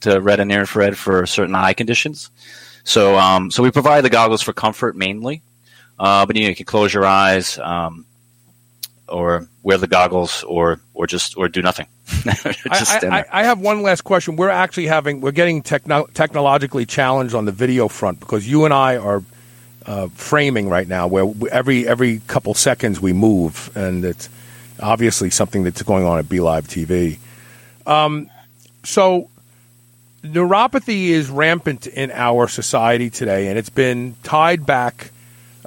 to 0.00 0.20
red 0.20 0.40
and 0.40 0.48
near 0.48 0.60
infrared 0.60 0.96
for 0.98 1.24
certain 1.26 1.54
eye 1.54 1.72
conditions. 1.72 2.30
So, 2.84 3.16
um, 3.16 3.50
so 3.50 3.62
we 3.62 3.70
provide 3.70 4.02
the 4.02 4.10
goggles 4.10 4.42
for 4.42 4.52
comfort 4.52 4.96
mainly, 4.96 5.42
uh, 6.02 6.26
but 6.26 6.34
you, 6.34 6.42
know, 6.42 6.48
you 6.48 6.56
can 6.56 6.66
close 6.66 6.92
your 6.92 7.06
eyes. 7.06 7.58
Um, 7.58 8.04
or 9.08 9.46
wear 9.62 9.76
the 9.76 9.86
goggles, 9.86 10.42
or 10.42 10.80
or 10.94 11.06
just 11.06 11.36
or 11.36 11.48
do 11.48 11.60
nothing. 11.60 11.86
just 12.06 13.04
I, 13.04 13.20
I. 13.20 13.24
I 13.30 13.44
have 13.44 13.60
one 13.60 13.82
last 13.82 14.02
question. 14.02 14.36
We're 14.36 14.48
actually 14.48 14.86
having 14.86 15.20
we're 15.20 15.32
getting 15.32 15.62
techno- 15.62 16.06
technologically 16.14 16.86
challenged 16.86 17.34
on 17.34 17.44
the 17.44 17.52
video 17.52 17.88
front 17.88 18.20
because 18.20 18.48
you 18.48 18.64
and 18.64 18.72
I 18.72 18.96
are 18.96 19.22
uh, 19.84 20.08
framing 20.14 20.68
right 20.68 20.88
now 20.88 21.06
where 21.06 21.30
every 21.50 21.86
every 21.86 22.20
couple 22.26 22.54
seconds 22.54 23.00
we 23.00 23.12
move, 23.12 23.70
and 23.76 24.04
it's 24.04 24.28
obviously 24.80 25.30
something 25.30 25.62
that's 25.62 25.82
going 25.82 26.04
on 26.04 26.18
at 26.18 26.24
BeLive 26.24 26.62
TV. 26.62 27.18
Um, 27.86 28.30
so 28.82 29.28
neuropathy 30.24 31.08
is 31.08 31.28
rampant 31.28 31.86
in 31.86 32.10
our 32.12 32.48
society 32.48 33.10
today, 33.10 33.48
and 33.48 33.58
it's 33.58 33.70
been 33.70 34.16
tied 34.22 34.64
back 34.64 35.11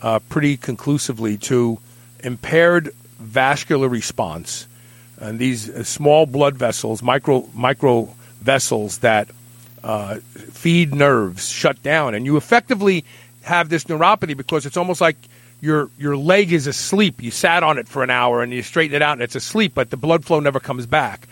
uh, 0.06 0.20
pretty 0.30 0.56
conclusively 0.56 1.36
to 1.36 1.80
impaired 2.20 2.94
vascular 3.18 3.90
response. 3.90 4.68
And 5.18 5.40
these 5.40 5.68
uh, 5.68 5.84
small 5.84 6.28
blood 6.28 6.56
vessels, 6.58 7.02
micro 7.02 7.50
micro 7.56 8.14
vessels 8.40 9.00
that 9.00 9.28
uh, 9.84 10.18
feed 10.18 10.94
nerves, 10.94 11.50
shut 11.50 11.82
down, 11.82 12.14
and 12.14 12.24
you 12.24 12.38
effectively 12.38 13.04
have 13.42 13.70
this 13.70 13.86
neuropathy 13.86 14.38
because 14.38 14.68
it's 14.68 14.78
almost 14.78 15.02
like 15.02 15.18
your 15.60 15.90
your 15.98 16.16
leg 16.16 16.54
is 16.54 16.68
asleep. 16.68 17.24
You 17.24 17.32
sat 17.32 17.64
on 17.64 17.80
it 17.80 17.88
for 17.88 18.04
an 18.04 18.12
hour 18.12 18.44
and 18.44 18.54
you 18.54 18.62
straighten 18.62 18.96
it 18.96 19.02
out, 19.02 19.14
and 19.14 19.24
it's 19.24 19.36
asleep, 19.36 19.74
but 19.74 19.90
the 19.90 19.98
blood 19.98 20.24
flow 20.24 20.40
never 20.40 20.60
comes 20.60 20.86
back. 20.86 21.28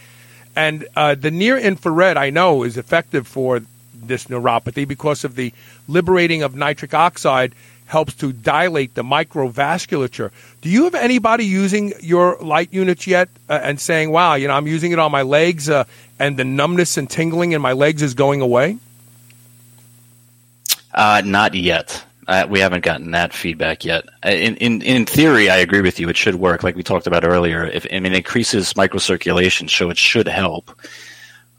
And 0.56 0.88
uh, 0.96 1.14
the 1.14 1.30
near 1.30 1.60
infrared, 1.60 2.18
I 2.18 2.32
know, 2.32 2.64
is 2.64 2.78
effective 2.78 3.28
for 3.28 3.62
this 3.94 4.26
neuropathy 4.26 4.88
because 4.88 5.24
of 5.24 5.36
the 5.36 5.54
liberating 5.88 6.42
of 6.42 6.56
nitric 6.56 6.96
oxide 6.96 7.54
helps 7.94 8.14
to 8.16 8.34
dilate 8.34 8.92
the 8.96 9.04
microvasculature. 9.04 10.32
Do 10.62 10.70
you 10.70 10.84
have 10.86 10.96
anybody 10.96 11.46
using 11.46 11.94
your 12.02 12.38
light 12.42 12.74
units 12.74 13.06
yet 13.08 13.30
uh, 13.48 13.60
and 13.68 13.80
saying, 13.80 14.12
wow, 14.12 14.34
you 14.36 14.48
know, 14.50 14.56
I'm 14.58 14.68
using 14.68 14.92
it 14.92 15.00
on 15.00 15.12
my 15.12 15.22
legs 15.22 15.70
uh, 15.70 15.86
and 16.20 16.36
the 16.36 16.44
numbness 16.44 16.98
and 16.98 17.08
tingling 17.10 17.54
in 17.54 17.62
my 17.62 17.74
legs 17.74 18.02
is 18.02 18.14
going 18.16 18.42
away? 18.42 18.78
Uh, 20.94 21.22
not 21.26 21.54
yet. 21.54 22.04
Uh, 22.28 22.48
we 22.50 22.60
haven't 22.60 22.84
gotten 22.84 23.12
that 23.12 23.34
feedback 23.34 23.84
yet. 23.86 24.06
Uh, 24.26 24.30
In, 24.30 24.56
in 24.58 24.82
in 24.82 25.06
theory, 25.06 25.50
I 25.50 25.58
agree 25.58 25.82
with 25.82 26.00
you. 26.00 26.10
It 26.10 26.18
should 26.18 26.36
work, 26.36 26.64
like 26.64 26.76
we 26.76 26.84
talked 26.84 27.08
about 27.08 27.26
earlier. 27.26 27.66
If 27.66 27.86
I 27.92 28.00
mean, 28.00 28.14
it 28.14 28.18
increases 28.18 28.74
microcirculation, 28.74 29.70
so 29.70 29.90
it 29.90 29.98
should 29.98 30.28
help. 30.28 30.72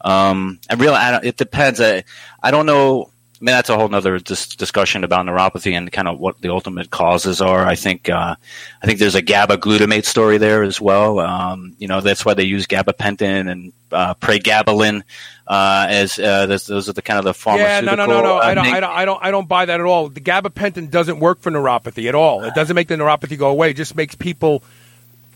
Um, 0.01 0.59
and 0.69 0.81
really, 0.81 0.97
I 0.97 1.21
it 1.23 1.37
depends. 1.37 1.81
I, 1.81 2.05
I 2.43 2.51
don't 2.51 2.67
know. 2.67 3.11
I 3.45 3.47
mean, 3.47 3.57
that's 3.57 3.69
a 3.69 3.77
whole 3.77 3.95
other 3.95 4.19
dis- 4.19 4.57
discussion 4.57 5.05
about 5.05 5.27
neuropathy 5.27 5.77
and 5.77 5.93
kind 5.93 6.09
of 6.09 6.19
what 6.19 6.41
the 6.41 6.49
ultimate 6.49 6.89
causes 6.89 7.43
are. 7.43 7.67
I 7.67 7.75
think, 7.75 8.09
uh, 8.09 8.37
I 8.83 8.87
think 8.87 8.99
there's 8.99 9.17
a 9.17 9.21
GABA 9.21 9.59
glutamate 9.59 10.07
story 10.07 10.39
there 10.39 10.63
as 10.63 10.81
well. 10.81 11.21
Um, 11.21 11.77
you 11.79 11.87
know, 11.87 12.01
that's 12.01 12.25
why 12.25 12.33
they 12.33 12.45
use 12.45 12.67
gabapentin 12.67 13.51
and 13.51 13.75
uh, 13.93 14.15
pregabalin 14.15 15.03
uh, 15.47 15.87
as 15.91 16.19
uh, 16.19 16.47
those, 16.47 16.67
those 16.67 16.89
are 16.89 16.95
the 16.95 17.03
kind 17.03 17.19
of 17.19 17.27
the 17.27 17.35
pharmaceutical. 17.35 17.85
Yeah, 17.85 17.95
no, 17.97 18.07
no, 18.07 18.07
no, 18.07 18.23
no. 18.23 18.37
I 18.39 18.53
uh, 18.53 18.55
don't, 18.55 18.67
I 18.67 18.81
don't, 18.81 18.91
I 18.91 19.05
don't, 19.05 19.25
I 19.25 19.31
don't 19.31 19.47
buy 19.47 19.67
that 19.67 19.79
at 19.79 19.85
all. 19.85 20.09
The 20.09 20.23
gabapentin 20.23 20.91
doesn't 20.91 21.21
work 21.21 21.41
for 21.41 21.51
neuropathy 21.51 22.09
at 22.09 22.15
all. 22.15 22.45
It 22.45 22.55
doesn't 22.55 22.75
make 22.75 22.89
the 22.89 22.95
neuropathy 22.95 23.39
go 23.39 23.51
away. 23.51 23.73
It 23.73 23.77
just 23.77 23.95
makes 23.95 24.15
people 24.15 24.63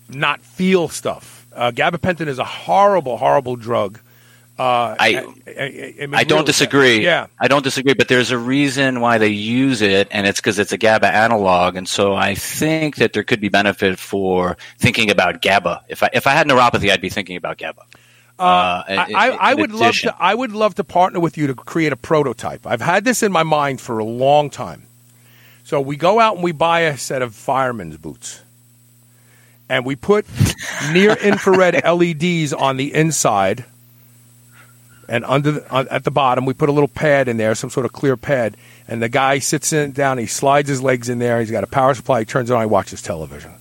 not 0.08 0.40
feel 0.40 0.88
stuff. 0.88 1.46
Uh, 1.54 1.72
gabapentin 1.72 2.26
is 2.26 2.38
a 2.38 2.44
horrible, 2.44 3.18
horrible 3.18 3.56
drug. 3.56 4.00
Uh, 4.58 4.96
I- 4.98 4.98
I, 4.98 5.14
I, 5.60 5.94
I, 6.02 6.06
mean, 6.06 6.14
I 6.14 6.24
don't 6.24 6.44
disagree. 6.46 7.04
Yeah. 7.04 7.28
I 7.38 7.46
don't 7.48 7.62
disagree, 7.62 7.94
but 7.94 8.08
there's 8.08 8.30
a 8.32 8.38
reason 8.38 9.00
why 9.00 9.18
they 9.18 9.28
use 9.28 9.82
it, 9.82 10.08
and 10.10 10.26
it's 10.26 10.40
because 10.40 10.58
it's 10.58 10.72
a 10.72 10.76
GABA 10.78 11.06
analog. 11.06 11.76
And 11.76 11.88
so 11.88 12.14
I 12.14 12.34
think 12.34 12.96
that 12.96 13.12
there 13.12 13.22
could 13.22 13.40
be 13.40 13.48
benefit 13.48 13.98
for 13.98 14.56
thinking 14.78 15.10
about 15.10 15.42
GABA. 15.42 15.84
If 15.88 16.02
I 16.02 16.10
if 16.12 16.26
I 16.26 16.32
had 16.32 16.46
neuropathy, 16.48 16.90
I'd 16.90 17.00
be 17.00 17.08
thinking 17.08 17.36
about 17.36 17.58
GABA. 17.58 17.82
Uh, 18.40 18.84
I, 18.88 19.12
I, 19.16 19.28
I 19.50 19.54
would 19.54 19.72
love 19.72 19.94
to. 19.96 20.14
I 20.18 20.34
would 20.34 20.52
love 20.52 20.74
to 20.76 20.84
partner 20.84 21.18
with 21.20 21.36
you 21.36 21.48
to 21.48 21.54
create 21.54 21.92
a 21.92 21.96
prototype. 21.96 22.66
I've 22.66 22.80
had 22.80 23.04
this 23.04 23.22
in 23.22 23.32
my 23.32 23.42
mind 23.42 23.80
for 23.80 23.98
a 23.98 24.04
long 24.04 24.48
time. 24.50 24.86
So 25.64 25.80
we 25.80 25.96
go 25.96 26.18
out 26.20 26.34
and 26.36 26.42
we 26.44 26.52
buy 26.52 26.80
a 26.80 26.96
set 26.96 27.20
of 27.20 27.34
fireman's 27.34 27.96
boots, 27.96 28.40
and 29.68 29.84
we 29.84 29.96
put 29.96 30.24
near 30.92 31.12
infrared 31.22 31.74
LEDs 31.84 32.52
on 32.52 32.76
the 32.76 32.94
inside, 32.94 33.64
and 35.08 35.24
under 35.24 35.52
the, 35.52 35.74
at 35.90 36.04
the 36.04 36.10
bottom 36.10 36.44
we 36.44 36.54
put 36.54 36.68
a 36.68 36.72
little 36.72 36.88
pad 36.88 37.28
in 37.28 37.36
there, 37.36 37.54
some 37.54 37.70
sort 37.70 37.86
of 37.86 37.92
clear 37.92 38.16
pad, 38.16 38.56
and 38.86 39.02
the 39.02 39.08
guy 39.08 39.38
sits 39.38 39.72
in 39.72 39.92
down. 39.92 40.18
He 40.18 40.26
slides 40.26 40.68
his 40.68 40.82
legs 40.82 41.08
in 41.08 41.18
there. 41.18 41.40
He's 41.40 41.50
got 41.50 41.64
a 41.64 41.68
power 41.68 41.94
supply. 41.94 42.20
He 42.20 42.24
turns 42.24 42.50
it 42.50 42.54
on. 42.54 42.60
He 42.60 42.66
watches 42.66 43.02
television. 43.02 43.52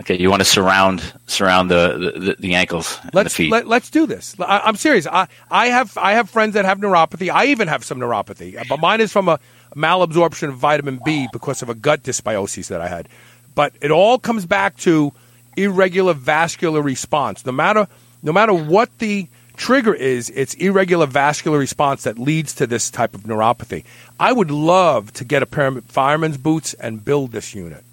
Okay, 0.00 0.18
you 0.18 0.30
want 0.30 0.40
to 0.40 0.46
surround 0.46 1.12
surround 1.26 1.70
the 1.70 2.14
the, 2.18 2.36
the 2.38 2.54
ankles 2.54 2.98
and 3.02 3.12
the 3.12 3.16
Let's 3.16 3.34
feet. 3.34 3.50
let, 3.50 3.66
let's 3.66 3.90
do 3.90 4.06
this. 4.06 4.34
I, 4.40 4.60
I'm 4.64 4.76
serious. 4.76 5.06
I, 5.06 5.28
I 5.50 5.66
have 5.66 5.96
I 5.98 6.12
have 6.12 6.30
friends 6.30 6.54
that 6.54 6.64
have 6.64 6.78
neuropathy. 6.78 7.30
I 7.30 7.46
even 7.46 7.68
have 7.68 7.84
some 7.84 7.98
neuropathy, 8.00 8.66
but 8.66 8.80
mine 8.80 9.02
is 9.02 9.12
from 9.12 9.28
a 9.28 9.38
malabsorption 9.76 10.48
of 10.48 10.56
vitamin 10.56 11.00
B 11.04 11.28
because 11.32 11.60
of 11.60 11.68
a 11.68 11.74
gut 11.74 12.02
dysbiosis 12.02 12.68
that 12.68 12.80
I 12.80 12.88
had. 12.88 13.08
But 13.54 13.74
it 13.82 13.90
all 13.90 14.18
comes 14.18 14.46
back 14.46 14.78
to 14.78 15.12
irregular 15.56 16.14
vascular 16.14 16.80
response. 16.80 17.44
No 17.44 17.52
matter 17.52 17.86
no 18.22 18.32
matter 18.32 18.54
what 18.54 18.88
the 19.00 19.28
trigger 19.60 19.92
is, 19.92 20.30
it's 20.30 20.54
irregular 20.54 21.06
vascular 21.06 21.58
response 21.58 22.04
that 22.04 22.18
leads 22.18 22.54
to 22.54 22.66
this 22.66 22.90
type 22.90 23.14
of 23.14 23.24
neuropathy. 23.24 23.84
I 24.18 24.32
would 24.32 24.50
love 24.50 25.12
to 25.12 25.24
get 25.24 25.42
a 25.42 25.46
pair 25.46 25.66
of 25.66 25.84
fireman's 25.84 26.38
boots 26.38 26.72
and 26.74 27.04
build 27.04 27.32
this 27.32 27.54
unit. 27.54 27.84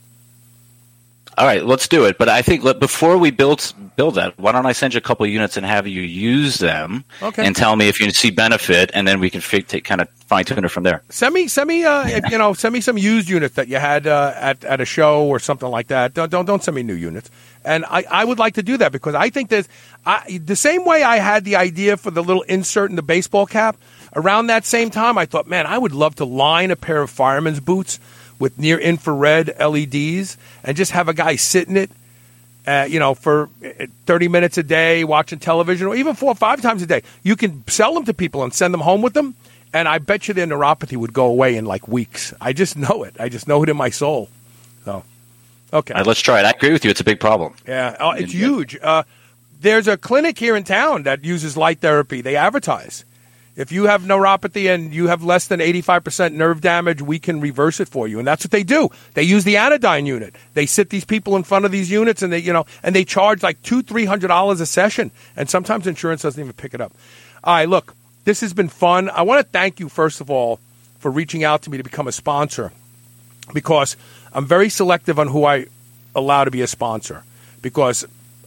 All 1.37 1.45
right, 1.45 1.63
let's 1.63 1.87
do 1.87 2.05
it. 2.05 2.17
But 2.17 2.29
I 2.29 2.41
think 2.41 2.63
let, 2.63 2.79
before 2.79 3.17
we 3.17 3.29
build 3.29 3.73
build 3.95 4.15
that, 4.15 4.37
why 4.39 4.51
don't 4.51 4.65
I 4.65 4.71
send 4.71 4.93
you 4.93 4.97
a 4.97 5.01
couple 5.01 5.25
of 5.25 5.31
units 5.31 5.55
and 5.57 5.65
have 5.65 5.87
you 5.87 6.01
use 6.01 6.57
them 6.57 7.03
Okay. 7.21 7.45
and 7.45 7.55
tell 7.55 7.75
me 7.75 7.87
if 7.87 7.99
you 7.99 8.09
see 8.11 8.31
benefit, 8.31 8.91
and 8.93 9.07
then 9.07 9.19
we 9.19 9.29
can 9.29 9.41
fi- 9.41 9.61
take, 9.61 9.83
kind 9.85 10.01
of 10.01 10.09
fine 10.27 10.45
tune 10.45 10.65
it 10.65 10.69
from 10.69 10.83
there. 10.83 11.01
Send 11.09 11.33
me, 11.33 11.47
send 11.47 11.67
me, 11.67 11.83
uh, 11.83 12.07
if, 12.07 12.29
you 12.31 12.37
know, 12.37 12.53
send 12.53 12.73
me 12.73 12.81
some 12.81 12.97
used 12.97 13.29
units 13.29 13.55
that 13.55 13.67
you 13.67 13.77
had 13.77 14.07
uh, 14.07 14.33
at 14.35 14.63
at 14.63 14.81
a 14.81 14.85
show 14.85 15.27
or 15.27 15.37
something 15.39 15.69
like 15.69 15.87
that. 15.87 16.13
Don't 16.13 16.31
don't, 16.31 16.45
don't 16.45 16.63
send 16.63 16.75
me 16.75 16.83
new 16.83 16.95
units. 16.95 17.29
And 17.63 17.85
I, 17.85 18.05
I 18.09 18.25
would 18.25 18.39
like 18.39 18.53
to 18.55 18.63
do 18.63 18.77
that 18.77 18.91
because 18.91 19.13
I 19.13 19.29
think 19.29 19.49
there's 19.49 19.67
I, 20.05 20.39
the 20.43 20.55
same 20.55 20.85
way 20.85 21.03
I 21.03 21.17
had 21.17 21.43
the 21.43 21.57
idea 21.57 21.97
for 21.97 22.11
the 22.11 22.23
little 22.23 22.43
insert 22.43 22.89
in 22.89 22.95
the 22.95 23.03
baseball 23.03 23.45
cap. 23.45 23.77
Around 24.15 24.47
that 24.47 24.65
same 24.65 24.89
time, 24.89 25.17
I 25.17 25.25
thought, 25.25 25.47
man, 25.47 25.67
I 25.67 25.77
would 25.77 25.91
love 25.91 26.15
to 26.15 26.25
line 26.25 26.71
a 26.71 26.75
pair 26.75 27.01
of 27.01 27.09
fireman's 27.11 27.59
boots 27.59 27.99
with 28.39 28.57
near 28.57 28.77
infrared 28.77 29.55
LEDs 29.59 30.37
and 30.63 30.77
just 30.77 30.91
have 30.91 31.07
a 31.07 31.13
guy 31.13 31.35
sit 31.35 31.67
in 31.67 31.77
it 31.77 31.91
uh, 32.67 32.85
you 32.87 32.99
know, 32.99 33.15
for 33.15 33.49
uh, 33.65 33.85
30 34.05 34.27
minutes 34.27 34.57
a 34.57 34.63
day 34.63 35.05
watching 35.05 35.39
television 35.39 35.87
or 35.87 35.95
even 35.95 36.13
four 36.13 36.31
or 36.31 36.35
five 36.35 36.61
times 36.61 36.81
a 36.81 36.85
day. 36.85 37.01
You 37.23 37.37
can 37.37 37.65
sell 37.67 37.93
them 37.93 38.03
to 38.05 38.13
people 38.13 38.43
and 38.43 38.53
send 38.53 38.73
them 38.73 38.81
home 38.81 39.01
with 39.01 39.13
them. 39.13 39.35
And 39.73 39.87
I 39.87 39.99
bet 39.99 40.27
you 40.27 40.33
their 40.33 40.45
neuropathy 40.45 40.97
would 40.97 41.13
go 41.13 41.27
away 41.27 41.55
in 41.55 41.65
like 41.65 41.87
weeks. 41.87 42.33
I 42.41 42.51
just 42.51 42.77
know 42.77 43.03
it. 43.03 43.15
I 43.19 43.29
just 43.29 43.47
know 43.47 43.63
it 43.63 43.69
in 43.69 43.77
my 43.77 43.89
soul. 43.89 44.29
So, 44.83 45.03
okay. 45.71 45.93
Right, 45.93 46.05
let's 46.05 46.19
try 46.19 46.39
it. 46.41 46.45
I 46.45 46.51
agree 46.51 46.73
with 46.73 46.83
you. 46.83 46.91
It's 46.91 46.99
a 46.99 47.05
big 47.05 47.21
problem. 47.21 47.55
Yeah, 47.65 47.95
oh, 47.99 48.11
it's 48.11 48.33
huge. 48.33 48.77
Uh, 48.81 49.03
there's 49.61 49.87
a 49.87 49.97
clinic 49.97 50.37
here 50.37 50.55
in 50.55 50.65
town 50.65 51.03
that 51.03 51.23
uses 51.23 51.55
light 51.55 51.79
therapy. 51.79 52.21
They 52.21 52.35
advertise. 52.35 53.05
If 53.57 53.71
you 53.71 53.85
have 53.85 54.03
neuropathy 54.03 54.71
and 54.71 54.93
you 54.93 55.07
have 55.07 55.23
less 55.23 55.47
than 55.47 55.59
85% 55.59 56.33
nerve 56.33 56.61
damage, 56.61 57.01
we 57.01 57.17
can 57.17 57.41
reverse 57.41 57.79
it 57.79 57.89
for 57.89 58.07
you. 58.07 58.19
And 58.19 58.27
that's 58.27 58.45
what 58.45 58.51
they 58.51 58.61
do. 58.61 58.89
They 59.15 59.23
use 59.23 59.43
the 59.45 59.57
Anodyne 59.57 60.05
unit. 60.05 60.35
They 60.53 60.67
sit 60.67 60.91
these 60.91 61.03
people 61.03 61.35
in 61.35 61.43
front 61.43 61.65
of 61.65 61.71
these 61.71 61.89
units 61.89 62.21
and 62.21 62.31
they, 62.31 62.37
you 62.37 62.53
know, 62.53 62.67
and 62.83 62.95
they 62.95 63.03
charge 63.03 63.41
like 63.41 63.59
two, 63.63 63.81
three 63.81 64.05
hundred 64.05 64.27
dollars 64.27 64.61
a 64.61 64.67
session. 64.67 65.09
And 65.35 65.49
sometimes 65.49 65.87
insurance 65.87 66.21
doesn't 66.21 66.39
even 66.39 66.53
pick 66.53 66.75
it 66.75 66.81
up. 66.81 66.93
All 67.43 67.55
right, 67.55 67.67
look, 67.67 67.95
this 68.25 68.41
has 68.41 68.53
been 68.53 68.69
fun. 68.69 69.09
I 69.09 69.23
want 69.23 69.43
to 69.43 69.51
thank 69.51 69.79
you, 69.79 69.89
first 69.89 70.21
of 70.21 70.29
all, 70.29 70.59
for 70.99 71.09
reaching 71.09 71.43
out 71.43 71.63
to 71.63 71.71
me 71.71 71.77
to 71.77 71.83
become 71.83 72.07
a 72.07 72.11
sponsor 72.11 72.71
because 73.53 73.97
I'm 74.33 74.45
very 74.45 74.69
selective 74.69 75.17
on 75.17 75.29
who 75.29 75.45
I 75.45 75.65
allow 76.15 76.43
to 76.43 76.51
be 76.51 76.61
a 76.61 76.67
sponsor 76.67 77.23
because 77.63 78.05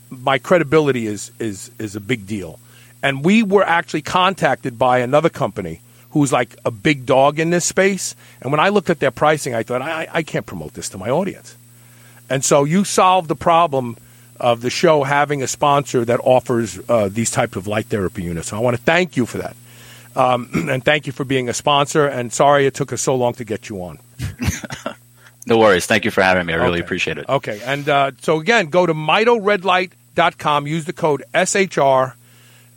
my 0.09 0.39
credibility 0.39 1.09
is 1.09 1.32
is 1.40 1.72
is 1.80 1.97
a 1.97 2.01
big 2.01 2.28
deal. 2.28 2.60
And 3.02 3.24
we 3.24 3.43
were 3.43 3.64
actually 3.64 4.02
contacted 4.02 4.78
by 4.78 4.98
another 4.98 5.28
company 5.31 5.81
who's 6.10 6.32
like 6.32 6.56
a 6.64 6.70
big 6.70 7.06
dog 7.06 7.39
in 7.39 7.51
this 7.51 7.64
space. 7.64 8.14
And 8.43 8.51
when 8.51 8.60
I 8.60 8.68
looked 8.70 8.90
at 8.90 8.98
their 9.01 9.10
pricing, 9.12 9.55
I 9.55 9.62
thought 9.62 9.81
I, 9.82 10.09
I 10.12 10.22
can't 10.22 10.44
promote 10.44 10.74
this 10.74 10.89
to 10.90 10.98
my 10.98 11.09
audience. 11.09 11.56
And 12.28 12.44
so 12.44 12.64
you 12.64 12.85
solved 12.85 13.28
the 13.28 13.36
problem 13.36 13.97
of 14.39 14.60
the 14.60 14.70
show 14.70 15.02
having 15.05 15.43
a 15.43 15.47
sponsor 15.47 16.05
that 16.05 16.18
offers 16.22 16.78
uh, 16.89 17.09
these 17.10 17.31
types 17.31 17.56
of 17.56 17.66
light 17.66 17.86
therapy 17.86 18.22
units. 18.22 18.48
So 18.48 18.56
I 18.56 18.60
want 18.60 18.77
to 18.77 18.82
thank 18.82 19.16
you 19.16 19.24
for 19.27 19.39
that. 19.39 19.56
Um, 20.16 20.51
and 20.70 20.85
thank 20.85 21.06
you 21.06 21.12
for 21.12 21.24
being 21.24 21.48
a 21.48 21.55
sponsor. 21.55 22.06
And 22.06 22.32
sorry 22.32 22.66
it 22.66 22.74
took 22.74 22.93
us 22.93 23.01
so 23.02 23.14
long 23.14 23.35
to 23.35 23.44
get 23.44 23.68
you 23.68 23.82
on. 23.82 23.98
No 25.47 25.56
worries. 25.59 25.86
Thank 25.86 26.05
you 26.05 26.10
for 26.10 26.20
having 26.22 26.44
me. 26.47 26.52
I 26.52 26.56
really 26.56 26.72
Okay. 26.74 26.81
appreciate 26.85 27.16
it. 27.18 27.27
Okay. 27.28 27.60
And 27.64 27.89
uh, 27.89 28.10
so 28.20 28.39
again, 28.40 28.66
go 28.66 28.85
to 28.85 28.93
mitoredlight.com, 28.93 30.66
use 30.66 30.85
the 30.85 30.93
code 30.93 31.24
SHR, 31.35 32.12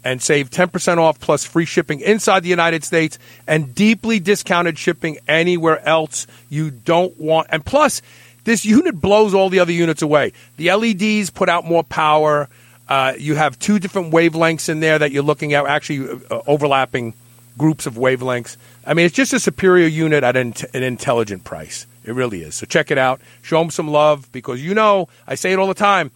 and 0.03 0.21
save 0.21 0.49
10% 0.49 0.97
off 0.97 1.19
plus 1.19 1.45
free 1.45 1.65
shipping 1.65 1.99
inside 2.01 2.41
the 2.41 2.49
United 2.49 2.83
States 2.83 3.17
and 3.47 3.73
deeply 3.73 4.19
discounted 4.19 4.77
shipping 4.77 5.17
anywhere 5.27 5.85
else 5.87 6.27
you 6.49 6.71
don't 6.71 7.17
want. 7.19 7.47
And 7.49 7.65
plus, 7.65 8.01
this 8.43 8.65
unit 8.65 8.99
blows 8.99 9.33
all 9.33 9.49
the 9.49 9.59
other 9.59 9.71
units 9.71 10.01
away. 10.01 10.33
The 10.57 10.73
LEDs 10.73 11.29
put 11.29 11.49
out 11.49 11.65
more 11.65 11.83
power. 11.83 12.49
Uh, 12.87 13.13
you 13.17 13.35
have 13.35 13.57
two 13.59 13.79
different 13.79 14.13
wavelengths 14.13 14.67
in 14.67 14.81
there 14.81 14.99
that 14.99 15.11
you're 15.11 15.23
looking 15.23 15.53
at, 15.53 15.65
actually 15.65 16.21
uh, 16.29 16.41
overlapping 16.45 17.13
groups 17.57 17.85
of 17.85 17.95
wavelengths. 17.95 18.57
I 18.85 18.93
mean, 18.93 19.05
it's 19.05 19.15
just 19.15 19.31
a 19.31 19.39
superior 19.39 19.87
unit 19.87 20.23
at 20.23 20.35
an, 20.35 20.53
an 20.73 20.83
intelligent 20.83 21.43
price. 21.43 21.87
It 22.03 22.13
really 22.13 22.41
is. 22.43 22.55
So 22.55 22.65
check 22.65 22.91
it 22.91 22.97
out. 22.97 23.21
Show 23.41 23.59
them 23.59 23.69
some 23.69 23.87
love 23.87 24.29
because 24.31 24.61
you 24.61 24.73
know, 24.73 25.07
I 25.25 25.35
say 25.35 25.53
it 25.53 25.59
all 25.59 25.67
the 25.67 25.73
time, 25.73 26.11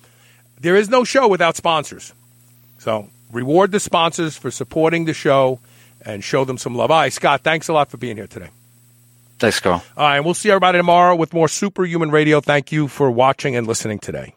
there 0.59 0.75
is 0.75 0.89
no 0.89 1.03
show 1.03 1.27
without 1.27 1.55
sponsors. 1.55 2.13
So 2.79 3.09
reward 3.31 3.71
the 3.71 3.79
sponsors 3.79 4.37
for 4.37 4.51
supporting 4.51 5.05
the 5.05 5.13
show 5.13 5.59
and 6.05 6.23
show 6.23 6.45
them 6.45 6.57
some 6.57 6.75
love. 6.75 6.91
All 6.91 6.99
right, 6.99 7.13
Scott, 7.13 7.41
thanks 7.43 7.67
a 7.67 7.73
lot 7.73 7.89
for 7.89 7.97
being 7.97 8.17
here 8.17 8.27
today. 8.27 8.49
Thanks, 9.39 9.59
Carl. 9.59 9.83
All 9.95 10.07
right, 10.07 10.15
and 10.17 10.25
we'll 10.25 10.33
see 10.33 10.49
everybody 10.49 10.79
tomorrow 10.79 11.15
with 11.15 11.33
more 11.33 11.47
Superhuman 11.47 12.09
Radio. 12.09 12.41
Thank 12.41 12.71
you 12.71 12.87
for 12.87 13.11
watching 13.11 13.55
and 13.55 13.67
listening 13.67 13.99
today. 13.99 14.33